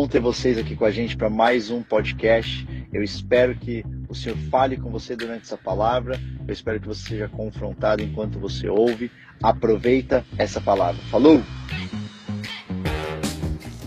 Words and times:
Bom 0.00 0.08
ter 0.08 0.18
vocês 0.18 0.56
aqui 0.56 0.74
com 0.74 0.86
a 0.86 0.90
gente 0.90 1.14
para 1.14 1.28
mais 1.28 1.68
um 1.68 1.82
podcast. 1.82 2.66
Eu 2.90 3.02
espero 3.02 3.54
que 3.54 3.84
o 4.08 4.14
Senhor 4.14 4.38
fale 4.50 4.78
com 4.78 4.90
você 4.90 5.14
durante 5.14 5.42
essa 5.42 5.58
palavra. 5.58 6.18
Eu 6.48 6.54
espero 6.54 6.80
que 6.80 6.88
você 6.88 7.06
seja 7.06 7.28
confrontado 7.28 8.02
enquanto 8.02 8.38
você 8.38 8.66
ouve. 8.66 9.12
Aproveita 9.42 10.24
essa 10.38 10.58
palavra. 10.58 10.98
Falou! 11.10 11.42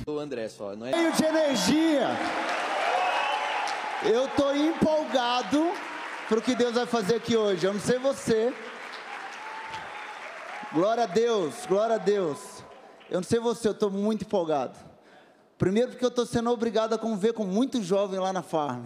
O 0.06 0.20
André 0.20 0.48
só, 0.50 0.76
não 0.76 0.86
é? 0.86 0.92
Cheio 0.92 1.14
de 1.14 1.26
energia. 1.26 2.08
Eu 4.06 4.28
tô 4.38 4.54
empolgado 4.54 5.72
para 6.30 6.38
o 6.38 6.42
que 6.44 6.54
Deus 6.54 6.76
vai 6.76 6.86
fazer 6.86 7.16
aqui 7.16 7.36
hoje. 7.36 7.66
Eu 7.66 7.74
não 7.74 7.82
sei 7.82 7.98
você. 7.98 8.54
Glória 10.72 11.06
a 11.06 11.08
Deus, 11.08 11.66
glória 11.68 11.96
a 11.96 11.98
Deus. 11.98 12.64
Eu 13.10 13.16
não 13.16 13.24
sei 13.24 13.40
você, 13.40 13.68
eu 13.68 13.72
estou 13.72 13.90
muito 13.90 14.22
empolgado. 14.22 14.93
Primeiro 15.58 15.92
porque 15.92 16.04
eu 16.04 16.10
estou 16.10 16.26
sendo 16.26 16.50
obrigado 16.50 16.94
a 16.94 16.98
conviver 16.98 17.34
com 17.34 17.46
muito 17.46 17.82
jovem 17.82 18.20
lá 18.20 18.34
na 18.34 18.42
farm. 18.42 18.84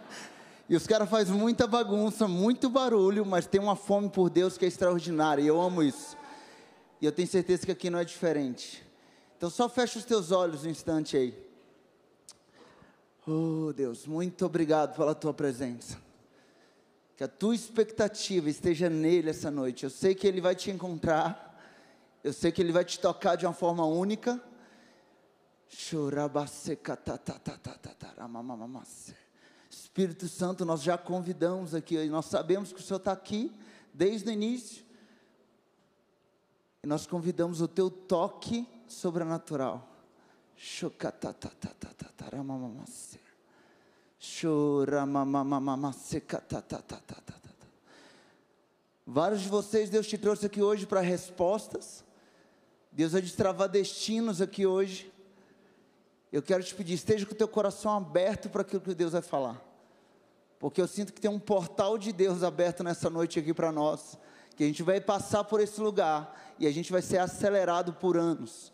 e 0.68 0.76
os 0.76 0.86
caras 0.86 1.08
fazem 1.08 1.34
muita 1.34 1.66
bagunça, 1.66 2.28
muito 2.28 2.68
barulho, 2.68 3.24
mas 3.24 3.46
tem 3.46 3.60
uma 3.60 3.74
fome 3.74 4.08
por 4.08 4.30
Deus 4.30 4.58
que 4.58 4.64
é 4.64 4.68
extraordinária. 4.68 5.42
E 5.42 5.46
eu 5.46 5.60
amo 5.60 5.82
isso. 5.82 6.16
E 7.00 7.06
eu 7.06 7.12
tenho 7.12 7.28
certeza 7.28 7.66
que 7.66 7.72
aqui 7.72 7.90
não 7.90 7.98
é 7.98 8.04
diferente. 8.04 8.84
Então 9.36 9.50
só 9.50 9.68
fecha 9.68 9.98
os 9.98 10.04
teus 10.04 10.30
olhos 10.30 10.64
um 10.64 10.70
instante 10.70 11.16
aí. 11.16 11.44
Oh 13.26 13.72
Deus, 13.72 14.06
muito 14.06 14.44
obrigado 14.44 14.96
pela 14.96 15.14
tua 15.14 15.32
presença. 15.32 15.98
Que 17.16 17.24
a 17.24 17.28
tua 17.28 17.54
expectativa 17.54 18.50
esteja 18.50 18.90
nele 18.90 19.30
essa 19.30 19.50
noite. 19.50 19.84
Eu 19.84 19.90
sei 19.90 20.14
que 20.14 20.26
ele 20.26 20.40
vai 20.40 20.54
te 20.54 20.70
encontrar. 20.70 21.58
Eu 22.22 22.32
sei 22.32 22.50
que 22.50 22.60
ele 22.60 22.72
vai 22.72 22.84
te 22.84 22.98
tocar 22.98 23.36
de 23.36 23.46
uma 23.46 23.52
forma 23.52 23.84
única. 23.86 24.42
Espírito 29.70 30.28
Santo, 30.28 30.64
nós 30.64 30.82
já 30.82 30.96
convidamos 30.96 31.74
aqui, 31.74 32.04
nós 32.08 32.26
sabemos 32.26 32.72
que 32.72 32.80
o 32.80 32.82
Senhor 32.82 32.98
está 32.98 33.12
aqui 33.12 33.52
desde 33.92 34.28
o 34.28 34.32
início, 34.32 34.84
e 36.82 36.86
nós 36.86 37.06
convidamos 37.06 37.60
o 37.60 37.68
teu 37.68 37.90
toque 37.90 38.68
sobrenatural. 38.86 39.88
Vários 49.06 49.42
de 49.42 49.48
vocês, 49.48 49.90
Deus 49.90 50.06
te 50.06 50.16
trouxe 50.16 50.46
aqui 50.46 50.62
hoje 50.62 50.86
para 50.86 51.00
respostas. 51.00 52.02
Deus 52.90 53.12
vai 53.12 53.20
destravar 53.20 53.68
destinos 53.68 54.40
aqui 54.40 54.64
hoje. 54.64 55.12
Eu 56.34 56.42
quero 56.42 56.64
te 56.64 56.74
pedir, 56.74 56.94
esteja 56.94 57.24
com 57.24 57.32
o 57.32 57.36
teu 57.36 57.46
coração 57.46 57.96
aberto 57.96 58.50
para 58.50 58.62
aquilo 58.62 58.80
que 58.80 58.92
Deus 58.92 59.12
vai 59.12 59.22
falar. 59.22 59.62
Porque 60.58 60.80
eu 60.80 60.88
sinto 60.88 61.12
que 61.12 61.20
tem 61.20 61.30
um 61.30 61.38
portal 61.38 61.96
de 61.96 62.12
Deus 62.12 62.42
aberto 62.42 62.82
nessa 62.82 63.08
noite 63.08 63.38
aqui 63.38 63.54
para 63.54 63.70
nós. 63.70 64.18
Que 64.56 64.64
a 64.64 64.66
gente 64.66 64.82
vai 64.82 65.00
passar 65.00 65.44
por 65.44 65.60
esse 65.60 65.80
lugar 65.80 66.54
e 66.58 66.66
a 66.66 66.72
gente 66.72 66.90
vai 66.90 67.02
ser 67.02 67.18
acelerado 67.18 67.92
por 67.92 68.16
anos. 68.16 68.72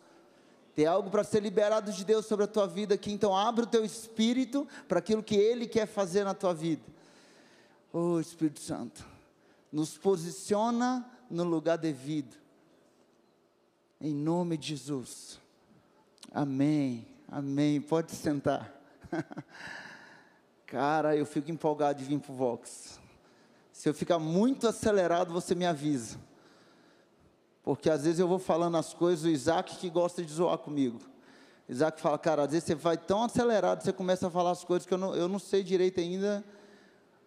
Tem 0.73 0.87
algo 0.87 1.11
para 1.11 1.23
ser 1.23 1.39
liberado 1.39 1.91
de 1.91 2.03
Deus 2.03 2.25
sobre 2.25 2.45
a 2.45 2.47
tua 2.47 2.65
vida 2.65 2.95
aqui, 2.95 3.11
então 3.11 3.37
abre 3.37 3.65
o 3.65 3.67
teu 3.67 3.85
espírito 3.85 4.67
para 4.87 4.97
aquilo 4.97 5.21
que 5.21 5.35
Ele 5.35 5.67
quer 5.67 5.85
fazer 5.85 6.23
na 6.23 6.33
tua 6.33 6.55
vida. 6.55 6.81
Oh 7.93 8.19
Espírito 8.19 8.59
Santo, 8.59 9.05
nos 9.71 9.99
posiciona 9.99 11.07
no 11.29 11.43
lugar 11.43 11.77
devido. 11.77 12.35
Em 13.99 14.15
nome 14.15 14.57
de 14.57 14.69
Jesus. 14.69 15.39
Amém. 16.33 17.10
Amém. 17.33 17.79
Pode 17.79 18.11
sentar. 18.11 18.69
Cara, 20.67 21.15
eu 21.15 21.25
fico 21.25 21.49
empolgado 21.49 21.99
de 21.99 22.03
vir 22.03 22.19
para 22.19 22.29
o 22.29 22.35
Vox. 22.35 22.99
Se 23.71 23.87
eu 23.87 23.93
ficar 23.93 24.19
muito 24.19 24.67
acelerado, 24.67 25.31
você 25.31 25.55
me 25.55 25.65
avisa. 25.65 26.19
Porque 27.63 27.89
às 27.89 28.03
vezes 28.03 28.19
eu 28.19 28.27
vou 28.27 28.37
falando 28.37 28.75
as 28.75 28.93
coisas, 28.93 29.23
o 29.23 29.29
Isaac 29.29 29.77
que 29.77 29.89
gosta 29.89 30.21
de 30.21 30.29
zoar 30.29 30.57
comigo. 30.57 30.99
Isaac 31.69 32.01
fala, 32.01 32.19
cara, 32.19 32.43
às 32.43 32.51
vezes 32.51 32.65
você 32.65 32.75
vai 32.75 32.97
tão 32.97 33.23
acelerado, 33.23 33.81
você 33.81 33.93
começa 33.93 34.27
a 34.27 34.29
falar 34.29 34.51
as 34.51 34.65
coisas 34.65 34.85
que 34.85 34.93
eu 34.93 34.97
não, 34.97 35.15
eu 35.15 35.29
não 35.29 35.39
sei 35.39 35.63
direito 35.63 36.01
ainda 36.01 36.43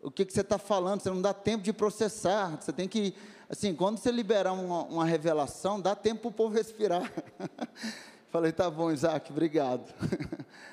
o 0.03 0.11
que, 0.11 0.27
que 0.27 0.35
você 0.35 0.43
está 0.43 0.59
falando, 0.59 1.01
você 1.01 1.09
não 1.09 1.23
dá 1.23 1.33
tempo 1.33 1.65
de 1.65 1.73
processar. 1.73 2.61
Você 2.61 2.75
tem 2.75 2.87
que, 2.87 3.15
assim, 3.49 3.75
quando 3.75 3.97
você 3.97 4.13
liberar 4.13 4.53
uma, 4.53 4.83
uma 4.83 5.05
revelação, 5.07 5.81
dá 5.81 5.97
tempo 5.97 6.21
para 6.21 6.29
o 6.29 6.33
povo 6.33 6.55
respirar. 6.55 7.11
Falei, 8.35 8.51
tá 8.51 8.69
bom, 8.69 8.91
Isaac, 8.91 9.31
obrigado. 9.31 9.95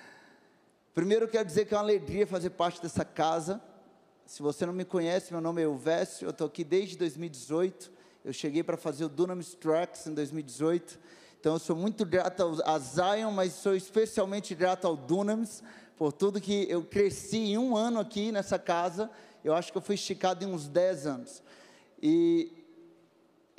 Primeiro 0.96 1.28
quero 1.28 1.46
dizer 1.46 1.66
que 1.66 1.76
é 1.76 1.78
uma 1.78 1.84
alegria 1.84 2.26
fazer 2.26 2.50
parte 2.50 2.82
dessa 2.82 3.06
casa. 3.06 3.62
Se 4.26 4.42
você 4.42 4.66
não 4.66 4.74
me 4.74 4.84
conhece, 4.84 5.32
meu 5.32 5.40
nome 5.40 5.62
é 5.62 5.66
Elvésio, 5.66 6.26
eu 6.26 6.32
estou 6.32 6.48
aqui 6.48 6.64
desde 6.64 6.98
2018. 6.98 7.92
Eu 8.26 8.34
cheguei 8.34 8.64
para 8.64 8.78
fazer 8.78 9.06
o 9.06 9.10
Dunamis 9.10 9.54
Tracks 9.54 10.08
em 10.08 10.16
2018. 10.16 11.00
Então 11.40 11.54
eu 11.54 11.60
sou 11.60 11.76
muito 11.76 12.04
grato 12.04 12.60
a 12.66 12.80
Zion, 12.80 13.30
mas 13.30 13.54
sou 13.54 13.76
especialmente 13.76 14.56
grato 14.56 14.88
ao 14.88 14.98
Dunamis 14.98 15.62
por 15.96 16.12
tudo 16.12 16.42
que 16.42 16.66
eu 16.68 16.84
cresci 16.84 17.38
em 17.38 17.60
um 17.60 17.78
ano 17.78 18.00
aqui 18.00 18.32
nessa 18.32 18.58
casa. 18.58 19.08
Eu 19.44 19.54
acho 19.54 19.72
que 19.72 19.78
eu 19.78 19.84
fui 19.84 19.94
esticado 19.94 20.44
em 20.44 20.48
uns 20.48 20.68
10 20.68 21.06
anos. 21.06 21.44
E 22.02 22.61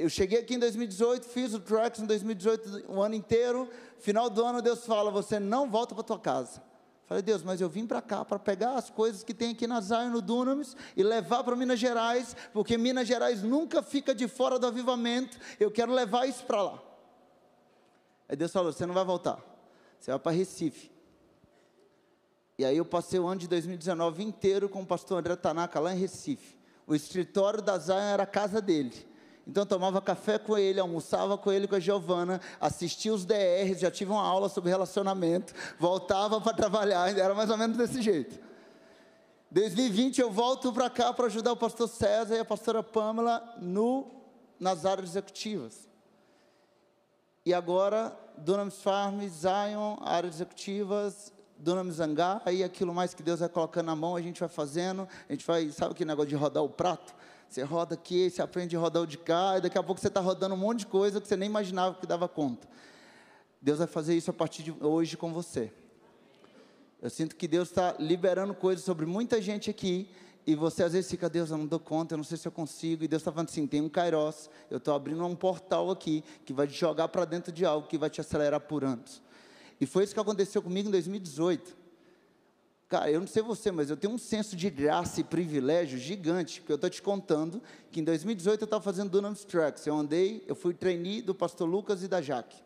eu 0.03 0.09
cheguei 0.09 0.41
aqui 0.41 0.55
em 0.55 0.59
2018, 0.59 1.27
fiz 1.27 1.55
o 1.55 1.61
Tracks 1.61 2.01
em 2.01 2.07
2018 2.07 2.85
o 2.89 3.01
ano 3.01 3.15
inteiro. 3.15 3.69
Final 3.99 4.29
do 4.29 4.45
ano 4.45 4.61
Deus 4.61 4.85
fala: 4.85 5.11
"Você 5.11 5.39
não 5.39 5.71
volta 5.71 5.95
para 5.95 6.05
tua 6.05 6.19
casa". 6.19 6.63
Falei, 7.07 7.23
Deus, 7.23 7.43
mas 7.43 7.61
eu 7.61 7.69
vim 7.69 7.87
para 7.87 8.01
cá 8.01 8.25
para 8.25 8.39
pegar 8.39 8.75
as 8.75 8.89
coisas 8.89 9.23
que 9.23 9.35
tem 9.35 9.51
aqui 9.51 9.67
na 9.67 9.81
Zion, 9.83 10.09
no 10.09 10.23
Dunamis, 10.23 10.75
e 10.97 11.03
levar 11.03 11.45
para 11.45 11.55
Minas 11.55 11.79
Gerais, 11.79 12.35
porque 12.55 12.79
Minas 12.79 13.07
Gerais 13.07 13.43
nunca 13.43 13.83
fica 13.83 14.15
de 14.15 14.27
fora 14.27 14.59
do 14.59 14.67
avivamento, 14.67 15.37
eu 15.61 15.71
quero 15.71 15.93
levar 15.93 16.27
isso 16.27 16.43
para 16.45 16.63
lá. 16.63 16.83
Aí 18.29 18.35
Deus 18.35 18.51
falou: 18.51 18.73
você 18.73 18.87
não 18.87 18.95
vai 18.95 19.05
voltar, 19.05 19.39
você 20.01 20.11
vai 20.11 20.19
para 20.19 20.33
Recife. 20.33 20.91
E 22.59 22.65
aí 22.65 22.77
eu 22.77 22.85
passei 22.85 23.21
o 23.21 23.27
ano 23.27 23.41
de 23.41 23.49
2019 23.49 24.23
inteiro 24.23 24.69
com 24.69 24.83
o 24.83 24.87
pastor 24.87 25.19
André 25.19 25.37
Tanaka 25.37 25.79
lá 25.81 25.95
em 25.95 25.99
Recife. 25.99 26.57
O 26.87 26.95
escritório 26.95 27.61
da 27.61 27.77
Zion 27.79 27.97
era 27.97 28.23
a 28.23 28.27
casa 28.27 28.61
dele. 28.61 29.12
Então 29.47 29.67
tomava 29.67 30.01
café 30.01 30.39
com 30.39 30.57
ele, 30.57 30.79
almoçava 30.79 31.37
com 31.37 31.51
ele 31.51 31.67
com 31.67 31.75
a 31.75 31.81
Giovana, 31.81 32.41
assistia 32.61 33.13
os 33.13 33.25
DRs, 33.25 33.81
já 33.81 33.91
tive 33.91 34.13
uma 34.13 34.23
aula 34.23 34.49
sobre 34.49 34.71
relacionamento, 34.71 35.53
voltava 35.79 36.41
para 36.41 36.55
trabalhar, 36.55 37.17
era 37.17 37.35
mais 37.35 37.51
ou 37.51 37.57
menos 37.57 37.77
desse 37.77 38.01
jeito. 38.01 38.39
2020 39.51 40.21
eu 40.21 40.31
volto 40.31 40.73
para 40.73 40.89
cá 40.89 41.13
para 41.13 41.27
ajudar 41.27 41.53
o 41.53 41.57
pastor 41.57 41.89
César 41.89 42.37
e 42.37 42.39
a 42.39 42.45
pastora 42.45 42.83
Pamela 42.83 43.57
no, 43.61 44.07
nas 44.59 44.87
áreas 44.87 45.11
executivas. 45.11 45.89
E 47.45 47.53
agora, 47.53 48.17
Dunamis 48.39 48.81
Farm, 48.81 49.21
Zion, 49.29 49.97
áreas 50.01 50.37
executivas, 50.37 51.33
Dunamis 51.59 51.97
Zangá, 51.97 52.41
aí 52.45 52.65
aquilo 52.65 52.95
mais 52.95 53.13
que 53.13 53.23
Deus 53.23 53.41
vai 53.41 53.49
colocando 53.49 53.87
na 53.87 53.97
mão, 53.97 54.17
a 54.17 54.23
gente 54.23 54.41
vai 54.41 54.49
fazendo, 54.49 55.07
a 55.29 55.33
gente 55.33 55.47
vai, 55.47 55.69
sabe 55.71 55.93
aquele 55.93 56.09
negócio 56.09 56.29
de 56.29 56.35
rodar 56.37 56.63
o 56.63 56.69
prato? 56.69 57.15
Você 57.53 57.63
roda 57.65 57.97
aqui, 57.97 58.31
você 58.31 58.41
aprende 58.41 58.75
a 58.75 58.81
rodar 58.81 59.03
o 59.03 59.07
de 59.07 59.19
cá, 59.19 59.59
e 59.59 59.61
daqui 59.61 59.77
a 59.77 59.83
pouco 59.83 60.01
você 60.01 60.09
está 60.09 60.21
rodando 60.21 60.55
um 60.55 60.59
monte 60.59 60.79
de 60.79 60.87
coisa 60.87 61.21
que 61.21 61.29
você 61.29 61.37
nem 61.37 61.51
imaginava 61.51 62.01
que 62.01 62.07
dava 62.07 62.27
conta. 62.27 62.67
Deus 63.61 63.77
vai 63.77 63.87
fazer 63.87 64.17
isso 64.17 64.31
a 64.31 64.33
partir 64.33 64.63
de 64.63 64.75
hoje 64.81 65.19
com 65.19 65.35
você. 65.35 65.71
Eu 67.03 67.11
sinto 67.11 67.37
que 67.37 67.47
Deus 67.47 67.69
está 67.69 67.95
liberando 67.99 68.55
coisas 68.55 68.83
sobre 68.83 69.05
muita 69.05 69.43
gente 69.43 69.69
aqui, 69.69 70.09
e 70.47 70.55
você 70.55 70.83
às 70.83 70.95
vezes 70.95 71.11
fica, 71.11 71.29
Deus, 71.29 71.51
eu 71.51 71.59
não 71.59 71.67
dou 71.67 71.79
conta, 71.79 72.15
eu 72.15 72.17
não 72.17 72.25
sei 72.25 72.39
se 72.39 72.49
eu 72.49 72.53
consigo, 72.53 73.05
e 73.05 73.09
Deus 73.09 73.21
está 73.21 73.31
falando 73.31 73.51
assim: 73.51 73.67
tem 73.67 73.83
um 73.83 73.89
Kairos, 73.91 74.49
eu 74.71 74.79
estou 74.79 74.95
abrindo 74.95 75.23
um 75.23 75.37
portal 75.37 75.91
aqui, 75.91 76.25
que 76.47 76.55
vai 76.55 76.67
te 76.67 76.73
jogar 76.73 77.09
para 77.09 77.27
dentro 77.27 77.53
de 77.53 77.67
algo 77.67 77.87
que 77.87 77.99
vai 77.99 78.09
te 78.09 78.19
acelerar 78.19 78.61
por 78.61 78.83
anos. 78.83 79.21
E 79.79 79.85
foi 79.85 80.05
isso 80.05 80.15
que 80.15 80.21
aconteceu 80.21 80.63
comigo 80.63 80.89
em 80.89 80.91
2018. 80.91 81.82
Cara, 82.93 83.11
eu 83.11 83.21
não 83.21 83.27
sei 83.27 83.43
você, 83.43 83.73
mas 83.73 83.89
eu 83.89 83.97
tenho 83.97 84.13
um 84.13 84.19
senso 84.19 84.55
de 84.55 84.69
graça 84.69 85.19
e 85.19 85.25
privilégio 85.25 85.99
gigante, 85.99 86.61
porque 86.61 86.73
eu 86.73 86.77
estou 86.77 86.91
te 86.91 87.01
contando 87.01 87.63
que 87.91 88.01
em 88.01 88.05
2018 88.05 88.61
eu 88.61 88.65
estava 88.67 88.85
fazendo 88.85 89.09
Dunamis 89.09 89.45
Tracks. 89.47 89.87
Eu 89.87 89.97
andei, 89.97 90.45
eu 90.47 90.55
fui 90.55 90.75
trainee 90.75 91.23
do 91.23 91.35
pastor 91.35 91.67
Lucas 91.67 92.03
e 92.03 92.09
da 92.09 92.21
Jaque. 92.21 92.63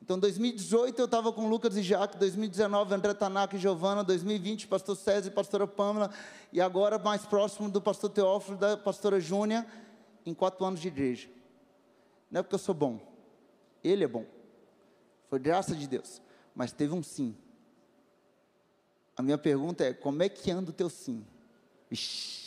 Então, 0.00 0.18
2018 0.18 0.98
eu 0.98 1.04
estava 1.04 1.30
com 1.30 1.46
Lucas 1.46 1.76
e 1.76 1.82
Jaque, 1.82 2.16
2019 2.16 2.94
André 2.94 3.12
Tanaka 3.12 3.54
e 3.56 3.58
Giovana, 3.58 4.02
2020 4.02 4.66
pastor 4.66 4.96
César 4.96 5.28
e 5.28 5.30
pastora 5.30 5.66
Pâmela, 5.66 6.10
e 6.50 6.58
agora 6.58 6.98
mais 6.98 7.26
próximo 7.26 7.68
do 7.68 7.82
pastor 7.82 8.08
Teófilo 8.08 8.56
da 8.56 8.78
pastora 8.78 9.20
Júnia, 9.20 9.66
em 10.24 10.32
quatro 10.32 10.64
anos 10.64 10.80
de 10.80 10.88
igreja. 10.88 11.28
Não 12.30 12.40
é 12.40 12.42
porque 12.42 12.54
eu 12.54 12.58
sou 12.58 12.74
bom, 12.74 12.98
ele 13.84 14.04
é 14.04 14.08
bom, 14.08 14.24
foi 15.28 15.38
graça 15.38 15.74
de 15.74 15.86
Deus, 15.86 16.22
mas 16.54 16.72
teve 16.72 16.94
um 16.94 17.02
sim. 17.02 17.36
A 19.16 19.22
minha 19.22 19.38
pergunta 19.38 19.84
é: 19.84 19.92
como 19.92 20.22
é 20.22 20.28
que 20.28 20.50
anda 20.50 20.70
o 20.70 20.74
teu 20.74 20.88
sim? 20.90 21.24
Ixi. 21.90 22.44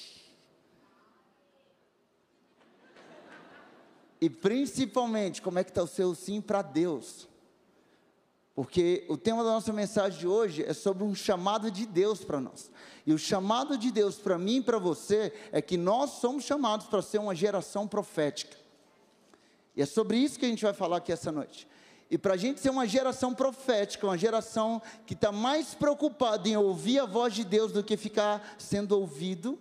E 4.20 4.30
principalmente, 4.30 5.42
como 5.42 5.60
é 5.60 5.64
que 5.64 5.70
está 5.70 5.84
o 5.84 5.88
seu 5.88 6.14
sim 6.16 6.42
para 6.42 6.62
Deus? 6.62 7.28
Porque 8.56 9.06
o 9.08 9.16
tema 9.16 9.44
da 9.44 9.52
nossa 9.52 9.72
mensagem 9.72 10.20
de 10.20 10.28
hoje 10.28 10.64
é 10.64 10.74
sobre 10.74 11.04
um 11.04 11.14
chamado 11.14 11.70
de 11.70 11.86
Deus 11.86 12.24
para 12.24 12.42
nós. 12.42 12.72
E 13.06 13.14
o 13.14 13.18
chamado 13.20 13.78
de 13.78 13.92
Deus 13.92 14.16
para 14.16 14.40
mim 14.40 14.58
e 14.58 14.64
para 14.64 14.80
você 14.80 15.32
é 15.52 15.62
que 15.62 15.78
nós 15.78 16.10
somos 16.14 16.44
chamados 16.44 16.88
para 16.88 17.04
ser 17.04 17.20
uma 17.20 17.36
geração 17.36 17.88
profética. 17.88 18.58
E 19.76 19.82
é 19.84 19.86
sobre 19.86 20.18
isso 20.18 20.40
que 20.40 20.46
a 20.48 20.50
gente 20.50 20.64
vai 20.64 20.74
falar 20.74 20.98
aqui 20.98 21.12
essa 21.12 21.32
noite. 21.32 21.68
E 22.10 22.18
para 22.18 22.36
a 22.36 22.38
gente 22.38 22.60
ser 22.60 22.70
uma 22.70 22.88
geração 22.88 23.34
profética, 23.36 24.08
uma 24.08 24.18
geração 24.18 24.82
que 25.06 25.14
está 25.14 25.32
mais 25.32 25.76
preocupada 25.76 26.48
em 26.48 26.56
ouvir 26.56 27.00
a 27.00 27.06
voz 27.06 27.34
de 27.34 27.44
Deus 27.44 27.72
do 27.72 27.84
que 27.84 27.98
ficar 27.98 28.56
sendo 28.58 28.98
ouvido. 28.98 29.60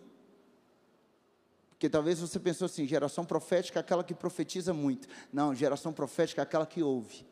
Porque 1.71 1.91
talvez 1.91 2.21
você 2.21 2.39
pensou 2.39 2.67
assim: 2.67 2.87
geração 2.87 3.25
profética 3.25 3.79
é 3.79 3.81
aquela 3.81 4.05
que 4.05 4.15
profetiza 4.15 4.73
muito. 4.73 5.09
Não, 5.33 5.55
geração 5.55 5.93
profética 5.93 6.41
é 6.41 6.45
aquela 6.45 6.67
que 6.67 6.83
ouve. 6.83 7.27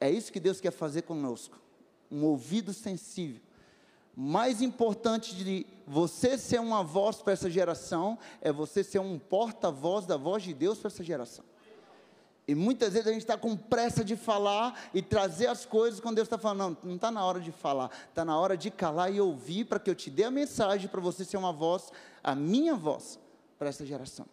É 0.00 0.10
isso 0.10 0.32
que 0.32 0.40
Deus 0.40 0.60
quer 0.60 0.70
fazer 0.70 1.02
conosco. 1.02 1.60
Um 2.10 2.24
ouvido 2.24 2.72
sensível. 2.72 3.42
Mais 4.16 4.62
importante 4.62 5.34
de 5.36 5.66
você 5.86 6.36
ser 6.38 6.58
uma 6.58 6.82
voz 6.82 7.16
para 7.18 7.34
essa 7.34 7.50
geração 7.50 8.18
é 8.40 8.50
você 8.50 8.82
ser 8.82 8.98
um 8.98 9.18
porta-voz 9.18 10.06
da 10.06 10.16
voz 10.16 10.42
de 10.42 10.54
Deus 10.54 10.78
para 10.78 10.88
essa 10.88 11.04
geração. 11.04 11.44
E 12.48 12.54
muitas 12.54 12.94
vezes 12.94 13.06
a 13.06 13.12
gente 13.12 13.20
está 13.20 13.36
com 13.36 13.54
pressa 13.54 14.02
de 14.02 14.16
falar 14.16 14.88
e 14.94 15.02
trazer 15.02 15.48
as 15.48 15.66
coisas 15.66 16.00
quando 16.00 16.14
Deus 16.14 16.24
está 16.26 16.38
falando. 16.38 16.78
Não, 16.82 16.94
está 16.94 17.10
na 17.10 17.22
hora 17.22 17.38
de 17.38 17.52
falar, 17.52 17.90
está 18.08 18.24
na 18.24 18.38
hora 18.38 18.56
de 18.56 18.70
calar 18.70 19.12
e 19.12 19.20
ouvir 19.20 19.66
para 19.66 19.78
que 19.78 19.90
eu 19.90 19.94
te 19.94 20.08
dê 20.08 20.24
a 20.24 20.30
mensagem 20.30 20.88
para 20.88 20.98
você 20.98 21.26
ser 21.26 21.36
uma 21.36 21.52
voz, 21.52 21.92
a 22.24 22.34
minha 22.34 22.74
voz, 22.74 23.20
para 23.58 23.68
essa 23.68 23.84
geração. 23.84 24.24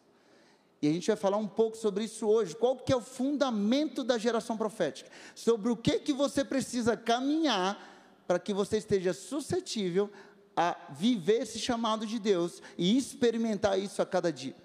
E 0.82 0.88
a 0.88 0.94
gente 0.94 1.08
vai 1.08 1.18
falar 1.18 1.36
um 1.36 1.48
pouco 1.48 1.76
sobre 1.76 2.06
isso 2.06 2.26
hoje. 2.26 2.56
Qual 2.56 2.78
que 2.78 2.94
é 2.94 2.96
o 2.96 3.02
fundamento 3.02 4.02
da 4.02 4.18
geração 4.18 4.56
profética? 4.56 5.12
Sobre 5.34 5.70
o 5.70 5.76
que 5.76 6.00
que 6.00 6.14
você 6.14 6.46
precisa 6.46 6.96
caminhar 6.96 7.78
para 8.26 8.40
que 8.40 8.54
você 8.54 8.78
esteja 8.78 9.14
suscetível 9.14 10.10
a 10.56 10.78
viver 10.90 11.42
esse 11.42 11.60
chamado 11.60 12.06
de 12.08 12.18
Deus 12.18 12.62
e 12.78 12.98
experimentar 12.98 13.78
isso 13.78 14.02
a 14.02 14.06
cada 14.06 14.32
dia. 14.32 14.56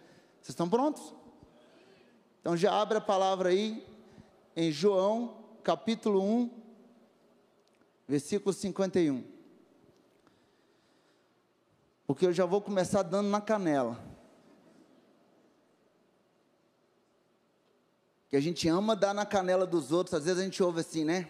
Vocês 0.41 0.50
estão 0.50 0.69
prontos? 0.69 1.12
Então 2.40 2.56
já 2.56 2.72
abre 2.72 2.98
a 2.98 3.00
palavra 3.00 3.50
aí 3.50 3.87
em 4.56 4.72
João, 4.72 5.37
capítulo 5.62 6.22
1, 6.22 6.50
versículo 8.08 8.52
51. 8.52 9.25
Porque 12.06 12.26
eu 12.26 12.32
já 12.32 12.44
vou 12.44 12.60
começar 12.60 13.02
dando 13.02 13.28
na 13.28 13.40
canela. 13.40 14.10
que 18.31 18.37
a 18.37 18.40
gente 18.40 18.69
ama 18.69 18.94
dar 18.94 19.12
na 19.12 19.26
canela 19.26 19.66
dos 19.66 19.90
outros, 19.90 20.14
às 20.14 20.25
vezes 20.25 20.40
a 20.40 20.44
gente 20.44 20.62
ouve 20.62 20.81
assim, 20.81 21.04
né? 21.04 21.28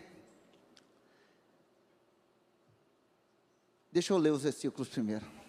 Deixa 3.91 4.13
eu 4.13 4.19
ler 4.19 4.31
os 4.31 4.43
versículos 4.43 4.87
primeiro. 4.87 5.40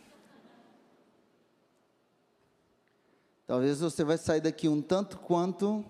Talvez 3.51 3.81
você 3.81 4.01
vai 4.05 4.17
sair 4.17 4.39
daqui 4.39 4.69
um 4.69 4.81
tanto 4.81 5.17
quanto 5.17 5.83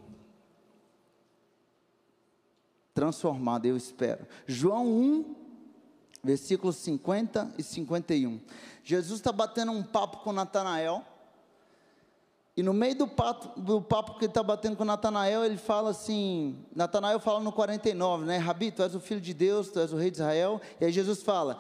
transformado, 2.92 3.68
eu 3.68 3.78
espero. 3.78 4.26
João 4.48 4.88
1, 4.88 5.36
versículos 6.24 6.78
50 6.78 7.54
e 7.60 7.62
51. 7.62 8.42
Jesus 8.84 9.20
está 9.20 9.32
batendo 9.32 9.74
um 9.74 9.84
papo 9.84 10.24
com 10.24 10.34
Natanael. 10.34 11.06
E 12.58 12.64
no 12.64 12.74
meio 12.74 12.96
do 12.96 13.08
papo, 13.08 13.62
do 13.62 13.80
papo 13.80 14.14
que 14.14 14.26
ele 14.26 14.32
está 14.32 14.42
batendo 14.42 14.76
com 14.76 14.84
Natanael, 14.84 15.46
ele 15.46 15.58
fala 15.58 15.92
assim: 15.92 16.66
Natanael 16.76 17.20
fala 17.20 17.42
no 17.42 17.52
49, 17.52 18.26
né? 18.26 18.38
Rabi, 18.38 18.72
tu 18.72 18.82
és 18.82 18.96
o 18.96 19.00
filho 19.00 19.22
de 19.22 19.36
Deus, 19.36 19.70
tu 19.70 19.80
és 19.80 19.94
o 19.94 19.98
rei 19.98 20.10
de 20.10 20.18
Israel. 20.18 20.60
E 20.80 20.86
aí 20.86 20.92
Jesus 20.92 21.22
fala: 21.22 21.60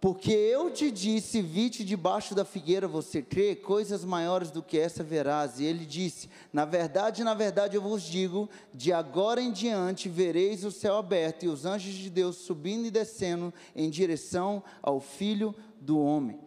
Porque 0.00 0.32
eu 0.32 0.70
te 0.70 0.90
disse, 0.90 1.42
vi-te 1.42 1.84
debaixo 1.84 2.34
da 2.34 2.42
figueira, 2.42 2.88
você 2.88 3.20
crê, 3.20 3.54
coisas 3.54 4.02
maiores 4.02 4.50
do 4.50 4.62
que 4.62 4.78
essa 4.78 5.04
verás. 5.04 5.60
E 5.60 5.64
ele 5.64 5.84
disse: 5.84 6.30
Na 6.50 6.64
verdade, 6.64 7.22
na 7.22 7.34
verdade 7.34 7.76
eu 7.76 7.82
vos 7.82 8.02
digo, 8.02 8.48
de 8.72 8.94
agora 8.94 9.42
em 9.42 9.52
diante 9.52 10.08
vereis 10.08 10.64
o 10.64 10.70
céu 10.70 10.96
aberto 10.96 11.44
e 11.44 11.48
os 11.48 11.66
anjos 11.66 11.92
de 11.92 12.08
Deus 12.08 12.36
subindo 12.36 12.86
e 12.86 12.90
descendo 12.90 13.52
em 13.76 13.90
direção 13.90 14.62
ao 14.80 15.00
filho 15.00 15.54
do 15.78 16.00
homem. 16.00 16.40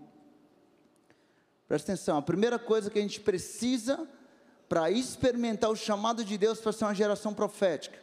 Presta 1.68 1.92
atenção, 1.92 2.18
a 2.18 2.24
primeira 2.24 2.58
coisa 2.58 2.90
que 2.90 2.98
a 2.98 3.02
gente 3.04 3.20
precisa 3.20 4.08
para 4.68 4.90
experimentar 4.90 5.70
o 5.70 5.76
chamado 5.76 6.26
de 6.26 6.40
Deus 6.40 6.60
para 6.60 6.72
ser 6.72 6.86
uma 6.86 6.96
geração 6.96 7.36
profética, 7.36 8.00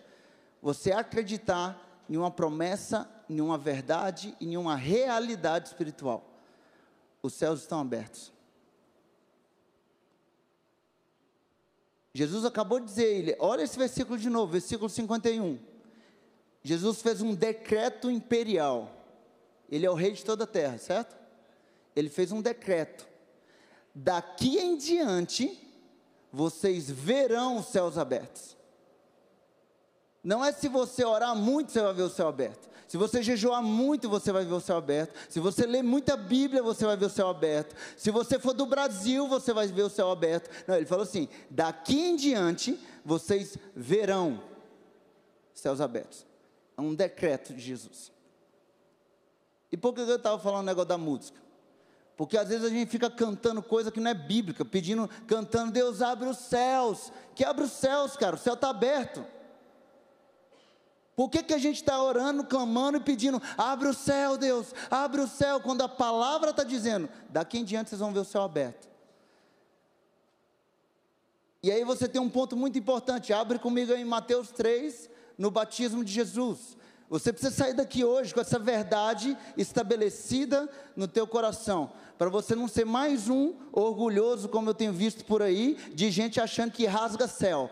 você 0.62 0.92
acreditar 0.92 2.04
em 2.08 2.16
uma 2.16 2.30
promessa, 2.30 3.08
em 3.30 3.40
uma 3.40 3.56
verdade, 3.56 4.36
em 4.40 4.56
uma 4.56 4.74
realidade 4.74 5.68
espiritual. 5.68 6.28
Os 7.22 7.32
céus 7.32 7.60
estão 7.60 7.80
abertos. 7.80 8.32
Jesus 12.12 12.44
acabou 12.44 12.80
de 12.80 12.86
dizer, 12.86 13.06
ele, 13.06 13.36
olha 13.38 13.62
esse 13.62 13.78
versículo 13.78 14.18
de 14.18 14.28
novo, 14.28 14.50
versículo 14.50 14.90
51. 14.90 15.60
Jesus 16.64 17.00
fez 17.00 17.22
um 17.22 17.32
decreto 17.32 18.10
imperial. 18.10 18.90
Ele 19.68 19.86
é 19.86 19.90
o 19.90 19.94
rei 19.94 20.10
de 20.10 20.24
toda 20.24 20.42
a 20.42 20.46
terra, 20.46 20.76
certo? 20.76 21.16
Ele 21.94 22.08
fez 22.08 22.32
um 22.32 22.42
decreto 22.42 23.08
daqui 23.94 24.58
em 24.58 24.76
diante, 24.76 25.56
vocês 26.32 26.90
verão 26.90 27.58
os 27.58 27.66
céus 27.66 27.98
abertos. 27.98 28.56
Não 30.22 30.44
é 30.44 30.52
se 30.52 30.68
você 30.68 31.04
orar 31.04 31.34
muito, 31.34 31.72
você 31.72 31.80
vai 31.80 31.94
ver 31.94 32.02
o 32.02 32.10
céu 32.10 32.28
aberto. 32.28 32.68
Se 32.90 32.96
você 32.96 33.22
jejuar 33.22 33.62
muito, 33.62 34.08
você 34.08 34.32
vai 34.32 34.44
ver 34.44 34.52
o 34.52 34.58
céu 34.58 34.76
aberto. 34.76 35.14
Se 35.28 35.38
você 35.38 35.64
ler 35.64 35.80
muita 35.80 36.16
Bíblia, 36.16 36.60
você 36.60 36.84
vai 36.84 36.96
ver 36.96 37.04
o 37.04 37.08
céu 37.08 37.28
aberto. 37.28 37.76
Se 37.96 38.10
você 38.10 38.36
for 38.36 38.52
do 38.52 38.66
Brasil, 38.66 39.28
você 39.28 39.52
vai 39.52 39.68
ver 39.68 39.82
o 39.82 39.88
céu 39.88 40.10
aberto. 40.10 40.50
Não, 40.66 40.74
ele 40.74 40.86
falou 40.86 41.04
assim: 41.04 41.28
daqui 41.48 41.96
em 41.96 42.16
diante, 42.16 42.76
vocês 43.04 43.56
verão 43.76 44.42
céus 45.54 45.80
abertos. 45.80 46.26
É 46.76 46.80
um 46.80 46.92
decreto 46.92 47.54
de 47.54 47.60
Jesus. 47.60 48.10
E 49.70 49.76
por 49.76 49.94
que 49.94 50.00
eu 50.00 50.16
estava 50.16 50.40
falando 50.40 50.62
o 50.62 50.66
negócio 50.66 50.88
da 50.88 50.98
música? 50.98 51.38
Porque 52.16 52.36
às 52.36 52.48
vezes 52.48 52.64
a 52.64 52.70
gente 52.70 52.90
fica 52.90 53.08
cantando 53.08 53.62
coisa 53.62 53.92
que 53.92 54.00
não 54.00 54.10
é 54.10 54.14
bíblica, 54.14 54.64
pedindo, 54.64 55.08
cantando, 55.28 55.70
Deus 55.70 56.02
abre 56.02 56.28
os 56.28 56.38
céus. 56.38 57.12
Que 57.36 57.44
abre 57.44 57.62
os 57.62 57.70
céus, 57.70 58.16
cara, 58.16 58.34
o 58.34 58.38
céu 58.40 58.54
está 58.54 58.68
aberto. 58.68 59.24
Por 61.20 61.28
que, 61.28 61.42
que 61.42 61.52
a 61.52 61.58
gente 61.58 61.76
está 61.76 62.02
orando, 62.02 62.42
clamando 62.44 62.96
e 62.96 63.00
pedindo, 63.02 63.42
abre 63.58 63.88
o 63.88 63.92
céu, 63.92 64.38
Deus, 64.38 64.74
abre 64.90 65.20
o 65.20 65.28
céu, 65.28 65.60
quando 65.60 65.82
a 65.82 65.88
palavra 65.88 66.48
está 66.48 66.64
dizendo, 66.64 67.10
daqui 67.28 67.58
em 67.58 67.64
diante 67.64 67.90
vocês 67.90 68.00
vão 68.00 68.10
ver 68.10 68.20
o 68.20 68.24
céu 68.24 68.40
aberto. 68.40 68.88
E 71.62 71.70
aí 71.70 71.84
você 71.84 72.08
tem 72.08 72.18
um 72.18 72.30
ponto 72.30 72.56
muito 72.56 72.78
importante, 72.78 73.34
abre 73.34 73.58
comigo 73.58 73.92
em 73.92 74.02
Mateus 74.02 74.50
3, 74.50 75.10
no 75.36 75.50
batismo 75.50 76.02
de 76.02 76.10
Jesus. 76.10 76.74
Você 77.10 77.34
precisa 77.34 77.54
sair 77.54 77.74
daqui 77.74 78.02
hoje 78.02 78.32
com 78.32 78.40
essa 78.40 78.58
verdade 78.58 79.36
estabelecida 79.58 80.70
no 80.96 81.06
teu 81.06 81.26
coração 81.26 81.92
para 82.16 82.28
você 82.30 82.54
não 82.54 82.68
ser 82.68 82.84
mais 82.84 83.28
um 83.28 83.54
orgulhoso, 83.72 84.48
como 84.48 84.70
eu 84.70 84.74
tenho 84.74 84.92
visto 84.92 85.24
por 85.24 85.42
aí, 85.42 85.76
de 85.94 86.10
gente 86.10 86.40
achando 86.40 86.70
que 86.70 86.86
rasga 86.86 87.26
céu. 87.28 87.70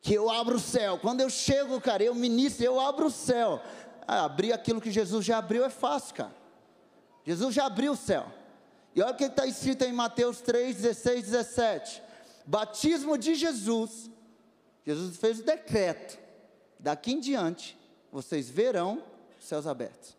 Que 0.00 0.14
eu 0.14 0.30
abro 0.30 0.56
o 0.56 0.60
céu. 0.60 0.98
Quando 0.98 1.20
eu 1.20 1.28
chego, 1.28 1.80
cara, 1.80 2.02
eu 2.02 2.14
ministro, 2.14 2.64
eu 2.64 2.80
abro 2.80 3.06
o 3.06 3.10
céu. 3.10 3.62
Ah, 4.06 4.24
abrir 4.24 4.52
aquilo 4.52 4.80
que 4.80 4.90
Jesus 4.90 5.24
já 5.24 5.38
abriu 5.38 5.64
é 5.64 5.70
fácil, 5.70 6.14
cara. 6.14 6.34
Jesus 7.24 7.54
já 7.54 7.66
abriu 7.66 7.92
o 7.92 7.96
céu. 7.96 8.26
E 8.94 9.02
olha 9.02 9.12
o 9.12 9.16
que 9.16 9.24
está 9.24 9.46
escrito 9.46 9.84
em 9.84 9.92
Mateus 9.92 10.40
3, 10.40 10.76
16, 10.76 11.24
17. 11.26 12.02
Batismo 12.46 13.16
de 13.16 13.34
Jesus. 13.34 14.10
Jesus 14.84 15.16
fez 15.16 15.40
o 15.40 15.44
decreto. 15.44 16.18
Daqui 16.78 17.12
em 17.12 17.20
diante, 17.20 17.78
vocês 18.10 18.48
verão 18.48 19.02
os 19.38 19.46
céus 19.46 19.66
abertos. 19.66 20.16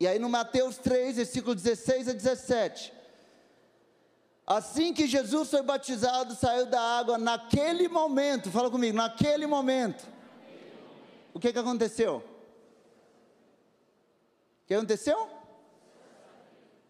E 0.00 0.06
aí 0.06 0.18
no 0.18 0.28
Mateus 0.28 0.76
3, 0.78 1.16
versículo 1.16 1.54
16 1.54 2.08
a 2.08 2.12
17. 2.12 2.92
Assim 4.46 4.94
que 4.94 5.08
Jesus 5.08 5.50
foi 5.50 5.60
batizado, 5.62 6.34
saiu 6.36 6.66
da 6.66 6.80
água, 6.80 7.18
naquele 7.18 7.88
momento, 7.88 8.48
fala 8.50 8.70
comigo, 8.70 8.96
naquele 8.96 9.44
momento. 9.44 10.06
O 11.34 11.40
que, 11.40 11.52
que 11.52 11.58
aconteceu? 11.58 12.22
O 14.62 14.66
que 14.66 14.74
aconteceu? 14.74 15.28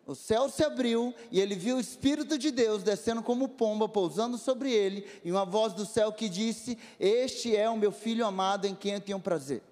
O 0.07 0.15
céu 0.15 0.49
se 0.51 0.63
abriu 0.63 1.15
e 1.33 1.41
ele 1.41 1.55
viu 1.55 1.79
o 1.79 1.81
Espírito 1.81 2.39
de 2.39 2.51
Deus 2.51 2.83
descendo 2.83 3.23
como 3.23 3.49
pomba, 3.49 3.89
pousando 3.89 4.37
sobre 4.37 4.71
ele, 4.71 5.05
e 5.25 5.33
uma 5.33 5.45
voz 5.45 5.73
do 5.73 5.87
céu 5.87 6.13
que 6.13 6.29
disse: 6.29 6.79
Este 7.01 7.57
é 7.57 7.69
o 7.69 7.77
meu 7.77 7.91
filho 7.91 8.25
amado 8.25 8.67
em 8.67 8.75
quem 8.75 8.93
eu 8.95 9.01
tenho 9.01 9.19
prazer. 9.19 9.63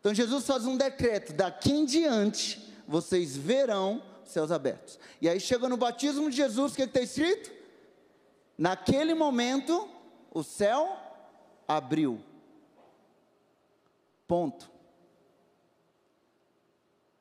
Então 0.00 0.12
Jesus 0.14 0.46
faz 0.46 0.64
um 0.64 0.76
decreto: 0.76 1.32
daqui 1.32 1.70
em 1.72 1.84
diante 1.84 2.74
vocês 2.88 3.36
verão 3.36 4.02
céus 4.30 4.50
abertos. 4.50 4.98
E 5.20 5.28
aí 5.28 5.38
chega 5.38 5.68
no 5.68 5.76
batismo 5.76 6.30
de 6.30 6.36
Jesus, 6.36 6.72
o 6.72 6.76
que 6.76 6.82
está 6.82 7.00
escrito? 7.00 7.50
Naquele 8.56 9.14
momento 9.14 9.88
o 10.32 10.42
céu 10.42 10.96
abriu. 11.66 12.22
Ponto. 14.26 14.70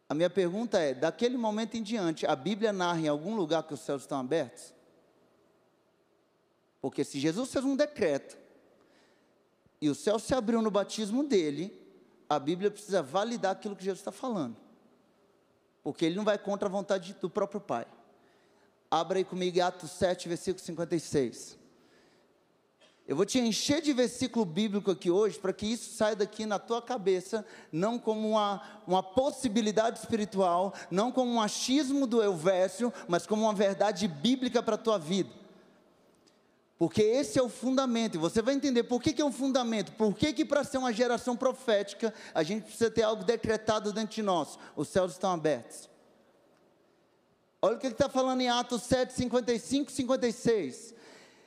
A 0.08 0.14
minha 0.14 0.30
pergunta 0.30 0.80
é: 0.80 0.94
daquele 0.94 1.38
momento 1.38 1.76
em 1.76 1.84
diante, 1.84 2.26
a 2.26 2.36
Bíblia 2.36 2.74
narra 2.74 3.00
em 3.00 3.08
algum 3.08 3.36
lugar 3.36 3.64
que 3.64 3.74
os 3.74 3.80
céus 3.80 4.02
estão 4.02 4.20
abertos? 4.20 4.74
Porque 6.82 7.04
se 7.04 7.20
Jesus 7.20 7.52
fez 7.52 7.64
um 7.64 7.76
decreto 7.76 8.38
e 9.82 9.90
o 9.90 9.96
céu 9.96 10.18
se 10.18 10.34
abriu 10.34 10.62
no 10.62 10.72
batismo 10.72 11.24
dele, 11.24 11.80
a 12.28 12.40
Bíblia 12.40 12.72
precisa 12.72 13.02
validar 13.02 13.52
aquilo 13.52 13.76
que 13.76 13.84
Jesus 13.84 14.00
está 14.00 14.12
falando. 14.12 14.56
Porque 15.84 16.06
ele 16.06 16.16
não 16.16 16.24
vai 16.24 16.38
contra 16.38 16.68
a 16.68 16.72
vontade 16.72 17.16
do 17.20 17.30
próprio 17.30 17.62
Pai. 17.62 17.86
Abra 18.92 19.20
aí 19.20 19.24
comigo 19.24 19.62
Atos 19.62 19.92
7, 19.92 20.28
versículo 20.28 20.64
56. 20.64 21.60
Eu 23.10 23.16
vou 23.16 23.26
te 23.26 23.40
encher 23.40 23.82
de 23.82 23.92
versículo 23.92 24.46
bíblico 24.46 24.92
aqui 24.92 25.10
hoje, 25.10 25.40
para 25.40 25.52
que 25.52 25.66
isso 25.66 25.96
saia 25.96 26.16
daqui 26.16 26.46
na 26.46 26.60
tua 26.60 26.80
cabeça, 26.80 27.44
não 27.72 27.98
como 27.98 28.30
uma, 28.30 28.62
uma 28.86 29.02
possibilidade 29.02 29.98
espiritual, 29.98 30.76
não 30.92 31.12
como 31.12 31.32
um 31.32 31.42
achismo 31.42 32.06
do 32.06 32.22
Elvésio, 32.22 32.94
mas 33.08 33.26
como 33.26 33.44
uma 33.46 33.54
verdade 33.54 34.08
bíblica 34.08 34.62
para 34.62 34.76
a 34.76 34.78
tua 34.78 35.00
vida. 35.00 35.39
Porque 36.80 37.02
esse 37.02 37.38
é 37.38 37.44
o 37.44 37.50
fundamento, 37.50 38.16
e 38.16 38.18
você 38.18 38.42
vai 38.42 38.56
entender 38.56 38.84
por 38.84 39.02
que, 39.02 39.12
que 39.12 39.22
é 39.22 39.26
um 39.26 39.34
fundamento, 39.34 39.92
por 39.92 40.16
que, 40.16 40.32
que 40.32 40.46
para 40.46 40.64
ser 40.64 40.78
uma 40.78 40.94
geração 40.94 41.36
profética, 41.36 42.14
a 42.34 42.42
gente 42.42 42.64
precisa 42.64 42.90
ter 42.90 43.04
algo 43.04 43.22
decretado 43.26 43.92
dentro 43.92 44.16
de 44.16 44.24
nós, 44.24 44.58
os 44.78 44.88
céus 44.88 45.12
estão 45.12 45.34
abertos. 45.34 45.90
Olha 47.62 47.76
o 47.76 47.80
que 47.80 47.88
está 47.88 48.08
falando 48.08 48.40
em 48.40 48.48
Atos 48.48 48.84
7, 48.84 49.12
55, 49.12 49.92
56. 49.92 50.96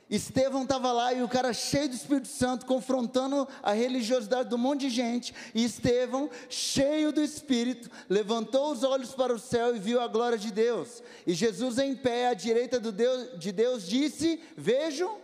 Estevão 0.07 0.61
estava 0.61 0.91
lá 0.91 1.11
e 1.11 1.23
o 1.23 1.27
cara 1.27 1.51
cheio 1.51 1.89
do 1.89 1.95
Espírito 1.95 2.27
Santo, 2.27 2.67
confrontando 2.67 3.47
a 3.63 3.71
religiosidade 3.71 4.49
de 4.49 4.53
um 4.53 4.59
monte 4.59 4.81
de 4.81 4.91
gente. 4.91 5.33
E 5.55 5.63
Estevão, 5.65 6.29
cheio 6.47 7.11
do 7.11 7.23
Espírito, 7.23 7.89
levantou 8.07 8.71
os 8.71 8.83
olhos 8.83 9.15
para 9.15 9.33
o 9.33 9.39
céu 9.39 9.75
e 9.75 9.79
viu 9.79 9.99
a 9.99 10.07
glória 10.07 10.37
de 10.37 10.51
Deus. 10.51 11.01
E 11.25 11.33
Jesus, 11.33 11.79
em 11.79 11.95
pé 11.95 12.27
à 12.27 12.35
direita 12.35 12.79
Deus, 12.79 13.39
de 13.39 13.51
Deus, 13.51 13.87
disse: 13.87 14.39
Vejo. 14.55 15.22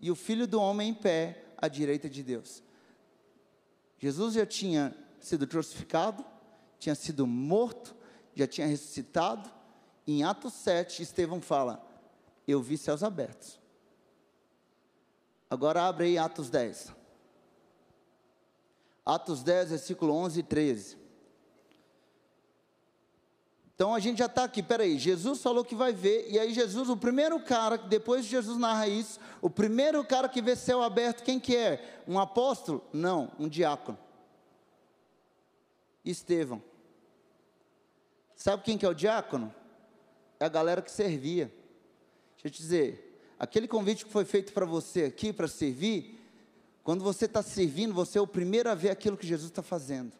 E 0.00 0.10
o 0.10 0.14
filho 0.14 0.46
do 0.46 0.60
homem 0.60 0.90
em 0.90 0.94
pé 0.94 1.44
à 1.56 1.68
direita 1.68 2.08
de 2.08 2.22
Deus. 2.22 2.62
Jesus 3.98 4.34
já 4.34 4.44
tinha 4.44 4.94
sido 5.18 5.46
crucificado, 5.46 6.24
tinha 6.78 6.94
sido 6.94 7.26
morto, 7.26 7.94
já 8.34 8.46
tinha 8.46 8.66
ressuscitado. 8.66 9.50
Em 10.06 10.22
Atos 10.22 10.52
7, 10.54 11.02
Estevão 11.02 11.40
fala: 11.40 11.82
eu 12.46 12.62
vi 12.62 12.76
céus 12.76 13.02
abertos. 13.02 13.58
Agora 15.48 15.82
abre 15.84 16.06
aí 16.06 16.18
Atos 16.18 16.50
10. 16.50 16.92
Atos 19.04 19.42
10, 19.42 19.70
versículo 19.70 20.14
11 20.14 20.40
e 20.40 20.42
13. 20.42 21.03
Então 23.74 23.92
a 23.92 23.98
gente 23.98 24.18
já 24.18 24.26
está 24.26 24.44
aqui, 24.44 24.62
peraí, 24.62 24.98
Jesus 24.98 25.42
falou 25.42 25.64
que 25.64 25.74
vai 25.74 25.92
ver, 25.92 26.30
e 26.30 26.38
aí 26.38 26.54
Jesus, 26.54 26.88
o 26.88 26.96
primeiro 26.96 27.40
cara, 27.40 27.76
depois 27.76 28.24
de 28.24 28.30
Jesus 28.30 28.56
narra 28.56 28.86
isso, 28.86 29.18
o 29.42 29.50
primeiro 29.50 30.04
cara 30.04 30.28
que 30.28 30.40
vê 30.40 30.54
céu 30.54 30.80
aberto, 30.80 31.24
quem 31.24 31.40
que 31.40 31.56
é? 31.56 32.02
Um 32.06 32.20
apóstolo? 32.20 32.84
Não, 32.92 33.32
um 33.38 33.48
diácono. 33.48 33.98
Estevão. 36.04 36.62
Sabe 38.36 38.62
quem 38.62 38.78
que 38.78 38.86
é 38.86 38.88
o 38.88 38.94
diácono? 38.94 39.52
É 40.38 40.44
a 40.44 40.48
galera 40.48 40.80
que 40.80 40.90
servia. 40.90 41.52
Deixa 42.34 42.46
eu 42.46 42.50
te 42.50 42.58
dizer, 42.58 43.18
aquele 43.38 43.66
convite 43.66 44.04
que 44.04 44.12
foi 44.12 44.24
feito 44.24 44.52
para 44.52 44.66
você 44.66 45.04
aqui, 45.04 45.32
para 45.32 45.48
servir, 45.48 46.20
quando 46.84 47.02
você 47.02 47.24
está 47.24 47.42
servindo, 47.42 47.92
você 47.92 48.18
é 48.18 48.20
o 48.20 48.26
primeiro 48.26 48.70
a 48.70 48.74
ver 48.74 48.90
aquilo 48.90 49.16
que 49.16 49.26
Jesus 49.26 49.50
está 49.50 49.62
fazendo. 49.62 50.12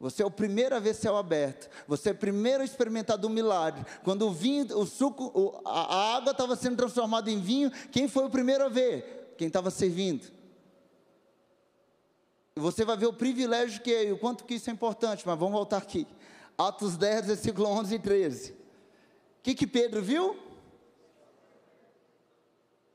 Você 0.00 0.22
é 0.22 0.26
o 0.26 0.30
primeiro 0.30 0.74
a 0.74 0.78
ver 0.78 0.94
céu 0.94 1.14
aberto. 1.14 1.68
Você 1.86 2.08
é 2.08 2.12
o 2.12 2.16
primeiro 2.16 2.62
a 2.62 2.64
experimentar 2.64 3.18
do 3.18 3.28
milagre. 3.28 3.84
Quando 4.02 4.26
o 4.26 4.32
vinho, 4.32 4.66
o 4.78 4.86
suco, 4.86 5.60
a 5.62 6.16
água 6.16 6.32
estava 6.32 6.56
sendo 6.56 6.76
transformada 6.76 7.30
em 7.30 7.38
vinho, 7.38 7.70
quem 7.92 8.08
foi 8.08 8.24
o 8.24 8.30
primeiro 8.30 8.64
a 8.64 8.68
ver? 8.70 9.34
Quem 9.36 9.48
estava 9.48 9.70
servindo. 9.70 10.32
Você 12.56 12.82
vai 12.82 12.96
ver 12.96 13.06
o 13.06 13.12
privilégio 13.12 13.82
que 13.82 13.92
é 13.92 14.06
e 14.06 14.12
o 14.12 14.18
quanto 14.18 14.44
que 14.44 14.54
isso 14.54 14.70
é 14.70 14.72
importante. 14.72 15.22
Mas 15.26 15.38
vamos 15.38 15.52
voltar 15.52 15.76
aqui. 15.76 16.06
Atos 16.56 16.96
10, 16.96 17.26
versículo 17.26 17.68
11 17.68 17.94
e 17.94 17.98
13. 17.98 18.52
O 18.52 18.56
que, 19.42 19.54
que 19.54 19.66
Pedro 19.66 20.02
viu? 20.02 20.34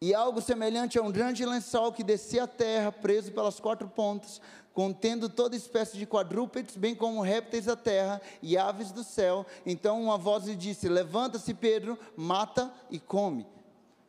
E 0.02 0.14
algo 0.14 0.42
semelhante 0.42 1.00
a 1.00 1.02
um 1.02 1.12
grande 1.12 1.46
lençol 1.46 1.92
que 1.92 2.04
descia 2.04 2.44
a 2.44 2.48
terra, 2.48 2.92
preso 2.92 3.32
pelas 3.32 3.60
quatro 3.60 3.88
pontas, 3.88 4.42
contendo 4.74 5.30
toda 5.30 5.56
espécie 5.56 5.98
de 5.98 6.06
quadrúpedes, 6.06 6.76
bem 6.76 6.94
como 6.94 7.22
répteis 7.22 7.66
da 7.66 7.78
terra 7.78 8.22
e 8.42 8.58
aves 8.58 8.92
do 8.92 9.04
céu. 9.04 9.46
Então 9.66 10.02
uma 10.02 10.18
voz 10.18 10.46
lhe 10.46 10.56
disse: 10.56 10.90
Levanta-se, 10.90 11.54
Pedro, 11.54 11.98
mata 12.16 12.72
e 12.92 13.00
come. 13.00 13.48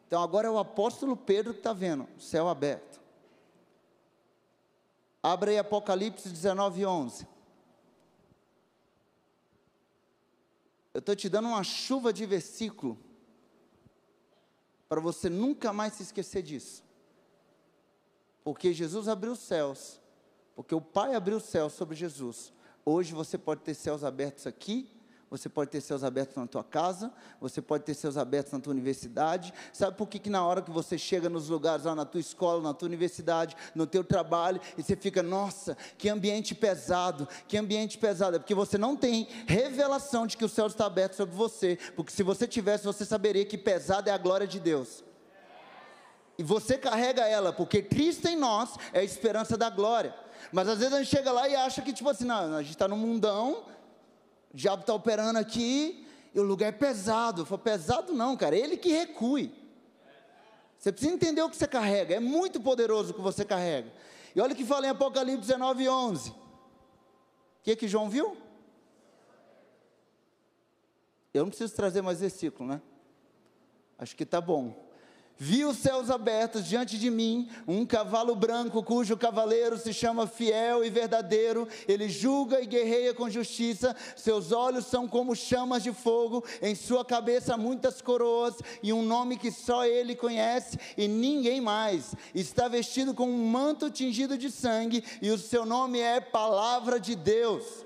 Então 0.06 0.22
agora 0.22 0.48
é 0.48 0.50
o 0.50 0.58
apóstolo 0.58 1.16
Pedro 1.16 1.52
que 1.52 1.60
está 1.60 1.72
vendo, 1.72 2.08
céu 2.18 2.48
aberto. 2.48 3.00
Abre 5.22 5.52
aí 5.52 5.58
Apocalipse 5.58 6.28
19, 6.28 6.86
11. 6.86 7.26
Eu 10.94 11.00
estou 11.00 11.14
te 11.14 11.28
dando 11.28 11.48
uma 11.48 11.62
chuva 11.62 12.12
de 12.12 12.24
versículo 12.24 12.96
para 14.88 15.00
você 15.00 15.28
nunca 15.28 15.72
mais 15.72 15.94
se 15.94 16.02
esquecer 16.02 16.42
disso. 16.42 16.84
Porque 18.42 18.72
Jesus 18.72 19.08
abriu 19.08 19.32
os 19.32 19.40
céus, 19.40 20.00
porque 20.54 20.74
o 20.74 20.80
Pai 20.80 21.14
abriu 21.14 21.38
os 21.38 21.44
céus 21.44 21.72
sobre 21.72 21.96
Jesus. 21.96 22.52
Hoje 22.84 23.12
você 23.12 23.36
pode 23.36 23.62
ter 23.62 23.74
céus 23.74 24.04
abertos 24.04 24.46
aqui 24.46 24.95
você 25.28 25.48
pode 25.48 25.70
ter 25.70 25.80
céus 25.80 26.04
abertos 26.04 26.36
na 26.36 26.46
tua 26.46 26.62
casa, 26.62 27.12
você 27.40 27.60
pode 27.60 27.82
ter 27.82 27.94
céus 27.94 28.16
abertos 28.16 28.52
na 28.52 28.60
tua 28.60 28.72
universidade. 28.72 29.52
Sabe 29.72 29.96
por 29.96 30.06
que, 30.06 30.20
que 30.20 30.30
na 30.30 30.46
hora 30.46 30.62
que 30.62 30.70
você 30.70 30.96
chega 30.96 31.28
nos 31.28 31.48
lugares 31.48 31.84
lá 31.84 31.96
na 31.96 32.04
tua 32.04 32.20
escola, 32.20 32.62
na 32.62 32.72
tua 32.72 32.86
universidade, 32.86 33.56
no 33.74 33.86
teu 33.86 34.04
trabalho, 34.04 34.60
e 34.78 34.82
você 34.82 34.94
fica, 34.94 35.24
nossa, 35.24 35.76
que 35.98 36.08
ambiente 36.08 36.54
pesado, 36.54 37.26
que 37.48 37.56
ambiente 37.56 37.98
pesado, 37.98 38.36
é 38.36 38.38
porque 38.38 38.54
você 38.54 38.78
não 38.78 38.96
tem 38.96 39.26
revelação 39.46 40.28
de 40.28 40.36
que 40.36 40.44
o 40.44 40.48
céu 40.48 40.68
está 40.68 40.86
aberto 40.86 41.14
sobre 41.14 41.34
você, 41.34 41.76
porque 41.96 42.12
se 42.12 42.22
você 42.22 42.46
tivesse, 42.46 42.84
você 42.84 43.04
saberia 43.04 43.44
que 43.44 43.58
pesado 43.58 44.08
é 44.08 44.12
a 44.12 44.18
glória 44.18 44.46
de 44.46 44.60
Deus. 44.60 45.04
E 46.38 46.42
você 46.42 46.78
carrega 46.78 47.26
ela, 47.26 47.52
porque 47.52 47.82
Cristo 47.82 48.28
em 48.28 48.36
nós 48.36 48.76
é 48.92 49.00
a 49.00 49.04
esperança 49.04 49.56
da 49.56 49.70
glória. 49.70 50.14
Mas 50.52 50.68
às 50.68 50.78
vezes 50.78 50.92
a 50.92 50.98
gente 50.98 51.10
chega 51.10 51.32
lá 51.32 51.48
e 51.48 51.56
acha 51.56 51.82
que, 51.82 51.92
tipo 51.92 52.08
assim, 52.08 52.24
não, 52.24 52.54
a 52.54 52.62
gente 52.62 52.72
está 52.72 52.86
no 52.86 52.96
mundão, 52.96 53.64
o 54.52 54.56
diabo 54.56 54.82
está 54.82 54.94
operando 54.94 55.38
aqui 55.38 56.06
e 56.34 56.40
o 56.40 56.42
lugar 56.42 56.68
é 56.68 56.72
pesado. 56.72 57.44
Falo, 57.46 57.60
pesado 57.60 58.12
não, 58.12 58.36
cara, 58.36 58.56
ele 58.56 58.76
que 58.76 58.90
recue. 58.90 59.52
Você 60.78 60.92
precisa 60.92 61.14
entender 61.14 61.42
o 61.42 61.50
que 61.50 61.56
você 61.56 61.66
carrega, 61.66 62.14
é 62.14 62.20
muito 62.20 62.60
poderoso 62.60 63.10
o 63.10 63.14
que 63.14 63.20
você 63.20 63.44
carrega. 63.44 63.92
E 64.34 64.40
olha 64.40 64.52
o 64.52 64.56
que 64.56 64.64
fala 64.64 64.86
em 64.86 64.90
Apocalipse 64.90 65.48
19, 65.48 65.88
11. 65.88 66.30
O 66.30 66.34
que 67.62 67.74
que 67.74 67.88
João 67.88 68.08
viu? 68.08 68.36
Eu 71.32 71.42
não 71.42 71.48
preciso 71.48 71.74
trazer 71.74 72.02
mais 72.02 72.20
versículo, 72.20 72.68
né? 72.68 72.80
Acho 73.98 74.14
que 74.14 74.22
está 74.22 74.40
bom. 74.40 74.85
Vi 75.38 75.66
os 75.66 75.76
céus 75.76 76.08
abertos 76.08 76.64
diante 76.64 76.96
de 76.96 77.10
mim, 77.10 77.46
um 77.68 77.84
cavalo 77.84 78.34
branco, 78.34 78.82
cujo 78.82 79.18
cavaleiro 79.18 79.76
se 79.76 79.92
chama 79.92 80.26
Fiel 80.26 80.82
e 80.82 80.88
Verdadeiro. 80.88 81.68
Ele 81.86 82.08
julga 82.08 82.62
e 82.62 82.66
guerreia 82.66 83.12
com 83.12 83.28
justiça. 83.28 83.94
Seus 84.16 84.50
olhos 84.50 84.86
são 84.86 85.06
como 85.06 85.36
chamas 85.36 85.82
de 85.82 85.92
fogo. 85.92 86.42
Em 86.62 86.74
sua 86.74 87.04
cabeça 87.04 87.54
muitas 87.54 88.00
coroas 88.00 88.54
e 88.82 88.94
um 88.94 89.02
nome 89.02 89.36
que 89.36 89.50
só 89.50 89.84
ele 89.84 90.16
conhece 90.16 90.78
e 90.96 91.06
ninguém 91.06 91.60
mais. 91.60 92.14
Está 92.34 92.66
vestido 92.66 93.12
com 93.12 93.28
um 93.28 93.46
manto 93.46 93.90
tingido 93.90 94.38
de 94.38 94.50
sangue 94.50 95.04
e 95.20 95.30
o 95.30 95.36
seu 95.36 95.66
nome 95.66 96.00
é 96.00 96.18
Palavra 96.18 96.98
de 96.98 97.14
Deus. 97.14 97.85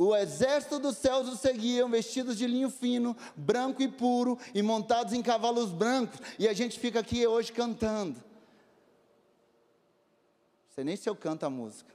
O 0.00 0.14
exército 0.14 0.78
dos 0.78 0.96
céus 0.96 1.26
os 1.26 1.40
seguiam, 1.40 1.90
vestidos 1.90 2.38
de 2.38 2.46
linho 2.46 2.70
fino, 2.70 3.16
branco 3.34 3.82
e 3.82 3.88
puro, 3.88 4.38
e 4.54 4.62
montados 4.62 5.12
em 5.12 5.20
cavalos 5.20 5.72
brancos. 5.72 6.20
E 6.38 6.46
a 6.46 6.52
gente 6.52 6.78
fica 6.78 7.00
aqui 7.00 7.26
hoje 7.26 7.52
cantando. 7.52 8.14
Não 8.14 8.22
sei 10.76 10.84
nem 10.84 10.94
se 10.94 11.10
eu 11.10 11.16
canto 11.16 11.44
a 11.44 11.50
música. 11.50 11.92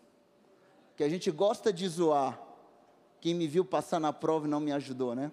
Que 0.98 1.04
a 1.06 1.08
gente 1.08 1.32
gosta 1.32 1.72
de 1.72 1.88
zoar. 1.88 2.38
Quem 3.22 3.34
me 3.34 3.48
viu 3.48 3.64
passar 3.64 4.02
na 4.02 4.12
prova 4.12 4.48
e 4.48 4.50
não 4.50 4.60
me 4.60 4.74
ajudou, 4.74 5.16
né? 5.16 5.32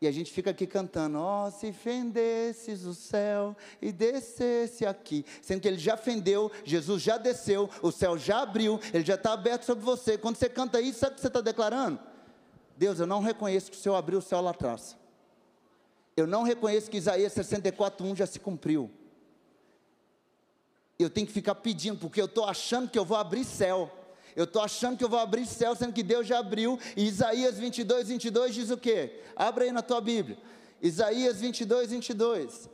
E 0.00 0.06
a 0.06 0.12
gente 0.12 0.30
fica 0.30 0.50
aqui 0.50 0.66
cantando, 0.66 1.18
ó, 1.18 1.46
oh, 1.46 1.50
se 1.50 1.72
fendesses 1.72 2.84
o 2.84 2.92
céu 2.92 3.56
e 3.80 3.90
descesse 3.90 4.84
aqui. 4.84 5.24
Sendo 5.40 5.62
que 5.62 5.68
ele 5.68 5.78
já 5.78 5.96
fendeu, 5.96 6.50
Jesus 6.64 7.02
já 7.02 7.16
desceu, 7.16 7.70
o 7.80 7.90
céu 7.90 8.18
já 8.18 8.42
abriu, 8.42 8.78
ele 8.92 9.04
já 9.04 9.14
está 9.14 9.32
aberto 9.32 9.64
sobre 9.64 9.82
você. 9.82 10.18
Quando 10.18 10.36
você 10.36 10.50
canta 10.50 10.82
isso, 10.82 10.98
sabe 10.98 11.12
o 11.12 11.14
que 11.14 11.22
você 11.22 11.28
está 11.28 11.40
declarando? 11.40 11.98
Deus, 12.76 13.00
eu 13.00 13.06
não 13.06 13.20
reconheço 13.20 13.70
que 13.70 13.76
o 13.76 13.80
Senhor 13.80 13.94
abriu 13.94 14.18
o 14.18 14.22
céu 14.22 14.42
lá 14.42 14.50
atrás. 14.50 14.96
eu 16.14 16.26
não 16.26 16.42
reconheço 16.42 16.90
que 16.90 16.98
Isaías 16.98 17.32
64:1 17.32 18.16
já 18.16 18.26
se 18.26 18.38
cumpriu. 18.38 18.90
Eu 20.98 21.08
tenho 21.08 21.26
que 21.26 21.32
ficar 21.32 21.54
pedindo, 21.54 21.98
porque 21.98 22.20
eu 22.20 22.26
estou 22.26 22.44
achando 22.44 22.90
que 22.90 22.98
eu 22.98 23.04
vou 23.04 23.16
abrir 23.16 23.44
céu. 23.44 23.90
Eu 24.36 24.44
estou 24.44 24.60
achando 24.60 24.98
que 24.98 25.02
eu 25.02 25.08
vou 25.08 25.18
abrir 25.18 25.46
céu, 25.46 25.74
sendo 25.74 25.94
que 25.94 26.02
Deus 26.02 26.26
já 26.26 26.38
abriu. 26.38 26.78
E 26.94 27.06
Isaías 27.06 27.58
22, 27.58 28.08
22 28.08 28.54
diz 28.54 28.70
o 28.70 28.76
quê? 28.76 29.22
Abra 29.34 29.64
aí 29.64 29.72
na 29.72 29.80
tua 29.80 29.98
Bíblia. 29.98 30.36
Isaías 30.82 31.40
22, 31.40 31.90
22. 31.90 32.68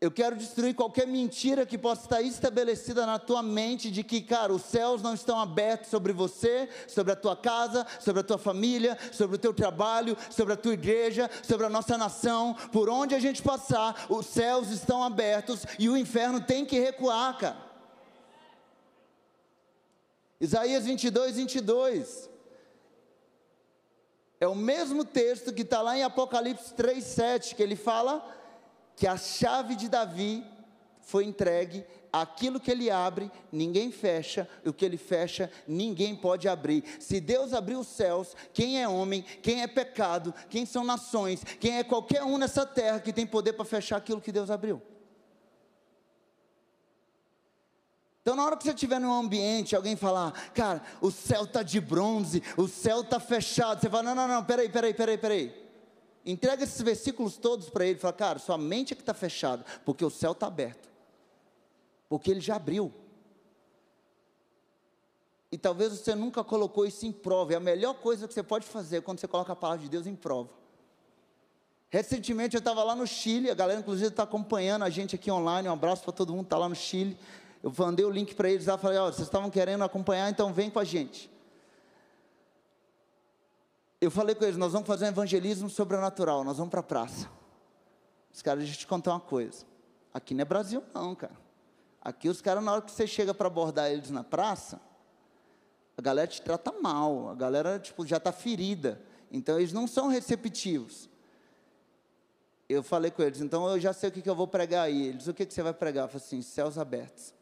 Eu 0.00 0.10
quero 0.10 0.34
destruir 0.34 0.74
qualquer 0.74 1.06
mentira 1.06 1.64
que 1.66 1.78
possa 1.78 2.02
estar 2.02 2.22
estabelecida 2.22 3.06
na 3.06 3.20
tua 3.20 3.40
mente 3.40 3.88
de 3.88 4.02
que, 4.02 4.20
cara, 4.22 4.52
os 4.52 4.62
céus 4.62 5.00
não 5.00 5.14
estão 5.14 5.38
abertos 5.38 5.90
sobre 5.90 6.12
você, 6.12 6.68
sobre 6.88 7.12
a 7.12 7.16
tua 7.16 7.36
casa, 7.36 7.86
sobre 8.00 8.20
a 8.20 8.24
tua 8.24 8.38
família, 8.38 8.98
sobre 9.12 9.36
o 9.36 9.38
teu 9.38 9.54
trabalho, 9.54 10.16
sobre 10.28 10.54
a 10.54 10.56
tua 10.56 10.72
igreja, 10.72 11.30
sobre 11.42 11.66
a 11.66 11.70
nossa 11.70 11.96
nação. 11.96 12.56
Por 12.72 12.88
onde 12.88 13.14
a 13.14 13.20
gente 13.20 13.42
passar, 13.42 14.06
os 14.08 14.26
céus 14.26 14.70
estão 14.70 15.04
abertos 15.04 15.64
e 15.78 15.88
o 15.88 15.96
inferno 15.96 16.40
tem 16.40 16.64
que 16.64 16.80
recuar, 16.80 17.38
cara. 17.38 17.71
Isaías 20.42 20.84
22, 20.84 21.36
22. 21.36 22.28
É 24.40 24.48
o 24.48 24.56
mesmo 24.56 25.04
texto 25.04 25.52
que 25.52 25.62
está 25.62 25.80
lá 25.80 25.96
em 25.96 26.02
Apocalipse 26.02 26.74
3, 26.74 27.04
7, 27.04 27.54
que 27.54 27.62
ele 27.62 27.76
fala 27.76 28.28
que 28.96 29.06
a 29.06 29.16
chave 29.16 29.76
de 29.76 29.88
Davi 29.88 30.44
foi 31.00 31.26
entregue, 31.26 31.86
aquilo 32.12 32.58
que 32.58 32.72
ele 32.72 32.90
abre, 32.90 33.30
ninguém 33.52 33.92
fecha, 33.92 34.48
e 34.64 34.68
o 34.68 34.72
que 34.72 34.84
ele 34.84 34.96
fecha, 34.96 35.48
ninguém 35.64 36.16
pode 36.16 36.48
abrir. 36.48 36.82
Se 36.98 37.20
Deus 37.20 37.52
abriu 37.52 37.78
os 37.78 37.86
céus, 37.86 38.34
quem 38.52 38.82
é 38.82 38.88
homem, 38.88 39.22
quem 39.22 39.62
é 39.62 39.68
pecado, 39.68 40.34
quem 40.50 40.66
são 40.66 40.82
nações, 40.82 41.44
quem 41.60 41.78
é 41.78 41.84
qualquer 41.84 42.24
um 42.24 42.36
nessa 42.36 42.66
terra 42.66 42.98
que 42.98 43.12
tem 43.12 43.24
poder 43.24 43.52
para 43.52 43.64
fechar 43.64 43.96
aquilo 43.96 44.20
que 44.20 44.32
Deus 44.32 44.50
abriu? 44.50 44.82
Então, 48.22 48.36
na 48.36 48.44
hora 48.44 48.56
que 48.56 48.62
você 48.62 48.70
estiver 48.70 49.00
num 49.00 49.12
ambiente, 49.12 49.74
alguém 49.74 49.96
falar, 49.96 50.32
cara, 50.52 50.80
o 51.00 51.10
céu 51.10 51.42
está 51.42 51.62
de 51.62 51.80
bronze, 51.80 52.40
o 52.56 52.68
céu 52.68 53.00
está 53.00 53.18
fechado, 53.18 53.80
você 53.80 53.90
fala, 53.90 54.04
não, 54.04 54.14
não, 54.14 54.28
não, 54.28 54.44
peraí, 54.44 54.68
peraí, 54.68 54.94
peraí, 54.94 55.18
peraí. 55.18 55.62
Entrega 56.24 56.62
esses 56.62 56.80
versículos 56.80 57.36
todos 57.36 57.68
para 57.68 57.84
ele. 57.84 57.98
Fala, 57.98 58.12
cara, 58.12 58.38
sua 58.38 58.56
mente 58.56 58.92
é 58.92 58.96
que 58.96 59.02
está 59.02 59.12
fechada, 59.12 59.64
porque 59.84 60.04
o 60.04 60.10
céu 60.10 60.32
está 60.32 60.46
aberto. 60.46 60.88
Porque 62.08 62.30
ele 62.30 62.40
já 62.40 62.54
abriu. 62.54 62.92
E 65.50 65.58
talvez 65.58 65.92
você 65.92 66.14
nunca 66.14 66.44
colocou 66.44 66.86
isso 66.86 67.04
em 67.04 67.12
prova. 67.12 67.54
É 67.54 67.56
a 67.56 67.60
melhor 67.60 67.94
coisa 67.94 68.28
que 68.28 68.32
você 68.32 68.42
pode 68.42 68.66
fazer 68.66 69.02
quando 69.02 69.18
você 69.18 69.26
coloca 69.26 69.52
a 69.52 69.56
palavra 69.56 69.82
de 69.82 69.90
Deus 69.90 70.06
em 70.06 70.14
prova. 70.14 70.48
Recentemente 71.90 72.54
eu 72.54 72.60
estava 72.60 72.82
lá 72.82 72.94
no 72.94 73.06
Chile, 73.06 73.50
a 73.50 73.54
galera 73.54 73.80
inclusive 73.80 74.08
está 74.08 74.22
acompanhando 74.22 74.82
a 74.82 74.88
gente 74.88 75.14
aqui 75.14 75.30
online. 75.30 75.68
Um 75.68 75.72
abraço 75.72 76.02
para 76.04 76.12
todo 76.12 76.32
mundo 76.32 76.44
que 76.44 76.46
está 76.46 76.56
lá 76.56 76.68
no 76.68 76.74
Chile. 76.74 77.18
Eu 77.62 77.72
mandei 77.76 78.04
o 78.04 78.10
link 78.10 78.34
para 78.34 78.50
eles 78.50 78.66
lá, 78.66 78.76
falei, 78.76 78.98
ó, 78.98 79.06
vocês 79.06 79.26
estavam 79.26 79.48
querendo 79.50 79.84
acompanhar, 79.84 80.28
então 80.30 80.52
vem 80.52 80.70
com 80.70 80.78
a 80.78 80.84
gente 80.84 81.32
eu 84.02 84.10
falei 84.10 84.34
com 84.34 84.44
eles, 84.44 84.56
nós 84.56 84.72
vamos 84.72 84.88
fazer 84.88 85.04
um 85.04 85.08
evangelismo 85.08 85.70
sobrenatural, 85.70 86.42
nós 86.42 86.56
vamos 86.56 86.72
para 86.72 86.80
a 86.80 86.82
praça. 86.82 87.30
Os 88.34 88.42
caras, 88.42 88.64
deixa 88.64 88.76
eu 88.76 88.80
te 88.80 88.86
contar 88.88 89.12
uma 89.12 89.20
coisa. 89.20 89.64
Aqui 90.12 90.34
não 90.34 90.42
é 90.42 90.44
Brasil 90.44 90.82
não, 90.92 91.14
cara. 91.14 91.36
Aqui 92.00 92.28
os 92.28 92.40
caras, 92.40 92.64
na 92.64 92.72
hora 92.72 92.82
que 92.82 92.90
você 92.90 93.06
chega 93.06 93.32
para 93.32 93.46
abordar 93.46 93.92
eles 93.92 94.10
na 94.10 94.24
praça, 94.24 94.80
a 95.96 96.02
galera 96.02 96.26
te 96.26 96.42
trata 96.42 96.72
mal, 96.82 97.28
a 97.28 97.34
galera 97.36 97.78
tipo, 97.78 98.04
já 98.04 98.16
está 98.16 98.32
ferida. 98.32 99.00
Então 99.30 99.56
eles 99.56 99.72
não 99.72 99.86
são 99.86 100.08
receptivos. 100.08 101.08
Eu 102.68 102.82
falei 102.82 103.12
com 103.12 103.22
eles, 103.22 103.40
então 103.40 103.68
eu 103.68 103.78
já 103.78 103.92
sei 103.92 104.08
o 104.08 104.12
que, 104.12 104.20
que 104.20 104.28
eu 104.28 104.34
vou 104.34 104.48
pregar 104.48 104.86
aí. 104.86 105.06
Eles, 105.10 105.28
o 105.28 105.34
que, 105.34 105.46
que 105.46 105.54
você 105.54 105.62
vai 105.62 105.72
pregar? 105.72 106.06
Eu 106.06 106.08
falei 106.08 106.26
assim, 106.26 106.42
céus 106.42 106.76
abertos. 106.76 107.32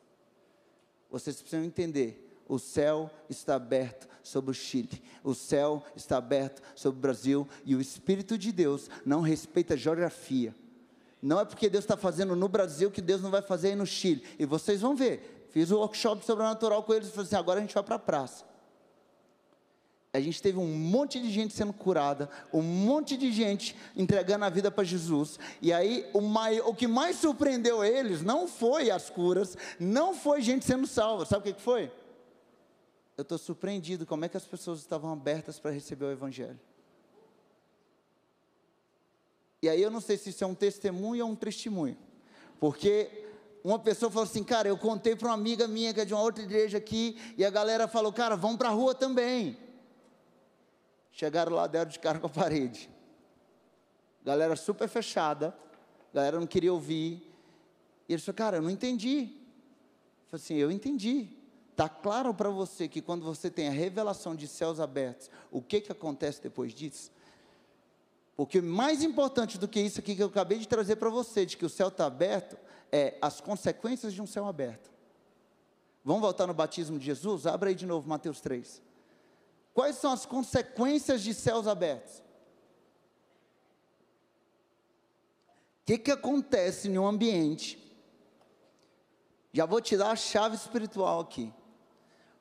Vocês 1.10 1.40
precisam 1.40 1.64
entender 1.64 2.26
o 2.50 2.58
céu 2.58 3.08
está 3.28 3.54
aberto 3.54 4.08
sobre 4.24 4.50
o 4.50 4.54
Chile, 4.54 5.00
o 5.22 5.34
céu 5.34 5.84
está 5.94 6.16
aberto 6.16 6.60
sobre 6.74 6.98
o 6.98 7.00
Brasil 7.00 7.48
e 7.64 7.76
o 7.76 7.80
Espírito 7.80 8.36
de 8.36 8.50
Deus 8.50 8.90
não 9.06 9.20
respeita 9.20 9.76
geografia. 9.76 10.54
Não 11.22 11.38
é 11.38 11.44
porque 11.44 11.70
Deus 11.70 11.84
está 11.84 11.96
fazendo 11.96 12.34
no 12.34 12.48
Brasil 12.48 12.90
que 12.90 13.00
Deus 13.00 13.22
não 13.22 13.30
vai 13.30 13.42
fazer 13.42 13.68
aí 13.68 13.76
no 13.76 13.86
Chile. 13.86 14.24
E 14.38 14.44
vocês 14.44 14.80
vão 14.80 14.96
ver. 14.96 15.46
Fiz 15.50 15.70
o 15.70 15.76
um 15.76 15.78
workshop 15.78 16.24
sobrenatural 16.24 16.82
com 16.82 16.94
eles 16.94 17.08
e 17.08 17.10
falei 17.12 17.26
assim: 17.26 17.36
agora 17.36 17.58
a 17.58 17.62
gente 17.62 17.74
vai 17.74 17.82
para 17.82 17.96
a 17.96 18.00
praça. 18.00 18.44
A 20.12 20.20
gente 20.20 20.42
teve 20.42 20.58
um 20.58 20.66
monte 20.66 21.20
de 21.20 21.30
gente 21.30 21.54
sendo 21.54 21.72
curada, 21.72 22.28
um 22.52 22.62
monte 22.62 23.16
de 23.16 23.30
gente 23.30 23.76
entregando 23.96 24.44
a 24.44 24.50
vida 24.50 24.70
para 24.70 24.82
Jesus. 24.82 25.38
E 25.62 25.72
aí, 25.72 26.08
o, 26.12 26.20
mai, 26.20 26.60
o 26.60 26.74
que 26.74 26.88
mais 26.88 27.16
surpreendeu 27.16 27.84
eles 27.84 28.20
não 28.22 28.48
foi 28.48 28.90
as 28.90 29.08
curas, 29.08 29.56
não 29.78 30.12
foi 30.12 30.42
gente 30.42 30.64
sendo 30.64 30.86
salva. 30.86 31.24
Sabe 31.24 31.48
o 31.48 31.54
que, 31.54 31.62
foi? 31.62 31.92
eu 33.20 33.22
estou 33.22 33.36
surpreendido 33.36 34.06
como 34.06 34.24
é 34.24 34.28
que 34.28 34.36
as 34.36 34.46
pessoas 34.46 34.80
estavam 34.80 35.12
abertas 35.12 35.60
para 35.60 35.70
receber 35.70 36.06
o 36.06 36.10
Evangelho. 36.10 36.58
E 39.62 39.68
aí 39.68 39.82
eu 39.82 39.90
não 39.90 40.00
sei 40.00 40.16
se 40.16 40.30
isso 40.30 40.42
é 40.42 40.46
um 40.46 40.54
testemunho 40.54 41.26
ou 41.26 41.32
um 41.32 41.36
testemunho, 41.36 41.98
porque 42.58 43.26
uma 43.62 43.78
pessoa 43.78 44.10
falou 44.10 44.24
assim, 44.24 44.42
cara, 44.42 44.68
eu 44.68 44.78
contei 44.78 45.14
para 45.14 45.28
uma 45.28 45.34
amiga 45.34 45.68
minha 45.68 45.92
que 45.92 46.00
é 46.00 46.04
de 46.06 46.14
uma 46.14 46.22
outra 46.22 46.42
igreja 46.42 46.78
aqui, 46.78 47.18
e 47.36 47.44
a 47.44 47.50
galera 47.50 47.86
falou, 47.86 48.10
cara, 48.10 48.36
vamos 48.36 48.56
para 48.56 48.70
a 48.70 48.72
rua 48.72 48.94
também. 48.94 49.58
Chegaram 51.12 51.54
lá, 51.54 51.66
deram 51.66 51.90
de 51.90 51.98
cara 51.98 52.18
com 52.18 52.26
a 52.26 52.30
parede. 52.30 52.90
Galera 54.24 54.54
super 54.56 54.88
fechada, 54.88 55.56
galera 56.12 56.38
não 56.38 56.46
queria 56.46 56.72
ouvir. 56.72 57.26
E 58.08 58.12
ele 58.12 58.22
falou, 58.22 58.36
cara, 58.36 58.56
eu 58.58 58.62
não 58.62 58.70
entendi. 58.70 59.20
Eu 59.22 60.30
falei 60.30 60.44
assim, 60.44 60.54
eu 60.54 60.70
entendi. 60.70 61.28
Está 61.70 61.88
claro 61.88 62.34
para 62.34 62.50
você 62.50 62.86
que 62.88 63.00
quando 63.00 63.24
você 63.24 63.50
tem 63.50 63.68
a 63.68 63.72
revelação 63.72 64.36
de 64.36 64.46
céus 64.46 64.78
abertos, 64.80 65.30
o 65.50 65.62
que, 65.62 65.80
que 65.80 65.90
acontece 65.90 66.42
depois 66.42 66.74
disso? 66.74 67.10
Porque 68.36 68.60
mais 68.60 69.02
importante 69.02 69.58
do 69.58 69.68
que 69.68 69.80
isso 69.80 70.00
aqui 70.00 70.14
que 70.14 70.22
eu 70.22 70.26
acabei 70.26 70.58
de 70.58 70.68
trazer 70.68 70.96
para 70.96 71.08
você, 71.08 71.46
de 71.46 71.56
que 71.56 71.64
o 71.64 71.70
céu 71.70 71.88
está 71.88 72.06
aberto, 72.06 72.56
é 72.92 73.16
as 73.20 73.40
consequências 73.40 74.12
de 74.12 74.20
um 74.20 74.26
céu 74.26 74.46
aberto. 74.46 74.90
Vamos 76.04 76.22
voltar 76.22 76.46
no 76.46 76.54
batismo 76.54 76.98
de 76.98 77.04
Jesus? 77.04 77.46
Abra 77.46 77.68
aí 77.68 77.74
de 77.74 77.86
novo 77.86 78.08
Mateus 78.08 78.40
3. 78.40 78.82
Quais 79.72 79.96
são 79.96 80.12
as 80.12 80.26
consequências 80.26 81.22
de 81.22 81.32
céus 81.32 81.66
abertos? 81.66 82.18
O 82.18 82.22
que, 85.86 85.98
que 85.98 86.10
acontece 86.10 86.88
em 86.88 86.98
um 86.98 87.06
ambiente? 87.06 87.78
Já 89.52 89.66
vou 89.66 89.80
te 89.80 89.96
dar 89.96 90.10
a 90.10 90.16
chave 90.16 90.54
espiritual 90.54 91.20
aqui. 91.20 91.52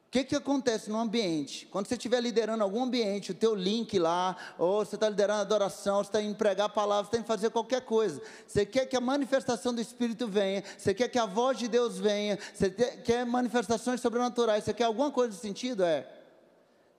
O 0.10 0.12
que, 0.12 0.24
que 0.24 0.36
acontece 0.36 0.90
no 0.90 0.98
ambiente? 0.98 1.68
Quando 1.68 1.86
você 1.86 1.94
estiver 1.94 2.20
liderando 2.20 2.64
algum 2.64 2.82
ambiente, 2.82 3.32
o 3.32 3.36
teu 3.36 3.54
link 3.54 4.00
lá, 4.00 4.36
ou 4.58 4.84
você 4.84 4.96
está 4.96 5.08
liderando 5.08 5.42
adoração, 5.42 5.98
você 5.98 6.10
está 6.10 6.20
indo 6.20 6.36
pregar 6.36 6.66
a 6.66 6.70
palavra, 6.70 7.04
você 7.04 7.10
está 7.10 7.18
indo 7.20 7.28
fazer 7.28 7.52
qualquer 7.52 7.82
coisa. 7.82 8.20
Você 8.48 8.66
quer 8.66 8.88
que 8.88 8.98
a 8.98 9.02
manifestação 9.02 9.72
do 9.72 9.80
Espírito 9.80 10.28
venha, 10.28 10.64
você 10.76 10.96
quer 10.96 11.10
que 11.10 11.20
a 11.20 11.28
voz 11.28 11.60
de 11.60 11.68
Deus 11.68 12.00
venha, 12.00 12.40
você 12.52 12.72
quer 12.72 13.24
manifestações 13.24 14.02
sobrenaturais, 14.02 14.64
você 14.64 14.74
quer 14.74 14.86
alguma 14.86 15.12
coisa 15.12 15.30
nesse 15.30 15.44
sentido? 15.44 15.84
É. 15.84 16.19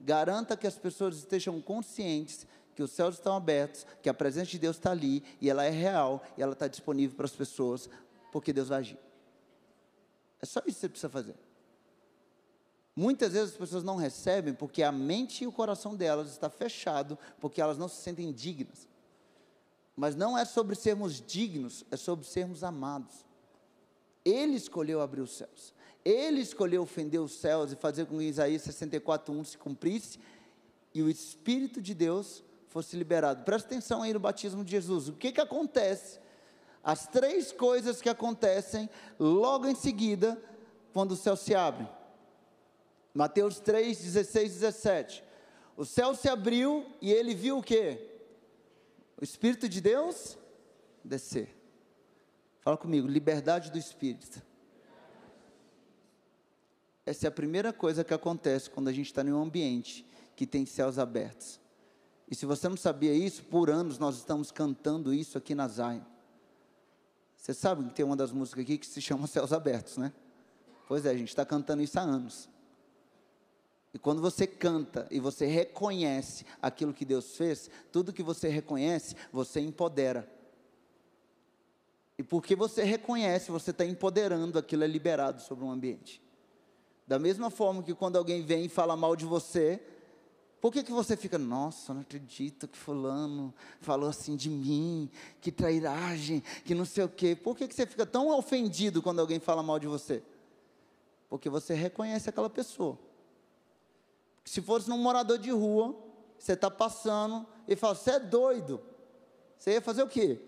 Garanta 0.01 0.57
que 0.57 0.67
as 0.67 0.79
pessoas 0.79 1.17
estejam 1.17 1.61
conscientes 1.61 2.47
que 2.75 2.83
os 2.83 2.93
céus 2.93 3.17
estão 3.17 3.37
abertos, 3.37 3.87
que 4.03 4.09
a 4.09 4.15
presença 4.15 4.51
de 4.51 4.59
Deus 4.59 4.77
está 4.77 4.91
ali, 4.91 5.23
e 5.39 5.51
ela 5.51 5.65
é 5.65 5.69
real, 5.71 6.23
e 6.39 6.43
ela 6.43 6.55
está 6.55 6.67
disponível 6.67 7.15
para 7.15 7.27
as 7.27 7.37
pessoas, 7.37 7.91
porque 8.33 8.55
Deus 8.55 8.69
vai 8.69 8.79
agir. 8.79 8.99
É 10.41 10.47
só 10.47 10.61
isso 10.61 10.77
que 10.77 10.81
você 10.81 10.89
precisa 10.89 11.11
fazer. 11.11 11.35
Muitas 12.97 13.35
vezes 13.35 13.53
as 13.53 13.59
pessoas 13.59 13.85
não 13.85 13.97
recebem 13.97 14.55
porque 14.55 14.83
a 14.83 14.91
mente 14.91 15.45
e 15.45 15.47
o 15.47 15.53
coração 15.53 15.95
delas 15.95 16.31
está 16.31 16.49
fechado, 16.49 17.19
porque 17.39 17.61
elas 17.61 17.77
não 17.77 17.89
se 17.89 17.97
sentem 18.03 18.33
dignas. 18.33 18.89
Mas 19.95 20.17
não 20.17 20.37
é 20.37 20.47
sobre 20.47 20.75
sermos 20.75 21.21
dignos, 21.21 21.85
é 21.91 21.97
sobre 21.97 22.27
sermos 22.27 22.65
amados. 22.65 23.27
Ele 24.25 24.55
escolheu 24.55 25.01
abrir 25.03 25.21
os 25.21 25.37
céus. 25.37 25.75
Ele 26.05 26.41
escolheu 26.41 26.83
ofender 26.83 27.21
os 27.21 27.33
céus 27.33 27.73
e 27.73 27.77
fazer 27.77 28.07
com 28.07 28.19
que 28.19 28.25
Isaías 28.25 28.63
64:1 28.63 29.45
se 29.45 29.59
cumprisse 29.59 30.19
e 30.95 31.03
o 31.03 31.11
espírito 31.11 31.81
de 31.81 31.95
Deus 31.95 32.43
fosse 32.69 32.97
liberado. 32.97 33.45
Presta 33.45 33.69
atenção 33.69 34.03
aí 34.03 34.13
no 34.13 34.21
batismo 34.21 34.65
de 34.65 34.71
Jesus. 34.71 35.09
O 35.09 35.13
que 35.13 35.33
que 35.33 35.41
acontece? 35.41 36.19
As 36.83 37.07
três 37.07 37.53
coisas 37.53 38.01
que 38.01 38.09
acontecem 38.09 38.89
logo 39.19 39.67
em 39.67 39.75
seguida 39.75 40.41
quando 40.93 41.13
o 41.13 41.17
céu 41.17 41.37
se 41.37 41.55
abre. 41.55 41.87
Mateus 43.13 43.59
3, 43.59 43.99
16, 43.99 44.53
17. 44.55 45.25
O 45.77 45.85
céu 45.85 46.15
se 46.15 46.29
abriu 46.29 46.87
e 47.01 47.13
ele 47.13 47.35
viu 47.35 47.59
o 47.59 47.63
que? 47.63 47.99
O 49.21 49.25
Espírito 49.25 49.69
de 49.69 49.81
Deus 49.81 50.39
descer. 51.05 51.55
Fala 52.61 52.77
comigo, 52.77 53.07
liberdade 53.07 53.71
do 53.71 53.79
Espírito. 53.79 54.43
Essa 57.11 57.27
é 57.27 57.29
a 57.29 57.33
primeira 57.33 57.73
coisa 57.73 58.05
que 58.05 58.15
acontece 58.15 58.71
quando 58.71 58.87
a 58.87 58.93
gente 58.93 59.07
está 59.07 59.23
em 59.23 59.33
um 59.33 59.43
ambiente 59.43 60.07
que 60.37 60.47
tem 60.47 60.65
céus 60.65 60.97
abertos. 60.97 61.59
E 62.31 62.37
se 62.37 62.47
você 62.47 62.69
não 62.69 62.77
sabia 62.77 63.13
isso, 63.13 63.43
por 63.43 63.69
anos 63.69 63.99
nós 63.99 64.15
estamos 64.19 64.53
cantando 64.53 65.13
isso 65.13 65.37
aqui 65.37 65.53
na 65.53 65.67
Zion. 65.67 66.03
Você 67.37 67.53
sabe 67.53 67.83
que 67.87 67.95
tem 67.97 68.05
uma 68.05 68.15
das 68.15 68.31
músicas 68.31 68.63
aqui 68.63 68.79
que 68.79 68.87
se 68.87 69.01
chama 69.03 69.27
Céus 69.27 69.53
Abertos, 69.53 69.97
né? 69.97 70.13
Pois 70.87 71.05
é, 71.05 71.11
a 71.11 71.17
gente 71.17 71.31
está 71.31 71.45
cantando 71.45 71.83
isso 71.83 71.99
há 71.99 72.03
anos. 72.03 72.49
E 73.93 73.99
quando 73.99 74.23
você 74.23 74.47
canta 74.47 75.09
e 75.11 75.19
você 75.19 75.47
reconhece 75.47 76.47
aquilo 76.63 76.95
que 76.95 77.05
Deus 77.05 77.37
fez, 77.37 77.69
tudo 77.91 78.13
que 78.13 78.23
você 78.23 78.49
reconhece, 78.49 79.17
você 79.33 79.59
empodera. 79.59 80.33
E 82.17 82.23
porque 82.23 82.55
você 82.55 82.85
reconhece, 82.85 83.51
você 83.51 83.73
está 83.73 83.85
empoderando, 83.85 84.57
aquilo 84.57 84.85
é 84.85 84.87
liberado 84.87 85.43
sobre 85.43 85.65
um 85.65 85.73
ambiente. 85.73 86.23
Da 87.11 87.19
mesma 87.19 87.51
forma 87.51 87.83
que 87.83 87.93
quando 87.93 88.15
alguém 88.15 88.41
vem 88.41 88.67
e 88.67 88.69
fala 88.69 88.95
mal 88.95 89.17
de 89.17 89.25
você, 89.25 89.83
por 90.61 90.73
que, 90.73 90.85
que 90.85 90.93
você 90.93 91.17
fica, 91.17 91.37
nossa, 91.37 91.93
não 91.93 92.03
acredito 92.03 92.69
que 92.69 92.79
fulano 92.79 93.53
falou 93.81 94.09
assim 94.09 94.37
de 94.37 94.49
mim, 94.49 95.11
que 95.41 95.51
trairagem, 95.51 96.41
que 96.65 96.73
não 96.73 96.85
sei 96.85 97.03
o 97.03 97.09
quê. 97.09 97.35
Por 97.35 97.57
que, 97.57 97.67
que 97.67 97.75
você 97.75 97.85
fica 97.85 98.07
tão 98.07 98.29
ofendido 98.29 99.03
quando 99.03 99.19
alguém 99.19 99.41
fala 99.41 99.61
mal 99.61 99.81
de 99.81 99.89
você? 99.89 100.23
Porque 101.29 101.51
você 101.51 101.75
reconhece 101.75 102.31
aquela 102.31 102.49
pessoa. 102.49 102.97
Se 104.45 104.63
fosse 104.63 104.89
num 104.89 104.99
morador 104.99 105.37
de 105.37 105.51
rua, 105.51 105.97
você 106.39 106.53
está 106.53 106.71
passando 106.71 107.45
e 107.67 107.75
fala, 107.75 107.97
você 107.97 108.13
é 108.13 108.21
doido. 108.21 108.81
Você 109.59 109.73
ia 109.73 109.81
fazer 109.81 110.05
o 110.05 110.09
quê? 110.09 110.39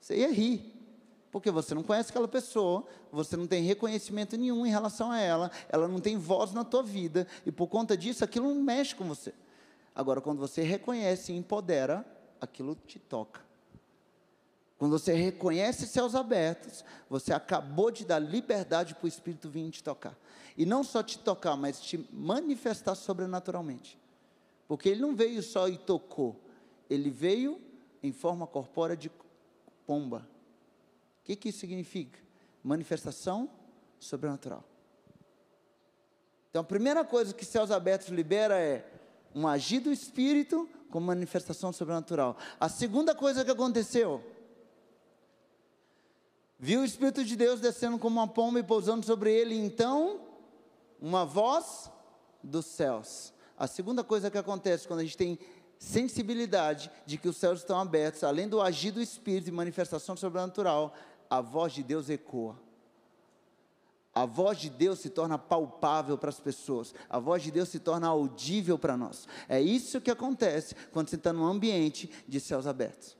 Você 0.00 0.18
ia 0.18 0.30
rir. 0.30 0.72
Porque 1.30 1.50
você 1.50 1.74
não 1.74 1.82
conhece 1.82 2.10
aquela 2.10 2.26
pessoa, 2.26 2.84
você 3.12 3.36
não 3.36 3.46
tem 3.46 3.62
reconhecimento 3.62 4.36
nenhum 4.36 4.66
em 4.66 4.70
relação 4.70 5.12
a 5.12 5.20
ela, 5.20 5.50
ela 5.68 5.86
não 5.86 6.00
tem 6.00 6.16
voz 6.16 6.52
na 6.52 6.64
tua 6.64 6.82
vida, 6.82 7.26
e 7.46 7.52
por 7.52 7.68
conta 7.68 7.96
disso 7.96 8.24
aquilo 8.24 8.52
não 8.52 8.62
mexe 8.62 8.94
com 8.94 9.04
você. 9.04 9.32
Agora, 9.94 10.20
quando 10.20 10.38
você 10.38 10.62
reconhece 10.62 11.32
e 11.32 11.36
empodera, 11.36 12.04
aquilo 12.40 12.76
te 12.86 12.98
toca. 12.98 13.40
Quando 14.78 14.92
você 14.92 15.12
reconhece 15.12 15.86
céus 15.86 16.14
abertos, 16.14 16.82
você 17.08 17.34
acabou 17.34 17.90
de 17.90 18.04
dar 18.04 18.18
liberdade 18.18 18.94
para 18.94 19.04
o 19.04 19.08
Espírito 19.08 19.50
vir 19.50 19.70
te 19.70 19.84
tocar. 19.84 20.16
E 20.56 20.64
não 20.64 20.82
só 20.82 21.02
te 21.02 21.18
tocar, 21.18 21.54
mas 21.54 21.80
te 21.80 22.08
manifestar 22.10 22.94
sobrenaturalmente. 22.94 23.98
Porque 24.66 24.88
ele 24.88 25.02
não 25.02 25.14
veio 25.14 25.42
só 25.42 25.68
e 25.68 25.76
tocou, 25.76 26.34
ele 26.88 27.10
veio 27.10 27.60
em 28.02 28.10
forma 28.10 28.46
corpórea 28.46 28.96
de 28.96 29.10
pomba. 29.86 30.26
Que, 31.30 31.36
que 31.36 31.48
isso 31.50 31.60
significa? 31.60 32.18
Manifestação 32.60 33.48
sobrenatural. 34.00 34.64
Então, 36.50 36.62
a 36.62 36.64
primeira 36.64 37.04
coisa 37.04 37.32
que 37.32 37.44
céus 37.44 37.70
abertos 37.70 38.08
libera 38.08 38.58
é 38.58 38.84
um 39.32 39.46
agir 39.46 39.78
do 39.78 39.92
Espírito 39.92 40.68
com 40.90 40.98
manifestação 40.98 41.72
sobrenatural. 41.72 42.36
A 42.58 42.68
segunda 42.68 43.14
coisa 43.14 43.44
que 43.44 43.50
aconteceu, 43.52 44.24
viu 46.58 46.80
o 46.80 46.84
Espírito 46.84 47.24
de 47.24 47.36
Deus 47.36 47.60
descendo 47.60 47.96
como 47.96 48.18
uma 48.18 48.26
pomba 48.26 48.58
e 48.58 48.64
pousando 48.64 49.06
sobre 49.06 49.32
ele, 49.32 49.54
então, 49.54 50.22
uma 51.00 51.24
voz 51.24 51.92
dos 52.42 52.66
céus. 52.66 53.32
A 53.56 53.68
segunda 53.68 54.02
coisa 54.02 54.32
que 54.32 54.38
acontece 54.38 54.88
quando 54.88 54.98
a 54.98 55.04
gente 55.04 55.16
tem 55.16 55.38
sensibilidade 55.78 56.90
de 57.06 57.16
que 57.16 57.26
os 57.26 57.38
céus 57.38 57.60
estão 57.60 57.78
abertos, 57.80 58.22
além 58.22 58.46
do 58.46 58.60
agir 58.60 58.90
do 58.90 59.00
Espírito 59.00 59.48
e 59.48 59.52
manifestação 59.52 60.14
sobrenatural, 60.14 60.92
a 61.30 61.40
voz 61.40 61.72
de 61.72 61.84
Deus 61.84 62.10
ecoa. 62.10 62.60
A 64.12 64.26
voz 64.26 64.58
de 64.58 64.68
Deus 64.68 64.98
se 64.98 65.08
torna 65.08 65.38
palpável 65.38 66.18
para 66.18 66.30
as 66.30 66.40
pessoas. 66.40 66.92
A 67.08 67.20
voz 67.20 67.44
de 67.44 67.52
Deus 67.52 67.68
se 67.68 67.78
torna 67.78 68.08
audível 68.08 68.76
para 68.76 68.96
nós. 68.96 69.28
É 69.48 69.60
isso 69.60 70.00
que 70.00 70.10
acontece 70.10 70.74
quando 70.92 71.08
você 71.08 71.14
está 71.14 71.32
num 71.32 71.44
ambiente 71.44 72.10
de 72.26 72.40
céus 72.40 72.66
abertos. 72.66 73.16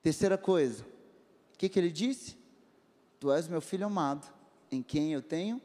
Terceira 0.00 0.38
coisa, 0.38 0.84
o 1.52 1.58
que, 1.58 1.68
que 1.68 1.76
ele 1.76 1.90
disse? 1.90 2.38
Tu 3.18 3.32
és 3.32 3.48
meu 3.48 3.60
filho 3.60 3.86
amado, 3.86 4.32
em 4.70 4.80
quem 4.80 5.12
eu 5.12 5.20
tenho 5.20 5.60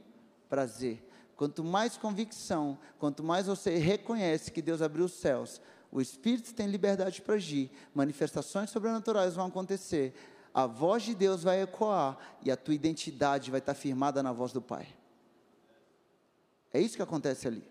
prazer. 0.50 1.08
Quanto 1.36 1.64
mais 1.64 1.98
convicção, 1.98 2.80
quanto 2.98 3.24
mais 3.24 3.46
você 3.46 3.78
reconhece 3.78 4.52
que 4.52 4.62
Deus 4.62 4.82
abriu 4.82 5.06
os 5.06 5.14
céus, 5.14 5.62
o 5.92 6.00
Espírito 6.00 6.54
tem 6.54 6.68
liberdade 6.68 7.22
para 7.22 7.36
agir, 7.36 7.70
manifestações 7.94 8.70
sobrenaturais 8.70 9.36
vão 9.36 9.48
acontecer, 9.48 10.14
a 10.54 10.66
voz 10.66 11.04
de 11.04 11.14
Deus 11.14 11.44
vai 11.44 11.62
ecoar 11.62 12.18
e 12.44 12.50
a 12.50 12.56
tua 12.56 12.74
identidade 12.74 13.52
vai 13.52 13.60
estar 13.60 13.74
firmada 13.74 14.24
na 14.24 14.32
voz 14.32 14.54
do 14.54 14.62
Pai. 14.62 14.88
É 16.74 16.80
isso 16.80 16.96
que 16.96 17.02
acontece 17.02 17.48
ali. 17.48 17.64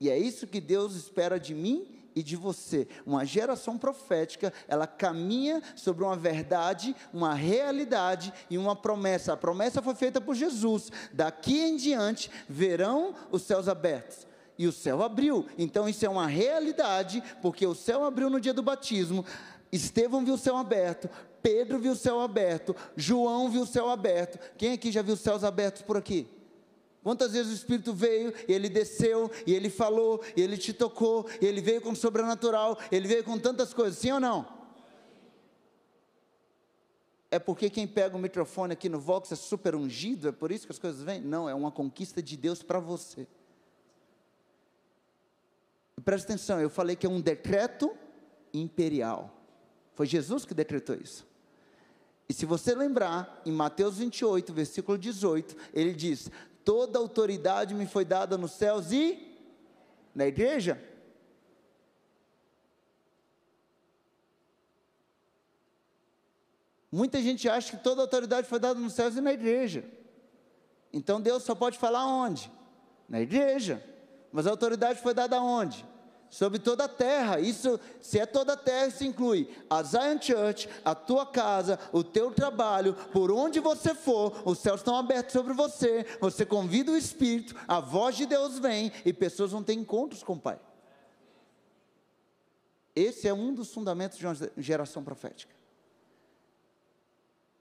E 0.00 0.08
é 0.08 0.16
isso 0.16 0.46
que 0.46 0.60
Deus 0.60 0.94
espera 0.94 1.40
de 1.40 1.54
mim 1.54 1.88
e 2.14 2.22
de 2.22 2.36
você. 2.36 2.86
Uma 3.04 3.24
geração 3.24 3.76
profética, 3.76 4.52
ela 4.68 4.86
caminha 4.86 5.60
sobre 5.74 6.04
uma 6.04 6.16
verdade, 6.16 6.94
uma 7.12 7.34
realidade 7.34 8.32
e 8.48 8.56
uma 8.56 8.76
promessa. 8.76 9.32
A 9.32 9.36
promessa 9.36 9.82
foi 9.82 9.96
feita 9.96 10.20
por 10.20 10.36
Jesus. 10.36 10.92
Daqui 11.12 11.58
em 11.58 11.76
diante 11.76 12.30
verão 12.48 13.14
os 13.32 13.42
céus 13.42 13.66
abertos 13.66 14.27
e 14.58 14.66
o 14.66 14.72
céu 14.72 15.02
abriu. 15.02 15.46
Então 15.56 15.88
isso 15.88 16.04
é 16.04 16.08
uma 16.08 16.26
realidade, 16.26 17.22
porque 17.40 17.66
o 17.66 17.74
céu 17.74 18.04
abriu 18.04 18.28
no 18.28 18.40
dia 18.40 18.52
do 18.52 18.62
batismo. 18.62 19.24
Estevão 19.70 20.24
viu 20.24 20.34
o 20.34 20.38
céu 20.38 20.56
aberto, 20.56 21.08
Pedro 21.42 21.78
viu 21.78 21.92
o 21.92 21.96
céu 21.96 22.20
aberto, 22.20 22.74
João 22.96 23.50
viu 23.50 23.62
o 23.62 23.66
céu 23.66 23.88
aberto. 23.88 24.38
Quem 24.56 24.72
aqui 24.72 24.90
já 24.90 25.02
viu 25.02 25.14
os 25.14 25.20
céus 25.20 25.44
abertos 25.44 25.82
por 25.82 25.96
aqui? 25.96 26.26
Quantas 27.02 27.32
vezes 27.32 27.52
o 27.52 27.54
Espírito 27.54 27.94
veio, 27.94 28.34
ele 28.48 28.68
desceu, 28.68 29.30
e 29.46 29.54
ele 29.54 29.70
falou, 29.70 30.22
e 30.36 30.42
ele 30.42 30.58
te 30.58 30.72
tocou, 30.72 31.26
e 31.40 31.46
ele 31.46 31.60
veio 31.60 31.80
com 31.80 31.94
sobrenatural, 31.94 32.76
ele 32.90 33.06
veio 33.06 33.24
com 33.24 33.38
tantas 33.38 33.72
coisas, 33.72 33.98
sim 33.98 34.10
ou 34.10 34.20
não? 34.20 34.46
É 37.30 37.38
porque 37.38 37.70
quem 37.70 37.86
pega 37.86 38.16
o 38.16 38.18
microfone 38.18 38.72
aqui 38.72 38.88
no 38.88 38.98
Vox 38.98 39.30
é 39.30 39.36
super 39.36 39.74
ungido, 39.74 40.28
é 40.28 40.32
por 40.32 40.50
isso 40.50 40.66
que 40.66 40.72
as 40.72 40.78
coisas 40.78 41.02
vêm? 41.02 41.20
Não, 41.20 41.48
é 41.48 41.54
uma 41.54 41.70
conquista 41.70 42.22
de 42.22 42.36
Deus 42.36 42.62
para 42.62 42.80
você. 42.80 43.26
Presta 46.04 46.32
atenção, 46.32 46.60
eu 46.60 46.70
falei 46.70 46.96
que 46.96 47.06
é 47.06 47.08
um 47.08 47.20
decreto 47.20 47.90
imperial. 48.52 49.34
Foi 49.94 50.06
Jesus 50.06 50.44
que 50.44 50.54
decretou 50.54 50.96
isso. 50.96 51.26
E 52.28 52.34
se 52.34 52.44
você 52.44 52.74
lembrar, 52.74 53.40
em 53.46 53.50
Mateus 53.50 53.98
28, 53.98 54.52
versículo 54.52 54.98
18, 54.98 55.56
ele 55.72 55.94
diz: 55.94 56.30
Toda 56.64 56.98
autoridade 56.98 57.74
me 57.74 57.86
foi 57.86 58.04
dada 58.04 58.36
nos 58.36 58.52
céus 58.52 58.92
e 58.92 59.36
na 60.14 60.26
igreja. 60.26 60.80
Muita 66.90 67.20
gente 67.20 67.48
acha 67.48 67.76
que 67.76 67.82
toda 67.82 68.02
autoridade 68.02 68.46
foi 68.46 68.58
dada 68.58 68.78
nos 68.78 68.94
céus 68.94 69.16
e 69.16 69.20
na 69.20 69.32
igreja. 69.32 69.84
Então 70.92 71.20
Deus 71.20 71.42
só 71.42 71.54
pode 71.54 71.78
falar 71.78 72.06
onde? 72.06 72.50
Na 73.08 73.20
igreja. 73.20 73.82
Mas 74.32 74.46
a 74.46 74.50
autoridade 74.50 75.00
foi 75.00 75.14
dada 75.14 75.36
aonde? 75.36 75.84
Sobre 76.30 76.58
toda 76.58 76.84
a 76.84 76.88
terra. 76.88 77.40
Isso, 77.40 77.80
se 78.00 78.18
é 78.18 78.26
toda 78.26 78.52
a 78.52 78.56
terra, 78.56 78.88
isso 78.88 79.04
inclui 79.04 79.48
a 79.70 79.82
Zion 79.82 80.20
Church, 80.20 80.68
a 80.84 80.94
tua 80.94 81.24
casa, 81.24 81.78
o 81.92 82.04
teu 82.04 82.30
trabalho, 82.30 82.94
por 83.12 83.30
onde 83.32 83.60
você 83.60 83.94
for, 83.94 84.42
os 84.44 84.58
céus 84.58 84.80
estão 84.80 84.96
abertos 84.96 85.32
sobre 85.32 85.54
você. 85.54 86.04
Você 86.20 86.44
convida 86.44 86.92
o 86.92 86.96
Espírito, 86.96 87.54
a 87.66 87.80
voz 87.80 88.16
de 88.16 88.26
Deus 88.26 88.58
vem 88.58 88.92
e 89.04 89.12
pessoas 89.12 89.52
vão 89.52 89.62
ter 89.62 89.72
encontros 89.72 90.22
com 90.22 90.34
o 90.34 90.40
Pai. 90.40 90.60
Esse 92.94 93.28
é 93.28 93.32
um 93.32 93.54
dos 93.54 93.72
fundamentos 93.72 94.18
de 94.18 94.26
uma 94.26 94.34
geração 94.56 95.02
profética. 95.04 95.54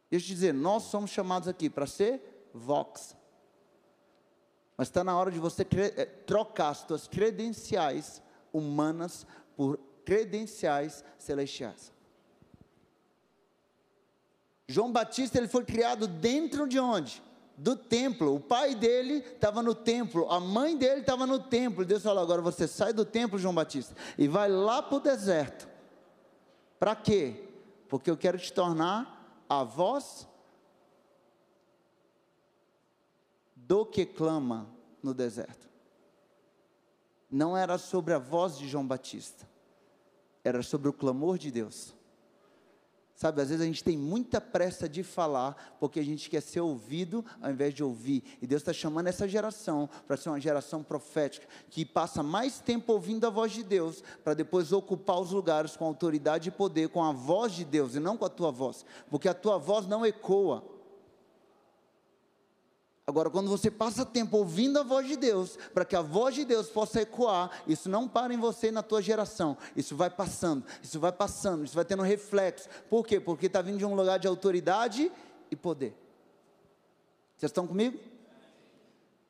Deixa 0.10 0.26
eu 0.26 0.28
te 0.28 0.34
dizer, 0.34 0.54
nós 0.54 0.84
somos 0.84 1.12
chamados 1.12 1.48
aqui 1.48 1.70
para 1.70 1.86
ser 1.86 2.50
Vox, 2.54 3.16
mas 4.78 4.88
está 4.88 5.04
na 5.04 5.18
hora 5.18 5.32
de 5.32 5.40
você 5.40 5.66
eh, 5.76 6.06
trocar 6.06 6.70
as 6.70 6.78
suas 6.80 7.08
credenciais 7.08 8.22
humanas 8.54 9.26
por 9.56 9.80
credenciais 10.06 11.04
celestiais. 11.18 11.92
João 14.68 14.92
Batista 14.92 15.38
ele 15.38 15.48
foi 15.48 15.66
criado 15.66 16.08
dentro 16.08 16.68
de 16.68 16.80
onde? 16.80 17.24
Do 17.58 17.76
templo. 17.76 18.36
O 18.36 18.40
pai 18.40 18.76
dele 18.76 19.16
estava 19.16 19.64
no 19.64 19.74
templo, 19.74 20.30
a 20.30 20.40
mãe 20.40 20.78
dele 20.78 21.02
estava 21.02 21.26
no 21.26 21.40
templo. 21.40 21.84
Deus 21.84 22.04
falou: 22.04 22.22
agora 22.22 22.42
você 22.42 22.68
sai 22.68 22.94
do 22.94 23.04
templo, 23.04 23.40
João 23.40 23.56
Batista, 23.56 23.96
e 24.18 24.28
vai 24.28 24.50
lá 24.50 24.84
para 24.84 24.98
o 24.98 25.00
deserto. 25.00 25.68
Para 26.78 26.96
quê? 26.96 27.50
Porque 27.90 28.12
eu 28.12 28.18
quero 28.18 28.38
te 28.38 28.54
tornar 28.54 29.44
a 29.50 29.64
voz 29.64 30.28
do 33.68 33.86
que 33.86 34.06
clama 34.06 34.70
no 35.04 35.14
deserto. 35.14 35.68
Não 37.30 37.58
era 37.58 37.78
sobre 37.78 38.14
a 38.14 38.18
voz 38.18 38.58
de 38.58 38.68
João 38.68 38.88
Batista, 38.88 39.46
era 40.44 40.64
sobre 40.64 40.88
o 40.88 40.94
clamor 40.94 41.38
de 41.38 41.52
Deus. 41.52 41.94
Sabe, 43.14 43.42
às 43.42 43.50
vezes 43.50 43.64
a 43.64 43.66
gente 43.66 43.84
tem 43.84 43.98
muita 43.98 44.40
pressa 44.40 44.88
de 44.88 45.02
falar, 45.02 45.76
porque 45.80 46.00
a 46.00 46.06
gente 46.06 46.30
quer 46.30 46.40
ser 46.40 46.62
ouvido 46.62 47.26
ao 47.42 47.50
invés 47.50 47.74
de 47.74 47.84
ouvir. 47.84 48.24
E 48.40 48.46
Deus 48.46 48.62
está 48.62 48.72
chamando 48.72 49.08
essa 49.08 49.28
geração 49.28 49.90
para 50.06 50.16
ser 50.16 50.30
uma 50.30 50.40
geração 50.40 50.84
profética, 50.84 51.48
que 51.68 51.84
passa 51.84 52.22
mais 52.22 52.60
tempo 52.60 52.94
ouvindo 52.94 53.26
a 53.26 53.32
voz 53.32 53.52
de 53.52 53.64
Deus, 53.64 54.04
para 54.24 54.36
depois 54.36 54.72
ocupar 54.72 55.20
os 55.20 55.32
lugares 55.32 55.76
com 55.76 55.86
autoridade 55.86 56.50
e 56.50 56.52
poder, 56.52 56.90
com 56.90 57.04
a 57.04 57.12
voz 57.12 57.54
de 57.54 57.66
Deus 57.66 57.96
e 57.96 58.00
não 58.00 58.16
com 58.16 58.26
a 58.26 58.30
tua 58.30 58.52
voz, 58.52 58.86
porque 59.10 59.28
a 59.28 59.34
tua 59.34 59.58
voz 59.58 59.88
não 59.88 60.06
ecoa. 60.06 60.77
Agora, 63.10 63.30
quando 63.30 63.50
você 63.50 63.72
passa 63.72 64.06
tempo 64.06 64.36
ouvindo 64.36 64.78
a 64.78 64.84
voz 64.84 65.08
de 65.08 65.16
Deus, 65.16 65.58
para 65.74 65.86
que 65.86 65.96
a 65.96 66.02
voz 66.02 66.36
de 66.36 66.44
Deus 66.44 66.68
possa 66.68 67.02
ecoar, 67.02 67.64
isso 67.66 67.88
não 67.88 68.06
para 68.06 68.34
em 68.34 68.38
você 68.38 68.68
e 68.68 68.72
na 68.72 68.84
tua 68.84 69.02
geração. 69.02 69.58
Isso 69.78 69.96
vai 69.96 70.10
passando, 70.10 70.66
isso 70.84 71.00
vai 71.00 71.14
passando, 71.14 71.64
isso 71.64 71.74
vai 71.74 71.86
tendo 71.86 72.04
reflexo. 72.04 72.68
Por 72.90 73.08
quê? 73.08 73.18
Porque 73.18 73.46
está 73.46 73.62
vindo 73.62 73.78
de 73.78 73.86
um 73.86 73.96
lugar 73.96 74.20
de 74.20 74.28
autoridade 74.28 75.10
e 75.50 75.56
poder. 75.56 75.96
Vocês 77.38 77.50
estão 77.50 77.66
comigo? 77.66 77.98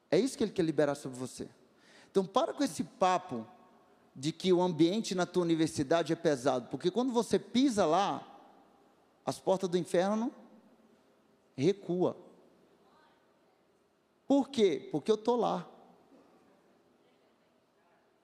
É 0.10 0.18
isso 0.18 0.36
que 0.36 0.44
ele 0.44 0.52
quer 0.52 0.63
liberar 0.63 0.96
sobre 0.96 1.20
você. 1.20 1.48
Então, 2.10 2.26
para 2.26 2.54
com 2.54 2.63
esse 2.63 2.84
papo 2.84 3.46
de 4.16 4.32
que 4.32 4.52
o 4.52 4.60
ambiente 4.60 5.13
na 5.13 5.28
tua 5.28 5.44
universidade 5.44 6.12
é 6.12 6.16
pesado, 6.16 6.68
porque 6.72 6.90
quando 6.90 7.13
você 7.13 7.38
pisa 7.38 7.86
lá, 7.86 8.26
as 9.24 9.38
portas 9.38 9.70
do 9.70 9.78
inferno 9.78 10.32
recua. 11.56 12.18
Por 14.28 14.50
quê? 14.50 14.90
Porque 14.92 15.10
eu 15.10 15.16
estou 15.16 15.38
lá. 15.38 15.66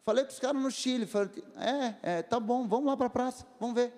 Falei 0.03 0.25
para 0.25 0.33
os 0.33 0.39
caras 0.39 0.61
no 0.61 0.69
Chile, 0.69 1.05
falei, 1.05 1.29
é, 1.55 2.17
é, 2.17 2.21
tá 2.21 2.37
bom, 2.37 2.67
vamos 2.67 2.87
lá 2.87 2.97
para 2.97 3.07
a 3.07 3.09
praça, 3.09 3.47
vamos 3.57 3.73
ver. 3.73 3.93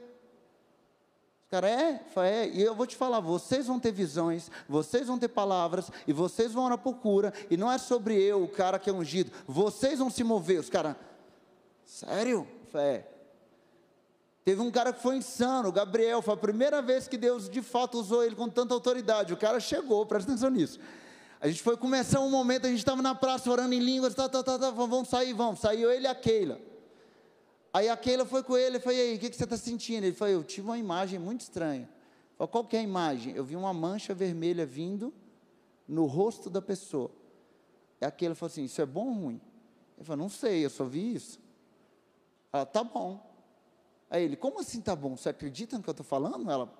Os 1.43 1.49
caras, 1.49 1.71
é, 1.71 1.99
falei, 2.13 2.31
é, 2.31 2.47
e 2.49 2.61
eu 2.61 2.75
vou 2.75 2.85
te 2.85 2.95
falar, 2.95 3.19
vocês 3.19 3.65
vão 3.65 3.79
ter 3.79 3.91
visões, 3.91 4.51
vocês 4.69 5.07
vão 5.07 5.17
ter 5.17 5.29
palavras, 5.29 5.89
e 6.05 6.13
vocês 6.13 6.53
vão 6.53 6.65
orar 6.65 6.77
por 6.77 6.97
cura, 6.97 7.33
e 7.49 7.57
não 7.57 7.71
é 7.71 7.79
sobre 7.79 8.21
eu, 8.21 8.43
o 8.43 8.47
cara 8.47 8.77
que 8.77 8.87
é 8.87 8.93
ungido, 8.93 9.31
vocês 9.47 9.97
vão 9.97 10.11
se 10.11 10.23
mover. 10.23 10.59
Os 10.59 10.69
caras, 10.69 10.95
sério? 11.83 12.47
Falei, 12.71 12.87
é. 12.87 13.11
Teve 14.43 14.61
um 14.61 14.69
cara 14.69 14.93
que 14.93 15.01
foi 15.01 15.15
insano, 15.15 15.69
o 15.69 15.71
Gabriel, 15.71 16.21
foi 16.21 16.35
a 16.35 16.37
primeira 16.37 16.83
vez 16.83 17.07
que 17.07 17.17
Deus 17.17 17.49
de 17.49 17.63
fato 17.63 17.99
usou 17.99 18.23
ele 18.23 18.35
com 18.35 18.47
tanta 18.47 18.75
autoridade. 18.75 19.33
O 19.33 19.37
cara 19.37 19.59
chegou, 19.59 20.05
presta 20.05 20.31
atenção 20.31 20.51
nisso. 20.51 20.79
A 21.39 21.47
gente 21.47 21.61
foi 21.61 21.77
começar 21.77 22.19
um 22.21 22.29
momento, 22.29 22.65
a 22.65 22.69
gente 22.69 22.79
estava 22.79 23.01
na 23.01 23.13
praça 23.13 23.51
orando 23.51 23.73
em 23.73 23.79
línguas, 23.79 24.15
tá, 24.15 24.27
tá, 24.27 24.41
tá, 24.41 24.57
tá, 24.57 24.71
vamos 24.71 25.09
sair, 25.09 25.33
vamos. 25.33 25.59
Saiu 25.59 25.91
ele 25.91 26.05
e 26.05 26.07
a 26.07 26.15
Keila. 26.15 26.59
Aí 27.73 27.89
a 27.89 27.97
Keila 27.97 28.25
foi 28.25 28.41
com 28.41 28.57
ele 28.57 28.77
e 28.77 28.79
falou, 28.79 28.97
e 28.97 29.01
aí, 29.01 29.15
o 29.15 29.19
que, 29.19 29.29
que 29.29 29.35
você 29.35 29.43
está 29.43 29.57
sentindo? 29.57 30.05
Ele 30.05 30.15
falou, 30.15 30.33
eu 30.33 30.43
tive 30.43 30.67
uma 30.67 30.77
imagem 30.77 31.19
muito 31.19 31.41
estranha. 31.41 31.89
Falei, 32.37 32.51
qual 32.51 32.63
que 32.63 32.75
é 32.77 32.79
a 32.79 32.83
imagem? 32.83 33.35
Eu 33.35 33.43
vi 33.43 33.55
uma 33.55 33.73
mancha 33.73 34.13
vermelha 34.13 34.65
vindo 34.65 35.13
no 35.87 36.05
rosto 36.05 36.49
da 36.49 36.61
pessoa. 36.61 37.11
E 37.99 38.05
a 38.05 38.11
Keila 38.11 38.33
falou 38.33 38.51
assim, 38.51 38.63
isso 38.63 38.81
é 38.81 38.85
bom 38.85 39.07
ou 39.07 39.13
ruim? 39.13 39.41
Ele 39.97 40.05
falou, 40.05 40.23
não 40.23 40.29
sei, 40.29 40.65
eu 40.65 40.69
só 40.69 40.85
vi 40.85 41.15
isso. 41.15 41.39
Ela, 42.51 42.65
tá 42.65 42.83
bom. 42.83 43.29
Aí 44.09 44.23
ele, 44.23 44.37
como 44.37 44.61
assim 44.61 44.79
tá 44.79 44.95
bom? 44.95 45.17
Você 45.17 45.29
acredita 45.29 45.77
no 45.77 45.83
que 45.83 45.89
eu 45.89 45.91
estou 45.91 46.05
falando? 46.05 46.49
Ela, 46.49 46.73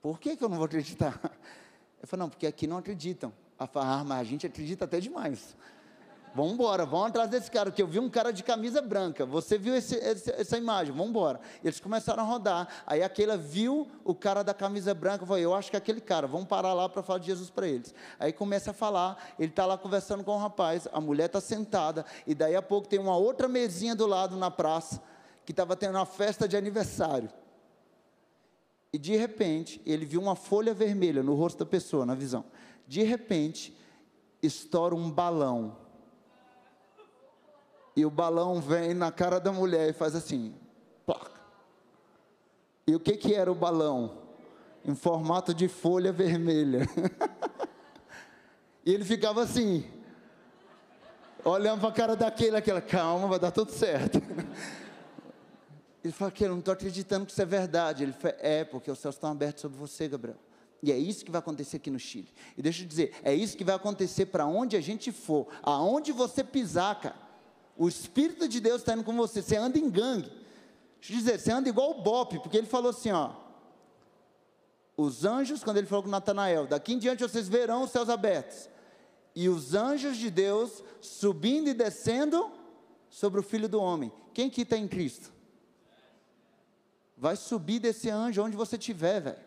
por 0.00 0.18
que, 0.18 0.36
que 0.36 0.42
eu 0.42 0.48
não 0.48 0.56
vou 0.56 0.66
acreditar? 0.66 1.20
Eu 2.04 2.08
falei, 2.08 2.24
não, 2.24 2.28
porque 2.28 2.46
aqui 2.46 2.66
não 2.66 2.76
acreditam. 2.76 3.32
Ela 3.58 3.66
falou, 3.66 3.88
ah, 3.88 4.04
mas 4.04 4.20
a 4.20 4.24
gente 4.24 4.46
acredita 4.46 4.84
até 4.84 5.00
demais. 5.00 5.56
Vamos 6.34 6.52
embora, 6.52 6.84
vamos 6.84 7.06
atrás 7.06 7.30
desse 7.30 7.50
cara, 7.50 7.70
que 7.70 7.80
eu 7.80 7.86
vi 7.86 7.98
um 7.98 8.10
cara 8.10 8.30
de 8.30 8.42
camisa 8.42 8.82
branca. 8.82 9.24
Você 9.24 9.56
viu 9.56 9.74
esse, 9.74 9.94
esse, 9.94 10.30
essa 10.32 10.58
imagem? 10.58 10.92
Vamos 10.92 11.08
embora. 11.08 11.40
Eles 11.64 11.80
começaram 11.80 12.22
a 12.22 12.26
rodar. 12.26 12.68
Aí 12.86 13.02
aquela 13.02 13.38
viu 13.38 13.88
o 14.04 14.14
cara 14.14 14.44
da 14.44 14.52
camisa 14.52 14.92
branca, 14.92 15.24
falou: 15.24 15.40
Eu 15.40 15.54
acho 15.54 15.70
que 15.70 15.76
é 15.76 15.78
aquele 15.78 16.00
cara, 16.00 16.26
vamos 16.26 16.46
parar 16.46 16.74
lá 16.74 16.90
para 16.90 17.02
falar 17.02 17.20
de 17.20 17.26
Jesus 17.26 17.48
para 17.48 17.66
eles. 17.66 17.94
Aí 18.20 18.34
começa 18.34 18.72
a 18.72 18.74
falar, 18.74 19.16
ele 19.38 19.48
está 19.48 19.64
lá 19.64 19.78
conversando 19.78 20.22
com 20.22 20.32
o 20.32 20.38
rapaz, 20.38 20.86
a 20.92 21.00
mulher 21.00 21.26
está 21.26 21.40
sentada, 21.40 22.04
e 22.26 22.34
daí 22.34 22.54
a 22.54 22.60
pouco 22.60 22.86
tem 22.86 22.98
uma 22.98 23.16
outra 23.16 23.48
mesinha 23.48 23.96
do 23.96 24.06
lado 24.06 24.36
na 24.36 24.50
praça, 24.50 25.00
que 25.46 25.52
estava 25.52 25.74
tendo 25.74 25.96
uma 25.96 26.04
festa 26.04 26.46
de 26.46 26.54
aniversário. 26.54 27.30
E 28.94 28.98
de 28.98 29.16
repente, 29.16 29.82
ele 29.84 30.06
viu 30.06 30.20
uma 30.20 30.36
folha 30.36 30.72
vermelha 30.72 31.20
no 31.20 31.34
rosto 31.34 31.58
da 31.58 31.66
pessoa, 31.66 32.06
na 32.06 32.14
visão. 32.14 32.44
De 32.86 33.02
repente, 33.02 33.76
estoura 34.40 34.94
um 34.94 35.10
balão. 35.10 35.76
E 37.96 38.06
o 38.06 38.10
balão 38.10 38.60
vem 38.60 38.94
na 38.94 39.10
cara 39.10 39.40
da 39.40 39.50
mulher 39.50 39.90
e 39.90 39.92
faz 39.92 40.14
assim, 40.14 40.54
placa. 41.04 41.40
E 42.86 42.94
o 42.94 43.00
que 43.00 43.16
que 43.16 43.34
era 43.34 43.50
o 43.50 43.54
balão? 43.56 44.16
Em 44.84 44.94
formato 44.94 45.52
de 45.52 45.66
folha 45.66 46.12
vermelha. 46.12 46.88
e 48.86 48.94
ele 48.94 49.04
ficava 49.04 49.42
assim, 49.42 49.90
olhando 51.44 51.80
para 51.80 51.88
a 51.88 51.92
cara 51.92 52.14
daquele, 52.14 52.56
aquela, 52.56 52.80
calma, 52.80 53.26
vai 53.26 53.40
dar 53.40 53.50
tudo 53.50 53.72
certo. 53.72 54.22
Ele 56.04 56.12
fala 56.12 56.30
que 56.30 56.44
eu 56.44 56.50
não 56.50 56.58
estou 56.58 56.72
acreditando 56.74 57.24
que 57.24 57.32
isso 57.32 57.40
é 57.40 57.46
verdade. 57.46 58.02
Ele 58.02 58.12
fala, 58.12 58.36
é, 58.38 58.62
porque 58.62 58.90
os 58.90 58.98
céus 58.98 59.14
estão 59.14 59.30
abertos 59.30 59.62
sobre 59.62 59.78
você, 59.78 60.06
Gabriel. 60.06 60.36
E 60.82 60.92
é 60.92 60.98
isso 60.98 61.24
que 61.24 61.30
vai 61.30 61.38
acontecer 61.38 61.78
aqui 61.78 61.90
no 61.90 61.98
Chile. 61.98 62.28
E 62.58 62.60
deixa 62.60 62.82
eu 62.82 62.86
dizer, 62.86 63.14
é 63.22 63.34
isso 63.34 63.56
que 63.56 63.64
vai 63.64 63.74
acontecer 63.74 64.26
para 64.26 64.44
onde 64.44 64.76
a 64.76 64.82
gente 64.82 65.10
for, 65.10 65.48
aonde 65.62 66.12
você 66.12 66.44
pisar, 66.44 67.00
cara. 67.00 67.16
O 67.74 67.88
Espírito 67.88 68.46
de 68.46 68.60
Deus 68.60 68.82
está 68.82 68.92
indo 68.92 69.02
com 69.02 69.16
você. 69.16 69.40
Você 69.40 69.56
anda 69.56 69.78
em 69.78 69.88
gangue. 69.88 70.30
Deixa 71.00 71.14
eu 71.14 71.16
dizer, 71.16 71.40
você 71.40 71.50
anda 71.50 71.70
igual 71.70 71.92
o 71.92 72.02
Bop, 72.02 72.38
porque 72.40 72.58
ele 72.58 72.66
falou 72.66 72.90
assim, 72.90 73.10
ó. 73.10 73.32
Os 74.94 75.24
anjos, 75.24 75.64
quando 75.64 75.78
ele 75.78 75.86
falou 75.86 76.02
com 76.02 76.10
Natanael, 76.10 76.66
daqui 76.66 76.92
em 76.92 76.98
diante 76.98 77.22
vocês 77.22 77.48
verão 77.48 77.82
os 77.82 77.90
céus 77.90 78.10
abertos. 78.10 78.68
E 79.34 79.48
os 79.48 79.74
anjos 79.74 80.18
de 80.18 80.30
Deus 80.30 80.84
subindo 81.00 81.68
e 81.68 81.74
descendo 81.74 82.52
sobre 83.08 83.40
o 83.40 83.42
Filho 83.42 83.70
do 83.70 83.80
Homem. 83.80 84.12
Quem 84.34 84.50
que 84.50 84.62
está 84.62 84.76
em 84.76 84.86
Cristo? 84.86 85.33
Vai 87.16 87.36
subir 87.36 87.78
desse 87.78 88.10
anjo 88.10 88.42
onde 88.42 88.56
você 88.56 88.76
estiver, 88.76 89.20
velho. 89.20 89.38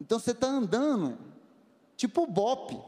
Então 0.00 0.18
você 0.18 0.30
está 0.30 0.46
andando, 0.46 1.18
tipo 1.96 2.26
bope, 2.26 2.80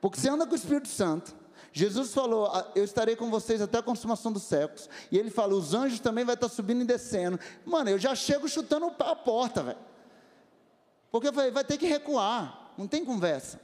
porque 0.00 0.18
você 0.18 0.28
anda 0.28 0.46
com 0.46 0.52
o 0.52 0.56
Espírito 0.56 0.88
Santo. 0.88 1.34
Jesus 1.72 2.12
falou: 2.12 2.46
ah, 2.46 2.70
Eu 2.74 2.84
estarei 2.84 3.16
com 3.16 3.30
vocês 3.30 3.62
até 3.62 3.78
a 3.78 3.82
consumação 3.82 4.32
dos 4.32 4.42
séculos. 4.42 4.90
E 5.10 5.18
ele 5.18 5.30
fala: 5.30 5.54
Os 5.54 5.72
anjos 5.72 6.00
também 6.00 6.24
vão 6.24 6.34
estar 6.34 6.48
subindo 6.48 6.82
e 6.82 6.84
descendo. 6.84 7.38
Mano, 7.64 7.90
eu 7.90 7.98
já 7.98 8.14
chego 8.14 8.48
chutando 8.48 8.92
a 8.98 9.16
porta, 9.16 9.62
velho. 9.62 9.78
Porque 11.10 11.28
eu 11.28 11.32
falei: 11.32 11.50
Vai 11.50 11.64
ter 11.64 11.78
que 11.78 11.86
recuar, 11.86 12.72
não 12.76 12.86
tem 12.86 13.04
conversa. 13.04 13.60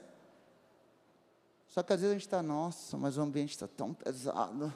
Só 1.69 1.83
que 1.83 1.93
às 1.93 2.01
vezes 2.01 2.13
a 2.13 2.19
gente 2.19 2.27
está, 2.27 2.43
nossa, 2.43 2.97
mas 2.97 3.19
o 3.19 3.21
ambiente 3.21 3.51
está 3.51 3.69
tão 3.69 3.93
pesado. 3.93 4.73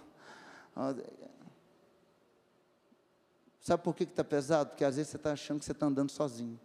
Sabe 3.62 3.85
por 3.85 3.94
que 3.94 4.03
está 4.03 4.25
pesado? 4.25 4.70
Porque 4.70 4.85
às 4.85 4.96
vezes 4.96 5.11
você 5.12 5.16
está 5.16 5.33
achando 5.33 5.61
que 5.61 5.64
você 5.64 5.70
está 5.70 5.87
andando 5.87 6.11
sozinho. 6.11 6.59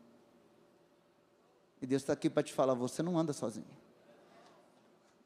E 1.80 1.86
Deus 1.86 2.02
está 2.02 2.14
aqui 2.14 2.28
para 2.28 2.42
te 2.42 2.52
falar: 2.52 2.74
você 2.74 3.04
não 3.04 3.20
anda 3.20 3.32
sozinho. 3.34 3.68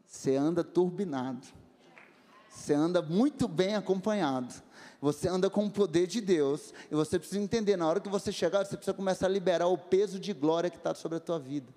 Você 0.06 0.36
anda 0.36 0.66
turbinado. 0.66 1.48
Você 2.50 2.74
anda 2.74 3.02
muito 3.02 3.48
bem 3.48 3.76
acompanhado. 3.76 4.54
Você 5.00 5.30
anda 5.30 5.50
com 5.50 5.66
o 5.66 5.72
poder 5.72 6.08
de 6.08 6.20
Deus. 6.20 6.74
E 6.92 6.94
você 6.94 7.18
precisa 7.18 7.40
entender: 7.40 7.78
na 7.78 7.88
hora 7.88 8.02
que 8.02 8.10
você 8.10 8.34
chegar, 8.34 8.66
você 8.66 8.76
precisa 8.76 8.94
começar 8.94 9.28
a 9.28 9.30
liberar 9.30 9.68
o 9.68 9.78
peso 9.78 10.20
de 10.20 10.34
glória 10.34 10.70
que 10.70 10.76
está 10.76 10.94
sobre 10.94 11.20
a 11.20 11.22
tua 11.22 11.40
vida. 11.40 11.74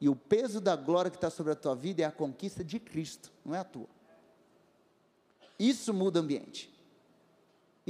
E 0.00 0.08
o 0.08 0.16
peso 0.16 0.60
da 0.60 0.74
glória 0.74 1.12
que 1.12 1.16
está 1.16 1.30
sobre 1.30 1.52
a 1.52 1.56
tua 1.56 1.76
vida 1.76 2.02
é 2.02 2.04
a 2.06 2.10
conquista 2.10 2.64
de 2.64 2.80
Cristo, 2.80 3.30
não 3.44 3.54
é 3.54 3.60
a 3.60 3.64
tua. 3.64 3.86
Isso 5.56 5.94
muda 5.94 6.18
o 6.18 6.22
ambiente. 6.22 6.79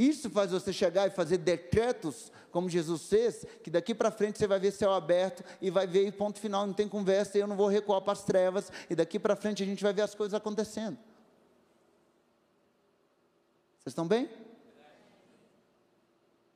Isso 0.01 0.31
faz 0.31 0.51
você 0.51 0.73
chegar 0.73 1.07
e 1.07 1.11
fazer 1.11 1.37
decretos, 1.37 2.33
como 2.51 2.71
Jesus 2.71 3.07
fez, 3.07 3.45
que 3.63 3.69
daqui 3.69 3.95
para 3.95 4.11
frente 4.11 4.39
você 4.39 4.47
vai 4.47 4.59
ver 4.59 4.73
céu 4.73 4.95
aberto 4.95 5.45
e 5.61 5.71
vai 5.71 5.87
ver 5.87 6.11
ponto 6.13 6.41
final, 6.41 6.67
não 6.67 6.73
tem 6.73 6.89
conversa, 6.89 7.37
e 7.37 7.43
eu 7.43 7.47
não 7.47 7.55
vou 7.55 7.69
recuar 7.69 8.01
para 8.01 8.15
as 8.15 8.25
trevas, 8.25 8.73
e 8.89 8.95
daqui 8.95 9.19
para 9.19 9.37
frente 9.37 9.63
a 9.63 9.67
gente 9.67 9.83
vai 9.83 9.93
ver 9.93 10.01
as 10.01 10.15
coisas 10.15 10.33
acontecendo. 10.33 10.97
Vocês 13.79 13.89
estão 13.93 14.09
bem? 14.09 14.31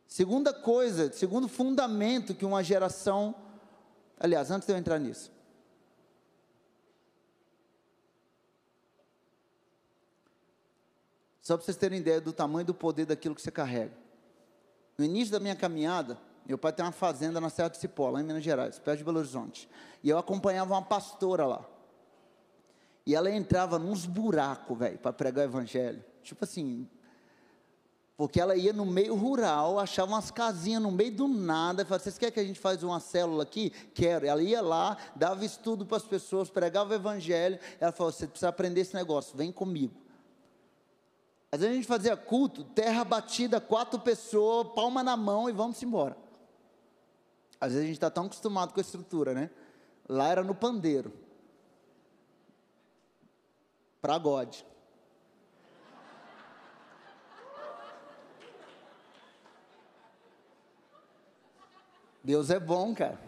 Segunda 0.07 0.55
coisa, 0.55 1.13
segundo 1.13 1.47
fundamento 1.47 2.35
que 2.35 2.47
uma 2.47 2.65
geração. 2.65 3.35
Aliás, 4.19 4.51
antes 4.51 4.67
de 4.67 4.73
eu 4.73 4.79
entrar 4.79 4.99
nisso, 4.99 5.31
Só 11.45 11.59
para 11.59 11.67
vocês 11.67 11.77
terem 11.77 12.01
ideia 12.01 12.23
do 12.23 12.33
tamanho 12.33 12.65
do 12.65 12.73
poder 12.73 13.05
daquilo 13.05 13.35
que 13.35 13.43
você 13.43 13.51
carrega. 13.51 13.93
No 14.97 15.05
início 15.05 15.31
da 15.31 15.39
minha 15.39 15.55
caminhada, 15.55 16.19
meu 16.47 16.57
pai 16.57 16.73
tem 16.73 16.83
uma 16.83 16.91
fazenda 16.91 17.39
na 17.39 17.51
Serra 17.51 17.69
do 17.69 17.77
Cipó, 17.77 18.09
lá 18.09 18.23
em 18.23 18.25
Minas 18.25 18.43
Gerais, 18.43 18.79
perto 18.79 18.99
de 18.99 19.05
Belo 19.05 19.19
Horizonte. 19.19 19.69
E 20.03 20.09
eu 20.09 20.17
acompanhava 20.17 20.73
uma 20.73 20.81
pastora 20.81 21.45
lá. 21.45 21.65
E 23.05 23.15
ela 23.15 23.31
entrava 23.31 23.79
nos 23.79 24.07
buracos, 24.07 24.79
velho, 24.79 24.99
para 24.99 25.13
pregar 25.13 25.45
o 25.45 25.51
evangelho. 25.51 26.03
Tipo 26.23 26.45
assim, 26.45 26.89
Porque 28.17 28.41
ela 28.41 28.57
ia 28.57 28.73
no 28.73 28.87
meio 28.87 29.15
rural, 29.15 29.79
achava 29.79 30.13
umas 30.13 30.31
casinhas 30.31 30.81
no 30.81 30.91
meio 30.91 31.15
do 31.15 31.27
nada, 31.27 31.83
e 31.83 31.85
falava, 31.85 32.03
vocês 32.03 32.17
querem 32.17 32.33
que 32.33 32.41
a 32.41 32.45
gente 32.45 32.61
faça 32.61 32.87
uma 32.87 33.01
célula 33.01 33.43
aqui? 33.43 33.71
Quero. 33.93 34.25
Ela 34.25 34.43
ia 34.43 34.63
lá, 34.63 34.97
dava 35.17 35.45
estudo 35.45 35.85
para 35.85 35.97
as 35.97 36.05
pessoas, 36.05 36.49
pregava 36.49 36.93
o 36.93 36.95
evangelho. 36.95 37.59
Ela 37.81 37.93
falou, 37.93 38.13
você 38.13 38.27
precisa 38.27 38.49
aprender 38.49 38.81
esse 38.81 38.95
negócio, 38.95 39.37
vem 39.37 39.53
comigo. 39.53 40.04
Às 41.55 41.61
vezes 41.61 41.73
a 41.73 41.77
gente 41.77 41.87
fazia 41.87 42.17
culto, 42.17 42.65
terra 42.65 43.05
batida, 43.05 43.61
quatro 43.61 44.01
pessoas, 44.01 44.73
palma 44.75 45.05
na 45.05 45.17
mão 45.17 45.49
e 45.49 45.53
vamos 45.53 45.81
embora. 45.85 46.17
Às 47.61 47.69
vezes 47.69 47.85
a 47.85 47.87
gente 47.87 47.97
está 47.97 48.11
tão 48.11 48.27
acostumado 48.27 48.75
com 48.75 48.81
a 48.81 48.83
estrutura, 48.83 49.33
né? 49.33 49.49
Lá 50.09 50.27
era 50.27 50.43
no 50.43 50.53
pandeiro. 50.53 51.13
Para 54.03 54.19
God. 54.19 54.53
Deus 62.25 62.51
é 62.51 62.59
bom, 62.59 62.93
cara. 62.97 63.21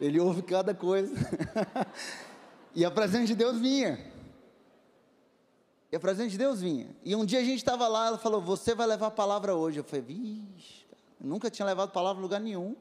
Ele 0.00 0.18
ouve 0.18 0.40
cada 0.40 0.74
coisa. 0.74 1.14
e 2.74 2.82
a 2.82 2.90
presença 2.90 3.26
de 3.26 3.34
Deus 3.34 3.60
vinha. 3.60 4.15
E 5.90 5.96
a 5.96 6.00
presença 6.00 6.30
de 6.30 6.38
Deus 6.38 6.60
vinha. 6.60 6.94
E 7.04 7.14
um 7.14 7.24
dia 7.24 7.38
a 7.38 7.44
gente 7.44 7.58
estava 7.58 7.86
lá, 7.88 8.08
ela 8.08 8.18
falou: 8.18 8.40
Você 8.40 8.74
vai 8.74 8.86
levar 8.86 9.06
a 9.06 9.10
palavra 9.10 9.54
hoje. 9.54 9.78
Eu 9.78 9.84
falei: 9.84 10.02
Vixe, 10.02 10.84
nunca 11.20 11.50
tinha 11.50 11.64
levado 11.64 11.90
palavra 11.92 12.20
em 12.20 12.22
lugar 12.22 12.40
nenhum. 12.40 12.76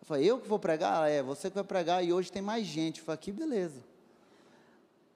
Eu 0.00 0.06
falei: 0.06 0.30
Eu 0.30 0.38
que 0.38 0.48
vou 0.48 0.58
pregar? 0.58 1.10
É, 1.10 1.22
você 1.22 1.50
que 1.50 1.54
vai 1.54 1.64
pregar. 1.64 2.04
E 2.04 2.12
hoje 2.12 2.32
tem 2.32 2.42
mais 2.42 2.66
gente. 2.66 3.00
Eu 3.00 3.04
falei: 3.04 3.18
Que 3.18 3.32
beleza. 3.32 3.82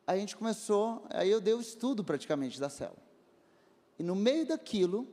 Aí 0.06 0.18
a 0.18 0.20
gente 0.20 0.36
começou, 0.36 1.04
aí 1.10 1.28
eu 1.28 1.40
dei 1.40 1.52
o 1.52 1.60
estudo 1.60 2.04
praticamente 2.04 2.60
da 2.60 2.68
célula. 2.68 3.02
E 3.98 4.04
no 4.04 4.14
meio 4.14 4.46
daquilo, 4.46 5.08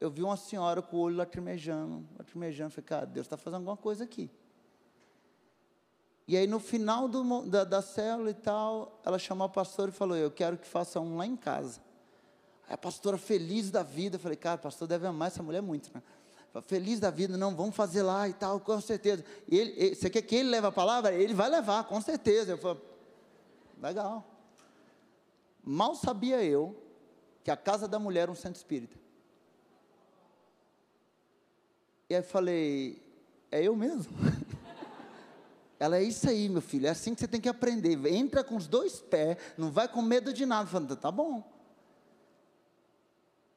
eu 0.00 0.08
vi 0.10 0.22
uma 0.22 0.36
senhora 0.36 0.80
com 0.80 0.96
o 0.96 1.00
olho 1.00 1.16
lacrimejando, 1.16 2.06
lacrimejando. 2.16 2.70
Falei, 2.70 2.86
cara, 2.86 3.06
Deus 3.06 3.26
está 3.26 3.36
fazendo 3.36 3.56
alguma 3.56 3.76
coisa 3.76 4.04
aqui. 4.04 4.30
E 6.26 6.36
aí, 6.36 6.46
no 6.46 6.58
final 6.58 7.06
do, 7.06 7.42
da, 7.42 7.64
da 7.64 7.82
célula 7.82 8.30
e 8.30 8.34
tal, 8.34 9.00
ela 9.04 9.18
chamou 9.18 9.44
a 9.44 9.48
pastora 9.48 9.90
e 9.90 9.94
falou: 9.94 10.16
Eu 10.16 10.30
quero 10.30 10.56
que 10.56 10.66
faça 10.66 10.98
um 11.00 11.16
lá 11.16 11.26
em 11.26 11.36
casa. 11.36 11.80
Aí 12.66 12.74
a 12.74 12.78
pastora, 12.78 13.18
feliz 13.18 13.70
da 13.70 13.82
vida, 13.82 14.16
eu 14.16 14.20
falei: 14.20 14.36
Cara, 14.36 14.56
pastor 14.58 14.88
deve 14.88 15.06
amar 15.06 15.28
essa 15.28 15.42
mulher 15.42 15.60
muito, 15.60 15.90
né? 15.94 16.02
Feliz 16.62 17.00
da 17.00 17.10
vida, 17.10 17.36
não, 17.36 17.54
vamos 17.54 17.74
fazer 17.74 18.02
lá 18.02 18.28
e 18.28 18.32
tal, 18.32 18.60
com 18.60 18.80
certeza. 18.80 19.24
E 19.48 19.58
ele, 19.58 19.74
ele, 19.76 19.94
você 19.96 20.08
quer 20.08 20.22
que 20.22 20.36
ele 20.36 20.50
leve 20.50 20.68
a 20.68 20.72
palavra? 20.72 21.12
Ele 21.12 21.34
vai 21.34 21.50
levar, 21.50 21.84
com 21.84 22.00
certeza. 22.00 22.52
Eu 22.52 22.58
falei: 22.58 22.82
Legal. 23.82 24.24
Mal 25.62 25.94
sabia 25.94 26.42
eu 26.44 26.76
que 27.42 27.50
a 27.50 27.56
casa 27.56 27.88
da 27.88 27.98
mulher 27.98 28.22
era 28.22 28.32
um 28.32 28.34
centro 28.34 28.56
espírita. 28.56 28.96
E 32.08 32.14
aí 32.14 32.22
falei, 32.22 33.02
é 33.50 33.62
eu 33.62 33.74
mesmo? 33.74 34.12
Ela 35.84 35.98
é 35.98 36.02
isso 36.02 36.26
aí, 36.30 36.48
meu 36.48 36.62
filho, 36.62 36.86
é 36.86 36.88
assim 36.88 37.14
que 37.14 37.20
você 37.20 37.28
tem 37.28 37.38
que 37.38 37.48
aprender. 37.48 38.06
Entra 38.06 38.42
com 38.42 38.56
os 38.56 38.66
dois 38.66 39.02
pés, 39.02 39.36
não 39.58 39.70
vai 39.70 39.86
com 39.86 40.00
medo 40.00 40.32
de 40.32 40.46
nada. 40.46 40.66
Falando, 40.66 40.96
tá 40.96 41.12
bom. 41.12 41.44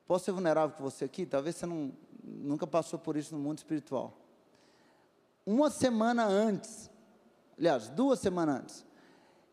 Posso 0.06 0.26
ser 0.26 0.34
vulnerável 0.34 0.76
com 0.76 0.84
você 0.84 1.06
aqui? 1.06 1.26
Talvez 1.26 1.56
você 1.56 1.66
não, 1.66 1.94
nunca 2.22 2.68
passou 2.68 3.00
por 3.00 3.16
isso 3.16 3.34
no 3.34 3.42
mundo 3.42 3.60
espiritual. 3.60 4.14
Uma 5.46 5.70
semana 5.70 6.26
antes, 6.26 6.92
aliás, 7.58 7.88
duas 7.88 8.20
semanas 8.20 8.60
antes, 8.62 8.86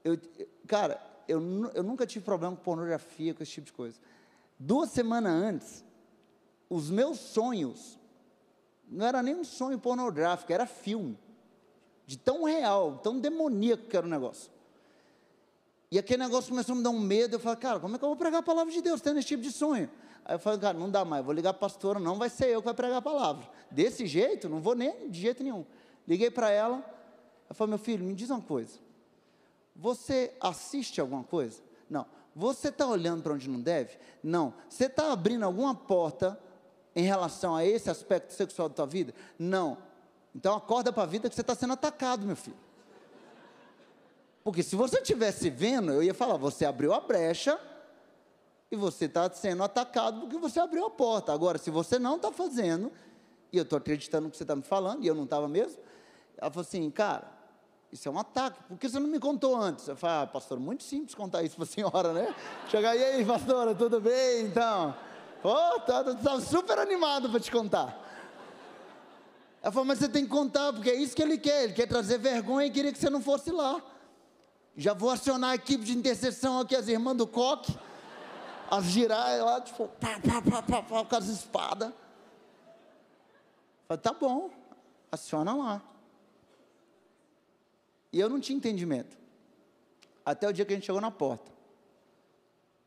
eu, 0.03 0.19
cara, 0.67 1.01
eu, 1.29 1.41
eu 1.75 1.83
nunca 1.85 2.05
tive 2.05 2.25
problema 2.25 2.57
com 2.57 2.63
pornografia, 2.65 3.33
com 3.35 3.43
esse 3.45 3.53
tipo 3.53 3.67
de 3.67 3.73
coisa. 3.73 4.01
Duas 4.59 4.91
semanas 4.91 5.33
antes, 5.33 5.85
os 6.69 6.91
meus 6.91 7.21
sonhos 7.21 8.01
não 8.89 9.07
era 9.07 9.23
nem 9.23 9.37
um 9.37 9.45
sonho 9.45 9.79
pornográfico, 9.79 10.53
era 10.53 10.67
filme. 10.67 11.17
De 12.07 12.19
tão 12.19 12.45
real, 12.45 12.99
tão 13.03 13.19
demoníaco 13.19 13.85
que 13.85 13.97
era 13.97 14.07
o 14.07 14.11
negócio. 14.11 14.51
E 15.91 15.99
aquele 15.99 16.23
negócio 16.23 16.51
começou 16.51 16.75
a 16.75 16.77
me 16.77 16.83
dar 16.83 16.91
um 16.91 16.99
medo. 16.99 17.37
Eu 17.37 17.41
falei, 17.41 17.59
cara, 17.59 17.81
como 17.81 17.95
é 17.95 17.99
que 17.99 18.05
eu 18.05 18.09
vou 18.09 18.17
pregar 18.17 18.41
a 18.41 18.43
palavra 18.43 18.73
de 18.73 18.83
Deus 18.83 19.01
tendo 19.01 19.19
esse 19.19 19.29
tipo 19.29 19.43
de 19.43 19.53
sonho? 19.53 19.89
Aí 20.25 20.35
eu 20.35 20.39
falei, 20.39 20.59
cara, 20.59 20.77
não 20.77 20.91
dá 20.91 21.05
mais, 21.05 21.25
vou 21.25 21.35
ligar 21.35 21.53
para 21.53 21.67
a 21.67 21.71
pastora, 21.71 22.01
não 22.01 22.17
vai 22.17 22.31
ser 22.31 22.49
eu 22.49 22.61
que 22.61 22.65
vai 22.65 22.75
pregar 22.75 22.97
a 22.97 23.03
palavra. 23.03 23.49
Desse 23.71 24.07
jeito, 24.07 24.49
não 24.49 24.61
vou 24.61 24.75
nem 24.75 25.09
de 25.11 25.21
jeito 25.21 25.43
nenhum. 25.43 25.65
Liguei 26.09 26.31
para 26.31 26.51
ela, 26.51 26.85
eu 27.49 27.55
falei, 27.55 27.71
meu 27.71 27.79
filho, 27.79 28.05
me 28.05 28.15
diz 28.15 28.31
uma 28.31 28.41
coisa. 28.41 28.79
Você 29.77 30.35
assiste 30.41 31.01
alguma 31.01 31.23
coisa? 31.23 31.63
Não. 31.91 32.07
Você 32.35 32.69
está 32.69 32.87
olhando 32.87 33.23
para 33.23 33.35
onde 33.35 33.49
não 33.49 33.61
deve? 33.61 33.99
Não. 34.23 34.55
Você 34.69 34.87
está 34.87 35.13
abrindo 35.13 35.45
alguma 35.45 35.75
porta 35.75 36.39
em 36.97 37.05
relação 37.05 37.55
a 37.55 37.65
esse 37.65 37.91
aspecto 37.91 38.33
sexual 38.33 38.69
da 38.69 38.75
tua 38.75 38.87
vida? 38.87 39.15
Não. 39.39 39.79
Então 40.35 40.57
acorda 40.57 40.93
para 40.93 41.05
a 41.05 41.07
vida 41.07 41.29
que 41.29 41.35
você 41.35 41.41
está 41.41 41.55
sendo 41.55 41.75
atacado, 41.75 42.27
meu 42.27 42.37
filho. 42.37 42.57
Porque 44.43 44.63
se 44.63 44.77
você 44.77 44.99
estivesse 44.99 45.49
vendo, 45.49 45.93
eu 45.93 46.03
ia 46.03 46.13
falar, 46.13 46.37
você 46.37 46.65
abriu 46.65 46.93
a 46.93 47.01
brecha 47.01 47.59
e 48.71 48.77
você 48.77 49.07
está 49.07 49.31
sendo 49.31 49.63
atacado 49.63 50.21
porque 50.21 50.37
você 50.37 50.61
abriu 50.61 50.85
a 50.85 50.91
porta. 50.91 51.33
Agora, 51.33 51.57
se 51.57 51.71
você 51.71 51.99
não 51.99 52.17
está 52.17 52.31
fazendo, 52.33 52.93
e 53.53 53.57
eu 53.57 53.63
estou 53.63 53.79
acreditando 53.79 54.25
no 54.25 54.31
que 54.31 54.37
você 54.37 54.45
está 54.45 54.57
me 54.57 54.63
falando, 54.63 55.03
e 55.03 55.07
eu 55.07 55.15
não 55.15 55.25
estava 55.25 55.49
mesmo, 55.49 55.81
ela 56.37 56.51
falou 56.51 56.67
assim, 56.67 56.91
cara, 56.91 57.33
isso 57.91 58.09
é 58.09 58.11
um 58.13 58.19
ataque, 58.19 58.63
por 58.65 58.77
que 58.77 58.89
você 58.89 58.99
não 58.99 59.07
me 59.07 59.21
contou 59.21 59.57
antes? 59.57 59.87
Eu 59.87 59.97
falei, 59.97 60.25
ah, 60.25 60.27
pastor, 60.27 60.59
muito 60.59 60.83
simples 60.83 61.15
contar 61.15 61.43
isso 61.43 61.55
para 61.55 61.65
a 61.65 61.69
senhora, 61.69 62.13
né? 62.13 62.35
Chegar, 62.69 62.97
e 62.97 63.03
aí, 63.03 63.25
pastora, 63.25 63.75
tudo 63.75 64.01
bem? 64.01 64.47
Então, 64.47 64.95
Oh, 65.47 65.77
estava 65.77 66.15
tá, 66.15 66.41
super 66.41 66.79
animado 66.79 67.29
para 67.29 67.39
te 67.39 67.51
contar. 67.51 68.03
Ela 69.65 69.73
falou, 69.73 69.87
mas 69.87 69.99
você 69.99 70.11
tem 70.11 70.25
que 70.25 70.31
contar, 70.31 70.75
porque 70.75 70.91
é 70.91 70.95
isso 70.95 71.17
que 71.17 71.23
ele 71.23 71.39
quer. 71.39 71.65
Ele 71.65 71.73
quer 71.73 71.89
trazer 71.89 72.19
vergonha 72.19 72.67
e 72.67 72.71
queria 72.71 72.93
que 72.93 72.99
você 72.99 73.09
não 73.09 73.23
fosse 73.23 73.51
lá. 73.51 73.83
Já 74.77 74.93
vou 74.93 75.09
acionar 75.09 75.53
a 75.53 75.55
equipe 75.55 75.83
de 75.83 75.97
intercessão 75.97 76.61
aqui, 76.61 76.77
as 76.77 76.87
irmãs 76.87 77.17
do 77.17 77.27
coque, 77.27 77.75
as 78.71 78.85
girar 78.85 79.43
lá, 79.43 79.63
tipo, 79.63 79.89
pá, 79.89 80.21
pá, 80.21 80.43
pá, 80.43 80.63
pá, 80.63 80.83
pá, 80.83 81.05
com 81.07 81.17
as 81.17 81.29
espadas. 81.29 81.91
Falei, 83.89 84.03
tá 84.03 84.13
bom, 84.13 84.51
aciona 85.11 85.55
lá. 85.55 85.83
E 88.13 88.21
eu 88.21 88.29
não 88.29 88.41
tinha 88.41 88.59
entendimento. 88.59 89.17
Até 90.27 90.47
o 90.47 90.53
dia 90.53 90.67
que 90.67 90.75
a 90.75 90.77
gente 90.77 90.85
chegou 90.85 91.01
na 91.01 91.11
porta. 91.11 91.51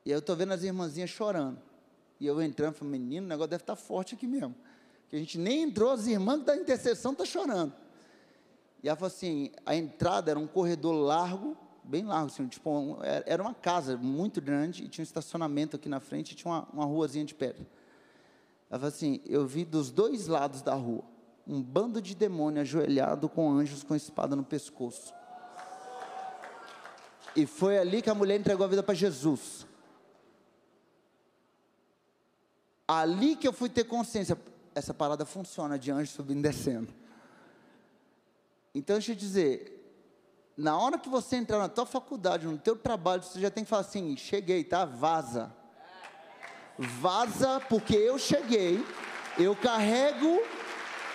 E 0.06 0.12
eu 0.12 0.20
estou 0.20 0.36
vendo 0.36 0.54
as 0.54 0.62
irmãzinhas 0.62 1.10
chorando. 1.10 1.60
E 2.20 2.28
eu 2.28 2.40
entrando, 2.40 2.76
falei, 2.76 3.00
menino, 3.00 3.26
o 3.26 3.30
negócio 3.30 3.50
deve 3.50 3.64
estar 3.64 3.76
tá 3.76 3.82
forte 3.82 4.14
aqui 4.14 4.28
mesmo. 4.28 4.56
Que 5.10 5.16
a 5.16 5.20
gente 5.20 5.38
nem 5.38 5.64
entrou, 5.64 5.92
as 5.92 6.08
irmãs 6.08 6.44
da 6.44 6.56
intercessão 6.56 7.12
estão 7.12 7.26
tá 7.26 7.32
chorando. 7.32 7.74
E 8.84 8.88
ela 8.88 8.96
falou 8.96 9.08
assim: 9.08 9.52
a 9.66 9.76
entrada 9.76 10.32
era 10.32 10.40
um 10.40 10.48
corredor 10.48 10.94
largo, 10.94 11.58
bem 11.84 12.06
largo, 12.06 12.28
assim, 12.28 12.48
tipo, 12.48 12.98
era 13.26 13.42
uma 13.42 13.54
casa 13.54 13.98
muito 13.98 14.42
grande 14.42 14.84
e 14.84 14.88
tinha 14.88 15.02
um 15.02 15.08
estacionamento 15.08 15.76
aqui 15.76 15.88
na 15.88 16.00
frente 16.00 16.32
e 16.32 16.36
tinha 16.36 16.52
uma, 16.52 16.68
uma 16.74 16.86
ruazinha 16.86 17.26
de 17.26 17.34
pedra. 17.34 17.66
Ela 18.70 18.80
falou 18.80 18.88
assim: 18.88 19.22
eu 19.26 19.48
vi 19.48 19.64
dos 19.64 19.92
dois 19.92 20.28
lados 20.28 20.62
da 20.62 20.74
rua 20.74 21.04
um 21.48 21.62
bando 21.62 22.02
de 22.02 22.14
demônio 22.14 22.62
ajoelhado 22.62 23.30
com 23.30 23.50
anjos 23.50 23.82
com 23.82 23.96
espada 23.96 24.36
no 24.36 24.44
pescoço. 24.44 25.14
E 27.36 27.46
foi 27.46 27.78
ali 27.78 28.02
que 28.02 28.10
a 28.10 28.16
mulher 28.16 28.38
entregou 28.38 28.66
a 28.66 28.68
vida 28.68 28.84
para 28.84 28.96
Jesus. 28.96 29.66
Ali 32.88 33.36
que 33.36 33.48
eu 33.48 33.54
fui 33.54 33.70
ter 33.70 33.86
consciência, 33.86 34.38
essa 34.78 34.94
parada 34.94 35.26
funciona 35.26 35.78
de 35.78 35.92
anjo 35.92 36.12
subindo 36.12 36.40
e 36.40 36.44
descendo. 36.44 36.94
Então, 38.76 38.96
deixa 38.96 39.14
eu 39.14 39.16
dizer, 39.16 39.74
na 40.56 40.78
hora 40.78 41.00
que 41.00 41.10
você 41.10 41.36
entrar 41.36 41.58
na 41.58 41.68
tua 41.68 41.86
faculdade, 41.86 42.46
no 42.46 42.60
teu 42.60 42.76
trabalho, 42.76 43.24
você 43.24 43.40
já 43.40 43.50
tem 43.50 43.64
que 43.64 43.70
falar 43.70 43.82
assim, 43.82 44.16
cheguei, 44.16 44.64
tá? 44.64 44.86
Vaza. 44.86 45.52
Vaza, 46.78 47.60
porque 47.68 47.96
eu 47.96 48.20
cheguei, 48.20 48.86
eu 49.40 49.56
carrego 49.56 50.44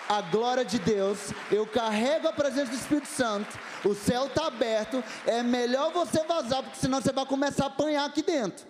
a 0.09 0.21
glória 0.21 0.65
de 0.65 0.81
Deus, 0.81 1.33
eu 1.49 1.65
carrego 1.65 2.27
a 2.27 2.33
presença 2.33 2.73
do 2.73 2.77
Espírito 2.77 3.07
Santo, 3.07 3.57
o 3.85 3.95
céu 3.95 4.27
está 4.27 4.49
aberto, 4.49 5.03
é 5.25 5.41
melhor 5.41 5.93
você 5.93 6.25
vazar, 6.25 6.65
porque 6.65 6.81
senão 6.81 7.01
você 7.01 7.13
vai 7.13 7.25
começar 7.25 7.65
a 7.65 7.69
apanhar 7.69 8.07
aqui 8.07 8.23
dentro. 8.23 8.67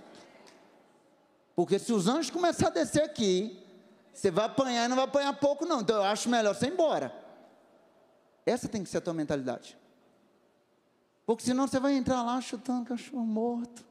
Porque 1.56 1.78
se 1.78 1.94
os 1.94 2.06
anjos 2.06 2.30
começarem 2.30 2.78
a 2.78 2.84
descer 2.84 3.02
aqui, 3.02 3.58
você 4.12 4.30
vai 4.30 4.44
apanhar 4.44 4.84
e 4.84 4.88
não 4.88 4.96
vai 4.96 5.06
apanhar 5.06 5.32
pouco, 5.34 5.64
não. 5.64 5.80
Então 5.80 5.96
eu 5.96 6.02
acho 6.02 6.28
melhor 6.28 6.54
você 6.54 6.66
ir 6.66 6.72
embora. 6.72 7.12
Essa 8.44 8.68
tem 8.68 8.82
que 8.82 8.90
ser 8.90 8.98
a 8.98 9.00
tua 9.00 9.14
mentalidade. 9.14 9.78
Porque 11.24 11.44
senão 11.44 11.66
você 11.66 11.78
vai 11.78 11.94
entrar 11.94 12.22
lá 12.22 12.40
chutando 12.40 12.86
cachorro 12.86 13.24
morto. 13.24 13.84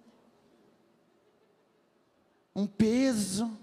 Um 2.56 2.68
peso. 2.68 3.58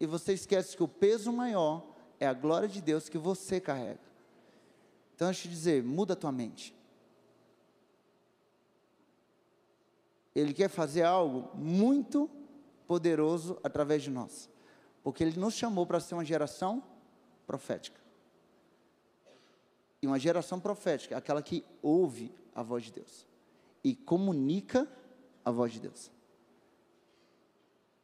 E 0.00 0.06
você 0.06 0.32
esquece 0.32 0.76
que 0.76 0.82
o 0.82 0.88
peso 0.88 1.32
maior 1.32 1.86
é 2.18 2.26
a 2.26 2.32
glória 2.32 2.68
de 2.68 2.80
Deus 2.80 3.08
que 3.08 3.18
você 3.18 3.60
carrega. 3.60 4.00
Então 5.14 5.28
deixa 5.28 5.46
eu 5.46 5.50
te 5.50 5.54
dizer, 5.54 5.82
muda 5.82 6.14
a 6.14 6.16
tua 6.16 6.32
mente. 6.32 6.74
Ele 10.34 10.52
quer 10.52 10.68
fazer 10.68 11.04
algo 11.04 11.56
muito 11.56 12.28
poderoso 12.86 13.58
através 13.62 14.02
de 14.02 14.10
nós. 14.10 14.48
Porque 15.02 15.22
Ele 15.22 15.38
nos 15.38 15.54
chamou 15.54 15.86
para 15.86 16.00
ser 16.00 16.14
uma 16.14 16.24
geração 16.24 16.82
profética. 17.46 18.00
E 20.00 20.06
uma 20.06 20.18
geração 20.18 20.60
profética, 20.60 21.16
aquela 21.16 21.42
que 21.42 21.64
ouve 21.82 22.32
a 22.54 22.62
voz 22.62 22.84
de 22.84 22.92
Deus 22.92 23.26
e 23.84 23.94
comunica 23.94 24.88
a 25.44 25.50
voz 25.50 25.72
de 25.72 25.80
Deus. 25.80 26.10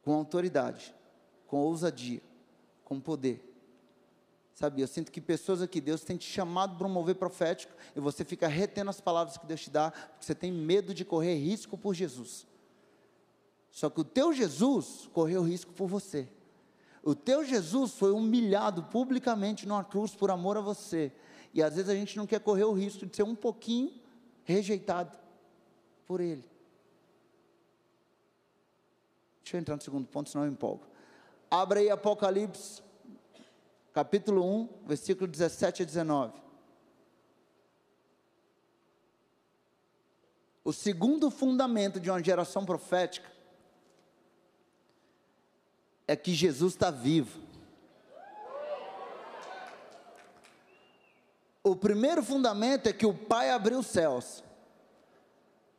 Com 0.03 0.13
autoridade, 0.13 0.93
com 1.47 1.57
ousadia, 1.57 2.21
com 2.85 2.99
poder. 2.99 3.47
Sabe, 4.53 4.81
eu 4.81 4.87
sinto 4.87 5.11
que 5.11 5.19
pessoas 5.19 5.61
aqui, 5.61 5.81
Deus 5.81 6.03
tem 6.03 6.17
te 6.17 6.29
chamado 6.29 6.77
para 6.77 6.85
um 6.85 6.89
mover 6.89 7.15
profético 7.15 7.73
e 7.95 7.99
você 7.99 8.23
fica 8.23 8.47
retendo 8.47 8.91
as 8.91 9.01
palavras 9.01 9.37
que 9.37 9.45
Deus 9.47 9.61
te 9.61 9.71
dá, 9.71 9.89
porque 9.89 10.25
você 10.25 10.35
tem 10.35 10.51
medo 10.51 10.93
de 10.93 11.03
correr 11.03 11.35
risco 11.35 11.77
por 11.77 11.95
Jesus. 11.95 12.45
Só 13.71 13.89
que 13.89 14.01
o 14.01 14.03
teu 14.03 14.33
Jesus 14.33 15.09
correu 15.13 15.41
risco 15.41 15.71
por 15.71 15.87
você. 15.87 16.27
O 17.01 17.15
teu 17.15 17.43
Jesus 17.43 17.93
foi 17.93 18.11
humilhado 18.11 18.83
publicamente 18.83 19.67
numa 19.67 19.83
cruz 19.83 20.13
por 20.13 20.29
amor 20.29 20.57
a 20.57 20.61
você. 20.61 21.11
E 21.53 21.63
às 21.63 21.75
vezes 21.75 21.89
a 21.89 21.95
gente 21.95 22.17
não 22.17 22.27
quer 22.27 22.41
correr 22.41 22.65
o 22.65 22.73
risco 22.73 23.05
de 23.05 23.15
ser 23.15 23.23
um 23.23 23.33
pouquinho 23.33 23.91
rejeitado 24.43 25.17
por 26.05 26.19
Ele. 26.19 26.43
Deixa 29.41 29.57
eu 29.57 29.59
entrar 29.61 29.75
no 29.75 29.81
segundo 29.81 30.07
ponto, 30.07 30.29
senão 30.29 30.45
eu 30.45 30.51
empolgo. 30.51 30.85
Abra 31.49 31.79
aí 31.79 31.89
Apocalipse, 31.89 32.81
capítulo 33.93 34.45
1, 34.45 34.69
versículo 34.85 35.27
17 35.27 35.81
a 35.81 35.85
19. 35.85 36.33
O 40.63 40.71
segundo 40.71 41.31
fundamento 41.31 41.99
de 41.99 42.09
uma 42.09 42.23
geração 42.23 42.65
profética 42.65 43.30
é 46.11 46.15
que 46.17 46.33
Jesus 46.33 46.73
está 46.73 46.91
vivo. 46.91 47.39
O 51.63 51.73
primeiro 51.73 52.21
fundamento 52.21 52.87
é 52.87 52.93
que 52.93 53.05
o 53.05 53.13
Pai 53.13 53.49
abriu 53.49 53.79
os 53.79 53.87
céus. 53.87 54.43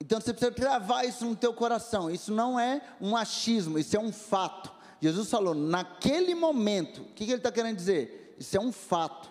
Então 0.01 0.19
você 0.19 0.33
precisa 0.33 0.51
gravar 0.51 1.05
isso 1.05 1.27
no 1.27 1.37
teu 1.37 1.53
coração. 1.53 2.11
Isso 2.11 2.33
não 2.33 2.59
é 2.59 2.81
um 2.99 3.15
achismo, 3.15 3.79
isso 3.79 3.95
é 3.95 4.01
um 4.01 4.11
fato. 4.11 4.73
Jesus 5.03 5.29
falou, 5.29 5.55
naquele 5.55 6.35
momento, 6.35 7.03
o 7.03 7.05
que, 7.13 7.27
que 7.27 7.33
ele 7.33 7.39
está 7.39 7.53
querendo 7.53 7.77
dizer? 7.77 8.35
Isso 8.39 8.57
é 8.57 8.61
um 8.61 8.73
fato. 8.73 9.31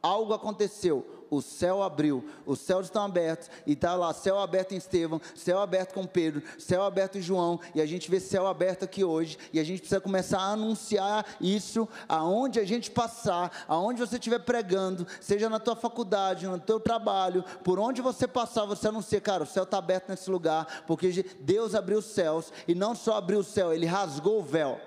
Algo 0.00 0.32
aconteceu 0.32 1.17
o 1.30 1.40
céu 1.40 1.82
abriu, 1.82 2.24
os 2.46 2.60
céus 2.60 2.86
estão 2.86 3.04
abertos, 3.04 3.50
e 3.66 3.72
está 3.72 3.94
lá, 3.94 4.12
céu 4.12 4.38
aberto 4.38 4.72
em 4.72 4.76
Estevão, 4.76 5.20
céu 5.34 5.60
aberto 5.60 5.94
com 5.94 6.06
Pedro, 6.06 6.42
céu 6.58 6.82
aberto 6.82 7.18
em 7.18 7.22
João, 7.22 7.60
e 7.74 7.80
a 7.80 7.86
gente 7.86 8.10
vê 8.10 8.20
céu 8.20 8.46
aberto 8.46 8.84
aqui 8.84 9.04
hoje, 9.04 9.38
e 9.52 9.60
a 9.60 9.64
gente 9.64 9.80
precisa 9.80 10.00
começar 10.00 10.38
a 10.38 10.52
anunciar 10.52 11.26
isso 11.40 11.88
aonde 12.08 12.60
a 12.60 12.64
gente 12.64 12.90
passar, 12.90 13.64
aonde 13.68 14.00
você 14.00 14.16
estiver 14.16 14.40
pregando, 14.40 15.06
seja 15.20 15.48
na 15.48 15.58
tua 15.58 15.76
faculdade, 15.76 16.46
no 16.46 16.58
teu 16.58 16.80
trabalho, 16.80 17.44
por 17.64 17.78
onde 17.78 18.00
você 18.00 18.26
passar, 18.26 18.64
você 18.64 18.88
anuncia, 18.88 19.20
cara, 19.20 19.44
o 19.44 19.46
céu 19.46 19.64
está 19.64 19.78
aberto 19.78 20.08
nesse 20.08 20.30
lugar, 20.30 20.84
porque 20.86 21.24
Deus 21.40 21.74
abriu 21.74 21.98
os 21.98 22.06
céus, 22.06 22.52
e 22.66 22.74
não 22.74 22.94
só 22.94 23.16
abriu 23.16 23.40
o 23.40 23.44
céu, 23.44 23.72
ele 23.72 23.86
rasgou 23.86 24.38
o 24.38 24.42
véu 24.42 24.80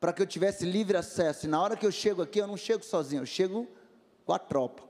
para 0.00 0.12
que 0.12 0.22
eu 0.22 0.26
tivesse 0.26 0.64
livre 0.64 0.96
acesso. 0.96 1.46
E 1.46 1.48
na 1.48 1.60
hora 1.60 1.76
que 1.76 1.86
eu 1.86 1.92
chego 1.92 2.22
aqui, 2.22 2.38
eu 2.38 2.46
não 2.46 2.56
chego 2.56 2.84
sozinho, 2.84 3.22
eu 3.22 3.26
chego 3.26 3.66
com 4.28 4.34
a 4.34 4.38
tropa. 4.38 4.82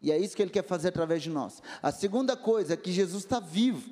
E 0.00 0.12
é 0.12 0.16
isso 0.16 0.36
que 0.36 0.42
ele 0.42 0.52
quer 0.52 0.62
fazer 0.62 0.90
através 0.90 1.20
de 1.20 1.28
nós. 1.28 1.60
A 1.82 1.90
segunda 1.90 2.36
coisa 2.36 2.74
é 2.74 2.76
que 2.76 2.92
Jesus 2.92 3.24
está 3.24 3.40
vivo. 3.40 3.90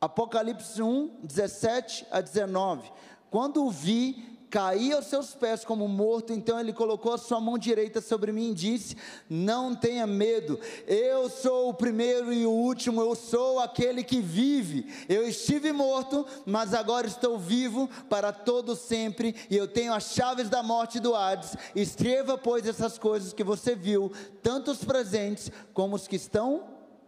Apocalipse 0.00 0.82
1, 0.82 1.20
17 1.22 2.04
a 2.10 2.20
19. 2.20 2.90
Quando 3.30 3.64
o 3.64 3.70
vi, 3.70 4.31
caí 4.52 4.92
aos 4.92 5.06
seus 5.06 5.34
pés 5.34 5.64
como 5.64 5.88
morto, 5.88 6.30
então 6.30 6.60
ele 6.60 6.74
colocou 6.74 7.14
a 7.14 7.18
sua 7.18 7.40
mão 7.40 7.56
direita 7.56 8.02
sobre 8.02 8.32
mim 8.32 8.50
e 8.50 8.54
disse: 8.54 8.94
Não 9.28 9.74
tenha 9.74 10.06
medo, 10.06 10.60
eu 10.86 11.30
sou 11.30 11.70
o 11.70 11.74
primeiro 11.74 12.30
e 12.30 12.44
o 12.44 12.50
último, 12.50 13.00
eu 13.00 13.14
sou 13.14 13.58
aquele 13.58 14.04
que 14.04 14.20
vive. 14.20 14.92
Eu 15.08 15.26
estive 15.26 15.72
morto, 15.72 16.26
mas 16.44 16.74
agora 16.74 17.06
estou 17.06 17.38
vivo 17.38 17.88
para 18.10 18.30
todo 18.30 18.76
sempre, 18.76 19.34
e 19.48 19.56
eu 19.56 19.66
tenho 19.66 19.94
as 19.94 20.12
chaves 20.12 20.50
da 20.50 20.62
morte 20.62 21.00
do 21.00 21.16
Hades. 21.16 21.56
Escreva, 21.74 22.36
pois, 22.36 22.66
essas 22.66 22.98
coisas 22.98 23.32
que 23.32 23.42
você 23.42 23.74
viu, 23.74 24.12
tanto 24.42 24.70
os 24.70 24.84
presentes 24.84 25.50
como 25.72 25.96
os 25.96 26.06
que 26.06 26.16
estão 26.16 26.64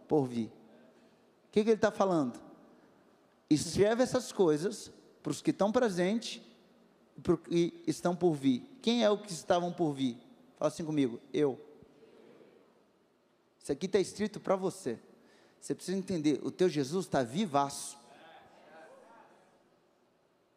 por 0.07 0.25
vir. 0.25 0.47
O 0.47 1.51
que, 1.51 1.63
que 1.63 1.69
ele 1.69 1.75
está 1.75 1.91
falando? 1.91 2.39
Escreve 3.47 4.01
essas 4.01 4.31
coisas 4.31 4.91
para 5.21 5.31
os 5.31 5.43
que 5.43 5.51
estão 5.51 5.71
presentes 5.71 6.41
e 7.49 7.73
estão 7.87 8.15
por 8.15 8.33
vir. 8.33 8.63
Quem 8.81 9.03
é 9.03 9.09
o 9.09 9.17
que 9.17 9.31
estavam 9.31 9.71
por 9.71 9.93
vir? 9.93 10.17
Fala 10.57 10.69
assim 10.69 10.85
comigo, 10.85 11.19
eu. 11.33 11.59
Isso 13.61 13.71
aqui 13.71 13.85
está 13.87 13.99
escrito 13.99 14.39
para 14.39 14.55
você. 14.55 14.99
Você 15.59 15.73
precisa 15.73 15.97
entender, 15.97 16.39
o 16.43 16.51
teu 16.51 16.69
Jesus 16.69 17.05
está 17.05 17.23
vivaço. 17.23 17.97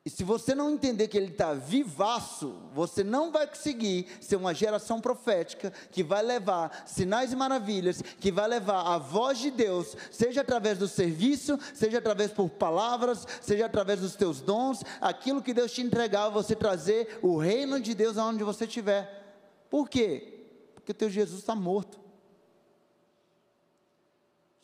E 0.09 0.11
se 0.11 0.25
você 0.25 0.55
não 0.55 0.71
entender 0.71 1.07
que 1.07 1.19
ele 1.19 1.31
está 1.31 1.53
vivaço, 1.53 2.55
você 2.73 3.05
não 3.05 3.31
vai 3.31 3.47
conseguir 3.47 4.07
ser 4.23 4.37
uma 4.37 4.55
geração 4.55 5.03
profética 5.03 5.71
que 5.93 6.03
vai 6.03 6.23
levar 6.23 6.85
sinais 6.87 7.31
e 7.31 7.37
maravilhas, 7.37 8.01
que 8.19 8.33
vai 8.33 8.49
levar 8.49 8.91
a 8.91 8.97
voz 8.97 9.37
de 9.39 9.51
Deus, 9.51 9.95
seja 10.11 10.41
através 10.41 10.79
do 10.79 10.89
serviço, 10.89 11.59
seja 11.75 11.99
através 11.99 12.31
por 12.31 12.49
palavras, 12.49 13.27
seja 13.43 13.67
através 13.67 14.01
dos 14.01 14.17
teus 14.17 14.41
dons, 14.41 14.83
aquilo 14.99 15.43
que 15.43 15.53
Deus 15.53 15.73
te 15.73 15.83
entregar, 15.83 16.31
você 16.31 16.57
trazer 16.57 17.19
o 17.21 17.37
reino 17.37 17.79
de 17.79 17.95
Deus 17.95 18.17
aonde 18.17 18.43
você 18.43 18.65
estiver. 18.65 19.45
Por 19.69 19.91
quê? 19.91 20.47
Porque 20.75 20.93
o 20.93 20.95
teu 20.95 21.11
Jesus 21.11 21.41
está 21.41 21.55
morto. 21.55 22.08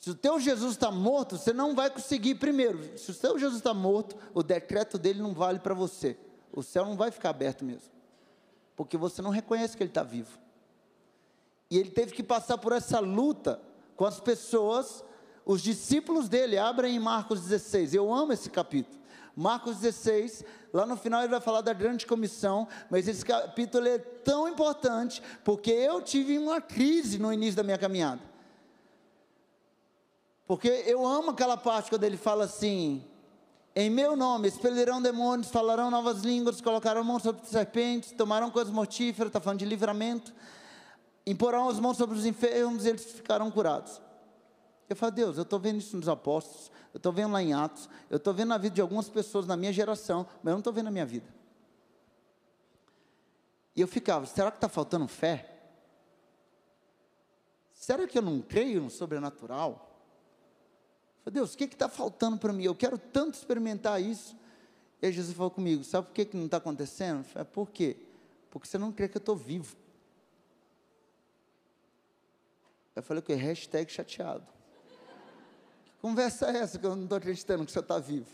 Se 0.04 0.10
o 0.10 0.14
teu 0.14 0.38
Jesus 0.38 0.72
está 0.72 0.90
morto, 0.90 1.38
você 1.38 1.50
não 1.50 1.74
vai 1.74 1.88
conseguir 1.88 2.34
primeiro. 2.34 2.98
Se 2.98 3.10
o 3.10 3.14
teu 3.14 3.38
Jesus 3.38 3.56
está 3.56 3.72
morto, 3.72 4.14
o 4.34 4.42
decreto 4.42 4.98
dele 4.98 5.22
não 5.22 5.32
vale 5.32 5.60
para 5.60 5.72
você. 5.72 6.14
O 6.52 6.62
céu 6.62 6.84
não 6.84 6.94
vai 6.94 7.10
ficar 7.10 7.30
aberto 7.30 7.64
mesmo. 7.64 7.88
Porque 8.76 8.98
você 8.98 9.22
não 9.22 9.30
reconhece 9.30 9.74
que 9.74 9.82
ele 9.82 9.88
está 9.88 10.02
vivo. 10.02 10.38
E 11.70 11.78
ele 11.78 11.90
teve 11.90 12.12
que 12.12 12.22
passar 12.22 12.58
por 12.58 12.72
essa 12.72 13.00
luta 13.00 13.58
com 13.96 14.04
as 14.04 14.20
pessoas, 14.20 15.02
os 15.42 15.62
discípulos 15.62 16.28
dele. 16.28 16.58
Abrem 16.58 16.96
em 16.96 17.00
Marcos 17.00 17.40
16. 17.40 17.94
Eu 17.94 18.12
amo 18.12 18.34
esse 18.34 18.50
capítulo. 18.50 18.98
Marcos 19.34 19.78
16, 19.78 20.44
lá 20.70 20.84
no 20.84 20.98
final 20.98 21.22
ele 21.22 21.30
vai 21.30 21.40
falar 21.40 21.62
da 21.62 21.72
grande 21.72 22.06
comissão, 22.06 22.68
mas 22.90 23.08
esse 23.08 23.24
capítulo 23.24 23.88
é 23.88 23.96
tão 23.96 24.46
importante 24.46 25.22
porque 25.42 25.70
eu 25.70 26.02
tive 26.02 26.36
uma 26.36 26.60
crise 26.60 27.18
no 27.18 27.32
início 27.32 27.56
da 27.56 27.62
minha 27.62 27.78
caminhada. 27.78 28.33
Porque 30.46 30.68
eu 30.68 31.06
amo 31.06 31.30
aquela 31.30 31.56
parte 31.56 31.90
quando 31.90 32.04
ele 32.04 32.16
fala 32.16 32.44
assim: 32.44 33.04
em 33.74 33.90
meu 33.90 34.14
nome 34.14 34.46
expelirão 34.46 35.00
demônios, 35.02 35.50
falarão 35.50 35.90
novas 35.90 36.22
línguas, 36.22 36.60
colocarão 36.60 37.02
mãos 37.02 37.22
sobre 37.22 37.46
serpentes, 37.46 38.12
tomarão 38.12 38.50
coisas 38.50 38.72
mortíferas, 38.72 39.28
está 39.28 39.40
falando 39.40 39.58
de 39.58 39.64
livramento, 39.64 40.32
imporão 41.26 41.68
as 41.68 41.80
mãos 41.80 41.96
sobre 41.96 42.16
os 42.16 42.24
enfermos 42.24 42.84
e 42.84 42.90
eles 42.90 43.04
ficarão 43.04 43.50
curados. 43.50 44.00
Eu 44.88 44.94
falo, 44.94 45.12
Deus, 45.12 45.36
eu 45.38 45.42
estou 45.42 45.58
vendo 45.58 45.78
isso 45.78 45.96
nos 45.96 46.08
apóstolos, 46.08 46.70
eu 46.92 46.98
estou 46.98 47.12
vendo 47.12 47.32
lá 47.32 47.42
em 47.42 47.54
Atos, 47.54 47.88
eu 48.10 48.18
estou 48.18 48.34
vendo 48.34 48.50
na 48.50 48.58
vida 48.58 48.74
de 48.74 48.80
algumas 48.80 49.08
pessoas 49.08 49.46
na 49.46 49.56
minha 49.56 49.72
geração, 49.72 50.26
mas 50.42 50.50
eu 50.50 50.52
não 50.52 50.58
estou 50.58 50.72
vendo 50.72 50.84
na 50.84 50.90
minha 50.90 51.06
vida. 51.06 51.34
E 53.74 53.80
eu 53.80 53.88
ficava, 53.88 54.26
será 54.26 54.50
que 54.50 54.58
está 54.58 54.68
faltando 54.68 55.08
fé? 55.08 55.50
Será 57.72 58.06
que 58.06 58.16
eu 58.16 58.22
não 58.22 58.40
creio 58.40 58.82
no 58.82 58.90
sobrenatural? 58.90 59.93
Falei, 61.24 61.34
Deus, 61.34 61.54
o 61.54 61.56
que 61.56 61.64
está 61.64 61.88
faltando 61.88 62.36
para 62.36 62.52
mim? 62.52 62.64
Eu 62.64 62.74
quero 62.74 62.98
tanto 62.98 63.34
experimentar 63.34 64.00
isso. 64.00 64.36
E 65.00 65.06
aí 65.06 65.12
Jesus 65.12 65.34
falou 65.34 65.50
comigo, 65.50 65.82
sabe 65.82 66.06
por 66.06 66.12
que, 66.12 66.26
que 66.26 66.36
não 66.36 66.44
está 66.44 66.58
acontecendo? 66.58 67.20
Eu 67.20 67.24
falei, 67.24 67.48
por 67.50 67.70
quê? 67.70 67.96
Porque 68.50 68.68
você 68.68 68.76
não 68.76 68.92
crê 68.92 69.08
que 69.08 69.16
eu 69.16 69.20
estou 69.20 69.34
vivo. 69.34 69.74
Eu 72.94 73.02
falei 73.02 73.20
o 73.20 73.22
quê? 73.22 73.34
Hashtag 73.34 73.90
chateado. 73.90 74.46
Que 75.84 75.92
conversa 76.00 76.50
é 76.50 76.58
essa 76.58 76.78
que 76.78 76.84
eu 76.84 76.94
não 76.94 77.04
estou 77.04 77.16
acreditando 77.16 77.64
que 77.64 77.72
você 77.72 77.78
está 77.78 77.98
vivo? 77.98 78.28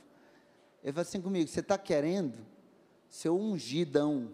Ele 0.83 0.93
falou 0.93 1.03
assim 1.03 1.21
comigo, 1.21 1.49
você 1.49 1.61
está 1.61 1.79
querendo 1.79 2.45
ser 3.09 3.29
ungidão. 3.29 4.33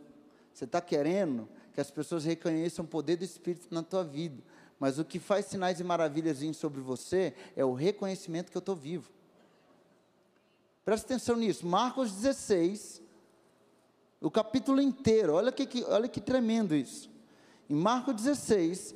Você 0.53 0.65
está 0.65 0.81
querendo 0.81 1.47
que 1.75 1.81
as 1.83 1.91
pessoas 1.91 2.25
reconheçam 2.25 2.87
o 2.87 2.89
poder 2.89 3.17
do 3.17 3.25
Espírito 3.25 3.69
na 3.71 3.83
tua 3.83 4.03
vida. 4.03 4.43
Mas 4.79 4.99
o 4.99 5.05
que 5.05 5.19
faz 5.19 5.47
sinais 5.47 5.81
e 5.81 5.85
maravilhas 5.85 6.39
sobre 6.57 6.81
você 6.81 7.35
é 7.57 7.65
o 7.65 7.73
reconhecimento 7.73 8.51
que 8.51 8.57
eu 8.57 8.61
estou 8.61 8.77
vivo. 8.77 9.11
Presta 10.85 11.07
atenção 11.07 11.37
nisso. 11.37 11.67
Marcos 11.67 12.13
16, 12.13 13.03
o 14.21 14.31
capítulo 14.31 14.81
inteiro. 14.81 15.35
Olha 15.35 15.51
que, 15.51 15.85
olha 15.85 16.09
que 16.09 16.21
tremendo 16.21 16.75
isso. 16.75 17.11
Em 17.69 17.75
Marcos 17.75 18.15
16, 18.15 18.95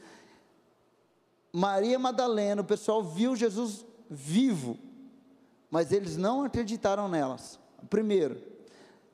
Maria 1.52 1.98
Madalena, 1.98 2.62
o 2.62 2.64
pessoal 2.64 3.02
viu 3.02 3.34
Jesus 3.34 3.84
vivo. 4.08 4.78
mas 5.70 5.92
eles 5.92 6.16
não 6.16 6.42
acreditaram 6.42 7.08
nelas. 7.08 7.58
Primeiro, 7.88 8.42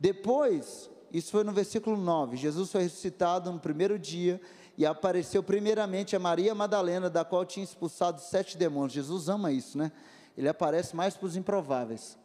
depois, 0.01 0.91
isso 1.13 1.31
foi 1.31 1.45
no 1.45 1.53
versículo 1.53 1.97
9, 1.97 2.37
Jesus 2.37 2.73
foi 2.73 2.83
ressuscitado 2.83 3.53
no 3.53 3.61
primeiro 3.61 3.99
dia 3.99 4.41
e 4.77 4.85
apareceu 4.85 5.43
primeiramente 5.43 6.15
a 6.15 6.19
Maria 6.19 6.55
Madalena, 6.55 7.09
da 7.09 7.25
qual 7.25 7.45
tinha 7.45 7.65
expulsado 7.65 8.21
sete 8.21 8.59
demônios. 8.59 8.93
Jesus 8.93 9.29
ama 9.29 9.51
isso, 9.51 9.79
né? 9.79 9.91
Ele 10.37 10.49
aparece 10.49 10.95
mais 10.95 11.17
para 11.17 11.27
os 11.27 11.37
improváveis. 11.37 12.19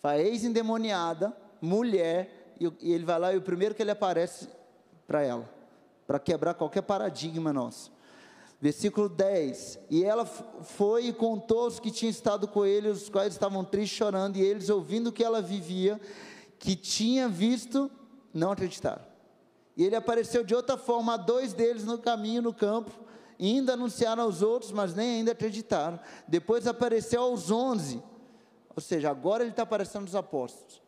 Faz 0.00 0.26
ex-endemoniada, 0.26 1.36
mulher, 1.60 2.54
e, 2.58 2.72
e 2.80 2.92
ele 2.92 3.04
vai 3.04 3.18
lá 3.18 3.34
e 3.34 3.36
o 3.36 3.42
primeiro 3.42 3.74
que 3.74 3.82
ele 3.82 3.90
aparece 3.90 4.48
para 5.06 5.22
ela, 5.22 5.48
para 6.06 6.18
quebrar 6.18 6.54
qualquer 6.54 6.82
paradigma 6.82 7.52
nosso. 7.52 7.92
Versículo 8.60 9.08
10: 9.08 9.78
E 9.90 10.04
ela 10.04 10.24
foi 10.24 11.06
e 11.06 11.12
contou 11.12 11.64
aos 11.64 11.78
que 11.78 11.90
tinham 11.90 12.10
estado 12.10 12.48
com 12.48 12.64
ele, 12.64 12.88
os 12.88 13.08
quais 13.08 13.32
estavam 13.32 13.62
tristes, 13.62 13.96
chorando, 13.96 14.36
e 14.36 14.42
eles, 14.42 14.70
ouvindo 14.70 15.12
que 15.12 15.22
ela 15.22 15.42
vivia, 15.42 16.00
que 16.58 16.74
tinha 16.74 17.28
visto, 17.28 17.90
não 18.32 18.50
acreditaram. 18.50 19.07
E 19.78 19.84
ele 19.84 19.94
apareceu 19.94 20.42
de 20.42 20.56
outra 20.56 20.76
forma 20.76 21.14
a 21.14 21.16
dois 21.16 21.52
deles 21.52 21.84
no 21.84 21.98
caminho, 21.98 22.42
no 22.42 22.52
campo, 22.52 22.90
e 23.38 23.46
ainda 23.46 23.74
anunciaram 23.74 24.24
aos 24.24 24.42
outros, 24.42 24.72
mas 24.72 24.92
nem 24.92 25.18
ainda 25.18 25.30
acreditaram. 25.30 26.00
Depois 26.26 26.66
apareceu 26.66 27.22
aos 27.22 27.48
onze, 27.52 28.02
ou 28.74 28.82
seja, 28.82 29.08
agora 29.08 29.44
ele 29.44 29.52
está 29.52 29.62
aparecendo 29.62 30.02
aos 30.02 30.16
apóstolos. 30.16 30.82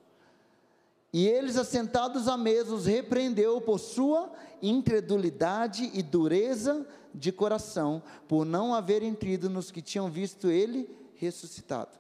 E 1.12 1.24
eles, 1.24 1.56
assentados 1.56 2.26
à 2.26 2.36
mesa, 2.36 2.74
os 2.74 2.86
repreendeu 2.86 3.60
por 3.60 3.78
sua 3.78 4.32
incredulidade 4.60 5.88
e 5.94 6.02
dureza 6.02 6.84
de 7.14 7.30
coração, 7.30 8.02
por 8.26 8.44
não 8.44 8.74
haverem 8.74 9.14
crido 9.14 9.48
nos 9.48 9.70
que 9.70 9.80
tinham 9.80 10.10
visto 10.10 10.50
ele 10.50 10.92
ressuscitado. 11.14 11.96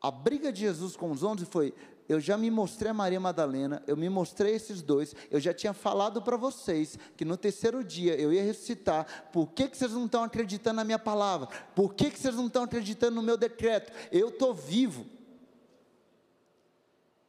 A 0.00 0.10
briga 0.10 0.50
de 0.50 0.60
Jesus 0.60 0.96
com 0.96 1.10
os 1.10 1.22
onze 1.22 1.44
foi: 1.44 1.74
eu 2.08 2.20
já 2.20 2.36
me 2.36 2.50
mostrei 2.50 2.90
a 2.90 2.94
Maria 2.94 3.18
Madalena, 3.18 3.82
eu 3.86 3.96
me 3.96 4.08
mostrei 4.08 4.54
esses 4.54 4.80
dois, 4.82 5.14
eu 5.30 5.40
já 5.40 5.52
tinha 5.52 5.72
falado 5.72 6.22
para 6.22 6.36
vocês 6.36 6.98
que 7.16 7.24
no 7.24 7.36
terceiro 7.36 7.82
dia 7.82 8.14
eu 8.14 8.32
ia 8.32 8.42
ressuscitar. 8.42 9.30
Por 9.32 9.52
que, 9.52 9.68
que 9.68 9.76
vocês 9.76 9.92
não 9.92 10.06
estão 10.06 10.22
acreditando 10.22 10.76
na 10.76 10.84
minha 10.84 10.98
palavra? 10.98 11.48
Por 11.74 11.94
que, 11.94 12.10
que 12.10 12.18
vocês 12.18 12.34
não 12.34 12.46
estão 12.46 12.62
acreditando 12.62 13.16
no 13.16 13.22
meu 13.22 13.36
decreto? 13.36 13.92
Eu 14.12 14.28
estou 14.28 14.54
vivo. 14.54 15.06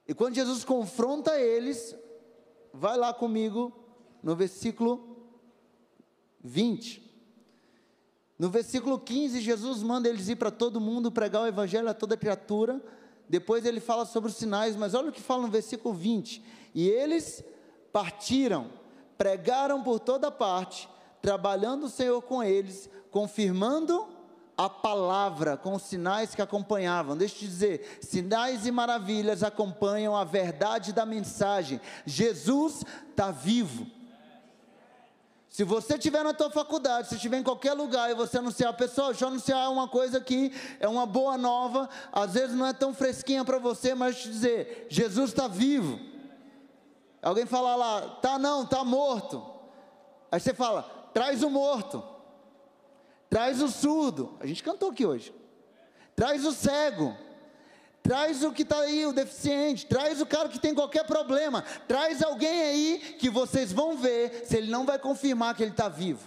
E 0.07 0.13
quando 0.13 0.36
Jesus 0.36 0.63
confronta 0.63 1.39
eles, 1.39 1.95
vai 2.73 2.97
lá 2.97 3.13
comigo 3.13 3.73
no 4.21 4.36
versículo 4.36 5.17
20. 6.43 7.07
No 8.39 8.49
versículo 8.49 8.99
15, 8.99 9.41
Jesus 9.41 9.82
manda 9.82 10.07
eles 10.07 10.30
ir 10.30 10.36
para 10.36 10.51
todo 10.51 10.80
mundo 10.80 11.11
pregar 11.11 11.41
o 11.41 11.47
evangelho 11.47 11.89
a 11.89 11.93
toda 11.93 12.15
criatura. 12.15 12.82
Depois 13.30 13.65
ele 13.65 13.80
fala 13.80 14.05
sobre 14.05 14.30
os 14.30 14.38
sinais, 14.38 14.75
mas 14.75 14.93
olha 14.93 15.09
o 15.09 15.11
que 15.11 15.21
fala 15.21 15.43
no 15.43 15.49
versículo 15.49 15.93
20. 15.93 16.43
E 16.73 16.88
eles 16.88 17.43
partiram, 17.91 18.69
pregaram 19.17 19.84
por 19.84 19.99
toda 19.99 20.32
parte, 20.32 20.88
trabalhando 21.21 21.86
o 21.86 21.89
Senhor 21.89 22.21
com 22.21 22.43
eles, 22.43 22.89
confirmando 23.11 24.07
a 24.57 24.69
palavra 24.69 25.55
com 25.55 25.75
os 25.75 25.84
sinais 25.84 26.34
que 26.34 26.41
acompanhavam. 26.41 27.15
Deixa 27.15 27.36
eu 27.36 27.39
te 27.39 27.47
dizer, 27.47 27.99
sinais 28.01 28.65
e 28.65 28.71
maravilhas 28.71 29.43
acompanham 29.43 30.15
a 30.15 30.23
verdade 30.23 30.93
da 30.93 31.05
mensagem. 31.05 31.80
Jesus 32.05 32.84
está 33.09 33.30
vivo. 33.30 33.97
Se 35.50 35.64
você 35.64 35.95
estiver 35.95 36.24
na 36.24 36.34
tua 36.34 36.50
faculdade, 36.50 37.08
se 37.08 37.16
estiver 37.16 37.38
em 37.38 37.43
qualquer 37.43 37.74
lugar 37.74 38.12
e 38.12 38.14
você 38.14 38.38
anunciar, 38.38 38.76
pessoal, 38.76 39.10
deixa 39.10 39.26
eu 39.26 39.30
anunciar 39.30 39.72
uma 39.72 39.88
coisa 39.88 40.18
aqui, 40.18 40.54
é 40.80 40.88
uma 40.88 41.06
boa 41.06 41.38
nova, 41.38 41.89
às 42.12 42.34
vezes 42.34 42.56
não 42.56 42.66
é 42.66 42.74
tão 42.74 42.93
fresquinha 42.93 43.43
para 43.45 43.58
você, 43.58 43.95
mas 43.95 44.18
te 44.18 44.30
dizer, 44.30 44.88
Jesus 44.89 45.30
está 45.30 45.48
vivo. 45.48 46.00
Alguém 47.22 47.45
fala 47.45 47.76
lá, 47.76 48.02
tá 48.22 48.38
não, 48.38 48.66
tá 48.66 48.84
morto. 48.84 49.43
Aí 50.32 50.39
você 50.39 50.54
fala, 50.54 50.84
traz 51.14 51.41
o 51.41 51.50
morto. 51.50 52.04
Traz 53.30 53.62
o 53.62 53.68
surdo. 53.68 54.38
A 54.39 54.45
gente 54.45 54.64
cantou 54.64 54.91
aqui 54.91 55.06
hoje. 55.06 55.34
Traz 56.16 56.45
o 56.45 56.52
cego. 56.52 57.16
Traz 58.08 58.41
o 58.41 58.53
que 58.53 58.62
está 58.62 58.80
aí, 58.80 59.05
o 59.05 59.12
deficiente. 59.12 59.86
Traz 59.86 60.22
o 60.22 60.26
cara 60.26 60.47
que 60.47 60.58
tem 60.58 60.74
qualquer 60.74 61.05
problema. 61.05 61.62
Traz 61.89 62.24
alguém 62.24 62.62
aí 62.62 63.18
que 63.20 63.30
vocês 63.30 63.74
vão 63.74 63.97
ver 63.97 64.45
se 64.45 64.55
ele 64.55 64.72
não 64.72 64.86
vai 64.86 64.97
confirmar 64.97 65.53
que 65.53 65.62
ele 65.62 65.72
está 65.72 65.89
vivo. 65.89 66.26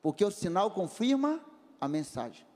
Porque 0.00 0.24
o 0.24 0.30
sinal 0.30 0.70
confirma 0.70 1.38
a 1.78 1.86
mensagem. 1.86 2.46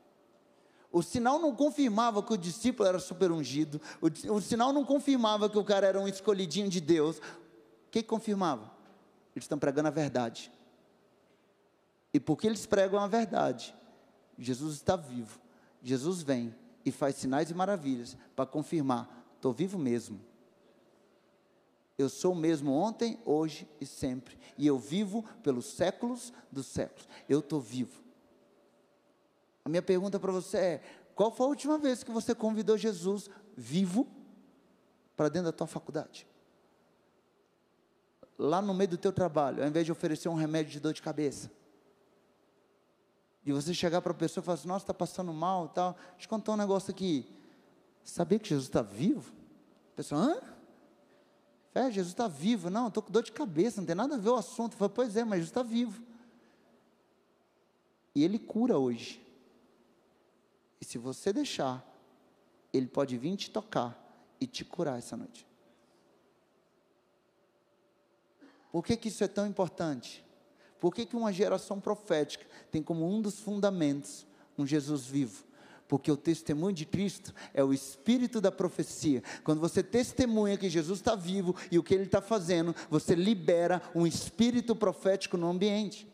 O 0.90 1.02
sinal 1.02 1.38
não 1.38 1.54
confirmava 1.54 2.22
que 2.22 2.32
o 2.32 2.38
discípulo 2.38 2.88
era 2.88 2.98
super 2.98 3.30
ungido. 3.30 3.78
O, 4.00 4.36
o 4.36 4.40
sinal 4.40 4.72
não 4.72 4.82
confirmava 4.82 5.50
que 5.50 5.58
o 5.58 5.64
cara 5.64 5.86
era 5.86 6.00
um 6.00 6.08
escolhidinho 6.08 6.70
de 6.70 6.80
Deus. 6.80 7.18
O 7.18 7.90
que 7.90 8.02
confirmava? 8.02 8.72
Eles 9.36 9.44
estão 9.44 9.58
pregando 9.58 9.88
a 9.88 9.90
verdade. 9.90 10.50
E 12.14 12.18
porque 12.18 12.46
eles 12.46 12.64
pregam 12.64 12.98
a 12.98 13.08
verdade, 13.08 13.74
Jesus 14.38 14.76
está 14.76 14.96
vivo. 14.96 15.38
Jesus 15.82 16.22
vem 16.22 16.54
e 16.84 16.92
faz 16.92 17.16
sinais 17.16 17.50
e 17.50 17.54
maravilhas 17.54 18.16
para 18.36 18.46
confirmar: 18.46 19.08
estou 19.36 19.52
vivo 19.52 19.78
mesmo. 19.78 20.20
Eu 21.96 22.08
sou 22.08 22.32
o 22.32 22.36
mesmo 22.36 22.72
ontem, 22.72 23.20
hoje 23.24 23.68
e 23.80 23.86
sempre. 23.86 24.36
E 24.58 24.66
eu 24.66 24.78
vivo 24.78 25.24
pelos 25.42 25.66
séculos 25.66 26.32
dos 26.50 26.66
séculos. 26.66 27.08
Eu 27.28 27.38
estou 27.38 27.60
vivo. 27.60 28.02
A 29.64 29.68
minha 29.68 29.82
pergunta 29.82 30.18
para 30.18 30.32
você 30.32 30.56
é: 30.58 30.82
qual 31.14 31.30
foi 31.30 31.46
a 31.46 31.50
última 31.50 31.78
vez 31.78 32.02
que 32.02 32.10
você 32.10 32.34
convidou 32.34 32.76
Jesus 32.76 33.30
vivo 33.56 34.08
para 35.16 35.28
dentro 35.28 35.46
da 35.46 35.52
tua 35.52 35.66
faculdade? 35.66 36.26
Lá 38.36 38.60
no 38.60 38.74
meio 38.74 38.90
do 38.90 38.98
teu 38.98 39.12
trabalho, 39.12 39.62
ao 39.62 39.68
invés 39.68 39.86
de 39.86 39.92
oferecer 39.92 40.28
um 40.28 40.34
remédio 40.34 40.72
de 40.72 40.80
dor 40.80 40.92
de 40.92 41.00
cabeça 41.00 41.50
de 43.44 43.52
você 43.52 43.74
chegar 43.74 44.00
para 44.00 44.12
a 44.12 44.14
pessoa 44.14 44.42
e 44.42 44.44
falar 44.44 44.54
assim, 44.54 44.68
nossa, 44.68 44.84
está 44.84 44.94
passando 44.94 45.32
mal 45.32 45.68
tal. 45.68 45.92
Deixa 46.12 46.24
eu 46.24 46.28
contar 46.28 46.52
um 46.52 46.56
negócio 46.56 46.90
aqui. 46.90 47.26
Sabia 48.02 48.38
que 48.38 48.48
Jesus 48.48 48.68
está 48.68 48.80
vivo? 48.80 49.32
A 49.92 49.96
pessoa, 49.96 50.20
hã? 50.20 50.40
É, 51.74 51.90
Jesus 51.90 52.12
está 52.12 52.26
vivo. 52.26 52.70
Não, 52.70 52.88
estou 52.88 53.02
com 53.02 53.12
dor 53.12 53.22
de 53.22 53.32
cabeça, 53.32 53.80
não 53.80 53.86
tem 53.86 53.94
nada 53.94 54.14
a 54.14 54.18
ver 54.18 54.30
o 54.30 54.36
assunto. 54.36 54.76
Eu 54.80 54.88
pois 54.88 55.16
é, 55.16 55.24
mas 55.24 55.40
Jesus 55.40 55.50
está 55.50 55.62
vivo. 55.62 56.02
E 58.14 58.24
Ele 58.24 58.38
cura 58.38 58.78
hoje. 58.78 59.20
E 60.80 60.84
se 60.84 60.96
você 60.96 61.32
deixar, 61.32 61.84
Ele 62.72 62.86
pode 62.86 63.18
vir 63.18 63.36
te 63.36 63.50
tocar 63.50 64.00
e 64.40 64.46
te 64.46 64.64
curar 64.64 64.98
essa 64.98 65.16
noite. 65.16 65.46
Por 68.72 68.84
que, 68.84 68.96
que 68.96 69.08
isso 69.08 69.22
é 69.22 69.28
tão 69.28 69.46
importante? 69.46 70.23
Por 70.84 70.94
que, 70.94 71.06
que 71.06 71.16
uma 71.16 71.32
geração 71.32 71.80
profética 71.80 72.44
tem 72.70 72.82
como 72.82 73.08
um 73.08 73.22
dos 73.22 73.40
fundamentos 73.40 74.26
um 74.58 74.66
Jesus 74.66 75.06
vivo? 75.06 75.42
Porque 75.88 76.12
o 76.12 76.16
testemunho 76.16 76.74
de 76.74 76.84
Cristo 76.84 77.34
é 77.54 77.64
o 77.64 77.72
espírito 77.72 78.38
da 78.38 78.52
profecia. 78.52 79.22
Quando 79.42 79.62
você 79.62 79.82
testemunha 79.82 80.58
que 80.58 80.68
Jesus 80.68 80.98
está 80.98 81.14
vivo 81.14 81.56
e 81.72 81.78
o 81.78 81.82
que 81.82 81.94
ele 81.94 82.02
está 82.02 82.20
fazendo, 82.20 82.76
você 82.90 83.14
libera 83.14 83.80
um 83.94 84.06
espírito 84.06 84.76
profético 84.76 85.38
no 85.38 85.48
ambiente. 85.48 86.06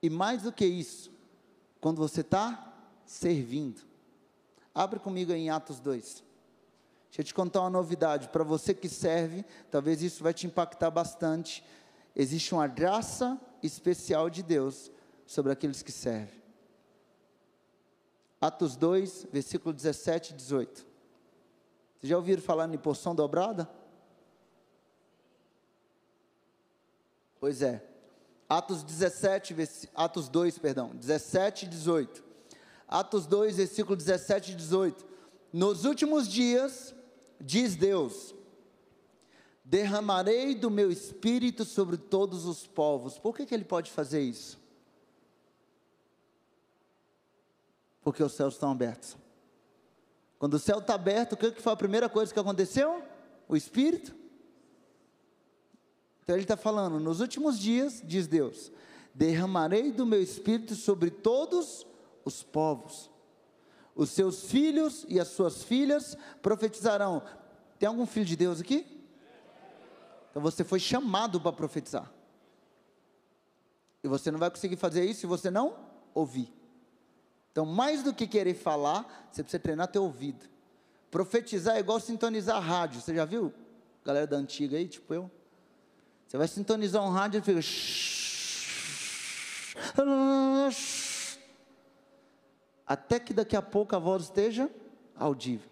E 0.00 0.08
mais 0.08 0.42
do 0.42 0.52
que 0.52 0.64
isso, 0.64 1.10
quando 1.80 1.98
você 1.98 2.20
está 2.20 2.72
servindo. 3.04 3.80
Abre 4.72 5.00
comigo 5.00 5.32
em 5.32 5.50
Atos 5.50 5.80
2. 5.80 6.22
Deixa 7.08 7.20
eu 7.20 7.24
te 7.24 7.34
contar 7.34 7.62
uma 7.62 7.70
novidade. 7.70 8.28
Para 8.28 8.44
você 8.44 8.72
que 8.72 8.88
serve, 8.88 9.44
talvez 9.72 10.04
isso 10.04 10.22
vai 10.22 10.32
te 10.32 10.46
impactar 10.46 10.92
bastante 10.92 11.64
existe 12.14 12.54
uma 12.54 12.66
graça 12.66 13.40
especial 13.62 14.30
de 14.30 14.42
Deus 14.42 14.90
sobre 15.26 15.52
aqueles 15.52 15.82
que 15.82 15.92
servem. 15.92 16.42
Atos 18.40 18.76
2, 18.76 19.28
versículo 19.32 19.72
17 19.72 20.32
e 20.32 20.36
18. 20.36 20.86
Vocês 21.96 22.10
já 22.10 22.16
ouviram 22.16 22.42
falar 22.42 22.72
em 22.72 22.78
porção 22.78 23.14
dobrada? 23.14 23.68
Pois 27.40 27.62
é. 27.62 27.82
Atos 28.48 28.82
17, 28.82 29.54
Atos 29.94 30.28
2, 30.28 30.58
perdão, 30.58 30.94
17 30.94 31.64
e 31.64 31.68
18. 31.68 32.22
Atos 32.86 33.26
2, 33.26 33.56
versículo 33.56 33.96
17 33.96 34.52
e 34.52 34.54
18. 34.54 35.06
Nos 35.52 35.84
últimos 35.84 36.28
dias, 36.28 36.94
diz 37.40 37.74
Deus, 37.74 38.34
derramarei 39.64 40.54
do 40.54 40.70
meu 40.70 40.90
espírito 40.90 41.64
sobre 41.64 41.96
todos 41.96 42.44
os 42.44 42.66
povos. 42.66 43.18
Por 43.18 43.34
que, 43.34 43.46
que 43.46 43.54
ele 43.54 43.64
pode 43.64 43.90
fazer 43.90 44.20
isso? 44.20 44.60
Porque 48.02 48.22
os 48.22 48.32
céus 48.32 48.54
estão 48.54 48.70
abertos. 48.70 49.16
Quando 50.38 50.54
o 50.54 50.58
céu 50.58 50.80
está 50.80 50.94
aberto, 50.94 51.32
o 51.32 51.36
que 51.38 51.62
foi 51.62 51.72
a 51.72 51.76
primeira 51.76 52.08
coisa 52.08 52.32
que 52.32 52.38
aconteceu? 52.38 53.02
O 53.48 53.56
Espírito. 53.56 54.14
Então 56.22 56.36
ele 56.36 56.44
está 56.44 56.56
falando, 56.56 57.00
nos 57.00 57.20
últimos 57.20 57.58
dias, 57.58 58.02
diz 58.04 58.26
Deus, 58.26 58.70
derramarei 59.14 59.90
do 59.90 60.04
meu 60.04 60.22
Espírito 60.22 60.74
sobre 60.74 61.10
todos 61.10 61.86
os 62.24 62.42
povos. 62.42 63.10
Os 63.94 64.10
seus 64.10 64.50
filhos 64.50 65.06
e 65.08 65.18
as 65.18 65.28
suas 65.28 65.62
filhas 65.62 66.16
profetizarão. 66.42 67.22
Tem 67.78 67.86
algum 67.86 68.06
filho 68.06 68.26
de 68.26 68.36
Deus 68.36 68.60
aqui? 68.60 68.93
Então 70.34 70.42
você 70.42 70.64
foi 70.64 70.80
chamado 70.80 71.40
para 71.40 71.52
profetizar. 71.52 72.12
E 74.02 74.08
você 74.08 74.32
não 74.32 74.38
vai 74.40 74.50
conseguir 74.50 74.74
fazer 74.74 75.04
isso 75.04 75.20
se 75.20 75.26
você 75.26 75.48
não 75.48 75.76
ouvir. 76.12 76.52
Então, 77.52 77.64
mais 77.64 78.02
do 78.02 78.12
que 78.12 78.26
querer 78.26 78.54
falar, 78.54 79.28
você 79.30 79.44
precisa 79.44 79.62
treinar 79.62 79.86
teu 79.86 80.02
ouvido. 80.02 80.44
Profetizar 81.08 81.76
é 81.76 81.78
igual 81.78 82.00
sintonizar 82.00 82.60
rádio. 82.60 83.00
Você 83.00 83.14
já 83.14 83.24
viu? 83.24 83.54
Galera 84.04 84.26
da 84.26 84.36
antiga 84.36 84.76
aí, 84.76 84.88
tipo 84.88 85.14
eu. 85.14 85.30
Você 86.26 86.36
vai 86.36 86.48
sintonizar 86.48 87.00
um 87.04 87.10
rádio 87.10 87.38
e 87.38 87.40
fica. 87.40 87.60
Até 92.84 93.20
que 93.20 93.32
daqui 93.32 93.54
a 93.54 93.62
pouco 93.62 93.94
a 93.94 94.00
voz 94.00 94.24
esteja 94.24 94.68
audível. 95.14 95.70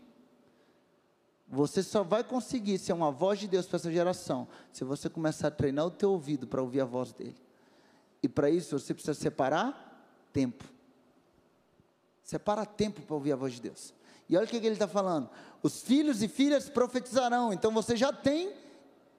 Você 1.52 1.82
só 1.82 2.02
vai 2.02 2.24
conseguir 2.24 2.78
ser 2.78 2.94
uma 2.94 3.12
voz 3.12 3.38
de 3.38 3.46
Deus 3.46 3.66
para 3.66 3.76
essa 3.76 3.92
geração 3.92 4.48
se 4.72 4.84
você 4.84 5.10
começar 5.10 5.48
a 5.48 5.50
treinar 5.50 5.84
o 5.84 5.90
teu 5.90 6.10
ouvido 6.10 6.46
para 6.46 6.62
ouvir 6.62 6.80
a 6.80 6.86
voz 6.86 7.12
dele. 7.12 7.36
E 8.22 8.28
para 8.28 8.48
isso 8.48 8.78
você 8.78 8.94
precisa 8.94 9.12
separar 9.12 10.02
tempo. 10.32 10.64
Separa 12.22 12.64
tempo 12.64 13.02
para 13.02 13.14
ouvir 13.14 13.32
a 13.32 13.36
voz 13.36 13.52
de 13.52 13.60
Deus. 13.60 13.92
E 14.30 14.36
olha 14.36 14.46
o 14.46 14.48
que, 14.48 14.56
ele 14.56 14.68
está 14.68 14.88
falando: 14.88 15.28
os 15.62 15.82
filhos 15.82 16.22
e 16.22 16.28
filhas 16.28 16.70
profetizarão. 16.70 17.52
Então 17.52 17.70
você 17.70 17.96
já 17.96 18.14
tem 18.14 18.54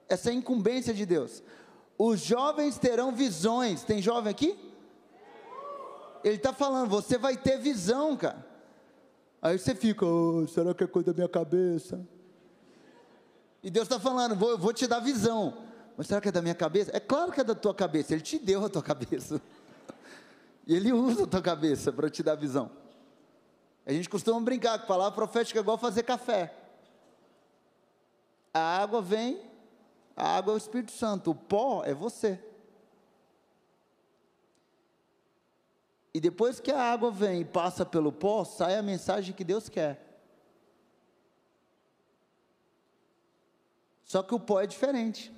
essa 0.10 0.32
incumbência 0.34 0.92
de 0.92 1.06
Deus. 1.06 1.44
Os 2.00 2.20
jovens 2.20 2.80
terão 2.80 3.12
visões. 3.12 3.84
Tem 3.84 4.02
jovem 4.02 4.32
aqui? 4.32 4.58
Ele 6.24 6.38
está 6.38 6.52
falando, 6.52 6.90
você 6.90 7.16
vai 7.16 7.38
ter 7.38 7.60
visão, 7.60 8.18
cara. 8.18 8.44
Aí 9.40 9.60
você 9.60 9.76
fica, 9.76 10.04
oh, 10.04 10.48
será 10.48 10.74
que 10.74 10.84
é 10.84 10.88
coisa 10.88 11.12
da 11.12 11.14
minha 11.14 11.30
cabeça? 11.30 12.04
E 13.64 13.72
Deus 13.72 13.86
está 13.86 13.98
falando, 13.98 14.36
vou, 14.36 14.58
vou 14.58 14.74
te 14.74 14.86
dar 14.86 15.00
visão. 15.00 15.66
Mas 15.96 16.08
será 16.08 16.20
que 16.20 16.28
é 16.28 16.32
da 16.32 16.42
minha 16.42 16.54
cabeça? 16.54 16.92
É 16.94 17.00
claro 17.00 17.32
que 17.32 17.40
é 17.40 17.44
da 17.44 17.56
tua 17.56 17.74
cabeça, 17.74 18.14
Ele 18.14 18.22
te 18.22 18.38
deu 18.38 18.66
a 18.66 18.70
tua 18.70 18.84
cabeça. 18.84 19.42
E 20.68 20.76
Ele 20.76 20.92
usa 20.92 21.24
a 21.24 21.28
tua 21.28 21.42
cabeça 21.42 21.92
para 21.92 22.10
te 22.10 22.22
dar 22.22 22.36
visão. 22.36 22.70
A 23.86 23.94
gente 23.94 24.10
costuma 24.10 24.40
brincar 24.42 24.80
que 24.80 24.88
palavra 24.88 25.14
profética 25.14 25.60
é 25.60 25.62
igual 25.62 25.78
fazer 25.78 26.04
café. 26.04 26.54
A 28.54 28.60
água 28.60 29.02
vem, 29.02 29.42
a 30.16 30.38
água 30.38 30.54
é 30.54 30.56
o 30.56 30.58
Espírito 30.58 30.92
Santo, 30.92 31.32
o 31.32 31.36
pó 31.36 31.84
é 31.86 31.94
você. 31.94 32.40
E 36.14 36.20
depois 36.20 36.60
que 36.60 36.72
a 36.72 36.80
água 36.80 37.10
vem 37.10 37.42
e 37.42 37.46
passa 37.46 37.86
pelo 37.86 38.12
pó, 38.12 38.44
sai 38.44 38.76
a 38.76 38.84
mensagem 38.84 39.34
que 39.34 39.44
Deus 39.44 39.68
quer. 39.68 40.13
Só 44.14 44.22
que 44.22 44.36
o 44.36 44.40
pó 44.40 44.62
é 44.62 44.68
diferente. 44.68 45.34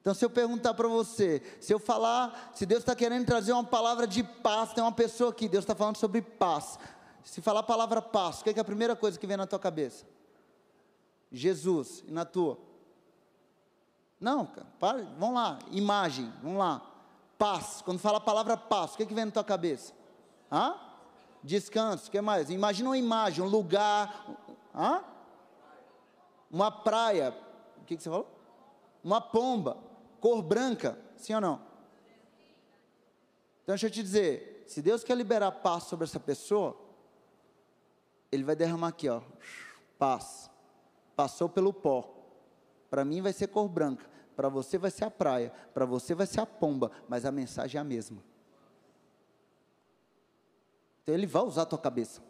Então, 0.00 0.12
se 0.12 0.24
eu 0.24 0.28
perguntar 0.28 0.74
para 0.74 0.88
você, 0.88 1.40
se 1.60 1.72
eu 1.72 1.78
falar, 1.78 2.50
se 2.52 2.66
Deus 2.66 2.80
está 2.80 2.92
querendo 2.92 3.24
trazer 3.24 3.52
uma 3.52 3.62
palavra 3.62 4.04
de 4.04 4.24
paz, 4.24 4.72
tem 4.72 4.82
uma 4.82 4.90
pessoa 4.90 5.30
aqui, 5.30 5.48
Deus 5.48 5.62
está 5.62 5.72
falando 5.72 5.96
sobre 5.96 6.20
paz. 6.20 6.76
Se 7.22 7.40
falar 7.40 7.60
a 7.60 7.62
palavra 7.62 8.02
paz, 8.02 8.40
o 8.40 8.42
que 8.42 8.50
é, 8.50 8.52
que 8.52 8.58
é 8.58 8.62
a 8.62 8.64
primeira 8.64 8.96
coisa 8.96 9.16
que 9.16 9.28
vem 9.28 9.36
na 9.36 9.46
tua 9.46 9.60
cabeça? 9.60 10.04
Jesus, 11.30 12.02
e 12.08 12.10
na 12.10 12.24
tua? 12.24 12.58
Não, 14.18 14.44
cara, 14.46 14.66
para, 14.80 15.02
vamos 15.16 15.36
lá, 15.36 15.60
imagem, 15.70 16.32
vamos 16.42 16.58
lá. 16.58 16.82
Paz, 17.38 17.80
quando 17.80 18.00
fala 18.00 18.18
a 18.18 18.20
palavra 18.20 18.56
paz, 18.56 18.94
o 18.94 18.96
que, 18.96 19.04
é 19.04 19.06
que 19.06 19.14
vem 19.14 19.26
na 19.26 19.30
tua 19.30 19.44
cabeça? 19.44 19.92
Hã? 20.50 20.74
Descanso, 21.44 22.08
o 22.08 22.10
que 22.10 22.20
mais? 22.20 22.50
Imagina 22.50 22.88
uma 22.88 22.98
imagem, 22.98 23.44
um 23.44 23.48
lugar, 23.48 24.26
hã? 24.74 25.04
Uma 26.56 26.70
praia, 26.70 27.36
o 27.76 27.84
que, 27.84 27.96
que 27.96 28.02
você 28.02 28.08
falou? 28.08 28.26
Uma 29.04 29.20
pomba, 29.20 29.76
cor 30.20 30.40
branca, 30.42 30.98
sim 31.14 31.34
ou 31.34 31.40
não? 31.40 31.60
Então 33.62 33.74
deixa 33.74 33.86
eu 33.86 33.90
te 33.90 34.02
dizer, 34.02 34.64
se 34.66 34.80
Deus 34.80 35.04
quer 35.04 35.16
liberar 35.16 35.52
paz 35.52 35.84
sobre 35.84 36.04
essa 36.04 36.18
pessoa, 36.18 36.74
Ele 38.32 38.42
vai 38.42 38.56
derramar 38.56 38.88
aqui, 38.88 39.06
ó, 39.06 39.20
paz. 39.98 40.50
Passou 41.14 41.48
pelo 41.48 41.72
pó. 41.72 42.14
Para 42.88 43.04
mim 43.04 43.20
vai 43.20 43.34
ser 43.34 43.48
cor 43.48 43.68
branca, 43.68 44.08
para 44.34 44.48
você 44.48 44.78
vai 44.78 44.90
ser 44.90 45.04
a 45.04 45.10
praia, 45.10 45.52
para 45.74 45.84
você 45.84 46.14
vai 46.14 46.26
ser 46.26 46.40
a 46.40 46.46
pomba, 46.46 46.90
mas 47.06 47.26
a 47.26 47.32
mensagem 47.32 47.78
é 47.78 47.82
a 47.82 47.84
mesma. 47.84 48.22
Então 51.02 51.14
Ele 51.14 51.26
vai 51.26 51.42
usar 51.42 51.62
a 51.62 51.66
tua 51.66 51.78
cabeça. 51.78 52.25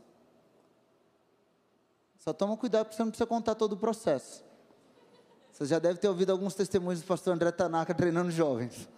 Só 2.27 2.33
toma 2.33 2.57
cuidado 2.57 2.87
porque 2.87 2.97
você 2.97 3.05
não 3.05 3.11
precisa 3.11 3.27
contar 3.27 3.55
todo 3.55 3.75
o 3.75 3.77
processo. 3.77 4.45
Você 5.53 5.65
já 5.65 5.79
deve 5.79 6.01
ter 6.01 6.09
ouvido 6.09 6.33
alguns 6.33 6.57
testemunhos 6.57 7.01
do 7.01 7.07
pastor 7.07 7.33
André 7.33 7.53
Tanaka 7.53 7.95
treinando 7.95 8.33
jovens. 8.33 8.89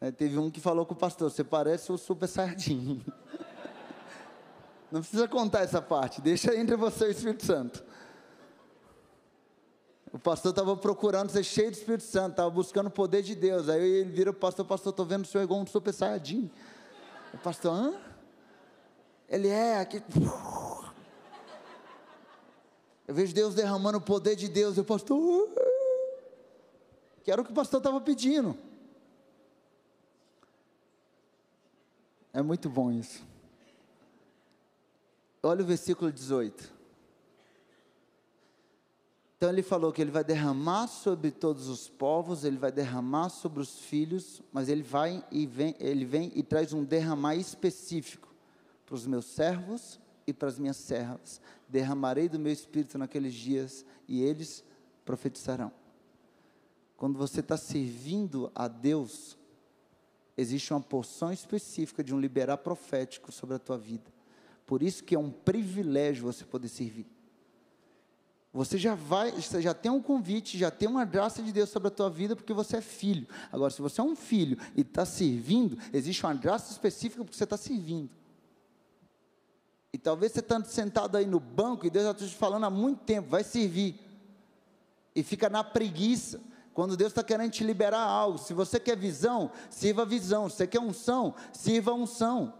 É, 0.00 0.10
teve 0.10 0.38
um 0.38 0.50
que 0.50 0.58
falou 0.58 0.86
com 0.86 0.94
o 0.94 0.96
pastor: 0.96 1.30
Você 1.30 1.44
parece 1.44 1.92
o 1.92 1.98
Super 1.98 2.26
Saiyajin. 2.26 3.04
Não 4.90 5.02
precisa 5.02 5.28
contar 5.28 5.60
essa 5.60 5.82
parte, 5.82 6.22
deixa 6.22 6.56
entre 6.56 6.74
você 6.74 7.04
e 7.04 7.08
o 7.08 7.10
Espírito 7.10 7.44
Santo. 7.44 7.84
O 10.10 10.18
pastor 10.18 10.50
estava 10.50 10.74
procurando 10.74 11.28
ser 11.28 11.44
cheio 11.44 11.70
do 11.70 11.74
Espírito 11.74 12.04
Santo, 12.04 12.30
estava 12.30 12.48
buscando 12.48 12.86
o 12.86 12.90
poder 12.90 13.20
de 13.20 13.34
Deus. 13.34 13.68
Aí 13.68 13.82
ele 13.82 14.10
vira 14.10 14.30
o 14.30 14.34
pastor: 14.34 14.64
Pastor, 14.64 14.88
estou 14.88 15.04
vendo 15.04 15.24
o 15.24 15.28
senhor 15.28 15.44
igual 15.44 15.60
um 15.60 15.66
Super 15.66 15.92
Saiyajin. 15.92 16.50
O 17.34 17.38
pastor, 17.38 17.74
hã? 17.74 17.94
Ele 19.28 19.48
é 19.48 19.80
aqui. 19.80 20.02
Eu 23.06 23.14
vejo 23.14 23.34
Deus 23.34 23.54
derramando 23.54 23.98
o 23.98 24.00
poder 24.00 24.34
de 24.34 24.48
Deus. 24.48 24.76
Eu, 24.76 24.84
pastor, 24.84 25.48
que 27.22 27.30
era 27.30 27.40
o 27.40 27.44
que 27.44 27.52
o 27.52 27.54
pastor 27.54 27.78
estava 27.78 28.00
pedindo. 28.00 28.56
É 32.32 32.42
muito 32.42 32.68
bom 32.68 32.92
isso. 32.92 33.22
Olha 35.42 35.62
o 35.62 35.66
versículo 35.66 36.10
18. 36.10 36.76
Então 39.36 39.50
ele 39.50 39.62
falou 39.62 39.92
que 39.92 40.00
ele 40.00 40.10
vai 40.10 40.24
derramar 40.24 40.86
sobre 40.86 41.30
todos 41.30 41.68
os 41.68 41.88
povos, 41.88 42.42
ele 42.42 42.56
vai 42.56 42.72
derramar 42.72 43.28
sobre 43.28 43.60
os 43.60 43.78
filhos, 43.78 44.42
mas 44.50 44.68
ele 44.68 44.82
vai 44.82 45.24
e 45.30 45.46
vem, 45.46 45.76
ele 45.78 46.04
vem 46.04 46.32
e 46.34 46.42
traz 46.42 46.72
um 46.72 46.82
derramar 46.82 47.36
específico 47.36 48.34
para 48.84 48.94
os 48.94 49.06
meus 49.06 49.26
servos 49.26 50.00
e 50.26 50.32
para 50.32 50.48
as 50.48 50.58
minhas 50.58 50.76
servas. 50.76 51.40
Derramarei 51.68 52.28
do 52.28 52.38
meu 52.38 52.52
espírito 52.52 52.98
naqueles 52.98 53.34
dias 53.34 53.84
e 54.08 54.22
eles 54.22 54.64
profetizarão. 55.04 55.72
Quando 56.96 57.18
você 57.18 57.40
está 57.40 57.56
servindo 57.56 58.50
a 58.54 58.68
Deus, 58.68 59.36
existe 60.36 60.72
uma 60.72 60.80
porção 60.80 61.32
específica 61.32 62.02
de 62.02 62.14
um 62.14 62.20
liberar 62.20 62.58
profético 62.58 63.30
sobre 63.30 63.56
a 63.56 63.58
tua 63.58 63.76
vida. 63.76 64.10
Por 64.64 64.82
isso 64.82 65.04
que 65.04 65.14
é 65.14 65.18
um 65.18 65.30
privilégio 65.30 66.24
você 66.24 66.44
poder 66.44 66.68
servir. 66.68 67.06
Você 68.52 68.78
já 68.78 68.94
vai, 68.94 69.30
você 69.32 69.60
já 69.60 69.74
tem 69.74 69.92
um 69.92 70.00
convite, 70.00 70.56
já 70.56 70.70
tem 70.70 70.88
uma 70.88 71.04
graça 71.04 71.42
de 71.42 71.52
Deus 71.52 71.68
sobre 71.68 71.88
a 71.88 71.90
tua 71.90 72.08
vida, 72.08 72.34
porque 72.34 72.54
você 72.54 72.78
é 72.78 72.80
filho. 72.80 73.28
Agora, 73.52 73.70
se 73.70 73.82
você 73.82 74.00
é 74.00 74.04
um 74.04 74.16
filho 74.16 74.56
e 74.74 74.80
está 74.80 75.04
servindo, 75.04 75.76
existe 75.92 76.24
uma 76.24 76.32
graça 76.32 76.72
específica 76.72 77.22
porque 77.22 77.36
você 77.36 77.44
está 77.44 77.58
servindo. 77.58 78.08
E 79.96 79.98
talvez 79.98 80.32
você 80.32 80.40
está 80.40 80.62
sentado 80.62 81.16
aí 81.16 81.24
no 81.24 81.40
banco 81.40 81.86
e 81.86 81.88
Deus 81.88 82.04
já 82.04 82.10
está 82.10 82.26
te 82.26 82.34
falando 82.34 82.64
há 82.64 82.68
muito 82.68 83.02
tempo, 83.04 83.30
vai 83.30 83.42
servir. 83.42 83.98
E 85.14 85.22
fica 85.22 85.48
na 85.48 85.64
preguiça. 85.64 86.38
Quando 86.74 86.98
Deus 86.98 87.12
está 87.12 87.24
querendo 87.24 87.50
te 87.50 87.64
liberar 87.64 88.02
algo. 88.02 88.36
Se 88.36 88.52
você 88.52 88.78
quer 88.78 88.94
visão, 88.94 89.50
sirva 89.70 90.04
visão. 90.04 90.50
Se 90.50 90.56
você 90.56 90.66
quer 90.66 90.80
unção, 90.80 91.34
sirva 91.50 91.94
unção. 91.94 92.52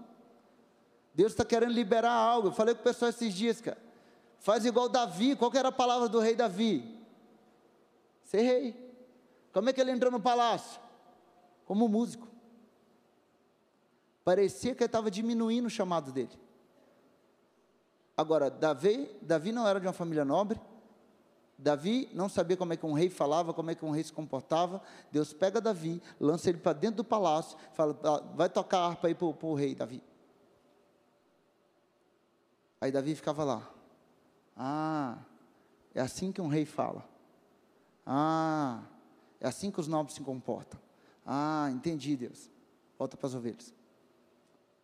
Deus 1.14 1.32
está 1.32 1.45
querendo 1.45 1.74
liberar 1.74 2.14
algo. 2.14 2.49
Eu 2.49 2.53
falei 2.53 2.74
com 2.74 2.80
o 2.80 2.84
pessoal 2.84 3.11
esses 3.11 3.34
dias, 3.34 3.61
cara. 3.61 3.76
Faz 4.39 4.64
igual 4.64 4.89
Davi. 4.89 5.37
Qual 5.37 5.53
era 5.55 5.68
a 5.68 5.72
palavra 5.72 6.09
do 6.09 6.18
rei 6.18 6.34
Davi? 6.34 6.99
Ser 8.24 8.41
rei. 8.41 8.97
Como 9.53 9.68
é 9.68 9.74
que 9.74 9.80
ele 9.82 9.91
entrou 9.91 10.11
no 10.11 10.20
palácio? 10.20 10.80
Como 11.66 11.87
músico. 11.87 12.26
Parecia 14.24 14.74
que 14.74 14.82
ele 14.82 14.89
estava 14.89 15.11
diminuindo 15.11 15.66
o 15.66 15.70
chamado 15.70 16.11
dele. 16.11 16.45
Agora, 18.16 18.50
Davi, 18.50 19.10
Davi 19.20 19.52
não 19.52 19.68
era 19.68 19.78
de 19.78 19.86
uma 19.86 19.92
família 19.92 20.24
nobre. 20.24 20.58
Davi 21.58 22.08
não 22.12 22.28
sabia 22.28 22.56
como 22.56 22.72
é 22.72 22.76
que 22.76 22.84
um 22.84 22.92
rei 22.92 23.08
falava, 23.08 23.52
como 23.52 23.70
é 23.70 23.74
que 23.74 23.84
um 23.84 23.90
rei 23.90 24.02
se 24.02 24.12
comportava. 24.12 24.82
Deus 25.10 25.32
pega 25.32 25.60
Davi, 25.60 26.02
lança 26.20 26.48
ele 26.48 26.58
para 26.58 26.72
dentro 26.72 26.98
do 26.98 27.04
palácio, 27.04 27.58
fala: 27.72 27.98
ah, 28.04 28.22
vai 28.34 28.48
tocar 28.48 28.78
a 28.78 28.86
harpa 28.88 29.08
aí 29.08 29.14
para 29.14 29.26
o 29.26 29.54
rei, 29.54 29.74
Davi. 29.74 30.02
Aí 32.80 32.92
Davi 32.92 33.14
ficava 33.14 33.42
lá. 33.44 33.70
Ah, 34.56 35.18
é 35.94 36.00
assim 36.00 36.30
que 36.30 36.40
um 36.40 36.48
rei 36.48 36.64
fala. 36.64 37.06
Ah, 38.04 38.82
é 39.40 39.48
assim 39.48 39.70
que 39.70 39.80
os 39.80 39.88
nobres 39.88 40.14
se 40.14 40.22
comportam. 40.22 40.78
Ah, 41.24 41.68
entendi, 41.72 42.16
Deus. 42.16 42.50
Volta 42.98 43.16
para 43.16 43.26
as 43.26 43.34
ovelhas. 43.34 43.74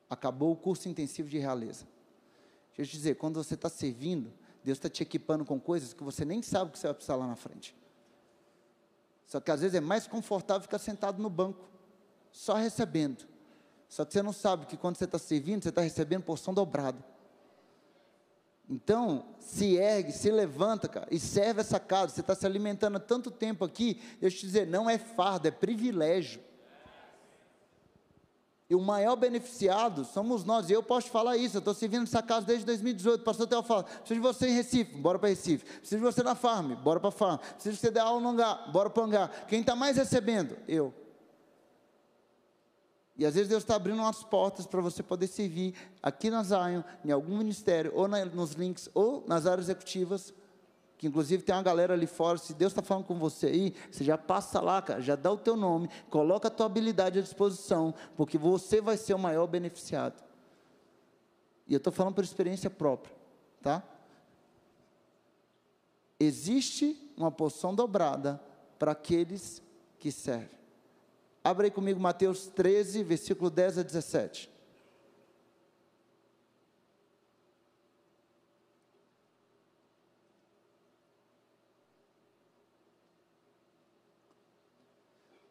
Acabou 0.08 0.52
o 0.52 0.56
curso 0.56 0.88
intensivo 0.88 1.28
de 1.28 1.38
realeza. 1.38 1.86
Deixa 2.82 2.96
eu 2.96 2.98
te 2.98 3.02
dizer, 3.02 3.14
quando 3.14 3.36
você 3.36 3.54
está 3.54 3.68
servindo, 3.68 4.32
Deus 4.64 4.76
está 4.76 4.88
te 4.88 5.04
equipando 5.04 5.44
com 5.44 5.60
coisas 5.60 5.92
que 5.92 6.02
você 6.02 6.24
nem 6.24 6.42
sabe 6.42 6.72
que 6.72 6.78
você 6.80 6.88
vai 6.88 6.94
precisar 6.94 7.14
lá 7.14 7.28
na 7.28 7.36
frente. 7.36 7.76
Só 9.24 9.38
que 9.38 9.52
às 9.52 9.60
vezes 9.60 9.76
é 9.76 9.80
mais 9.80 10.08
confortável 10.08 10.62
ficar 10.62 10.80
sentado 10.80 11.22
no 11.22 11.30
banco, 11.30 11.64
só 12.32 12.54
recebendo. 12.54 13.24
Só 13.88 14.04
que 14.04 14.12
você 14.12 14.20
não 14.20 14.32
sabe 14.32 14.66
que 14.66 14.76
quando 14.76 14.96
você 14.96 15.04
está 15.04 15.16
servindo, 15.16 15.62
você 15.62 15.68
está 15.68 15.80
recebendo 15.80 16.24
porção 16.24 16.52
dobrada. 16.52 16.98
Então, 18.68 19.26
se 19.38 19.76
ergue, 19.76 20.10
se 20.10 20.32
levanta, 20.32 20.88
cara, 20.88 21.06
e 21.08 21.20
serve 21.20 21.60
essa 21.60 21.78
casa. 21.78 22.12
Você 22.12 22.20
está 22.20 22.34
se 22.34 22.44
alimentando 22.44 22.96
há 22.96 23.00
tanto 23.00 23.30
tempo 23.30 23.64
aqui. 23.64 24.02
Deixa 24.20 24.38
eu 24.38 24.40
te 24.40 24.46
dizer, 24.46 24.66
não 24.66 24.90
é 24.90 24.98
fardo, 24.98 25.46
é 25.46 25.52
privilégio. 25.52 26.42
E 28.72 28.74
o 28.74 28.80
maior 28.80 29.16
beneficiado 29.16 30.02
somos 30.02 30.44
nós. 30.44 30.70
E 30.70 30.72
eu 30.72 30.82
posso 30.82 31.10
falar 31.10 31.36
isso. 31.36 31.58
Eu 31.58 31.58
estou 31.58 31.74
servindo 31.74 32.04
essa 32.04 32.22
casa 32.22 32.46
desde 32.46 32.64
2018. 32.64 33.22
Pastor 33.22 33.46
Theo 33.46 33.62
fala: 33.62 33.82
preciso 33.82 34.14
de 34.14 34.20
você 34.20 34.48
em 34.48 34.54
Recife, 34.54 34.96
bora 34.96 35.18
para 35.18 35.28
Recife. 35.28 35.62
Preciso 35.62 35.96
de 35.96 36.02
você 36.02 36.22
na 36.22 36.34
farm, 36.34 36.72
bora 36.76 36.98
para 36.98 37.10
farm. 37.10 37.36
Preciso 37.36 37.74
de 37.74 37.80
você 37.82 37.90
dar 37.90 38.04
aula 38.04 38.22
no 38.22 38.30
hangar, 38.30 38.72
bora 38.72 38.88
para 38.88 39.02
hangar. 39.04 39.46
Quem 39.46 39.60
está 39.60 39.76
mais 39.76 39.98
recebendo? 39.98 40.56
Eu. 40.66 40.94
E 43.14 43.26
às 43.26 43.34
vezes 43.34 43.50
Deus 43.50 43.62
está 43.62 43.76
abrindo 43.76 43.98
umas 43.98 44.24
portas 44.24 44.66
para 44.66 44.80
você 44.80 45.02
poder 45.02 45.26
servir 45.26 45.74
aqui 46.02 46.30
na 46.30 46.42
Zion, 46.42 46.82
em 47.04 47.10
algum 47.10 47.36
ministério, 47.36 47.92
ou 47.94 48.08
na, 48.08 48.24
nos 48.24 48.52
links, 48.52 48.88
ou 48.94 49.22
nas 49.28 49.44
áreas 49.44 49.66
executivas, 49.66 50.32
que 51.02 51.08
inclusive 51.08 51.42
tem 51.42 51.52
uma 51.52 51.64
galera 51.64 51.94
ali 51.94 52.06
fora, 52.06 52.38
se 52.38 52.54
Deus 52.54 52.70
está 52.70 52.80
falando 52.80 53.06
com 53.06 53.18
você 53.18 53.48
aí, 53.48 53.74
você 53.90 54.04
já 54.04 54.16
passa 54.16 54.60
lá, 54.60 54.80
cara, 54.80 55.00
já 55.00 55.16
dá 55.16 55.32
o 55.32 55.36
teu 55.36 55.56
nome, 55.56 55.90
coloca 56.08 56.46
a 56.46 56.50
tua 56.50 56.66
habilidade 56.66 57.18
à 57.18 57.22
disposição, 57.22 57.92
porque 58.16 58.38
você 58.38 58.80
vai 58.80 58.96
ser 58.96 59.12
o 59.12 59.18
maior 59.18 59.48
beneficiado. 59.48 60.22
E 61.66 61.74
eu 61.74 61.78
estou 61.78 61.92
falando 61.92 62.14
por 62.14 62.22
experiência 62.22 62.70
própria, 62.70 63.12
tá? 63.60 63.82
Existe 66.20 66.96
uma 67.16 67.32
porção 67.32 67.74
dobrada 67.74 68.40
para 68.78 68.92
aqueles 68.92 69.60
que 69.98 70.12
servem. 70.12 70.56
Abra 71.42 71.66
aí 71.66 71.70
comigo 71.72 71.98
Mateus 71.98 72.46
13, 72.46 73.02
versículo 73.02 73.50
10 73.50 73.78
a 73.78 73.82
17. 73.82 74.48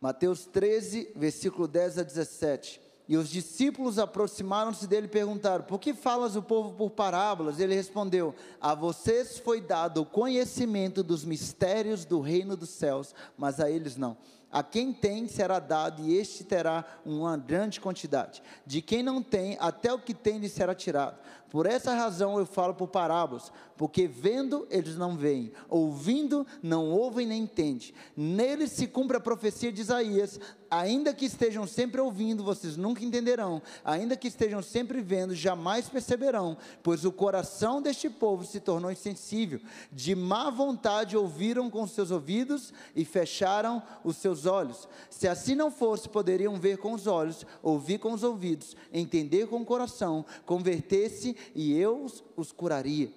Mateus 0.01 0.47
13, 0.47 1.11
versículo 1.15 1.67
10 1.67 1.99
a 1.99 2.03
17. 2.03 2.81
E 3.07 3.15
os 3.15 3.29
discípulos 3.29 3.99
aproximaram-se 3.99 4.87
dele 4.87 5.05
e 5.05 5.09
perguntaram: 5.09 5.63
Por 5.63 5.79
que 5.79 5.93
falas 5.93 6.35
o 6.35 6.41
povo 6.41 6.73
por 6.73 6.89
parábolas? 6.89 7.59
Ele 7.59 7.75
respondeu: 7.75 8.33
A 8.59 8.73
vocês 8.73 9.37
foi 9.37 9.61
dado 9.61 10.01
o 10.01 10.05
conhecimento 10.05 11.03
dos 11.03 11.23
mistérios 11.23 12.03
do 12.03 12.19
reino 12.19 12.57
dos 12.57 12.69
céus, 12.69 13.13
mas 13.37 13.59
a 13.59 13.69
eles 13.69 13.95
não. 13.95 14.17
A 14.51 14.63
quem 14.63 14.91
tem 14.91 15.27
será 15.27 15.59
dado, 15.59 16.03
e 16.03 16.17
este 16.17 16.43
terá 16.43 16.83
uma 17.05 17.37
grande 17.37 17.79
quantidade. 17.79 18.41
De 18.65 18.81
quem 18.81 19.01
não 19.03 19.21
tem, 19.21 19.55
até 19.61 19.93
o 19.93 19.99
que 19.99 20.13
tem 20.13 20.39
lhe 20.39 20.49
será 20.49 20.75
tirado. 20.75 21.17
Por 21.51 21.65
essa 21.65 21.93
razão 21.93 22.39
eu 22.39 22.45
falo 22.45 22.73
por 22.73 22.87
parábolas, 22.87 23.51
porque 23.75 24.07
vendo 24.07 24.65
eles 24.71 24.95
não 24.95 25.17
veem, 25.17 25.51
ouvindo 25.67 26.47
não 26.63 26.89
ouvem 26.89 27.27
nem 27.27 27.43
entendem. 27.43 27.93
Neles 28.15 28.71
se 28.71 28.87
cumpre 28.87 29.17
a 29.17 29.19
profecia 29.19 29.69
de 29.69 29.81
Isaías: 29.81 30.39
ainda 30.69 31.13
que 31.13 31.25
estejam 31.25 31.67
sempre 31.67 31.99
ouvindo, 31.99 32.41
vocês 32.41 32.77
nunca 32.77 33.03
entenderão, 33.03 33.61
ainda 33.83 34.15
que 34.15 34.29
estejam 34.29 34.61
sempre 34.61 35.01
vendo, 35.01 35.35
jamais 35.35 35.89
perceberão, 35.89 36.55
pois 36.81 37.03
o 37.03 37.11
coração 37.11 37.81
deste 37.81 38.09
povo 38.09 38.45
se 38.45 38.61
tornou 38.61 38.89
insensível. 38.89 39.59
De 39.91 40.15
má 40.15 40.49
vontade 40.49 41.17
ouviram 41.17 41.69
com 41.69 41.85
seus 41.85 42.11
ouvidos 42.11 42.73
e 42.95 43.03
fecharam 43.03 43.83
os 44.05 44.15
seus 44.15 44.45
olhos. 44.45 44.87
Se 45.09 45.27
assim 45.27 45.53
não 45.53 45.69
fosse, 45.69 46.07
poderiam 46.07 46.55
ver 46.55 46.77
com 46.77 46.93
os 46.93 47.07
olhos, 47.07 47.45
ouvir 47.61 47.97
com 47.97 48.13
os 48.13 48.23
ouvidos, 48.23 48.77
entender 48.93 49.47
com 49.47 49.59
o 49.59 49.65
coração, 49.65 50.25
converter-se 50.45 51.35
e 51.53 51.73
eu 51.73 52.05
os, 52.35 52.51
curaria. 52.51 53.11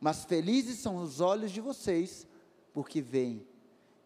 Mas 0.00 0.24
felizes 0.24 0.78
são 0.78 0.96
os 0.96 1.20
olhos 1.20 1.50
de 1.50 1.60
vocês, 1.60 2.26
porque 2.72 3.00
veem, 3.02 3.46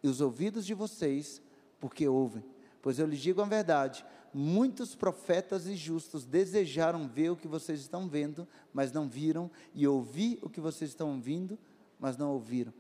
e 0.03 0.09
os 0.09 0.21
ouvidos 0.21 0.67
de 0.67 0.75
vocês, 0.75 1.41
porque 1.79 2.09
ouvem. 2.09 2.45
Pois 2.83 2.99
eu 2.99 3.07
lhes 3.07 3.21
digo 3.21 3.41
a 3.41 3.47
verdade: 3.47 4.05
muitos 4.33 4.95
profetas 4.95 5.67
e 5.67 5.77
justos 5.77 6.25
desejaram 6.25 7.07
ver 7.07 7.31
o 7.31 7.37
que 7.37 7.47
vocês 7.47 7.81
estão 7.81 8.09
vendo, 8.09 8.47
mas 8.73 8.93
não 8.93 9.09
viram, 9.09 9.51
e 9.73 9.87
ouvir 9.87 10.39
o 10.43 10.51
que 10.51 10.61
vocês 10.61 10.91
estão 10.91 11.13
ouvindo, 11.13 11.59
mas 11.99 12.17
não 12.17 12.33
ouviram. 12.33 12.75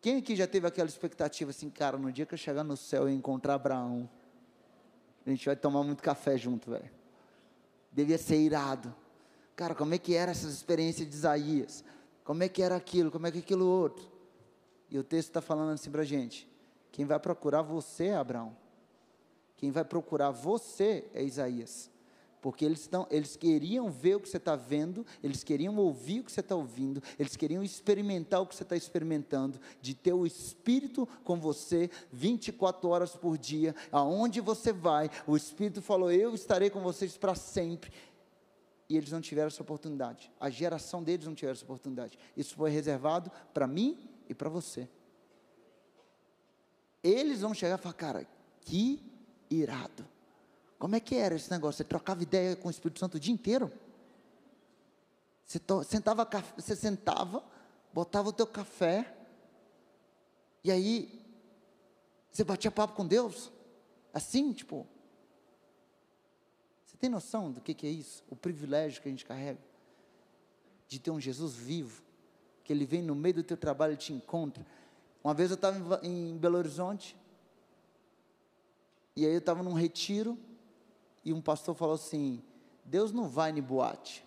Quem 0.00 0.16
aqui 0.16 0.34
já 0.34 0.46
teve 0.46 0.66
aquela 0.66 0.88
expectativa 0.88 1.50
assim, 1.50 1.68
cara, 1.68 1.98
no 1.98 2.10
dia 2.10 2.24
que 2.24 2.32
eu 2.32 2.38
chegar 2.38 2.64
no 2.64 2.76
céu 2.76 3.08
e 3.08 3.12
encontrar 3.12 3.54
Abraão, 3.54 4.08
a 5.26 5.30
gente 5.30 5.44
vai 5.44 5.56
tomar 5.56 5.82
muito 5.82 6.02
café 6.02 6.38
junto, 6.38 6.70
velho 6.70 6.97
devia 7.90 8.18
ser 8.18 8.36
irado. 8.36 8.94
Cara, 9.56 9.74
como 9.74 9.94
é 9.94 9.98
que 9.98 10.14
era 10.14 10.30
essa 10.30 10.46
experiência 10.48 11.04
de 11.04 11.14
Isaías? 11.14 11.84
Como 12.24 12.42
é 12.42 12.48
que 12.48 12.62
era 12.62 12.76
aquilo? 12.76 13.10
Como 13.10 13.26
é 13.26 13.30
que 13.30 13.38
aquilo 13.38 13.66
outro? 13.66 14.06
E 14.90 14.98
o 14.98 15.04
texto 15.04 15.28
está 15.28 15.40
falando 15.40 15.72
assim 15.72 15.90
para 15.90 16.02
a 16.02 16.04
gente: 16.04 16.48
quem 16.92 17.04
vai 17.04 17.18
procurar 17.18 17.62
você 17.62 18.06
é 18.06 18.16
Abraão. 18.16 18.56
Quem 19.56 19.70
vai 19.70 19.84
procurar 19.84 20.30
você 20.30 21.08
é 21.12 21.22
Isaías. 21.22 21.90
Porque 22.40 22.64
eles, 22.64 22.80
estão, 22.80 23.06
eles 23.10 23.36
queriam 23.36 23.90
ver 23.90 24.16
o 24.16 24.20
que 24.20 24.28
você 24.28 24.36
está 24.36 24.54
vendo, 24.54 25.04
eles 25.22 25.42
queriam 25.42 25.76
ouvir 25.76 26.20
o 26.20 26.24
que 26.24 26.32
você 26.32 26.40
está 26.40 26.54
ouvindo, 26.54 27.02
eles 27.18 27.36
queriam 27.36 27.62
experimentar 27.62 28.40
o 28.40 28.46
que 28.46 28.54
você 28.54 28.62
está 28.62 28.76
experimentando, 28.76 29.60
de 29.80 29.94
ter 29.94 30.12
o 30.12 30.24
Espírito 30.24 31.06
com 31.24 31.40
você 31.40 31.90
24 32.12 32.88
horas 32.88 33.16
por 33.16 33.36
dia, 33.36 33.74
aonde 33.90 34.40
você 34.40 34.72
vai, 34.72 35.10
o 35.26 35.36
Espírito 35.36 35.82
falou: 35.82 36.12
Eu 36.12 36.34
estarei 36.34 36.70
com 36.70 36.80
vocês 36.80 37.16
para 37.16 37.34
sempre. 37.34 37.90
E 38.88 38.96
eles 38.96 39.12
não 39.12 39.20
tiveram 39.20 39.48
essa 39.48 39.62
oportunidade, 39.62 40.32
a 40.40 40.48
geração 40.48 41.02
deles 41.02 41.26
não 41.26 41.34
tiveram 41.34 41.52
essa 41.52 41.64
oportunidade. 41.64 42.18
Isso 42.36 42.54
foi 42.54 42.70
reservado 42.70 43.30
para 43.52 43.66
mim 43.66 43.98
e 44.28 44.34
para 44.34 44.48
você. 44.48 44.88
Eles 47.02 47.42
vão 47.42 47.52
chegar 47.52 47.78
e 47.78 47.82
falar: 47.82 47.94
Cara, 47.94 48.26
que 48.62 49.02
irado 49.50 50.06
como 50.78 50.94
é 50.94 51.00
que 51.00 51.16
era 51.16 51.34
esse 51.34 51.50
negócio? 51.50 51.78
Você 51.78 51.84
trocava 51.84 52.22
ideia 52.22 52.54
com 52.54 52.68
o 52.68 52.70
Espírito 52.70 53.00
Santo 53.00 53.16
o 53.16 53.20
dia 53.20 53.34
inteiro? 53.34 53.72
Você 55.44 55.60
sentava, 55.84 56.28
você 56.56 56.76
sentava, 56.76 57.42
botava 57.92 58.28
o 58.28 58.32
teu 58.32 58.46
café, 58.46 59.16
e 60.62 60.70
aí 60.70 61.24
você 62.30 62.44
batia 62.44 62.70
papo 62.70 62.94
com 62.94 63.06
Deus? 63.06 63.50
Assim, 64.12 64.52
tipo. 64.52 64.86
Você 66.84 66.96
tem 66.96 67.10
noção 67.10 67.50
do 67.50 67.60
que, 67.60 67.74
que 67.74 67.86
é 67.86 67.90
isso? 67.90 68.22
O 68.28 68.36
privilégio 68.36 69.02
que 69.02 69.08
a 69.08 69.10
gente 69.10 69.24
carrega? 69.24 69.58
De 70.86 70.98
ter 70.98 71.10
um 71.10 71.20
Jesus 71.20 71.54
vivo, 71.54 72.02
que 72.64 72.72
ele 72.72 72.86
vem 72.86 73.02
no 73.02 73.14
meio 73.14 73.36
do 73.36 73.42
teu 73.42 73.56
trabalho 73.56 73.94
e 73.94 73.96
te 73.96 74.12
encontra. 74.12 74.64
Uma 75.22 75.34
vez 75.34 75.50
eu 75.50 75.54
estava 75.54 76.00
em 76.02 76.36
Belo 76.36 76.58
Horizonte, 76.58 77.16
e 79.16 79.26
aí 79.26 79.32
eu 79.32 79.38
estava 79.38 79.62
num 79.62 79.72
retiro, 79.74 80.38
e 81.28 81.32
um 81.32 81.42
pastor 81.42 81.74
falou 81.74 81.94
assim: 81.94 82.42
Deus 82.84 83.12
não 83.12 83.28
vai 83.28 83.50
em 83.50 83.62
boate. 83.62 84.24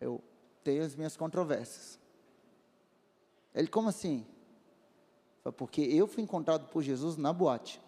Eu 0.00 0.22
tenho 0.62 0.84
as 0.84 0.94
minhas 0.94 1.16
controvérsias. 1.16 1.98
Ele, 3.52 3.66
como 3.66 3.88
assim? 3.88 4.24
Porque 5.56 5.80
eu 5.80 6.06
fui 6.06 6.22
encontrado 6.22 6.68
por 6.68 6.82
Jesus 6.82 7.16
na 7.16 7.32
boate. 7.32 7.80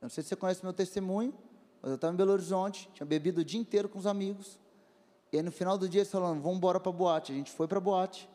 Eu 0.00 0.06
não 0.06 0.08
sei 0.08 0.22
se 0.22 0.30
você 0.30 0.36
conhece 0.36 0.64
meu 0.64 0.72
testemunho, 0.72 1.34
mas 1.82 1.90
eu 1.90 1.96
estava 1.96 2.14
em 2.14 2.16
Belo 2.16 2.32
Horizonte, 2.32 2.88
tinha 2.94 3.06
bebido 3.06 3.42
o 3.42 3.44
dia 3.44 3.60
inteiro 3.60 3.86
com 3.86 3.98
os 3.98 4.06
amigos. 4.06 4.58
E 5.30 5.36
aí 5.36 5.42
no 5.42 5.52
final 5.52 5.76
do 5.76 5.88
dia 5.88 6.00
eles 6.00 6.10
falaram, 6.10 6.40
vamos 6.40 6.56
embora 6.56 6.80
para 6.80 6.90
a 6.90 6.94
boate. 6.94 7.32
A 7.32 7.34
gente 7.34 7.50
foi 7.50 7.68
para 7.68 7.76
a 7.76 7.80
boate. 7.82 8.28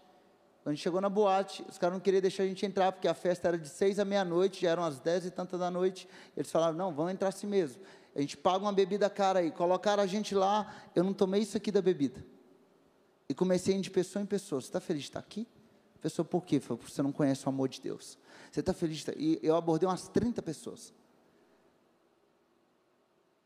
Quando 0.65 0.71
a 0.71 0.75
gente 0.77 0.83
chegou 0.83 0.99
na 0.99 1.09
boate, 1.09 1.63
os 1.69 1.77
caras 1.77 1.93
não 1.93 1.99
queriam 1.99 2.19
deixar 2.19 2.41
a 2.41 2.47
gente 2.47 2.65
entrar, 2.65 2.91
porque 2.91 3.07
a 3.07 3.13
festa 3.13 3.49
era 3.49 3.55
de 3.55 3.69
seis 3.69 3.99
à 3.99 4.03
meia-noite, 4.03 4.63
já 4.63 4.71
eram 4.71 4.83
as 4.83 4.99
dez 4.99 5.23
e 5.23 5.29
tanta 5.29 5.59
da 5.59 5.69
noite. 5.69 6.09
Eles 6.35 6.49
falaram, 6.49 6.75
não, 6.75 6.91
vamos 6.91 7.13
entrar 7.13 7.29
assim 7.29 7.45
mesmo. 7.45 7.83
A 8.15 8.19
gente 8.19 8.35
paga 8.35 8.65
uma 8.65 8.73
bebida 8.73 9.07
cara 9.07 9.41
aí. 9.41 9.51
Colocaram 9.51 10.01
a 10.01 10.07
gente 10.07 10.33
lá, 10.33 10.75
eu 10.95 11.03
não 11.03 11.13
tomei 11.13 11.43
isso 11.43 11.55
aqui 11.55 11.71
da 11.71 11.83
bebida. 11.83 12.25
E 13.29 13.33
comecei 13.35 13.75
a 13.75 13.77
ir 13.77 13.81
de 13.81 13.91
pessoa 13.91 14.23
em 14.23 14.25
pessoa. 14.25 14.59
Você 14.59 14.69
está 14.69 14.79
feliz 14.79 15.03
de 15.03 15.09
estar 15.09 15.19
aqui? 15.19 15.47
Pessoa, 16.01 16.25
por 16.25 16.43
quê? 16.43 16.59
Porque 16.59 16.91
você 16.91 17.03
não 17.03 17.11
conhece 17.11 17.45
o 17.45 17.49
amor 17.49 17.69
de 17.69 17.79
Deus. 17.79 18.17
Você 18.51 18.61
está 18.61 18.73
feliz 18.73 18.95
de 18.95 19.01
estar... 19.01 19.13
E 19.15 19.39
eu 19.43 19.55
abordei 19.55 19.87
umas 19.87 20.07
30 20.07 20.41
pessoas. 20.41 20.91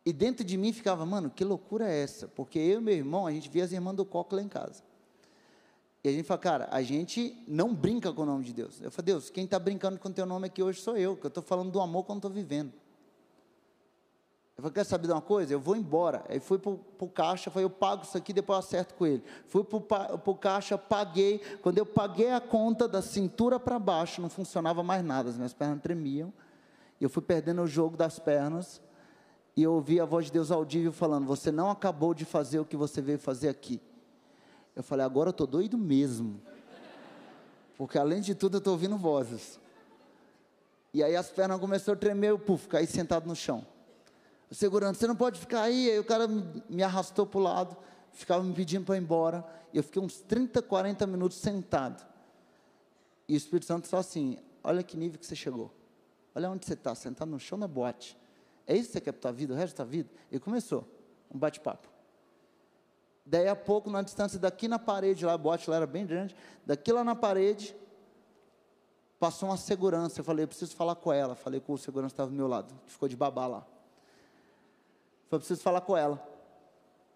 E 0.06 0.14
dentro 0.14 0.46
de 0.46 0.56
mim 0.56 0.72
ficava, 0.72 1.06
mano, 1.06 1.30
que 1.30 1.44
loucura 1.44 1.86
é 1.86 2.02
essa? 2.02 2.30
Porque 2.30 2.58
eu 2.58 2.80
e 2.80 2.82
meu 2.82 2.96
irmão, 2.96 3.28
a 3.28 3.32
gente 3.34 3.50
via 3.50 3.66
as 3.66 3.74
irmãs 3.74 3.98
do 3.98 4.06
coco 4.06 4.38
lá 4.38 4.42
em 4.42 4.48
casa. 4.48 4.88
A 6.10 6.18
gente 6.18 6.26
fala, 6.26 6.40
cara, 6.40 6.68
a 6.72 6.82
gente 6.82 7.42
não 7.48 7.74
brinca 7.74 8.12
com 8.12 8.24
o 8.24 8.26
nome 8.26 8.44
de 8.44 8.54
Deus. 8.54 8.82
Eu 8.82 8.92
falo, 8.92 9.06
Deus, 9.06 9.30
quem 9.30 9.46
está 9.46 9.58
brincando 9.60 10.00
com 10.00 10.10
o 10.10 10.14
teu 10.14 10.26
nome 10.26 10.48
aqui 10.48 10.62
hoje 10.62 10.82
sou 10.82 10.98
eu, 10.98 11.16
que 11.16 11.26
eu 11.26 11.30
estou 11.30 11.44
falando 11.44 11.72
do 11.72 11.80
amor 11.80 12.06
não 12.08 12.18
estou 12.18 12.32
vivendo. 12.32 12.74
Eu 14.58 14.64
falei, 14.64 14.74
quer 14.74 14.84
saber 14.84 15.08
de 15.08 15.14
uma 15.14 15.22
coisa? 15.22 15.54
Eu 15.54 15.60
vou 15.60 15.76
embora. 15.76 16.24
Aí 16.28 16.40
fui 16.40 16.58
para 16.58 16.72
o 16.72 17.08
caixa, 17.08 17.50
falei, 17.50 17.66
eu 17.66 17.70
pago 17.70 18.04
isso 18.04 18.18
aqui, 18.18 18.34
depois 18.34 18.58
eu 18.58 18.60
acerto 18.60 18.94
com 18.94 19.08
ele. 19.08 19.24
Fui 19.48 19.64
para 19.64 20.20
o 20.26 20.36
caixa, 20.36 20.78
paguei. 20.78 21.40
Quando 21.62 21.78
eu 21.78 21.86
paguei 21.86 22.32
a 22.32 22.42
conta 22.42 22.86
da 22.86 23.02
cintura 23.02 23.58
para 23.58 23.80
baixo, 23.80 24.22
não 24.22 24.30
funcionava 24.30 24.84
mais 24.84 25.02
nada, 25.02 25.30
as 25.30 25.38
minhas 25.38 25.54
pernas 25.54 25.82
tremiam. 25.82 26.34
Eu 27.00 27.10
fui 27.10 27.24
perdendo 27.24 27.62
o 27.62 27.68
jogo 27.68 27.96
das 27.96 28.20
pernas. 28.20 28.82
E 29.56 29.64
eu 29.64 29.74
ouvi 29.74 30.00
a 30.00 30.06
voz 30.06 30.26
de 30.26 30.34
Deus 30.34 30.52
audível 30.52 30.92
falando: 30.92 31.26
Você 31.26 31.52
não 31.52 31.70
acabou 31.70 32.14
de 32.14 32.26
fazer 32.26 32.60
o 32.60 32.66
que 32.66 32.76
você 32.76 33.02
veio 33.02 33.18
fazer 33.18 33.48
aqui. 33.48 33.82
Eu 34.80 34.84
falei: 34.84 35.06
Agora 35.06 35.28
eu 35.28 35.32
estou 35.32 35.46
doido 35.46 35.78
mesmo. 35.78 36.42
Porque 37.78 37.98
além 37.98 38.22
de 38.22 38.34
tudo 38.34 38.56
eu 38.56 38.60
estou 38.60 38.72
ouvindo 38.72 38.98
vozes. 38.98 39.60
E 40.94 41.04
aí 41.04 41.18
as 41.18 41.30
pernas 41.30 41.60
começaram 41.60 41.98
a 41.98 42.00
tremer, 42.00 42.30
eu 42.30 42.40
puf, 42.40 42.68
caí 42.68 42.88
sentado 42.88 43.28
no 43.28 43.36
chão. 43.36 43.66
O 44.50 44.56
segurança, 44.56 45.02
você 45.02 45.06
não 45.08 45.18
pode 45.18 45.38
ficar 45.38 45.64
aí. 45.64 45.92
Aí 45.92 46.00
o 46.00 46.04
cara 46.04 46.28
me 46.28 46.82
arrastou 46.82 47.26
para 47.26 47.40
o 47.40 47.44
lado, 47.44 47.78
ficava 48.14 48.42
me 48.42 48.54
pedindo 48.54 48.86
para 48.86 48.96
ir 48.96 49.02
embora. 49.02 49.46
E 49.74 49.78
eu 49.78 49.84
fiquei 49.84 50.02
uns 50.02 50.22
30, 50.22 50.62
40 50.62 51.06
minutos 51.06 51.38
sentado. 51.40 52.08
E 53.28 53.34
o 53.34 53.38
Espírito 53.38 53.66
Santo 53.66 53.86
falou 53.90 54.00
assim: 54.00 54.38
Olha 54.64 54.82
que 54.82 54.96
nível 54.96 55.20
que 55.20 55.26
você 55.26 55.36
chegou. 55.36 55.74
Olha 56.34 56.50
onde 56.50 56.66
você 56.66 56.74
está, 56.74 56.96
sentado 56.96 57.30
no 57.30 57.40
chão 57.40 57.58
na 57.58 57.68
boate. 57.68 58.18
É 58.66 58.78
isso 58.78 58.88
que 58.88 58.94
você 58.94 59.02
quer 59.02 59.12
para 59.12 59.20
a 59.20 59.22
tua 59.24 59.32
vida, 59.34 59.54
o 59.54 59.58
resto 59.58 59.74
da 59.74 59.84
tua 59.84 59.92
vida? 59.92 60.10
E 60.32 60.40
começou, 60.40 60.88
um 61.30 61.38
bate-papo. 61.38 61.99
Daí 63.30 63.48
a 63.48 63.56
pouco, 63.56 63.92
na 63.92 64.02
distância 64.02 64.40
daqui 64.40 64.68
na 64.68 64.80
parede, 64.80 65.24
lá 65.24 65.34
a 65.34 65.38
boate 65.38 65.70
lá 65.70 65.76
era 65.76 65.86
bem 65.86 66.04
grande, 66.04 66.36
daqui 66.66 66.92
lá 66.92 67.04
na 67.04 67.16
parede, 67.16 67.76
passou 69.20 69.50
uma 69.50 69.58
segurança. 69.58 70.20
Eu 70.20 70.24
falei, 70.24 70.46
eu 70.46 70.48
preciso 70.48 70.76
falar 70.76 70.96
com 70.96 71.14
ela. 71.14 71.36
Falei 71.36 71.60
com 71.60 71.74
o 71.74 71.78
segurança 71.78 72.10
que 72.10 72.14
estava 72.16 72.32
do 72.32 72.36
meu 72.36 72.48
lado, 72.48 72.74
ficou 72.88 73.08
de 73.08 73.16
babá 73.16 73.46
lá. 73.46 73.68
Falei, 75.30 75.42
preciso 75.42 75.62
falar 75.62 75.82
com 75.82 75.96
ela. 75.96 76.20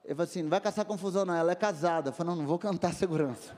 Ele 0.05 0.13
falou 0.13 0.29
assim: 0.29 0.43
não 0.43 0.51
vai 0.51 0.61
caçar 0.61 0.85
confusão, 0.85 1.25
não. 1.25 1.33
Ela 1.33 1.53
é 1.53 1.55
casada. 1.55 2.09
Eu 2.09 2.13
falei, 2.13 2.29
não, 2.29 2.41
não 2.43 2.47
vou 2.47 2.59
cantar 2.59 2.93
segurança. 2.93 3.57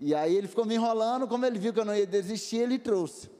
E 0.00 0.16
aí 0.16 0.34
ele 0.34 0.48
ficou 0.48 0.64
me 0.64 0.74
enrolando, 0.74 1.28
como 1.28 1.46
ele 1.46 1.60
viu 1.60 1.72
que 1.72 1.78
eu 1.78 1.84
não 1.84 1.94
ia 1.94 2.08
desistir, 2.08 2.56
ele 2.56 2.76
trouxe. 2.76 3.30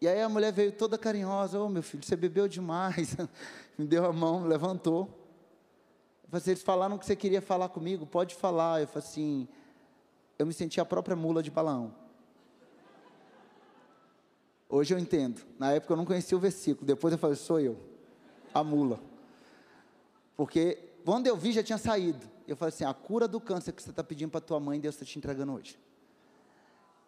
E 0.00 0.08
aí 0.08 0.20
a 0.20 0.28
mulher 0.28 0.52
veio 0.52 0.72
toda 0.72 0.98
carinhosa, 0.98 1.60
ô 1.60 1.66
oh, 1.66 1.68
meu 1.68 1.82
filho, 1.84 2.04
você 2.04 2.16
bebeu 2.16 2.48
demais. 2.48 3.16
me 3.78 3.86
deu 3.86 4.04
a 4.04 4.12
mão, 4.12 4.44
levantou. 4.48 5.27
Assim, 6.30 6.50
eles 6.50 6.62
falaram 6.62 6.98
que 6.98 7.06
você 7.06 7.16
queria 7.16 7.40
falar 7.40 7.68
comigo, 7.68 8.06
pode 8.06 8.34
falar. 8.34 8.80
Eu 8.80 8.86
falei 8.86 9.08
assim, 9.08 9.48
eu 10.38 10.46
me 10.46 10.52
senti 10.52 10.80
a 10.80 10.84
própria 10.84 11.16
mula 11.16 11.42
de 11.42 11.50
balão. 11.50 11.94
Hoje 14.68 14.94
eu 14.94 14.98
entendo. 14.98 15.40
Na 15.58 15.72
época 15.72 15.92
eu 15.92 15.96
não 15.96 16.04
conhecia 16.04 16.36
o 16.36 16.40
versículo. 16.40 16.86
Depois 16.86 17.12
eu 17.12 17.18
falei, 17.18 17.36
sou 17.36 17.58
eu 17.58 17.78
a 18.52 18.62
mula. 18.62 19.00
Porque 20.36 20.78
quando 21.04 21.26
eu 21.26 21.36
vi, 21.36 21.52
já 21.52 21.62
tinha 21.62 21.78
saído. 21.78 22.28
Eu 22.46 22.56
falei 22.56 22.72
assim: 22.72 22.84
a 22.84 22.94
cura 22.94 23.26
do 23.26 23.40
câncer 23.40 23.72
que 23.72 23.82
você 23.82 23.90
está 23.90 24.04
pedindo 24.04 24.30
para 24.30 24.40
tua 24.40 24.60
mãe, 24.60 24.78
Deus 24.78 24.94
está 24.94 25.04
te 25.04 25.18
entregando 25.18 25.52
hoje. 25.52 25.78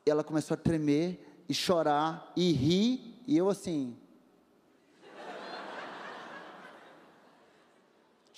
E 0.06 0.10
ela 0.10 0.24
começou 0.24 0.54
a 0.54 0.58
tremer, 0.58 1.44
e 1.48 1.54
chorar, 1.54 2.32
e 2.34 2.52
rir, 2.52 3.22
e 3.26 3.36
eu 3.36 3.48
assim. 3.48 3.96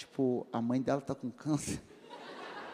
Tipo, 0.03 0.46
a 0.53 0.61
mãe 0.61 0.80
dela 0.80 1.00
está 1.00 1.14
com 1.14 1.30
câncer. 1.30 1.80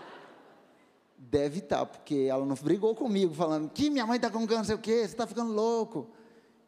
Deve 1.16 1.58
estar, 1.58 1.78
tá, 1.78 1.86
porque 1.86 2.26
ela 2.28 2.44
não 2.44 2.54
brigou 2.56 2.94
comigo, 2.94 3.34
falando 3.34 3.68
que 3.70 3.90
minha 3.90 4.06
mãe 4.06 4.16
está 4.16 4.30
com 4.30 4.46
câncer, 4.46 4.74
o 4.74 4.78
quê? 4.78 5.00
Você 5.00 5.04
está 5.06 5.26
ficando 5.26 5.52
louco. 5.52 6.08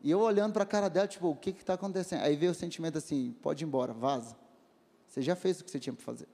E 0.03 0.11
eu 0.11 0.21
olhando 0.21 0.53
para 0.53 0.63
a 0.63 0.67
cara 0.67 0.89
dela, 0.89 1.07
tipo, 1.07 1.29
o 1.29 1.37
que 1.37 1.51
está 1.51 1.75
acontecendo? 1.75 2.23
Aí 2.23 2.37
veio 2.37 2.53
o 2.53 2.55
sentimento 2.55 2.99
assim: 2.99 3.35
pode 3.43 3.65
ir 3.65 3.67
embora, 3.67 3.93
vaza. 3.93 4.37
Você 5.07 5.23
já 5.23 5.35
fez 5.35 5.61
o 5.61 5.65
que 5.65 5.71
você 5.71 5.79
tinha 5.79 5.93
para 5.93 6.05
fazer. 6.05 6.29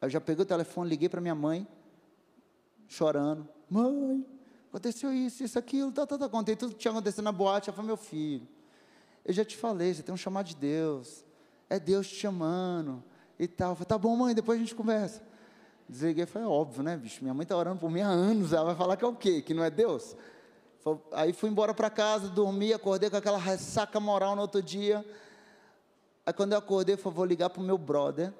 Aí 0.00 0.06
eu 0.06 0.10
já 0.10 0.20
peguei 0.20 0.42
o 0.42 0.46
telefone, 0.46 0.88
liguei 0.88 1.08
para 1.08 1.20
minha 1.20 1.34
mãe, 1.34 1.66
chorando: 2.88 3.48
Mãe, 3.68 4.26
aconteceu 4.68 5.12
isso, 5.12 5.44
isso, 5.44 5.58
aquilo, 5.58 5.92
tá, 5.92 6.06
tá, 6.06 6.18
tá. 6.18 6.28
Contei 6.28 6.56
tudo 6.56 6.72
que 6.72 6.78
tinha 6.78 6.92
acontecido 6.92 7.24
na 7.24 7.32
boate. 7.32 7.68
Ela 7.68 7.76
falou: 7.76 7.86
Meu 7.86 7.96
filho, 7.96 8.46
eu 9.24 9.32
já 9.32 9.44
te 9.44 9.56
falei, 9.56 9.94
você 9.94 10.02
tem 10.02 10.14
um 10.14 10.18
chamado 10.18 10.46
de 10.46 10.56
Deus. 10.56 11.24
É 11.68 11.78
Deus 11.78 12.08
te 12.08 12.16
chamando 12.16 13.02
e 13.40 13.48
tal. 13.48 13.70
Eu 13.70 13.74
falei: 13.74 13.86
Tá 13.88 13.98
bom, 13.98 14.14
mãe, 14.14 14.34
depois 14.34 14.58
a 14.58 14.60
gente 14.60 14.74
conversa. 14.74 15.22
Desliguei, 15.88 16.26
foi 16.26 16.44
óbvio, 16.44 16.84
né, 16.84 16.96
bicho? 16.96 17.20
Minha 17.22 17.34
mãe 17.34 17.42
está 17.42 17.56
orando 17.56 17.80
por 17.80 17.90
mim 17.90 18.00
há 18.00 18.08
anos, 18.08 18.52
ela 18.52 18.66
vai 18.66 18.76
falar 18.76 18.96
que 18.96 19.04
é 19.04 19.08
o 19.08 19.16
quê? 19.16 19.42
Que 19.42 19.52
não 19.52 19.64
é 19.64 19.70
Deus? 19.70 20.14
Aí 21.10 21.32
fui 21.32 21.50
embora 21.50 21.74
para 21.74 21.90
casa, 21.90 22.28
dormi, 22.28 22.72
acordei 22.72 23.10
com 23.10 23.16
aquela 23.16 23.38
ressaca 23.38 23.98
moral 23.98 24.36
no 24.36 24.42
outro 24.42 24.62
dia. 24.62 25.04
Aí 26.24 26.32
quando 26.32 26.52
eu 26.52 26.58
acordei, 26.58 26.96
falei, 26.96 27.16
vou 27.16 27.24
ligar 27.24 27.50
para 27.50 27.60
o 27.60 27.64
meu 27.64 27.76
brother, 27.76 28.32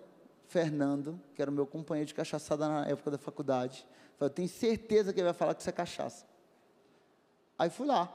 Fernando, 0.47 1.21
que 1.35 1.43
era 1.43 1.51
o 1.51 1.55
meu 1.55 1.67
companheiro 1.67 2.07
de 2.07 2.15
cachaçada 2.15 2.69
na 2.69 2.87
época 2.87 3.11
da 3.11 3.19
faculdade. 3.19 3.85
Falei, 4.17 4.31
eu 4.31 4.35
tenho 4.35 4.49
certeza 4.49 5.13
que 5.13 5.19
ele 5.19 5.25
vai 5.25 5.35
falar 5.35 5.55
que 5.55 5.61
isso 5.61 5.71
é 5.71 5.73
cachaça. 5.73 6.25
Aí 7.59 7.69
fui 7.69 7.87
lá. 7.87 8.13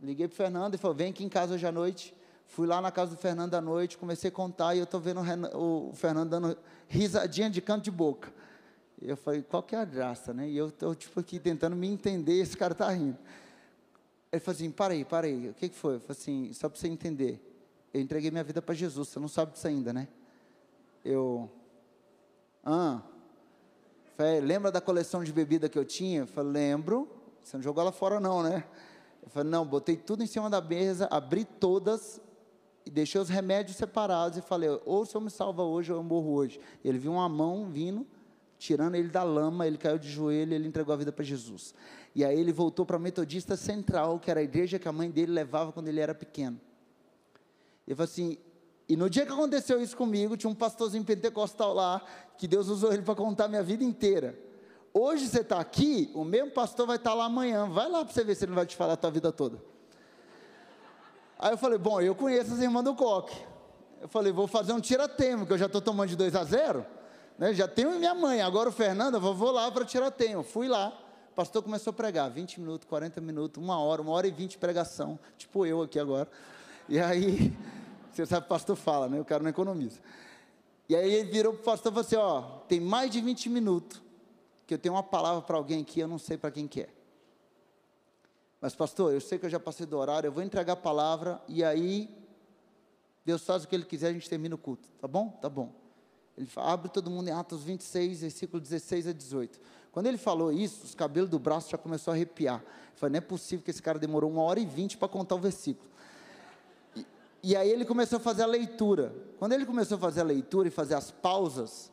Liguei 0.00 0.28
para 0.28 0.34
o 0.34 0.36
Fernando 0.36 0.74
e 0.74 0.78
falei, 0.78 0.96
vem 0.96 1.10
aqui 1.10 1.24
em 1.24 1.28
casa 1.28 1.54
hoje 1.54 1.66
à 1.66 1.72
noite. 1.72 2.14
Fui 2.46 2.66
lá 2.66 2.80
na 2.80 2.90
casa 2.90 3.10
do 3.10 3.16
Fernando 3.16 3.54
à 3.54 3.60
noite, 3.60 3.98
comecei 3.98 4.28
a 4.28 4.32
contar 4.32 4.74
e 4.74 4.78
eu 4.78 4.84
estou 4.84 5.00
vendo 5.00 5.20
o 5.54 5.92
Fernando 5.94 6.30
dando 6.30 6.58
risadinha 6.88 7.50
de 7.50 7.60
canto 7.60 7.84
de 7.84 7.90
boca. 7.90 8.32
Eu 9.00 9.16
falei, 9.16 9.42
qual 9.42 9.62
que 9.62 9.74
é 9.74 9.78
a 9.78 9.84
graça, 9.84 10.32
né? 10.32 10.48
E 10.48 10.56
eu 10.56 10.68
estou, 10.68 10.94
tipo, 10.94 11.20
aqui 11.20 11.38
tentando 11.38 11.76
me 11.76 11.86
entender, 11.86 12.40
esse 12.40 12.56
cara 12.56 12.72
está 12.72 12.88
rindo. 12.90 13.18
Ele 14.32 14.40
falou 14.40 14.56
assim, 14.56 14.70
para 14.70 14.94
aí, 14.94 15.04
para 15.04 15.26
aí, 15.26 15.50
o 15.50 15.54
que, 15.54 15.68
que 15.68 15.74
foi? 15.74 15.96
Eu 15.96 16.00
falei 16.00 16.16
assim, 16.18 16.52
só 16.52 16.68
para 16.68 16.78
você 16.78 16.88
entender, 16.88 17.40
eu 17.92 18.00
entreguei 18.00 18.30
minha 18.30 18.44
vida 18.44 18.62
para 18.62 18.74
Jesus, 18.74 19.08
você 19.08 19.20
não 19.20 19.28
sabe 19.28 19.52
disso 19.52 19.66
ainda, 19.66 19.92
né? 19.92 20.08
Eu, 21.04 21.50
ah, 22.64 23.02
falei, 24.16 24.40
lembra 24.40 24.72
da 24.72 24.80
coleção 24.80 25.22
de 25.22 25.32
bebida 25.32 25.68
que 25.68 25.78
eu 25.78 25.84
tinha? 25.84 26.20
Eu 26.20 26.26
falei, 26.26 26.52
lembro, 26.52 27.08
você 27.42 27.56
não 27.56 27.62
jogou 27.62 27.82
ela 27.82 27.92
fora 27.92 28.18
não, 28.18 28.42
né? 28.42 28.64
Eu 29.22 29.28
falei, 29.30 29.50
não, 29.50 29.64
botei 29.64 29.96
tudo 29.96 30.22
em 30.22 30.26
cima 30.26 30.48
da 30.48 30.60
mesa, 30.60 31.06
abri 31.10 31.44
todas, 31.44 32.20
e 32.86 32.90
deixei 32.90 33.20
os 33.20 33.28
remédios 33.28 33.76
separados 33.76 34.38
e 34.38 34.40
falei, 34.40 34.70
ou 34.86 35.02
o 35.02 35.04
senhor 35.04 35.20
me 35.20 35.30
salva 35.30 35.64
hoje 35.64 35.92
ou 35.92 35.98
eu 35.98 36.04
morro 36.04 36.32
hoje. 36.32 36.60
Ele 36.84 36.98
viu 36.98 37.12
uma 37.12 37.28
mão 37.28 37.68
vindo, 37.68 38.06
tirando 38.56 38.94
ele 38.94 39.08
da 39.08 39.24
lama, 39.24 39.66
ele 39.66 39.76
caiu 39.76 39.98
de 39.98 40.08
joelho, 40.08 40.54
ele 40.54 40.68
entregou 40.68 40.94
a 40.94 40.96
vida 40.96 41.10
para 41.10 41.24
Jesus. 41.24 41.74
E 42.14 42.24
aí 42.24 42.38
ele 42.38 42.52
voltou 42.52 42.86
para 42.86 42.94
a 42.94 43.00
Metodista 43.00 43.56
Central, 43.56 44.20
que 44.20 44.30
era 44.30 44.38
a 44.38 44.42
igreja 44.42 44.78
que 44.78 44.86
a 44.86 44.92
mãe 44.92 45.10
dele 45.10 45.32
levava 45.32 45.72
quando 45.72 45.88
ele 45.88 45.98
era 45.98 46.14
pequeno. 46.14 46.60
Ele 47.86 47.96
falou 47.96 48.08
assim, 48.08 48.38
e 48.88 48.96
no 48.96 49.10
dia 49.10 49.26
que 49.26 49.32
aconteceu 49.32 49.82
isso 49.82 49.96
comigo, 49.96 50.36
tinha 50.36 50.48
um 50.48 50.54
pastorzinho 50.54 51.04
pentecostal 51.04 51.74
lá, 51.74 52.00
que 52.38 52.46
Deus 52.46 52.68
usou 52.68 52.92
ele 52.92 53.02
para 53.02 53.16
contar 53.16 53.48
minha 53.48 53.64
vida 53.64 53.82
inteira. 53.82 54.38
Hoje 54.94 55.26
você 55.26 55.40
está 55.40 55.58
aqui, 55.58 56.10
o 56.14 56.24
mesmo 56.24 56.52
pastor 56.52 56.86
vai 56.86 56.96
estar 56.96 57.10
tá 57.10 57.16
lá 57.16 57.24
amanhã, 57.24 57.68
vai 57.68 57.90
lá 57.90 58.04
para 58.04 58.14
você 58.14 58.22
ver 58.22 58.36
se 58.36 58.44
ele 58.44 58.50
não 58.50 58.56
vai 58.56 58.64
te 58.64 58.76
falar 58.76 58.92
a 58.92 58.96
tua 58.96 59.10
vida 59.10 59.32
toda. 59.32 59.60
Aí 61.38 61.52
eu 61.52 61.58
falei, 61.58 61.78
bom, 61.78 62.00
eu 62.00 62.14
conheço 62.14 62.54
as 62.54 62.60
irmãs 62.60 62.82
do 62.82 62.94
Coque. 62.94 63.36
Eu 64.00 64.08
falei, 64.08 64.32
vou 64.32 64.46
fazer 64.46 64.72
um 64.72 64.80
tira-temo, 64.80 65.46
que 65.46 65.52
eu 65.52 65.58
já 65.58 65.66
estou 65.66 65.80
tomando 65.80 66.08
de 66.08 66.16
2 66.16 66.34
a 66.34 66.44
0. 66.44 66.86
Né? 67.38 67.52
Já 67.52 67.68
tenho 67.68 67.90
minha 67.98 68.14
mãe, 68.14 68.40
agora 68.40 68.68
o 68.68 68.72
Fernando, 68.72 69.14
eu 69.14 69.20
vou 69.20 69.50
lá 69.50 69.70
para 69.70 69.84
tirar 69.84 70.10
tempo. 70.10 70.42
Fui 70.42 70.68
lá, 70.68 70.88
o 71.30 71.34
pastor 71.34 71.62
começou 71.62 71.90
a 71.90 71.94
pregar, 71.94 72.30
20 72.30 72.60
minutos, 72.60 72.88
40 72.88 73.20
minutos, 73.20 73.62
uma 73.62 73.78
hora, 73.78 74.00
uma 74.00 74.12
hora 74.12 74.26
e 74.26 74.30
vinte 74.30 74.52
de 74.52 74.58
pregação, 74.58 75.18
tipo 75.36 75.66
eu 75.66 75.82
aqui 75.82 75.98
agora. 75.98 76.28
E 76.88 76.98
aí, 76.98 77.56
você 78.10 78.24
sabe, 78.24 78.46
o 78.46 78.48
pastor 78.48 78.76
fala, 78.76 79.08
né? 79.08 79.20
O 79.20 79.24
cara 79.24 79.42
não 79.42 79.50
economiza. 79.50 80.00
E 80.88 80.94
aí 80.94 81.12
ele 81.12 81.30
virou 81.30 81.52
para 81.52 81.60
o 81.60 81.64
pastor 81.64 81.92
e 81.92 81.94
falou 81.94 82.06
assim: 82.06 82.16
ó, 82.16 82.42
tem 82.68 82.80
mais 82.80 83.10
de 83.10 83.20
20 83.20 83.50
minutos 83.50 84.00
que 84.66 84.74
eu 84.74 84.78
tenho 84.78 84.94
uma 84.94 85.02
palavra 85.02 85.42
para 85.42 85.56
alguém 85.56 85.82
aqui, 85.82 86.00
eu 86.00 86.08
não 86.08 86.18
sei 86.18 86.36
para 86.36 86.50
quem 86.50 86.66
que 86.66 86.82
é. 86.82 86.88
Mas, 88.66 88.74
pastor, 88.74 89.14
eu 89.14 89.20
sei 89.20 89.38
que 89.38 89.46
eu 89.46 89.48
já 89.48 89.60
passei 89.60 89.86
do 89.86 89.96
horário, 89.96 90.26
eu 90.26 90.32
vou 90.32 90.42
entregar 90.42 90.72
a 90.72 90.76
palavra 90.76 91.40
e 91.46 91.62
aí 91.62 92.10
Deus 93.24 93.44
faz 93.44 93.62
o 93.62 93.68
que 93.68 93.76
Ele 93.76 93.84
quiser, 93.84 94.08
a 94.08 94.12
gente 94.12 94.28
termina 94.28 94.56
o 94.56 94.58
culto. 94.58 94.88
Tá 95.00 95.06
bom? 95.06 95.28
Tá 95.40 95.48
bom. 95.48 95.72
Ele 96.36 96.48
abre 96.56 96.88
todo 96.88 97.08
mundo 97.08 97.28
em 97.28 97.30
Atos 97.30 97.62
26, 97.62 98.22
versículo 98.22 98.60
16 98.60 99.06
a 99.06 99.12
18. 99.12 99.60
Quando 99.92 100.08
ele 100.08 100.18
falou 100.18 100.50
isso, 100.50 100.84
os 100.84 100.96
cabelos 100.96 101.30
do 101.30 101.38
braço 101.38 101.70
já 101.70 101.78
começou 101.78 102.10
a 102.10 102.16
arrepiar. 102.16 102.60
Falei, 102.96 103.12
não 103.12 103.18
é 103.18 103.20
possível 103.20 103.64
que 103.64 103.70
esse 103.70 103.80
cara 103.80 104.00
demorou 104.00 104.28
uma 104.28 104.42
hora 104.42 104.58
e 104.58 104.66
vinte 104.66 104.98
para 104.98 105.06
contar 105.06 105.36
o 105.36 105.38
versículo. 105.38 105.88
E, 106.96 107.06
e 107.44 107.56
aí 107.56 107.70
ele 107.70 107.84
começou 107.84 108.16
a 108.16 108.20
fazer 108.20 108.42
a 108.42 108.46
leitura. 108.46 109.14
Quando 109.38 109.52
ele 109.52 109.64
começou 109.64 109.96
a 109.96 110.00
fazer 110.00 110.22
a 110.22 110.24
leitura 110.24 110.66
e 110.66 110.72
fazer 110.72 110.94
as 110.94 111.12
pausas, 111.12 111.92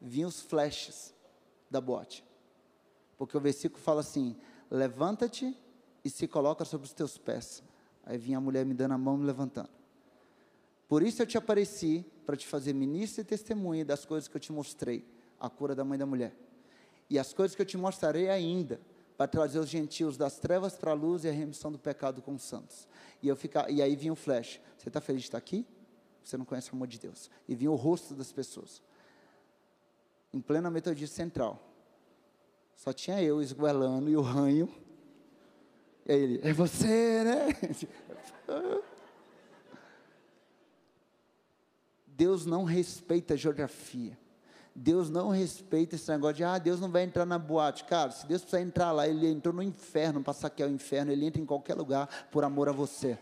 vinham 0.00 0.30
os 0.30 0.40
flashes 0.40 1.14
da 1.70 1.78
bote. 1.78 2.24
Porque 3.18 3.36
o 3.36 3.40
versículo 3.40 3.82
fala 3.82 4.00
assim: 4.00 4.34
levanta-te 4.70 5.54
e 6.04 6.10
se 6.10 6.26
coloca 6.26 6.64
sobre 6.64 6.86
os 6.86 6.92
teus 6.92 7.18
pés. 7.18 7.62
Aí 8.04 8.18
vinha 8.18 8.38
a 8.38 8.40
mulher 8.40 8.64
me 8.64 8.74
dando 8.74 8.92
a 8.92 8.98
mão 8.98 9.16
me 9.16 9.24
levantando. 9.24 9.70
Por 10.88 11.02
isso 11.02 11.22
eu 11.22 11.26
te 11.26 11.38
apareci, 11.38 12.04
para 12.26 12.36
te 12.36 12.46
fazer 12.46 12.72
ministro 12.72 13.20
e 13.20 13.24
testemunha 13.24 13.84
das 13.84 14.04
coisas 14.04 14.28
que 14.28 14.36
eu 14.36 14.40
te 14.40 14.52
mostrei, 14.52 15.04
a 15.38 15.48
cura 15.48 15.74
da 15.74 15.84
mãe 15.84 15.98
da 15.98 16.06
mulher. 16.06 16.34
E 17.08 17.18
as 17.18 17.32
coisas 17.32 17.54
que 17.54 17.62
eu 17.62 17.66
te 17.66 17.76
mostrarei 17.76 18.28
ainda, 18.28 18.80
para 19.16 19.28
trazer 19.28 19.58
os 19.58 19.68
gentios 19.68 20.16
das 20.16 20.38
trevas 20.38 20.76
para 20.76 20.92
a 20.92 20.94
luz 20.94 21.24
e 21.24 21.28
a 21.28 21.32
remissão 21.32 21.70
do 21.70 21.78
pecado 21.78 22.22
com 22.22 22.34
os 22.34 22.42
santos. 22.42 22.88
E, 23.22 23.28
eu 23.28 23.36
ficar, 23.36 23.70
e 23.70 23.82
aí 23.82 23.94
vinha 23.94 24.12
o 24.12 24.16
flash. 24.16 24.60
Você 24.78 24.88
está 24.88 25.00
feliz 25.00 25.22
de 25.22 25.28
estar 25.28 25.38
aqui? 25.38 25.66
você 26.30 26.36
não 26.36 26.44
conhece 26.44 26.70
o 26.70 26.76
amor 26.76 26.86
de 26.86 26.98
Deus. 26.98 27.30
E 27.48 27.54
vinha 27.54 27.70
o 27.70 27.74
rosto 27.74 28.14
das 28.14 28.32
pessoas. 28.32 28.82
Em 30.32 30.40
plena 30.40 30.70
metodista 30.70 31.16
central. 31.16 31.60
Só 32.76 32.92
tinha 32.92 33.20
eu 33.22 33.42
esguelando 33.42 34.08
e 34.08 34.16
o 34.16 34.20
ranho. 34.20 34.72
Aí 36.10 36.20
ele, 36.20 36.40
é 36.42 36.52
você, 36.52 37.22
né? 37.22 37.56
Deus 42.04 42.44
não 42.44 42.64
respeita 42.64 43.34
a 43.34 43.36
geografia. 43.36 44.18
Deus 44.74 45.08
não 45.08 45.28
respeita 45.28 45.94
esse 45.94 46.10
negócio 46.10 46.36
de, 46.36 46.44
ah, 46.44 46.58
Deus 46.58 46.80
não 46.80 46.90
vai 46.90 47.04
entrar 47.04 47.24
na 47.24 47.38
boate. 47.38 47.84
Cara, 47.84 48.10
se 48.10 48.26
Deus 48.26 48.42
precisar 48.42 48.60
entrar 48.62 48.90
lá, 48.90 49.06
Ele 49.06 49.28
entrou 49.28 49.54
no 49.54 49.62
inferno 49.62 50.20
para 50.20 50.32
saquear 50.32 50.68
o 50.68 50.72
inferno, 50.72 51.12
Ele 51.12 51.26
entra 51.26 51.40
em 51.40 51.46
qualquer 51.46 51.74
lugar 51.74 52.08
por 52.32 52.42
amor 52.42 52.68
a 52.68 52.72
você. 52.72 53.16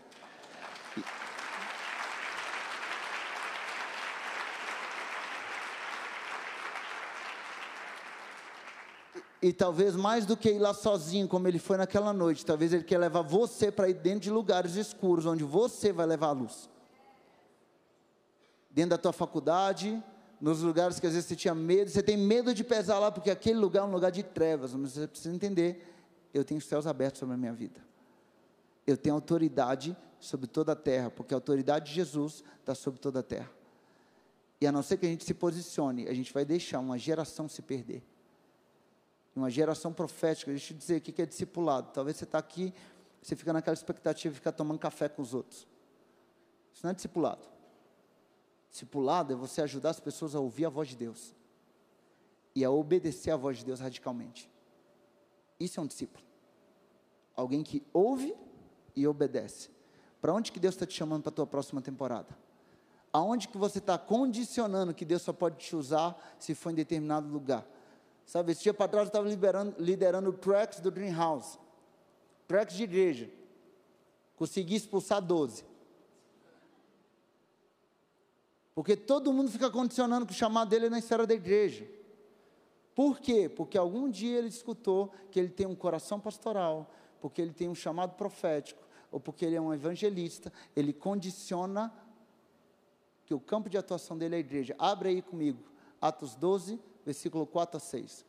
E 9.41 9.53
talvez 9.53 9.95
mais 9.95 10.25
do 10.25 10.35
que 10.35 10.49
ir 10.49 10.59
lá 10.59 10.73
sozinho, 10.73 11.27
como 11.27 11.47
ele 11.47 11.59
foi 11.59 11.77
naquela 11.77 12.11
noite, 12.11 12.45
talvez 12.45 12.73
ele 12.73 12.83
quer 12.83 12.97
levar 12.97 13.21
você 13.21 13.71
para 13.71 13.87
ir 13.87 13.93
dentro 13.93 14.21
de 14.21 14.31
lugares 14.31 14.75
escuros, 14.75 15.25
onde 15.25 15.45
você 15.45 15.93
vai 15.93 16.05
levar 16.05 16.27
a 16.27 16.31
luz. 16.31 16.69
Dentro 18.69 18.91
da 18.91 18.97
tua 18.97 19.13
faculdade, 19.13 20.03
nos 20.41 20.61
lugares 20.61 20.99
que 20.99 21.07
às 21.07 21.13
vezes 21.13 21.27
você 21.27 21.37
tinha 21.37 21.55
medo, 21.55 21.89
você 21.89 22.03
tem 22.03 22.17
medo 22.17 22.53
de 22.53 22.65
pesar 22.65 22.99
lá, 22.99 23.09
porque 23.11 23.31
aquele 23.31 23.57
lugar 23.57 23.81
é 23.81 23.85
um 23.85 23.91
lugar 23.91 24.11
de 24.11 24.23
trevas, 24.23 24.75
mas 24.75 24.91
você 24.91 25.07
precisa 25.07 25.33
entender: 25.33 25.89
eu 26.33 26.43
tenho 26.43 26.59
céus 26.59 26.85
abertos 26.85 27.19
sobre 27.19 27.35
a 27.35 27.37
minha 27.37 27.53
vida. 27.53 27.79
Eu 28.85 28.97
tenho 28.97 29.15
autoridade 29.15 29.95
sobre 30.19 30.47
toda 30.47 30.73
a 30.73 30.75
terra, 30.75 31.09
porque 31.09 31.33
a 31.33 31.37
autoridade 31.37 31.89
de 31.89 31.93
Jesus 31.93 32.43
está 32.59 32.75
sobre 32.75 32.99
toda 32.99 33.21
a 33.21 33.23
terra. 33.23 33.49
E 34.59 34.67
a 34.67 34.71
não 34.71 34.83
ser 34.83 34.97
que 34.97 35.05
a 35.05 35.09
gente 35.09 35.23
se 35.23 35.33
posicione, 35.33 36.09
a 36.09 36.13
gente 36.13 36.33
vai 36.33 36.43
deixar 36.43 36.79
uma 36.79 36.97
geração 36.97 37.47
se 37.47 37.61
perder 37.61 38.03
uma 39.39 39.49
geração 39.49 39.91
profética. 39.91 40.51
Deixa 40.51 40.73
eu 40.73 40.77
dizer 40.77 40.97
o 40.97 41.01
que 41.01 41.21
é 41.21 41.25
discipulado. 41.25 41.91
Talvez 41.93 42.17
você 42.17 42.23
está 42.23 42.37
aqui, 42.37 42.73
você 43.21 43.35
fica 43.35 43.51
naquela 43.53 43.73
expectativa 43.73 44.31
de 44.33 44.39
ficar 44.39 44.51
tomando 44.51 44.79
café 44.79 45.09
com 45.09 45.21
os 45.21 45.33
outros. 45.33 45.67
Isso 46.73 46.85
não 46.85 46.91
é 46.91 46.93
discipulado. 46.93 47.47
Discipulado 48.69 49.33
é 49.33 49.35
você 49.35 49.61
ajudar 49.61 49.89
as 49.89 49.99
pessoas 49.99 50.35
a 50.35 50.39
ouvir 50.39 50.65
a 50.65 50.69
voz 50.69 50.89
de 50.89 50.95
Deus 50.95 51.33
e 52.55 52.63
a 52.63 52.71
obedecer 52.71 53.31
a 53.31 53.35
voz 53.35 53.57
de 53.57 53.65
Deus 53.65 53.79
radicalmente. 53.79 54.49
Isso 55.59 55.79
é 55.79 55.83
um 55.83 55.87
discípulo. 55.87 56.23
Alguém 57.35 57.63
que 57.63 57.83
ouve 57.93 58.35
e 58.95 59.07
obedece. 59.07 59.69
Para 60.21 60.33
onde 60.33 60.51
que 60.51 60.59
Deus 60.59 60.75
está 60.75 60.85
te 60.85 60.93
chamando 60.93 61.23
para 61.23 61.31
a 61.31 61.35
tua 61.35 61.47
próxima 61.47 61.81
temporada? 61.81 62.37
Aonde 63.11 63.47
que 63.47 63.57
você 63.57 63.79
está 63.79 63.97
condicionando 63.97 64.93
que 64.93 65.05
Deus 65.05 65.21
só 65.21 65.33
pode 65.33 65.57
te 65.57 65.75
usar 65.75 66.17
se 66.37 66.53
for 66.53 66.71
em 66.71 66.75
determinado 66.75 67.27
lugar? 67.27 67.65
Sabe, 68.29 68.51
esse 68.51 68.61
dia 68.61 68.75
para 68.75 68.87
trás 68.87 69.07
eu 69.07 69.09
estava 69.09 69.27
liderando, 69.27 69.75
liderando 69.79 70.29
o 70.29 70.81
do 70.83 70.91
Dream 70.91 71.15
House. 71.15 71.57
Tracks 72.47 72.77
de 72.77 72.83
igreja. 72.83 73.27
Consegui 74.35 74.75
expulsar 74.75 75.19
12. 75.19 75.65
Porque 78.75 78.95
todo 78.95 79.33
mundo 79.33 79.49
fica 79.49 79.71
condicionando 79.71 80.27
que 80.27 80.31
o 80.31 80.35
chamado 80.35 80.69
dele 80.69 80.85
é 80.85 80.89
na 80.91 80.99
esfera 80.99 81.25
da 81.25 81.33
igreja. 81.33 81.89
Por 82.93 83.19
quê? 83.19 83.49
Porque 83.49 83.79
algum 83.79 84.07
dia 84.07 84.37
ele 84.37 84.49
escutou 84.49 85.11
que 85.31 85.39
ele 85.39 85.49
tem 85.49 85.65
um 85.65 85.73
coração 85.73 86.19
pastoral, 86.19 86.93
porque 87.19 87.41
ele 87.41 87.51
tem 87.51 87.67
um 87.67 87.73
chamado 87.73 88.13
profético, 88.13 88.87
ou 89.11 89.19
porque 89.19 89.43
ele 89.43 89.55
é 89.55 89.61
um 89.61 89.73
evangelista, 89.73 90.53
ele 90.75 90.93
condiciona 90.93 91.91
que 93.25 93.33
o 93.33 93.39
campo 93.39 93.71
de 93.71 93.77
atuação 93.79 94.15
dele 94.15 94.35
é 94.35 94.37
a 94.37 94.41
igreja. 94.41 94.75
Abre 94.77 95.09
aí 95.09 95.21
comigo, 95.23 95.63
Atos 95.99 96.35
12, 96.35 96.79
versículo 97.09 97.47
4 97.47 97.77
a 97.77 97.79
6. 97.79 98.23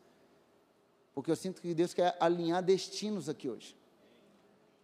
Porque 1.15 1.31
eu 1.31 1.37
sinto 1.37 1.61
que 1.61 1.75
Deus 1.75 1.93
quer 1.93 2.17
alinhar 2.19 2.63
destinos 2.63 3.29
aqui 3.29 3.47
hoje. 3.47 3.77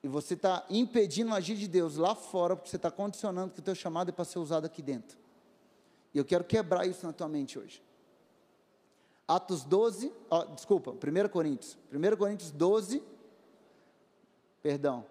E 0.02 0.08
você 0.08 0.34
está 0.34 0.66
impedindo 0.68 1.30
o 1.30 1.34
agir 1.34 1.56
de 1.56 1.66
Deus 1.66 1.96
lá 1.96 2.14
fora, 2.14 2.54
porque 2.54 2.68
você 2.68 2.76
está 2.76 2.90
condicionando 2.90 3.54
que 3.54 3.60
o 3.60 3.62
teu 3.62 3.74
chamado 3.74 4.10
é 4.10 4.12
para 4.12 4.26
ser 4.26 4.38
usado 4.38 4.66
aqui 4.66 4.82
dentro. 4.82 5.18
E 6.12 6.18
eu 6.18 6.26
quero 6.26 6.44
quebrar 6.44 6.86
isso 6.86 7.06
na 7.06 7.12
tua 7.12 7.26
mente 7.26 7.58
hoje. 7.58 7.82
Atos 9.26 9.64
12, 9.64 10.12
ó, 10.30 10.44
desculpa, 10.44 10.90
1 10.90 11.28
Coríntios. 11.30 11.78
1 11.90 12.16
Coríntios 12.16 12.50
12, 12.50 13.02
perdão. 14.62 15.06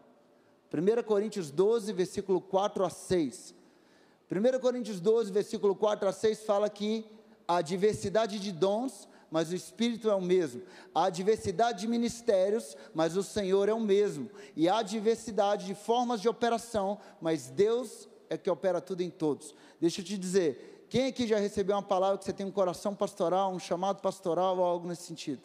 1 0.72 1.04
Coríntios 1.04 1.50
12, 1.50 1.92
versículo 1.92 2.40
4 2.40 2.86
a 2.86 2.90
6. 2.92 3.56
1 4.32 4.60
Coríntios 4.60 5.00
12, 5.00 5.32
versículo 5.32 5.76
4 5.76 6.08
a 6.08 6.14
6 6.14 6.44
fala 6.44 6.70
que 6.70 7.06
Há 7.48 7.62
diversidade 7.62 8.40
de 8.40 8.52
dons, 8.52 9.08
mas 9.30 9.52
o 9.52 9.56
Espírito 9.56 10.10
é 10.10 10.16
o 10.16 10.22
mesmo. 10.22 10.62
Há 10.94 11.10
diversidade 11.10 11.82
de 11.82 11.88
ministérios, 11.88 12.76
mas 12.94 13.18
o 13.18 13.24
Senhor 13.24 13.70
é 13.70 13.74
o 13.74 13.80
mesmo. 13.80 14.30
E 14.56 14.70
há 14.70 14.82
diversidade 14.82 15.66
de 15.66 15.76
formas 15.76 16.22
de 16.22 16.30
operação, 16.30 17.00
mas 17.22 17.50
Deus 17.50 18.08
é 18.30 18.38
que 18.38 18.50
opera 18.50 18.82
tudo 18.82 19.02
em 19.02 19.10
todos. 19.10 19.54
Deixa 19.80 20.02
eu 20.02 20.06
te 20.06 20.18
dizer, 20.18 20.86
quem 20.90 21.08
aqui 21.08 21.28
já 21.28 21.38
recebeu 21.38 21.76
uma 21.76 21.84
palavra 21.84 22.18
que 22.18 22.26
você 22.26 22.34
tem 22.34 22.46
um 22.46 22.52
coração 22.52 22.96
pastoral, 22.96 23.52
um 23.52 23.60
chamado 23.60 24.02
pastoral 24.02 24.58
ou 24.58 24.64
algo 24.64 24.88
nesse 24.88 25.04
sentido? 25.04 25.42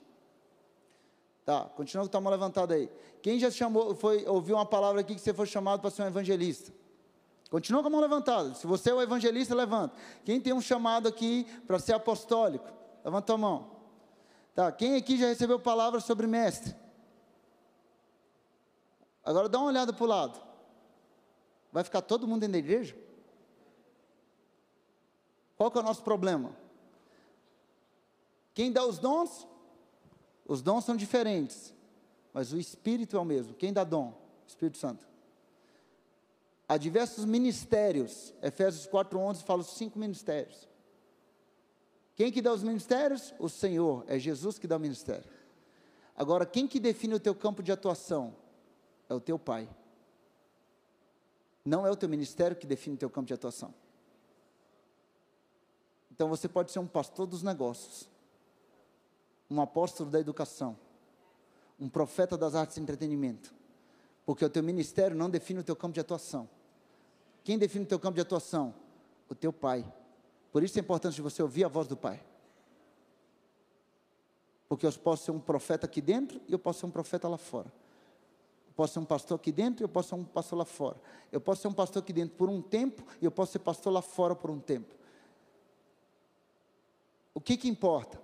Tá, 1.44 1.64
continua 1.64 2.08
com 2.08 2.16
a 2.16 2.20
mão 2.20 2.30
levantada 2.30 2.74
aí. 2.74 2.88
Quem 3.22 3.38
já 3.38 3.50
chamou, 3.50 3.94
foi, 3.94 4.24
ouviu 4.26 4.56
uma 4.56 4.66
palavra 4.66 5.00
aqui 5.00 5.14
que 5.14 5.20
você 5.20 5.34
foi 5.34 5.46
chamado 5.46 5.80
para 5.80 5.90
ser 5.90 6.02
um 6.02 6.06
evangelista? 6.06 6.72
Continua 7.50 7.82
com 7.82 7.88
a 7.88 7.90
mão 7.90 8.00
levantada. 8.00 8.54
Se 8.54 8.64
você 8.64 8.90
é 8.90 8.94
o 8.94 9.02
evangelista, 9.02 9.54
levanta. 9.54 9.96
Quem 10.24 10.40
tem 10.40 10.52
um 10.52 10.60
chamado 10.60 11.08
aqui 11.08 11.44
para 11.66 11.80
ser 11.80 11.92
apostólico? 11.92 12.72
Levanta 13.04 13.34
a 13.34 13.36
mão. 13.36 13.72
Tá, 14.54 14.70
quem 14.70 14.94
aqui 14.94 15.18
já 15.18 15.26
recebeu 15.26 15.58
palavras 15.58 16.04
sobre 16.04 16.28
mestre? 16.28 16.74
Agora 19.24 19.48
dá 19.48 19.58
uma 19.58 19.66
olhada 19.66 19.92
para 19.92 20.04
o 20.04 20.06
lado. 20.06 20.40
Vai 21.72 21.82
ficar 21.82 22.02
todo 22.02 22.26
mundo 22.26 22.40
dentro 22.40 22.52
da 22.52 22.58
igreja? 22.58 22.96
Qual 25.56 25.72
que 25.72 25.78
é 25.78 25.80
o 25.80 25.84
nosso 25.84 26.02
problema? 26.02 26.56
Quem 28.54 28.70
dá 28.70 28.84
os 28.84 28.98
dons? 28.98 29.46
Os 30.46 30.62
dons 30.62 30.84
são 30.84 30.96
diferentes, 30.96 31.74
mas 32.32 32.52
o 32.52 32.58
Espírito 32.58 33.16
é 33.16 33.20
o 33.20 33.24
mesmo. 33.24 33.54
Quem 33.54 33.72
dá 33.72 33.82
dom? 33.82 34.14
Espírito 34.46 34.78
Santo. 34.78 35.09
Há 36.70 36.76
diversos 36.76 37.24
ministérios. 37.24 38.32
Efésios 38.40 38.86
4:11 38.86 39.42
fala 39.42 39.60
os 39.60 39.72
cinco 39.72 39.98
ministérios. 39.98 40.68
Quem 42.14 42.30
que 42.30 42.40
dá 42.40 42.52
os 42.52 42.62
ministérios? 42.62 43.34
O 43.40 43.48
Senhor, 43.48 44.04
é 44.06 44.20
Jesus 44.20 44.56
que 44.56 44.68
dá 44.68 44.76
o 44.76 44.78
ministério. 44.78 45.28
Agora, 46.14 46.46
quem 46.46 46.68
que 46.68 46.78
define 46.78 47.14
o 47.14 47.18
teu 47.18 47.34
campo 47.34 47.60
de 47.60 47.72
atuação? 47.72 48.36
É 49.08 49.14
o 49.14 49.18
teu 49.18 49.36
pai. 49.36 49.68
Não 51.64 51.84
é 51.84 51.90
o 51.90 51.96
teu 51.96 52.08
ministério 52.08 52.56
que 52.56 52.68
define 52.68 52.94
o 52.94 52.98
teu 52.98 53.10
campo 53.10 53.26
de 53.26 53.34
atuação. 53.34 53.74
Então 56.12 56.28
você 56.28 56.48
pode 56.48 56.70
ser 56.70 56.78
um 56.78 56.86
pastor 56.86 57.26
dos 57.26 57.42
negócios, 57.42 58.08
um 59.50 59.60
apóstolo 59.60 60.08
da 60.08 60.20
educação, 60.20 60.78
um 61.80 61.88
profeta 61.88 62.38
das 62.38 62.54
artes 62.54 62.76
e 62.76 62.80
entretenimento, 62.80 63.52
porque 64.24 64.44
o 64.44 64.48
teu 64.48 64.62
ministério 64.62 65.16
não 65.16 65.28
define 65.28 65.58
o 65.58 65.64
teu 65.64 65.74
campo 65.74 65.94
de 65.94 66.00
atuação. 66.00 66.48
Quem 67.42 67.58
define 67.58 67.84
o 67.84 67.88
teu 67.88 67.98
campo 67.98 68.14
de 68.14 68.20
atuação? 68.20 68.74
O 69.28 69.34
teu 69.34 69.52
pai. 69.52 69.84
Por 70.52 70.62
isso 70.62 70.78
é 70.78 70.80
importante 70.80 71.20
você 71.20 71.42
ouvir 71.42 71.64
a 71.64 71.68
voz 71.68 71.86
do 71.86 71.96
pai. 71.96 72.22
Porque 74.68 74.86
eu 74.86 74.92
posso 74.92 75.24
ser 75.24 75.30
um 75.30 75.40
profeta 75.40 75.86
aqui 75.86 76.00
dentro 76.00 76.40
e 76.46 76.52
eu 76.52 76.58
posso 76.58 76.80
ser 76.80 76.86
um 76.86 76.90
profeta 76.90 77.28
lá 77.28 77.36
fora. 77.36 77.72
Eu 78.68 78.74
posso 78.74 78.94
ser 78.94 78.98
um 79.00 79.04
pastor 79.04 79.36
aqui 79.36 79.50
dentro 79.50 79.82
e 79.82 79.84
eu 79.84 79.88
posso 79.88 80.10
ser 80.10 80.14
um 80.14 80.24
pastor 80.24 80.58
lá 80.58 80.64
fora. 80.64 80.96
Eu 81.32 81.40
posso 81.40 81.62
ser 81.62 81.68
um 81.68 81.72
pastor 81.72 82.02
aqui 82.02 82.12
dentro 82.12 82.36
por 82.36 82.48
um 82.48 82.62
tempo 82.62 83.04
e 83.20 83.24
eu 83.24 83.30
posso 83.30 83.52
ser 83.52 83.58
pastor 83.58 83.92
lá 83.92 84.02
fora 84.02 84.34
por 84.34 84.50
um 84.50 84.60
tempo. 84.60 84.94
O 87.34 87.40
que 87.40 87.56
que 87.56 87.68
importa? 87.68 88.20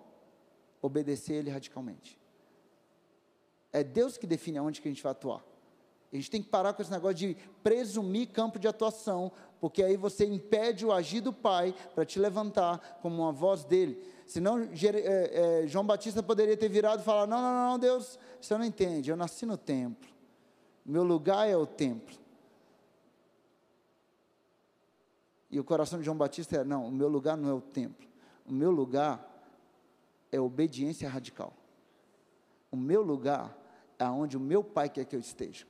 Obedecer 0.80 1.34
ele 1.34 1.50
radicalmente. 1.50 2.18
É 3.72 3.82
Deus 3.82 4.16
que 4.16 4.26
define 4.26 4.58
aonde 4.58 4.80
que 4.80 4.88
a 4.88 4.90
gente 4.90 5.02
vai 5.02 5.12
atuar. 5.12 5.44
A 6.16 6.20
gente 6.20 6.30
tem 6.30 6.42
que 6.42 6.48
parar 6.48 6.72
com 6.72 6.80
esse 6.80 6.90
negócio 6.90 7.16
de 7.16 7.36
presumir 7.62 8.28
campo 8.28 8.58
de 8.58 8.66
atuação, 8.66 9.30
porque 9.60 9.82
aí 9.82 9.96
você 9.96 10.24
impede 10.24 10.86
o 10.86 10.92
agir 10.92 11.20
do 11.20 11.32
Pai 11.32 11.74
para 11.94 12.06
te 12.06 12.18
levantar 12.18 12.98
como 13.02 13.22
uma 13.22 13.32
voz 13.32 13.64
dele. 13.64 14.02
Senão, 14.26 14.58
é, 14.60 15.62
é, 15.62 15.66
João 15.66 15.84
Batista 15.84 16.22
poderia 16.22 16.56
ter 16.56 16.70
virado 16.70 17.02
e 17.02 17.04
falar: 17.04 17.26
Não, 17.26 17.40
não, 17.40 17.70
não, 17.70 17.78
Deus, 17.78 18.18
você 18.40 18.56
não 18.56 18.64
entende, 18.64 19.10
eu 19.10 19.16
nasci 19.16 19.44
no 19.44 19.58
templo, 19.58 20.08
meu 20.84 21.04
lugar 21.04 21.48
é 21.48 21.56
o 21.56 21.66
templo. 21.66 22.16
E 25.50 25.60
o 25.60 25.64
coração 25.64 25.98
de 25.98 26.04
João 26.04 26.16
Batista 26.16 26.56
é: 26.56 26.64
Não, 26.64 26.86
o 26.86 26.90
meu 26.90 27.08
lugar 27.08 27.36
não 27.36 27.50
é 27.50 27.52
o 27.52 27.60
templo, 27.60 28.08
o 28.46 28.52
meu 28.52 28.70
lugar 28.70 29.22
é 30.32 30.40
obediência 30.40 31.08
radical. 31.08 31.52
O 32.70 32.76
meu 32.76 33.02
lugar 33.02 33.56
é 33.98 34.04
onde 34.06 34.36
o 34.36 34.40
meu 34.40 34.64
Pai 34.64 34.88
quer 34.88 35.04
que 35.04 35.14
eu 35.14 35.20
esteja. 35.20 35.66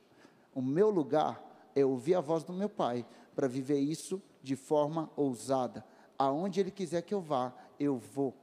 O 0.56 0.62
meu 0.62 0.88
lugar 0.88 1.70
é 1.74 1.84
ouvir 1.84 2.14
a 2.14 2.20
voz 2.22 2.42
do 2.42 2.50
meu 2.50 2.70
Pai 2.70 3.04
para 3.34 3.46
viver 3.46 3.78
isso 3.78 4.22
de 4.42 4.56
forma 4.56 5.10
ousada. 5.14 5.84
Aonde 6.18 6.60
Ele 6.60 6.70
quiser 6.70 7.02
que 7.02 7.12
eu 7.12 7.20
vá, 7.20 7.52
eu 7.78 7.98
vou. 7.98 8.34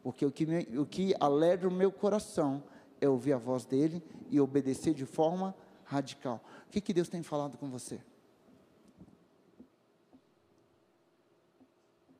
Porque 0.00 0.24
o 0.24 0.30
que, 0.30 0.46
me, 0.46 0.78
o 0.78 0.86
que 0.86 1.12
alegra 1.18 1.66
o 1.66 1.72
meu 1.72 1.90
coração 1.90 2.62
é 3.00 3.08
ouvir 3.08 3.32
a 3.32 3.36
voz 3.36 3.64
dele 3.64 4.00
e 4.30 4.40
obedecer 4.40 4.94
de 4.94 5.04
forma 5.04 5.52
radical. 5.82 6.40
O 6.68 6.70
que, 6.70 6.80
que 6.80 6.94
Deus 6.94 7.08
tem 7.08 7.20
falado 7.20 7.58
com 7.58 7.68
você? 7.68 8.00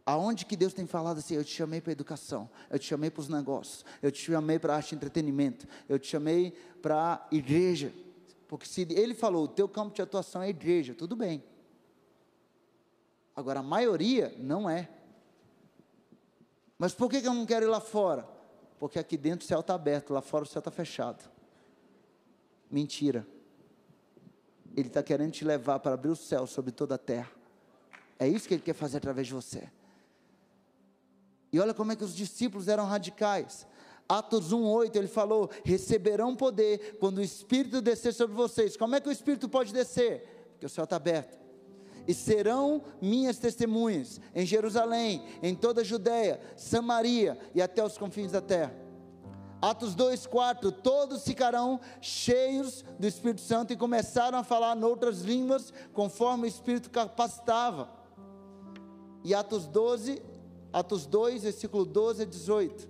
Aonde 0.05 0.45
que 0.45 0.57
Deus 0.57 0.75
tem 0.75 0.89
falado 0.89 1.19
assim, 1.19 1.37
eu 1.37 1.45
te 1.45 1.53
chamei 1.53 1.81
para 1.81 1.93
educação, 1.93 2.51
eu 2.69 2.81
te 2.81 2.87
chamei 2.87 3.11
para 3.11 3.21
os 3.21 3.29
negócios, 3.29 3.85
eu 4.03 4.11
te 4.11 4.21
chamei 4.21 4.59
para 4.59 4.75
arte 4.75 4.91
e 4.91 4.97
entretenimento, 4.97 5.69
eu 5.89 6.01
te 6.01 6.09
chamei 6.09 6.51
para 6.83 7.25
igreja. 7.31 7.93
Porque 8.51 8.67
se 8.67 8.81
ele 8.91 9.15
falou, 9.15 9.45
o 9.45 9.49
teu 9.49 9.69
campo 9.69 9.95
de 9.95 10.03
atuação 10.03 10.43
é 10.43 10.47
a 10.47 10.49
igreja, 10.49 10.93
tudo 10.93 11.15
bem. 11.15 11.41
Agora, 13.37 13.61
a 13.61 13.63
maioria 13.63 14.35
não 14.39 14.69
é. 14.69 14.91
Mas 16.77 16.93
por 16.93 17.09
que 17.09 17.19
eu 17.19 17.33
não 17.33 17.47
quero 17.47 17.67
ir 17.67 17.69
lá 17.69 17.81
fora? 17.81 18.29
Porque 18.77 18.99
aqui 18.99 19.17
dentro 19.17 19.45
o 19.45 19.49
céu 19.49 19.61
está 19.61 19.75
aberto, 19.75 20.13
lá 20.13 20.21
fora 20.21 20.43
o 20.43 20.49
céu 20.49 20.59
está 20.59 20.71
fechado. 20.73 21.31
Mentira. 22.69 23.25
Ele 24.77 24.89
está 24.89 25.01
querendo 25.01 25.31
te 25.31 25.45
levar 25.45 25.79
para 25.79 25.95
abrir 25.95 26.11
o 26.11 26.17
céu 26.17 26.45
sobre 26.45 26.73
toda 26.73 26.97
a 26.97 26.99
terra. 26.99 27.31
É 28.19 28.27
isso 28.27 28.49
que 28.49 28.55
ele 28.55 28.65
quer 28.65 28.75
fazer 28.75 28.97
através 28.97 29.29
de 29.29 29.33
você. 29.33 29.71
E 31.53 31.61
olha 31.61 31.73
como 31.73 31.93
é 31.93 31.95
que 31.95 32.03
os 32.03 32.17
discípulos 32.17 32.67
eram 32.67 32.85
radicais. 32.85 33.65
Atos 34.11 34.53
1:8 34.53 34.97
ele 34.97 35.07
falou: 35.07 35.49
"Receberão 35.65 36.35
poder 36.35 36.97
quando 36.99 37.19
o 37.19 37.23
Espírito 37.23 37.81
descer 37.81 38.13
sobre 38.13 38.35
vocês". 38.35 38.77
Como 38.77 38.97
é 38.97 39.01
que 39.01 39.09
o 39.09 39.13
Espírito 39.13 39.49
pode 39.49 39.73
descer? 39.73 40.49
Porque 40.51 40.67
o 40.67 40.69
céu 40.69 40.83
está 40.83 40.97
aberto. 40.97 41.39
E 42.09 42.13
serão 42.13 42.83
minhas 43.01 43.39
testemunhas 43.39 44.21
em 44.35 44.45
Jerusalém, 44.45 45.25
em 45.41 45.55
toda 45.55 45.83
a 45.83 45.85
Judéia, 45.85 46.41
Samaria 46.57 47.39
e 47.55 47.63
até 47.63 47.85
os 47.85 47.97
confins 47.97 48.33
da 48.33 48.41
terra. 48.41 48.75
Atos 49.63 49.95
2:4 49.95 50.73
Todos 50.73 51.23
ficarão 51.23 51.79
cheios 52.01 52.85
do 52.99 53.07
Espírito 53.07 53.43
Santo 53.43 53.73
e 53.73 53.77
começaram 53.77 54.39
a 54.39 54.43
falar 54.43 54.75
noutras 54.75 55.21
línguas, 55.21 55.73
conforme 55.93 56.47
o 56.47 56.49
Espírito 56.49 56.91
capacitava. 56.91 57.89
E 59.23 59.33
Atos 59.35 59.69
12, 59.69 60.21
Atos 60.73 61.07
2, 61.07 61.45
versículo 61.45 61.85
12 61.85 62.23
a 62.23 62.27
18. 62.27 62.90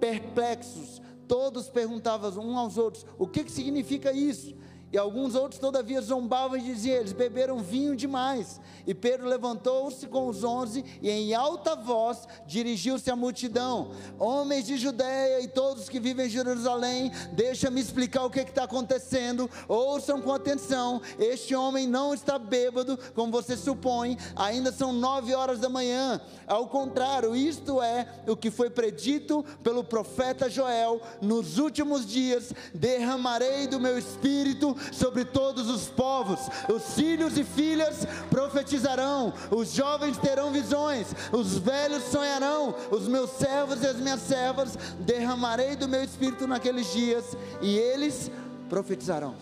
Perplexos, 0.00 1.00
todos 1.26 1.68
perguntavam 1.68 2.30
uns 2.30 2.56
aos 2.56 2.78
outros: 2.78 3.06
o 3.18 3.26
que, 3.26 3.44
que 3.44 3.52
significa 3.52 4.12
isso? 4.12 4.54
E 4.96 4.98
alguns 4.98 5.34
outros, 5.34 5.60
todavia, 5.60 6.00
zombavam 6.00 6.56
e 6.56 6.62
diziam: 6.62 6.96
eles 6.96 7.12
beberam 7.12 7.58
vinho 7.58 7.94
demais. 7.94 8.58
E 8.86 8.94
Pedro 8.94 9.28
levantou-se 9.28 10.06
com 10.06 10.26
os 10.26 10.42
onze 10.42 10.82
e, 11.02 11.10
em 11.10 11.34
alta 11.34 11.76
voz, 11.76 12.26
dirigiu-se 12.46 13.10
à 13.10 13.14
multidão: 13.14 13.90
Homens 14.18 14.64
de 14.64 14.78
Judéia 14.78 15.42
e 15.42 15.48
todos 15.48 15.90
que 15.90 16.00
vivem 16.00 16.24
em 16.24 16.30
Jerusalém, 16.30 17.12
deixa-me 17.34 17.78
explicar 17.78 18.24
o 18.24 18.30
que 18.30 18.40
está 18.40 18.64
acontecendo. 18.64 19.50
Ouçam 19.68 20.22
com 20.22 20.32
atenção: 20.32 21.02
este 21.18 21.54
homem 21.54 21.86
não 21.86 22.14
está 22.14 22.38
bêbado, 22.38 22.98
como 23.14 23.30
você 23.30 23.54
supõe, 23.54 24.16
ainda 24.34 24.72
são 24.72 24.94
nove 24.94 25.34
horas 25.34 25.58
da 25.58 25.68
manhã. 25.68 26.18
Ao 26.46 26.68
contrário, 26.68 27.36
isto 27.36 27.82
é 27.82 28.08
o 28.26 28.34
que 28.34 28.50
foi 28.50 28.70
predito 28.70 29.44
pelo 29.62 29.84
profeta 29.84 30.48
Joel: 30.48 31.02
nos 31.20 31.58
últimos 31.58 32.06
dias 32.06 32.50
derramarei 32.72 33.66
do 33.66 33.78
meu 33.78 33.98
espírito 33.98 34.74
sobre 34.92 35.24
todos 35.24 35.68
os 35.68 35.86
povos, 35.86 36.40
os 36.72 36.94
filhos 36.94 37.36
e 37.36 37.44
filhas 37.44 38.06
profetizarão, 38.30 39.32
os 39.50 39.72
jovens 39.72 40.16
terão 40.18 40.52
visões, 40.52 41.08
os 41.32 41.58
velhos 41.58 42.04
sonharão, 42.04 42.74
os 42.90 43.06
meus 43.08 43.30
servos 43.30 43.82
e 43.82 43.86
as 43.86 43.96
minhas 43.96 44.20
servas 44.20 44.76
derramarei 45.00 45.76
do 45.76 45.88
meu 45.88 46.02
espírito 46.02 46.46
naqueles 46.46 46.92
dias 46.92 47.36
e 47.60 47.76
eles 47.78 48.30
profetizarão. 48.68 49.34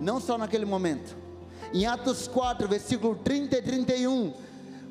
Não 0.00 0.20
só 0.20 0.38
naquele 0.38 0.64
momento. 0.64 1.16
Em 1.72 1.86
Atos 1.86 2.26
4, 2.26 2.66
versículo 2.66 3.14
30 3.16 3.58
e 3.58 3.62
31, 3.62 4.32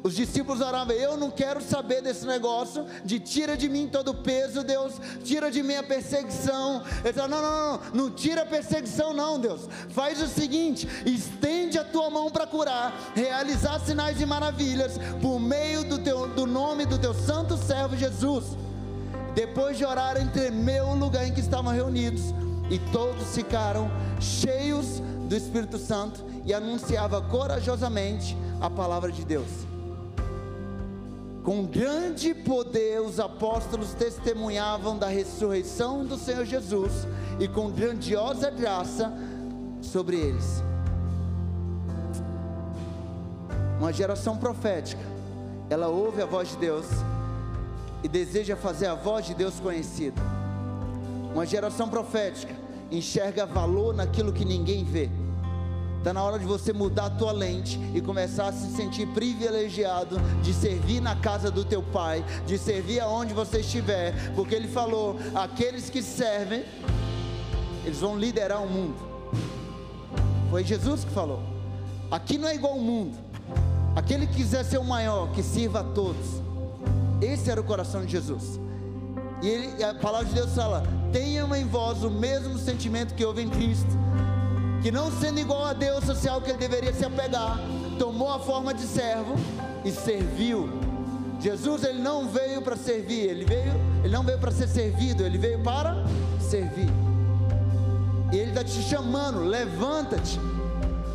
os 0.02 0.16
discípulos 0.16 0.62
oravam: 0.62 0.95
Eu 0.95 1.18
não 1.18 1.30
quero 1.30 1.62
saber 1.62 2.02
desse 2.02 2.26
negócio 2.26 2.86
de 3.04 3.20
tira 3.20 3.58
de 3.58 3.68
mim 3.68 3.88
todo 3.88 4.12
o 4.12 4.14
peso, 4.16 4.64
Deus, 4.64 4.93
tira 5.24 5.52
de 5.52 5.62
mim 5.62 5.76
a 5.76 5.84
perseguição. 5.84 6.84
Eles 7.04 7.16
falaram: 7.16 7.41
não, 7.41 7.41
não, 7.41 7.72
não, 7.72 7.91
não 7.93 8.12
tira 8.12 8.43
a 8.43 8.45
perseguição, 8.45 9.14
não, 9.14 9.39
Deus. 9.39 9.68
Faz 9.89 10.22
o 10.22 10.28
seguinte: 10.28 10.88
estende 11.06 11.78
a 11.78 11.84
tua 11.84 12.10
mão 12.10 12.32
para 12.32 12.47
curar, 12.47 13.12
realizar 13.14 13.80
sinais 13.80 14.22
e 14.22 14.26
maravilhas 14.26 14.97
por 15.22 15.39
meio 15.39 15.84
do, 15.84 16.00
teu, 16.00 16.28
do 16.28 16.45
nome 16.45 16.86
do 16.86 16.97
teu 16.97 17.14
santo 17.14 17.58
servo 17.58 17.97
Jesus. 17.97 18.58
Depois 19.36 19.78
de 19.78 19.86
orar, 19.86 20.16
tremeu 20.32 20.88
o 20.88 20.95
lugar 20.95 21.28
em 21.28 21.34
que 21.34 21.39
estavam 21.39 21.74
reunidos 21.74 22.34
e 22.70 22.80
todos 22.91 23.36
ficaram 23.36 23.89
cheios 24.20 25.02
do 25.28 25.36
Espírito 25.36 25.78
Santo 25.78 26.26
e 26.45 26.54
anunciava 26.54 27.22
corajosamente 27.22 28.36
a 28.60 28.70
palavra 28.70 29.12
de 29.12 29.24
Deus. 29.24 29.69
Com 31.50 31.66
grande 31.66 32.32
poder, 32.36 33.02
os 33.02 33.20
apóstolos 33.20 33.95
testemunhavam 33.95 34.95
da 34.95 35.08
ressurreição 35.08 36.06
do 36.06 36.16
Senhor 36.16 36.45
Jesus 36.45 37.08
e 37.39 37.47
com 37.47 37.72
grandiosa 37.72 38.52
graça 38.52 39.12
sobre 39.82 40.16
eles. 40.16 40.62
Uma 43.80 43.91
geração 43.91 44.38
profética, 44.38 45.02
ela 45.72 45.88
ouve 45.88 46.22
a 46.22 46.26
voz 46.28 46.50
de 46.50 46.58
Deus 46.58 46.86
e 48.04 48.08
deseja 48.08 48.56
fazer 48.56 48.86
a 48.86 48.93
voz 48.93 49.26
de 49.26 49.34
Deus 49.34 49.60
conhecida. 49.60 50.22
Uma 51.34 51.47
geração 51.47 51.89
profética 51.89 52.54
enxerga 52.91 53.47
valor 53.47 53.95
naquilo 53.95 54.32
que 54.32 54.45
ninguém 54.45 54.84
vê. 54.84 55.10
Está 56.00 56.14
na 56.14 56.24
hora 56.24 56.39
de 56.39 56.45
você 56.45 56.72
mudar 56.72 57.08
a 57.08 57.10
tua 57.10 57.34
lente 57.34 57.78
e 57.93 58.00
começar 58.00 58.47
a 58.47 58.54
se 58.54 58.74
sentir 58.74 59.06
privilegiado 59.08 60.18
de 60.41 60.54
servir 60.54 61.02
na 61.02 61.14
casa 61.14 61.52
do 61.52 61.66
teu 61.66 61.84
pai, 61.84 62.24
de 62.47 62.58
servir 62.58 63.02
aonde 63.02 63.34
você 63.34 63.60
estiver, 63.60 64.34
porque 64.34 64.56
ele 64.56 64.70
falou: 64.70 65.18
aqueles 65.36 65.89
que 65.89 66.02
servem, 66.02 66.64
eles 67.84 68.00
vão 68.00 68.18
liderar 68.18 68.64
o 68.64 68.70
mundo. 68.70 68.95
Foi 70.50 70.64
Jesus 70.64 71.04
que 71.04 71.12
falou. 71.12 71.41
Aqui 72.10 72.38
não 72.38 72.47
é 72.47 72.56
igual 72.56 72.74
ao 72.74 72.80
mundo. 72.80 73.18
Aquele 73.93 74.26
que 74.26 74.36
quiser 74.36 74.64
ser 74.64 74.78
o 74.78 74.86
maior, 74.86 75.30
que 75.34 75.43
sirva 75.43 75.82
a 75.82 75.84
todos. 75.84 76.41
Esse 77.22 77.52
era 77.52 77.60
o 77.60 77.64
coração 77.64 78.06
de 78.06 78.12
Jesus. 78.14 78.58
E 79.41 79.47
ele, 79.50 79.84
a 79.84 79.94
palavra 79.95 80.28
de 80.28 80.34
Deus 80.34 80.56
fala: 80.56 80.82
tenham 81.11 81.53
em 81.53 81.65
vós 81.65 82.06
o 82.06 82.10
mesmo 82.10 82.57
sentimento 82.57 83.14
que 83.15 83.26
houve 83.26 83.41
em 83.41 83.49
Cristo 83.49 84.09
que 84.81 84.91
não 84.91 85.11
sendo 85.11 85.39
igual 85.39 85.65
a 85.65 85.73
Deus 85.73 86.03
social 86.06 86.41
que 86.41 86.49
ele 86.49 86.57
deveria 86.57 86.93
se 86.93 87.06
apegar, 87.06 87.60
tomou 87.97 88.31
a 88.31 88.39
forma 88.39 88.73
de 88.73 88.84
servo 88.84 89.35
e 89.84 89.91
serviu. 89.91 90.69
Jesus 91.39 91.84
ele 91.84 92.01
não 92.01 92.27
veio 92.27 92.61
para 92.61 92.76
servir, 92.76 93.30
ele 93.30 93.45
veio, 93.45 93.73
ele 94.03 94.14
não 94.14 94.23
veio 94.23 94.39
para 94.39 94.51
ser 94.51 94.68
servido, 94.68 95.26
ele 95.26 95.38
veio 95.38 95.60
para 95.61 95.95
servir. 96.39 96.89
E 98.31 98.38
ele 98.38 98.51
está 98.51 98.64
te 98.64 98.81
chamando, 98.84 99.39
levanta-te, 99.39 100.39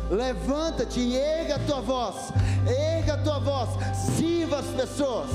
levanta-te 0.09 0.99
e 0.99 1.15
erga 1.15 1.55
a 1.55 1.59
tua 1.59 1.81
voz, 1.81 2.33
erga 2.67 3.13
a 3.13 3.17
tua 3.17 3.39
voz, 3.39 3.69
sirva 4.17 4.59
as 4.59 4.65
pessoas. 4.67 5.29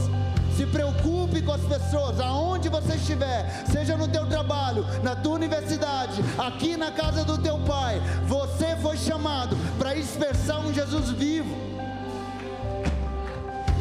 Se 0.61 0.67
preocupe 0.67 1.41
com 1.41 1.53
as 1.53 1.63
pessoas, 1.63 2.21
aonde 2.21 2.69
você 2.69 2.95
estiver, 2.95 3.65
seja 3.73 3.97
no 3.97 4.07
teu 4.07 4.27
trabalho, 4.27 4.85
na 5.03 5.17
tua 5.17 5.33
universidade, 5.33 6.23
aqui 6.37 6.77
na 6.77 6.93
casa 6.93 7.25
do 7.25 7.39
teu 7.39 7.59
pai. 7.61 7.99
Você 8.27 8.77
foi 8.77 8.99
chamado 8.99 9.57
para 9.79 9.97
expressar 9.97 10.59
um 10.59 10.71
Jesus 10.71 11.13
vivo. 11.13 11.57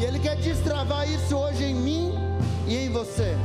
E 0.00 0.04
Ele 0.04 0.18
quer 0.20 0.36
destravar 0.36 1.06
isso 1.06 1.36
hoje 1.36 1.64
em 1.64 1.74
mim 1.74 2.14
e 2.66 2.76
em 2.76 2.90
você. 2.90 3.36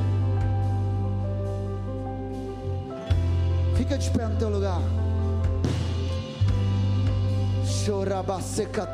Fica 3.76 3.98
de 3.98 4.10
pé 4.12 4.28
no 4.28 4.38
teu 4.38 4.48
lugar. 4.50 4.80
Chorabaseca 7.66 8.88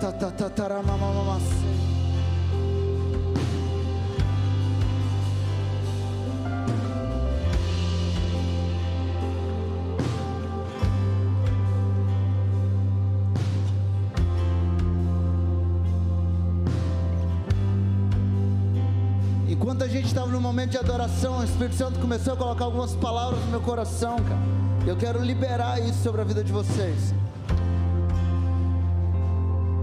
momento 20.52 20.72
de 20.72 20.78
adoração, 20.78 21.40
o 21.40 21.44
Espírito 21.46 21.76
Santo 21.76 21.98
começou 21.98 22.34
a 22.34 22.36
colocar 22.36 22.66
algumas 22.66 22.94
palavras 22.94 23.40
no 23.46 23.52
meu 23.52 23.62
coração, 23.62 24.18
cara. 24.18 24.42
Eu 24.86 24.98
quero 24.98 25.24
liberar 25.24 25.80
isso 25.80 26.04
sobre 26.04 26.20
a 26.20 26.26
vida 26.26 26.44
de 26.44 26.52
vocês. 26.52 27.14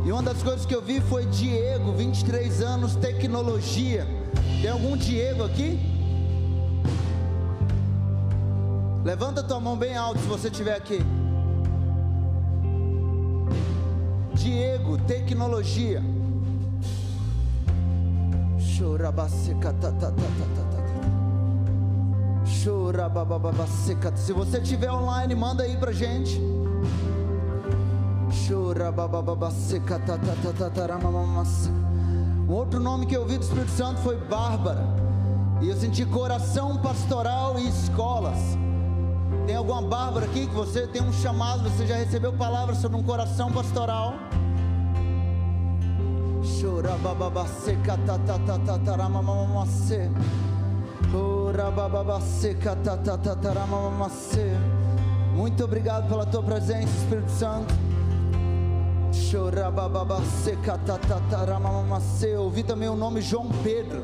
E 0.05 0.13
uma 0.13 0.23
das 0.23 0.43
coisas 0.43 0.67
que 0.67 0.75
eu 0.75 0.83
vi 0.83 1.01
foi 1.01 1.25
Diego, 1.25 1.93
23 1.93 2.61
anos, 2.61 2.97
tecnologia. 2.97 4.07
Tem 4.61 4.69
algum 4.69 4.95
Diego 4.95 5.43
aqui? 5.43 5.81
Levanta 9.03 9.43
tua 9.43 9.59
mão 9.59 9.75
bem 9.75 9.97
alto 9.97 10.21
se 10.21 10.27
você 10.27 10.49
estiver 10.49 10.77
aqui. 10.77 11.01
Diego, 14.35 14.99
tecnologia. 14.99 16.03
Se 24.21 24.33
você 24.33 24.59
estiver 24.59 24.93
online, 24.93 25.35
manda 25.35 25.65
aí 25.65 25.77
pra 25.77 25.91
gente. 25.91 26.41
Um 32.49 32.53
outro 32.53 32.79
nome 32.79 33.07
que 33.07 33.17
eu 33.17 33.23
ouvi 33.23 33.37
do 33.37 33.43
Espírito 33.43 33.73
Santo 33.73 34.01
foi 34.01 34.17
Bárbara. 34.17 34.85
E 35.61 35.69
eu 35.69 35.77
senti 35.77 36.05
coração 36.05 36.77
pastoral 36.79 37.59
e 37.59 37.69
escolas. 37.69 38.39
Tem 39.45 39.57
alguma 39.57 39.83
Bárbara 39.83 40.27
aqui 40.27 40.47
que 40.47 40.55
você 40.55 40.87
tem 40.87 41.03
um 41.03 41.13
chamado, 41.13 41.65
você 41.65 41.85
já 41.85 41.97
recebeu 41.97 42.33
palavras 42.33 42.79
sobre 42.79 42.97
um 42.97 43.03
coração 43.03 43.51
pastoral? 43.51 44.15
Muito 55.35 55.65
obrigado 55.65 56.09
pela 56.09 56.27
tua 56.27 56.43
presença, 56.43 56.89
Espírito 56.99 57.31
Santo. 57.31 57.75
Ouvi 62.39 62.63
também 62.63 62.89
o 62.89 62.97
nome 62.97 63.21
João 63.21 63.49
Pedro. 63.63 64.03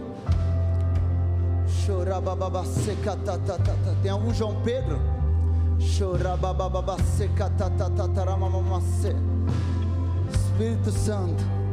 Tem 4.02 4.10
algum 4.10 4.32
João 4.32 4.60
Pedro? 4.62 4.98
Espírito 10.32 10.90
Santo. 10.92 11.63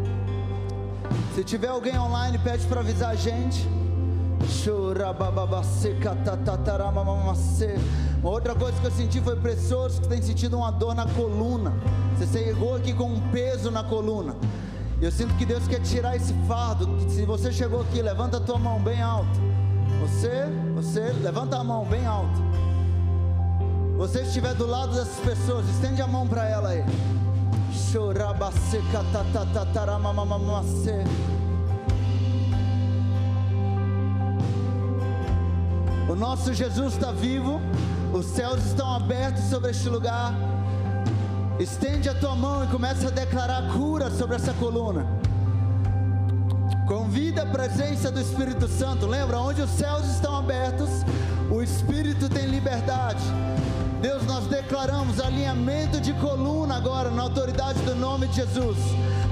Se 1.35 1.43
tiver 1.43 1.67
alguém 1.67 1.97
online, 1.97 2.37
pede 2.37 2.65
para 2.67 2.81
avisar 2.81 3.11
a 3.11 3.15
gente. 3.15 3.67
Uma 8.21 8.31
outra 8.31 8.55
coisa 8.55 8.79
que 8.79 8.87
eu 8.87 8.91
senti 8.91 9.21
foi 9.21 9.35
pessoas 9.35 9.99
que 9.99 10.07
têm 10.07 10.21
sentido 10.21 10.57
uma 10.57 10.71
dor 10.71 10.93
na 10.93 11.05
coluna. 11.07 11.73
Você 12.17 12.45
chegou 12.45 12.75
aqui 12.75 12.93
com 12.93 13.05
um 13.05 13.31
peso 13.31 13.71
na 13.71 13.83
coluna. 13.83 14.35
Eu 15.01 15.11
sinto 15.11 15.33
que 15.35 15.45
Deus 15.45 15.67
quer 15.67 15.79
tirar 15.81 16.15
esse 16.15 16.33
fardo. 16.47 16.87
Se 17.09 17.25
você 17.25 17.51
chegou 17.51 17.81
aqui, 17.81 18.01
levanta 18.01 18.37
a 18.37 18.39
tua 18.39 18.59
mão 18.59 18.79
bem 18.79 19.01
alto. 19.01 19.39
Você, 20.01 20.45
você, 20.75 21.11
levanta 21.21 21.57
a 21.57 21.63
mão 21.63 21.85
bem 21.85 22.05
alto. 22.05 22.41
Você 23.97 24.21
estiver 24.21 24.53
do 24.55 24.65
lado 24.65 24.93
dessas 24.93 25.19
pessoas, 25.19 25.67
estende 25.69 26.01
a 26.01 26.07
mão 26.07 26.27
para 26.27 26.47
ela 26.47 26.69
aí. 26.69 26.83
O 36.09 36.15
nosso 36.15 36.53
Jesus 36.53 36.93
está 36.93 37.11
vivo, 37.11 37.61
os 38.13 38.25
céus 38.25 38.65
estão 38.65 38.93
abertos 38.93 39.43
sobre 39.45 39.71
este 39.71 39.87
lugar. 39.87 40.33
Estende 41.59 42.09
a 42.09 42.13
tua 42.13 42.35
mão 42.35 42.63
e 42.65 42.67
começa 42.67 43.07
a 43.07 43.11
declarar 43.11 43.71
cura 43.73 44.11
sobre 44.11 44.35
essa 44.35 44.53
coluna. 44.53 45.05
Convida 46.87 47.43
a 47.43 47.45
presença 47.45 48.11
do 48.11 48.19
Espírito 48.19 48.67
Santo. 48.67 49.05
Lembra, 49.05 49.39
onde 49.39 49.61
os 49.61 49.69
céus 49.69 50.05
estão 50.07 50.35
abertos, 50.35 50.89
o 51.49 51.61
Espírito 51.61 52.27
tem 52.27 52.47
liberdade. 52.47 53.23
Deus, 54.01 54.25
nós 54.25 54.47
declaramos 54.47 55.19
alinhamento 55.19 56.01
de 56.01 56.11
coluna 56.13 56.75
agora, 56.75 57.11
na 57.11 57.21
autoridade 57.21 57.79
do 57.83 57.93
nome 57.93 58.27
de 58.27 58.37
Jesus. 58.37 58.77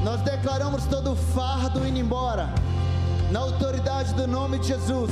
Nós 0.04 0.22
declaramos 0.22 0.86
todo 0.86 1.16
fardo 1.16 1.88
indo 1.88 1.98
embora, 1.98 2.54
na 3.32 3.40
autoridade 3.40 4.14
do 4.14 4.28
nome 4.28 4.60
de 4.60 4.68
Jesus 4.68 5.12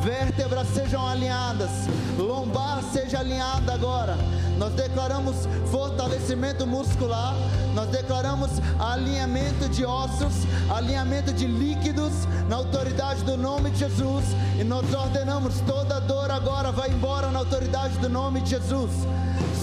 vértebras 0.00 0.68
sejam 0.68 1.06
alinhadas, 1.06 1.70
lombar 2.18 2.82
seja 2.92 3.18
alinhada 3.18 3.74
agora. 3.74 4.16
Nós 4.56 4.72
declaramos 4.74 5.48
fortalecimento 5.70 6.66
muscular, 6.66 7.34
nós 7.74 7.88
declaramos 7.88 8.50
alinhamento 8.78 9.68
de 9.68 9.84
ossos, 9.84 10.46
alinhamento 10.70 11.32
de 11.32 11.46
líquidos, 11.46 12.12
na 12.48 12.56
autoridade 12.56 13.22
do 13.24 13.36
nome 13.36 13.70
de 13.70 13.78
Jesus. 13.78 14.24
E 14.58 14.64
nós 14.64 14.92
ordenamos 14.92 15.60
toda 15.66 16.00
dor 16.00 16.30
agora 16.30 16.72
vai 16.72 16.90
embora 16.90 17.30
na 17.30 17.38
autoridade 17.38 17.96
do 17.98 18.08
nome 18.08 18.40
de 18.40 18.50
Jesus. 18.50 18.90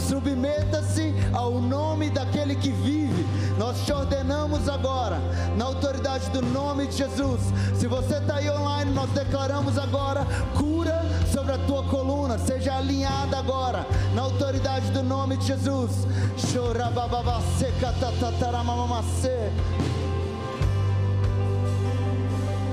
Submeta-se 0.08 1.14
ao 1.34 1.60
nome 1.60 2.10
daquele 2.10 2.56
que 2.56 2.72
vive. 2.72 3.26
Nós 3.58 3.84
te 3.86 3.92
ordenamos 3.92 4.70
agora, 4.70 5.18
na 5.58 5.66
autoridade 5.66 6.30
do 6.30 6.42
nome 6.44 6.86
de 6.86 6.98
Jesus. 6.98 7.42
Se 7.76 7.88
você 7.88 8.18
está 8.18 8.36
aí 8.36 8.50
online, 8.50 8.92
nós 8.92 9.10
declaramos 9.10 9.78
agora 9.80 10.26
cura 10.56 11.02
sobre 11.34 11.54
a 11.54 11.58
tua 11.58 11.84
coluna. 11.84 12.38
Seja 12.38 12.76
alinhada 12.76 13.38
agora, 13.38 13.86
na 14.14 14.22
autoridade 14.22 14.92
do 14.92 15.02
nome 15.02 15.38
de 15.38 15.48
Jesus. 15.48 15.92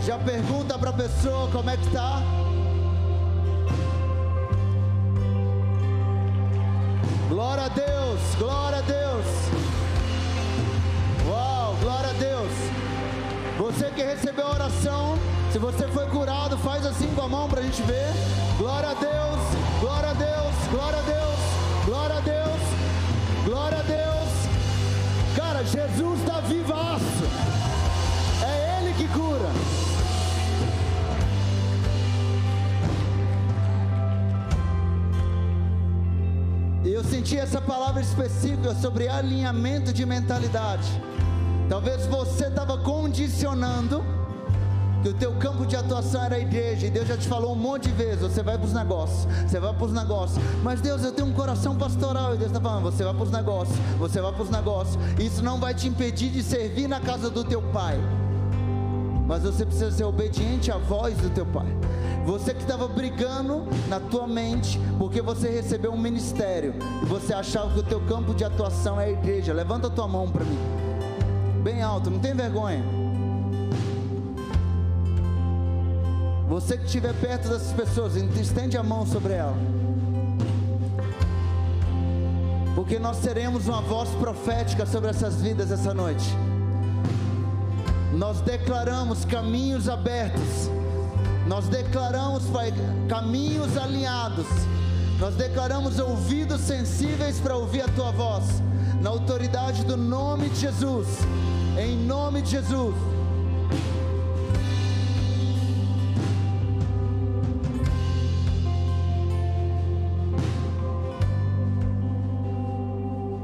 Já 0.02 0.18
pergunta 0.18 0.78
para 0.78 0.90
a 0.90 0.92
pessoa 0.92 1.48
como 1.50 1.70
é 1.70 1.78
que 1.78 1.86
está. 1.86 2.22
Glória 7.30 7.64
a 7.64 7.68
Deus, 7.68 8.20
glória 8.38 8.78
a 8.78 8.82
Deus. 8.82 9.73
Glória 11.84 12.08
a 12.08 12.12
Deus. 12.14 12.50
Você 13.58 13.90
que 13.90 14.02
recebeu 14.02 14.46
a 14.46 14.54
oração, 14.54 15.18
se 15.52 15.58
você 15.58 15.86
foi 15.88 16.06
curado, 16.06 16.56
faz 16.56 16.86
assim 16.86 17.14
com 17.14 17.20
a 17.20 17.28
mão 17.28 17.46
para 17.46 17.60
a 17.60 17.62
gente 17.62 17.82
ver. 17.82 18.10
Glória 18.56 18.88
a 18.88 18.94
Deus, 18.94 19.38
glória 19.80 20.08
a 20.08 20.14
Deus, 20.14 20.54
glória 20.70 20.98
a 20.98 21.02
Deus, 21.02 21.38
glória 21.84 22.16
a 22.16 22.20
Deus, 22.20 22.60
glória 23.44 23.78
a 23.80 23.82
Deus. 23.82 24.30
Cara, 25.36 25.62
Jesus 25.62 26.20
está 26.20 26.40
vivaço. 26.40 27.24
É 28.42 28.80
Ele 28.80 28.94
que 28.94 29.06
cura. 29.08 29.50
eu 36.86 37.02
senti 37.02 37.36
essa 37.36 37.60
palavra 37.60 38.00
específica 38.00 38.74
sobre 38.74 39.06
alinhamento 39.08 39.92
de 39.92 40.06
mentalidade. 40.06 40.88
Talvez 41.68 42.06
você 42.06 42.46
estava 42.46 42.76
condicionando 42.78 44.04
que 45.02 45.10
o 45.10 45.14
teu 45.14 45.34
campo 45.34 45.66
de 45.66 45.76
atuação 45.76 46.24
era 46.24 46.36
a 46.36 46.38
igreja, 46.38 46.86
e 46.86 46.90
Deus 46.90 47.06
já 47.06 47.16
te 47.16 47.28
falou 47.28 47.52
um 47.52 47.56
monte 47.56 47.88
de 47.88 47.94
vezes, 47.94 48.22
você 48.22 48.42
vai 48.42 48.56
para 48.56 48.66
os 48.66 48.72
negócios, 48.72 49.26
você 49.46 49.60
vai 49.60 49.74
para 49.74 49.84
os 49.84 49.92
negócios, 49.92 50.42
mas 50.62 50.80
Deus, 50.80 51.04
eu 51.04 51.12
tenho 51.12 51.28
um 51.28 51.32
coração 51.32 51.76
pastoral, 51.76 52.34
e 52.34 52.38
Deus 52.38 52.50
está 52.50 52.60
falando, 52.60 52.84
você 52.84 53.04
vai 53.04 53.12
para 53.12 53.22
os 53.22 53.30
negócios, 53.30 53.76
você 53.98 54.20
vai 54.22 54.32
para 54.32 54.42
os 54.42 54.48
negócios, 54.48 54.98
isso 55.18 55.42
não 55.42 55.60
vai 55.60 55.74
te 55.74 55.88
impedir 55.88 56.30
de 56.30 56.42
servir 56.42 56.88
na 56.88 57.00
casa 57.00 57.28
do 57.28 57.44
teu 57.44 57.60
pai, 57.60 58.00
mas 59.26 59.42
você 59.42 59.66
precisa 59.66 59.90
ser 59.90 60.04
obediente 60.04 60.72
à 60.72 60.78
voz 60.78 61.18
do 61.18 61.28
teu 61.28 61.44
pai. 61.44 61.66
Você 62.24 62.54
que 62.54 62.62
estava 62.62 62.88
brigando 62.88 63.66
na 63.88 64.00
tua 64.00 64.26
mente 64.26 64.80
porque 64.98 65.20
você 65.20 65.50
recebeu 65.50 65.92
um 65.92 65.98
ministério 65.98 66.74
e 67.02 67.04
você 67.04 67.34
achava 67.34 67.70
que 67.74 67.80
o 67.80 67.82
teu 67.82 68.00
campo 68.00 68.34
de 68.34 68.44
atuação 68.44 68.98
é 68.98 69.06
a 69.06 69.10
igreja. 69.10 69.52
Levanta 69.52 69.88
a 69.88 69.90
tua 69.90 70.08
mão 70.08 70.28
para 70.28 70.44
mim. 70.44 70.83
Bem 71.64 71.82
alto, 71.82 72.08
não 72.10 72.20
tem 72.20 72.32
vergonha. 72.32 72.84
Você 76.48 76.78
que 76.78 76.84
estiver 76.84 77.12
perto 77.14 77.48
dessas 77.48 77.72
pessoas, 77.72 78.14
estende 78.14 78.76
a 78.76 78.82
mão 78.84 79.04
sobre 79.04 79.32
ela. 79.32 79.56
Porque 82.76 83.00
nós 83.00 83.18
teremos 83.18 83.66
uma 83.66 83.80
voz 83.80 84.08
profética 84.10 84.86
sobre 84.86 85.10
essas 85.10 85.42
vidas 85.42 85.72
essa 85.72 85.92
noite. 85.92 86.26
Nós 88.12 88.40
declaramos 88.40 89.24
caminhos 89.24 89.88
abertos 89.88 90.70
nós 91.46 91.68
declaramos, 91.68 92.44
Pai, 92.46 92.72
caminhos 93.08 93.76
alinhados. 93.76 94.46
Nós 95.20 95.34
declaramos 95.34 95.98
ouvidos 95.98 96.60
sensíveis 96.62 97.38
para 97.38 97.56
ouvir 97.56 97.82
a 97.82 97.88
tua 97.88 98.10
voz. 98.10 98.44
Na 99.04 99.10
autoridade 99.10 99.84
do 99.84 99.98
nome 99.98 100.48
de 100.48 100.60
Jesus. 100.60 101.18
Em 101.78 101.94
nome 101.94 102.40
de 102.40 102.52
Jesus. 102.52 102.94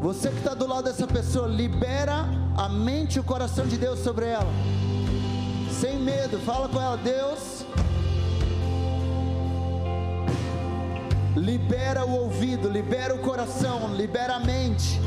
Você 0.01 0.31
que 0.31 0.39
está 0.39 0.55
do 0.55 0.67
lado 0.67 0.85
dessa 0.85 1.07
pessoa, 1.07 1.47
libera 1.47 2.25
a 2.57 2.67
mente 2.67 3.17
e 3.17 3.21
o 3.21 3.23
coração 3.23 3.67
de 3.67 3.77
Deus 3.77 3.99
sobre 3.99 4.29
ela. 4.29 4.51
Sem 5.79 5.99
medo, 6.01 6.39
fala 6.39 6.71
com 6.71 6.81
ela, 6.81 6.97
Deus. 6.97 7.67
Libera 11.37 12.07
o 12.07 12.13
ouvido, 12.13 12.67
libera 12.67 13.15
o 13.15 13.19
coração, 13.19 13.95
libera 13.95 14.37
a 14.37 14.41
mente. 14.41 14.99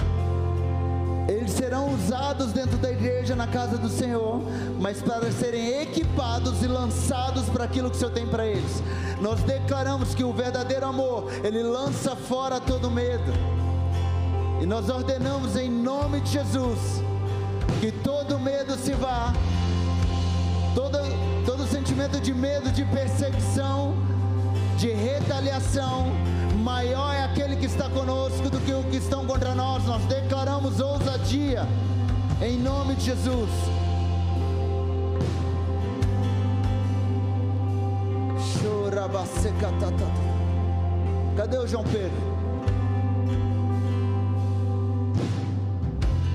Eles 1.34 1.52
serão 1.52 1.92
usados 1.92 2.52
dentro 2.52 2.78
da 2.78 2.92
igreja, 2.92 3.36
na 3.36 3.48
casa 3.48 3.76
do 3.76 3.90
Senhor, 3.90 4.40
mas 4.80 5.02
para 5.02 5.32
serem 5.32 5.82
equipados 5.82 6.62
e 6.62 6.68
lançados 6.68 7.50
para 7.50 7.64
aquilo 7.64 7.90
que 7.90 7.96
o 7.96 8.00
Senhor 8.00 8.12
tem 8.12 8.28
para 8.28 8.46
eles. 8.46 8.84
Nós 9.20 9.42
declaramos 9.42 10.14
que 10.14 10.24
o 10.24 10.32
verdadeiro 10.32 10.86
amor, 10.86 11.32
ele 11.44 11.64
lança 11.64 12.16
fora 12.16 12.62
todo 12.62 12.92
medo. 12.92 13.34
E 14.62 14.66
nós 14.68 14.90
ordenamos 14.90 15.56
em 15.56 15.72
nome 15.72 16.22
de 16.22 16.34
Jesus 16.34 17.02
que 17.82 17.92
todo 17.92 18.40
medo 18.40 18.78
se 18.78 18.94
vá, 18.94 19.34
todo, 20.76 21.00
todo 21.46 21.66
sentimento 21.68 22.20
de 22.20 22.34
medo, 22.34 22.72
de 22.72 22.86
perseguição, 22.86 23.96
de 24.78 24.90
retaliação, 24.90 26.12
maior 26.64 27.14
é 27.14 27.23
aquele 27.26 27.57
que 27.57 27.65
está 27.65 27.90
conosco 27.90 28.49
do 28.49 28.60
que 28.61 28.72
o 28.72 28.84
que 28.85 28.95
estão 28.95 29.26
contra 29.26 29.53
nós. 29.53 29.84
Nós 29.85 30.02
declaramos 30.06 30.80
ousadia 30.80 31.68
em 32.41 32.57
nome 32.57 32.95
de 32.95 33.06
Jesus. 33.06 33.49
Cadê 41.35 41.57
o 41.57 41.68
João 41.68 41.84
Pedro? 41.84 42.34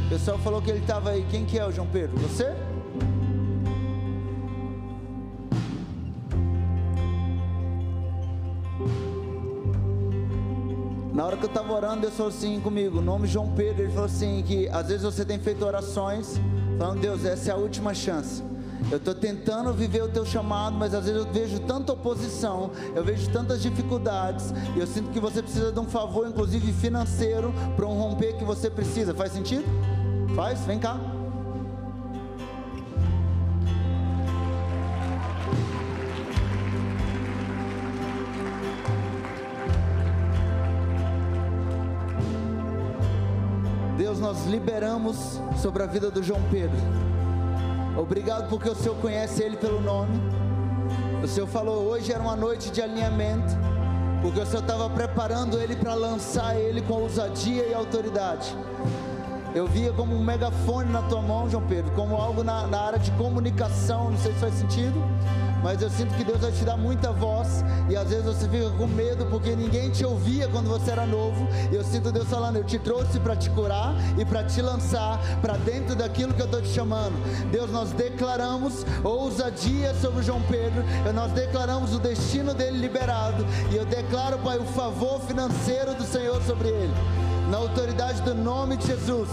O 0.05 0.09
pessoal 0.11 0.39
falou 0.39 0.61
que 0.61 0.71
ele 0.71 0.81
estava 0.81 1.11
aí. 1.11 1.27
Quem 1.31 1.47
que 1.47 1.59
é 1.59 1.65
o 1.65 1.73
João 1.73 1.87
Pedro? 1.87 2.19
Você? 2.19 2.68
Na 11.19 11.27
hora 11.27 11.37
que 11.37 11.45
eu 11.45 11.49
estava 11.49 11.73
orando, 11.73 12.03
Deus 12.03 12.15
falou 12.15 12.31
assim 12.31 12.61
comigo, 12.61 13.01
o 13.01 13.03
nome 13.03 13.27
João 13.27 13.49
Pedro, 13.49 13.83
ele 13.83 13.91
falou 13.91 14.05
assim 14.05 14.41
que 14.47 14.69
às 14.69 14.87
vezes 14.87 15.03
você 15.03 15.25
tem 15.25 15.37
feito 15.37 15.65
orações, 15.67 16.41
falando, 16.79 17.01
Deus, 17.01 17.25
essa 17.25 17.51
é 17.51 17.53
a 17.53 17.57
última 17.57 17.93
chance. 17.93 18.41
Eu 18.89 18.99
estou 18.99 19.13
tentando 19.13 19.73
viver 19.73 20.05
o 20.05 20.09
teu 20.09 20.25
chamado, 20.25 20.77
mas 20.77 20.95
às 20.95 21.07
vezes 21.07 21.27
eu 21.27 21.33
vejo 21.33 21.59
tanta 21.59 21.93
oposição, 21.93 22.71
eu 22.95 23.03
vejo 23.03 23.29
tantas 23.33 23.61
dificuldades, 23.61 24.55
e 24.77 24.79
eu 24.79 24.87
sinto 24.87 25.11
que 25.11 25.19
você 25.19 25.43
precisa 25.43 25.73
de 25.73 25.81
um 25.81 25.87
favor, 25.87 26.25
inclusive 26.25 26.73
financeiro, 26.75 27.53
para 27.75 27.85
um 27.85 27.99
romper 27.99 28.37
que 28.37 28.45
você 28.45 28.71
precisa. 28.71 29.13
Faz 29.13 29.33
sentido? 29.33 29.65
Faz? 30.37 30.61
Vem 30.67 30.79
cá. 30.79 31.01
Nós 44.39 44.47
liberamos 44.47 45.41
sobre 45.61 45.83
a 45.83 45.87
vida 45.87 46.11
do 46.11 46.23
João 46.23 46.41
Pedro. 46.51 46.79
Obrigado 47.97 48.49
porque 48.49 48.69
o 48.69 48.75
Senhor 48.75 48.95
conhece 48.97 49.43
ele 49.43 49.57
pelo 49.57 49.81
nome. 49.81 50.21
O 51.23 51.27
Senhor 51.27 51.47
falou 51.49 51.89
hoje 51.89 52.13
era 52.13 52.23
uma 52.23 52.37
noite 52.37 52.71
de 52.71 52.81
alinhamento, 52.81 53.57
porque 54.23 54.39
o 54.39 54.47
Senhor 54.47 54.63
estava 54.63 54.89
preparando 54.91 55.59
ele 55.59 55.75
para 55.75 55.95
lançar 55.95 56.57
ele 56.57 56.81
com 56.83 56.95
ousadia 56.95 57.67
e 57.67 57.75
autoridade. 57.75 58.57
Eu 59.55 59.67
via 59.67 59.93
como 59.93 60.15
um 60.15 60.23
megafone 60.23 60.93
na 60.93 61.03
tua 61.03 61.21
mão, 61.21 61.51
João 61.51 61.67
Pedro, 61.67 61.91
como 61.93 62.15
algo 62.15 62.45
na, 62.45 62.67
na 62.69 62.81
área 62.81 62.99
de 62.99 63.11
comunicação, 63.13 64.11
não 64.11 64.19
sei 64.19 64.33
se 64.35 64.39
faz 64.39 64.55
sentido 64.55 65.03
mas 65.63 65.83
eu 65.83 65.91
sinto 65.91 66.15
que 66.15 66.25
Deus 66.25 66.41
vai 66.41 66.53
te 66.53 66.65
dar 66.65 66.77
muita 66.77 67.13
voz 67.13 67.65
e 67.89 67.97
às 67.97 68.09
vezes 68.09 68.25
você 68.25 68.49
fica 68.49 68.71
com 68.71 68.87
medo 68.87 69.27
porque 69.27 69.55
ninguém 69.57 69.91
te 69.91 70.05
ouvia 70.05 70.49
quando 70.49 70.69
você 70.69 70.91
era 70.91 71.07
novo. 71.07 71.49
E 71.71 71.75
eu 71.75 71.85
sinto 71.85 72.13
Deus 72.13 72.29
falando: 72.29 72.57
Eu 72.57 72.65
te 72.65 72.79
trouxe 72.79 73.19
para 73.19 73.37
te 73.37 73.51
curar 73.51 73.95
e 74.19 74.25
para 74.25 74.45
te 74.45 74.61
lançar 74.63 75.19
para 75.41 75.57
dentro 75.57 75.95
daquilo 75.95 76.35
que 76.35 76.41
eu 76.41 76.47
estou 76.47 76.63
te 76.63 76.69
chamando. 76.69 77.15
Deus, 77.51 77.71
nós 77.71 77.91
declaramos 77.93 78.85
ousadia 79.03 79.95
sobre 79.95 80.23
João 80.23 80.43
Pedro, 80.43 80.85
nós 81.15 81.33
declaramos 81.33 81.95
o 81.95 81.99
destino 81.99 82.55
dele 82.55 82.79
liberado 82.79 83.45
e 83.71 83.77
eu 83.77 83.85
declaro, 83.85 84.39
Pai, 84.39 84.59
o 84.59 84.65
favor 84.65 85.21
financeiro 85.21 85.95
do 85.95 86.05
Senhor 86.05 86.41
sobre 86.43 86.69
ele, 86.69 86.95
na 87.51 87.59
autoridade 87.59 88.23
do 88.23 88.35
nome 88.35 88.77
de 88.77 88.87
Jesus. 88.87 89.29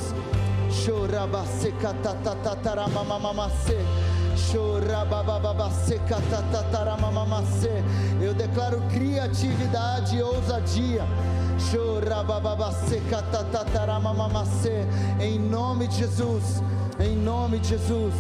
Eu 8.22 8.34
declaro 8.34 8.82
criatividade 8.94 10.18
e 10.18 10.22
ousadia. 10.22 11.04
Em 15.20 15.40
nome 15.40 15.88
de 15.88 15.98
Jesus. 15.98 16.62
Em 17.00 17.16
nome 17.16 17.60
de 17.60 17.70
Jesus. 17.70 18.14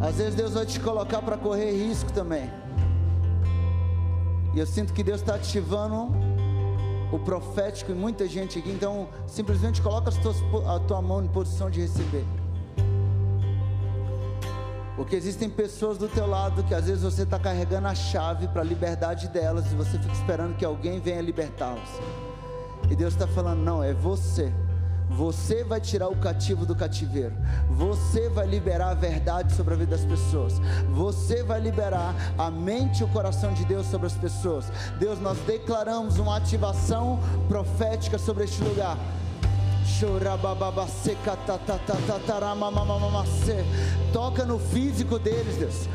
Às 0.00 0.16
vezes 0.16 0.34
Deus 0.34 0.54
vai 0.54 0.64
te 0.64 0.80
colocar 0.80 1.20
para 1.20 1.36
correr 1.36 1.72
risco 1.72 2.10
também. 2.12 2.50
E 4.54 4.58
eu 4.58 4.66
sinto 4.66 4.92
que 4.92 5.04
Deus 5.04 5.20
está 5.20 5.34
ativando 5.34 6.29
o 7.12 7.18
profético 7.18 7.92
em 7.92 7.94
muita 7.94 8.26
gente 8.28 8.58
aqui. 8.58 8.70
Então, 8.70 9.08
simplesmente 9.26 9.80
coloca 9.82 10.10
a 10.10 10.78
tua 10.80 11.02
mão 11.02 11.24
em 11.24 11.28
posição 11.28 11.70
de 11.70 11.80
receber. 11.80 12.24
Porque 14.96 15.16
existem 15.16 15.48
pessoas 15.48 15.96
do 15.96 16.08
teu 16.08 16.26
lado 16.26 16.62
que 16.62 16.74
às 16.74 16.84
vezes 16.84 17.02
você 17.02 17.22
está 17.22 17.38
carregando 17.38 17.88
a 17.88 17.94
chave 17.94 18.46
para 18.48 18.60
a 18.60 18.64
liberdade 18.64 19.28
delas 19.28 19.72
e 19.72 19.74
você 19.74 19.98
fica 19.98 20.12
esperando 20.12 20.56
que 20.56 20.64
alguém 20.64 21.00
venha 21.00 21.22
libertá-las. 21.22 21.88
E 22.90 22.94
Deus 22.94 23.14
está 23.14 23.26
falando: 23.26 23.60
não, 23.60 23.82
é 23.82 23.94
você. 23.94 24.52
Você 25.10 25.64
vai 25.64 25.80
tirar 25.80 26.08
o 26.08 26.16
cativo 26.16 26.64
do 26.64 26.74
cativeiro. 26.74 27.34
Você 27.68 28.28
vai 28.28 28.46
liberar 28.46 28.90
a 28.90 28.94
verdade 28.94 29.52
sobre 29.54 29.74
a 29.74 29.76
vida 29.76 29.96
das 29.96 30.04
pessoas. 30.04 30.54
Você 30.92 31.42
vai 31.42 31.60
liberar 31.60 32.14
a 32.38 32.48
mente 32.48 33.00
e 33.00 33.04
o 33.04 33.08
coração 33.08 33.52
de 33.52 33.64
Deus 33.64 33.86
sobre 33.86 34.06
as 34.06 34.14
pessoas. 34.14 34.66
Deus, 35.00 35.20
nós 35.20 35.36
declaramos 35.40 36.18
uma 36.18 36.36
ativação 36.36 37.18
profética 37.48 38.18
sobre 38.18 38.44
este 38.44 38.62
lugar. 38.62 38.96
Toca 44.12 44.44
no 44.44 44.58
físico 44.58 45.18
deles, 45.18 45.56
Deus. 45.56 45.88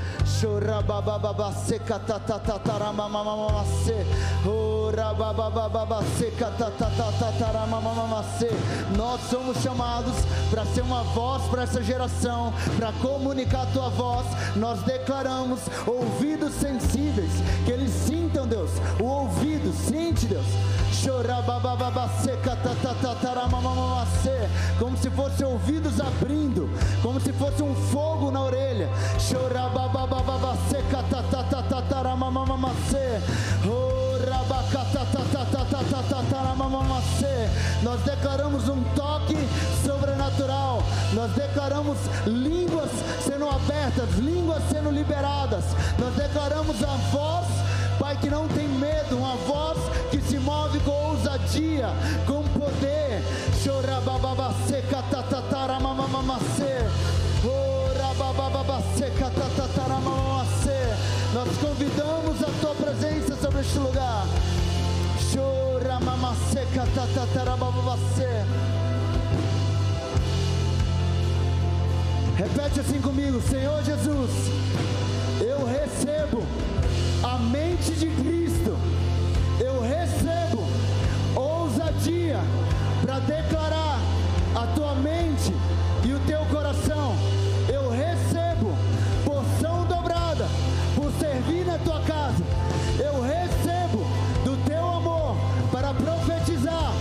Nós 8.95 9.21
somos 9.29 9.57
chamados 9.57 10.15
para 10.49 10.65
ser 10.65 10.81
uma 10.81 11.03
voz 11.03 11.43
para 11.43 11.63
essa 11.63 11.81
geração, 11.83 12.53
para 12.77 12.91
comunicar 12.93 13.63
a 13.63 13.65
tua 13.67 13.89
voz. 13.89 14.25
Nós 14.55 14.81
declaramos 14.83 15.61
ouvidos 15.85 16.53
sensíveis, 16.53 17.31
que 17.65 17.71
eles 17.71 17.91
sintam, 17.91 18.47
Deus, 18.47 18.71
o 18.99 19.03
ouvido, 19.03 19.73
sente, 19.73 20.25
Deus 20.25 20.45
como 24.79 24.97
se 24.97 25.09
fossem 25.09 25.45
ouvidos 25.45 25.99
abrindo, 25.99 26.69
como 27.01 27.19
se 27.19 27.31
fosse 27.33 27.61
um 27.61 27.75
fogo 27.75 28.31
na 28.31 28.41
orelha. 28.41 28.89
Nós 37.85 38.01
declaramos 38.01 38.67
um 38.67 38.83
toque 38.95 39.37
sobrenatural. 39.85 40.81
Nós 41.13 41.31
declaramos 41.33 41.97
línguas 42.25 42.89
sendo 43.23 43.47
abertas, 43.47 44.15
línguas 44.17 44.63
sendo 44.71 44.89
liberadas. 44.89 45.63
Nós 45.99 46.13
declaramos 46.15 46.83
a 46.83 46.95
voz, 47.11 47.45
Pai, 48.05 48.15
que 48.17 48.29
não 48.29 48.47
tem 48.47 48.67
medo, 48.67 49.17
uma 49.17 49.35
voz 49.35 49.79
que 50.11 50.21
se 50.21 50.37
move 50.37 50.79
com 50.81 50.91
ousadia, 50.91 51.87
com 52.27 52.43
poder. 52.49 53.23
Tatatara 55.09 55.79
mamamamacê. 55.79 56.85
Orabababaseca 57.43 59.31
tatatara 59.31 59.95
mamamacê. 59.95 60.93
Nós 61.33 61.49
convidamos 61.57 62.43
a 62.43 62.51
tua 62.61 62.75
presença 62.75 63.35
sobre 63.37 63.61
este 63.61 63.79
lugar. 63.79 64.27
Choramamaseca 65.31 66.85
tatatara 66.93 67.57
mamamacê. 67.57 68.45
Repete 72.37 72.79
assim 72.81 73.01
comigo, 73.01 73.41
Senhor 73.41 73.83
Jesus 73.83 74.75
Eu 75.41 75.65
recebo 75.65 76.43
a 77.23 77.37
mente 77.37 77.91
de 77.91 78.07
Cristo. 78.07 78.77
Eu 79.59 79.81
recebo 79.81 80.63
ousadia 81.35 82.39
para 83.01 83.19
declarar 83.19 83.99
a 84.55 84.67
tua 84.67 84.95
mente 84.95 85.53
e 86.03 86.13
o 86.13 86.19
teu 86.21 86.45
coração. 86.45 87.15
Eu 87.67 87.89
recebo 87.89 88.75
porção 89.25 89.85
dobrada 89.85 90.47
por 90.95 91.11
servir 91.19 91.65
na 91.65 91.77
tua 91.79 91.99
casa. 92.01 92.43
Eu 92.97 93.21
recebo 93.21 94.05
do 94.43 94.55
teu 94.65 94.87
amor 94.87 95.35
para 95.71 95.93
profetizar, 95.93 96.93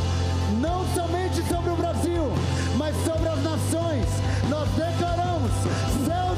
não 0.61 0.85
somente 0.95 1.41
sobre 1.49 1.71
o 1.71 1.77
Brasil, 1.77 2.33
mas 2.77 2.97
sobre 3.05 3.29
as 3.29 3.43
nações. 3.43 4.07
Nós 4.49 4.69
declaramos 4.71 5.51
céus 6.05 6.34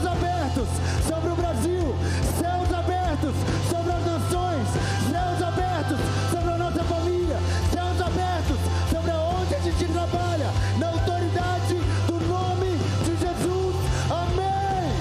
abertos 0.67 1.07
sobre 1.07 1.31
o 1.31 1.37
Brasil, 1.37 1.95
céus 2.39 2.73
abertos 2.73 3.35
sobre 3.71 3.93
as 3.93 4.05
nações, 4.05 4.69
céus 5.11 5.43
abertos 5.43 5.99
sobre 6.31 6.51
a 6.51 6.59
nossa 6.59 6.85
família, 6.85 7.37
céus 7.73 8.01
abertos 8.01 8.57
sobre 8.91 9.11
aonde 9.11 9.55
a 9.55 9.61
gente 9.61 9.85
trabalha, 9.93 10.47
na 10.79 10.89
autoridade 10.89 11.75
do 12.07 12.21
nome 12.27 12.77
de 13.05 13.17
Jesus. 13.17 13.77
Amém. 14.11 14.93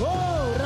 Oh, 0.00 0.56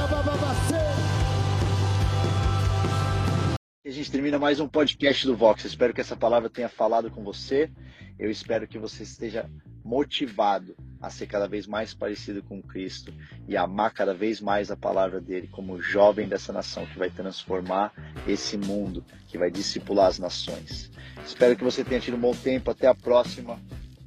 a 3.87 3.91
gente 3.91 4.11
termina 4.11 4.39
mais 4.39 4.61
um 4.61 4.69
podcast 4.69 5.27
do 5.27 5.37
Vox. 5.37 5.65
Espero 5.65 5.95
que 5.95 6.01
essa 6.01 6.17
palavra 6.17 6.49
tenha 6.51 6.69
falado 6.69 7.11
com 7.11 7.25
você. 7.25 7.71
Eu 8.19 8.31
espero 8.31 8.69
que 8.69 8.79
você 8.79 9.03
esteja 9.03 9.51
motivado 9.83 10.77
a 11.01 11.09
ser 11.09 11.27
cada 11.27 11.49
vez 11.49 11.67
mais 11.67 11.95
parecido 11.95 12.43
com 12.43 12.63
Cristo 12.63 13.13
e 13.49 13.57
amar 13.57 13.93
cada 13.93 14.13
vez 14.13 14.41
mais 14.41 14.71
a 14.71 14.77
palavra 14.77 15.21
dele 15.21 15.49
como 15.51 15.81
jovem 15.81 16.29
dessa 16.29 16.53
nação 16.53 16.87
que 16.87 16.99
vai 16.99 17.11
transformar 17.11 17.93
esse 18.27 18.57
mundo, 18.57 19.05
que 19.29 19.39
vai 19.39 19.51
discipular 19.51 20.09
as 20.09 20.19
nações. 20.19 20.91
Espero 21.25 21.57
que 21.57 21.65
você 21.65 21.83
tenha 21.83 22.01
tido 22.01 22.17
um 22.17 22.21
bom 22.21 22.35
tempo. 22.35 22.71
Até 22.71 22.87
a 22.87 22.95
próxima. 22.95 23.59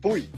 Fui! 0.02 0.30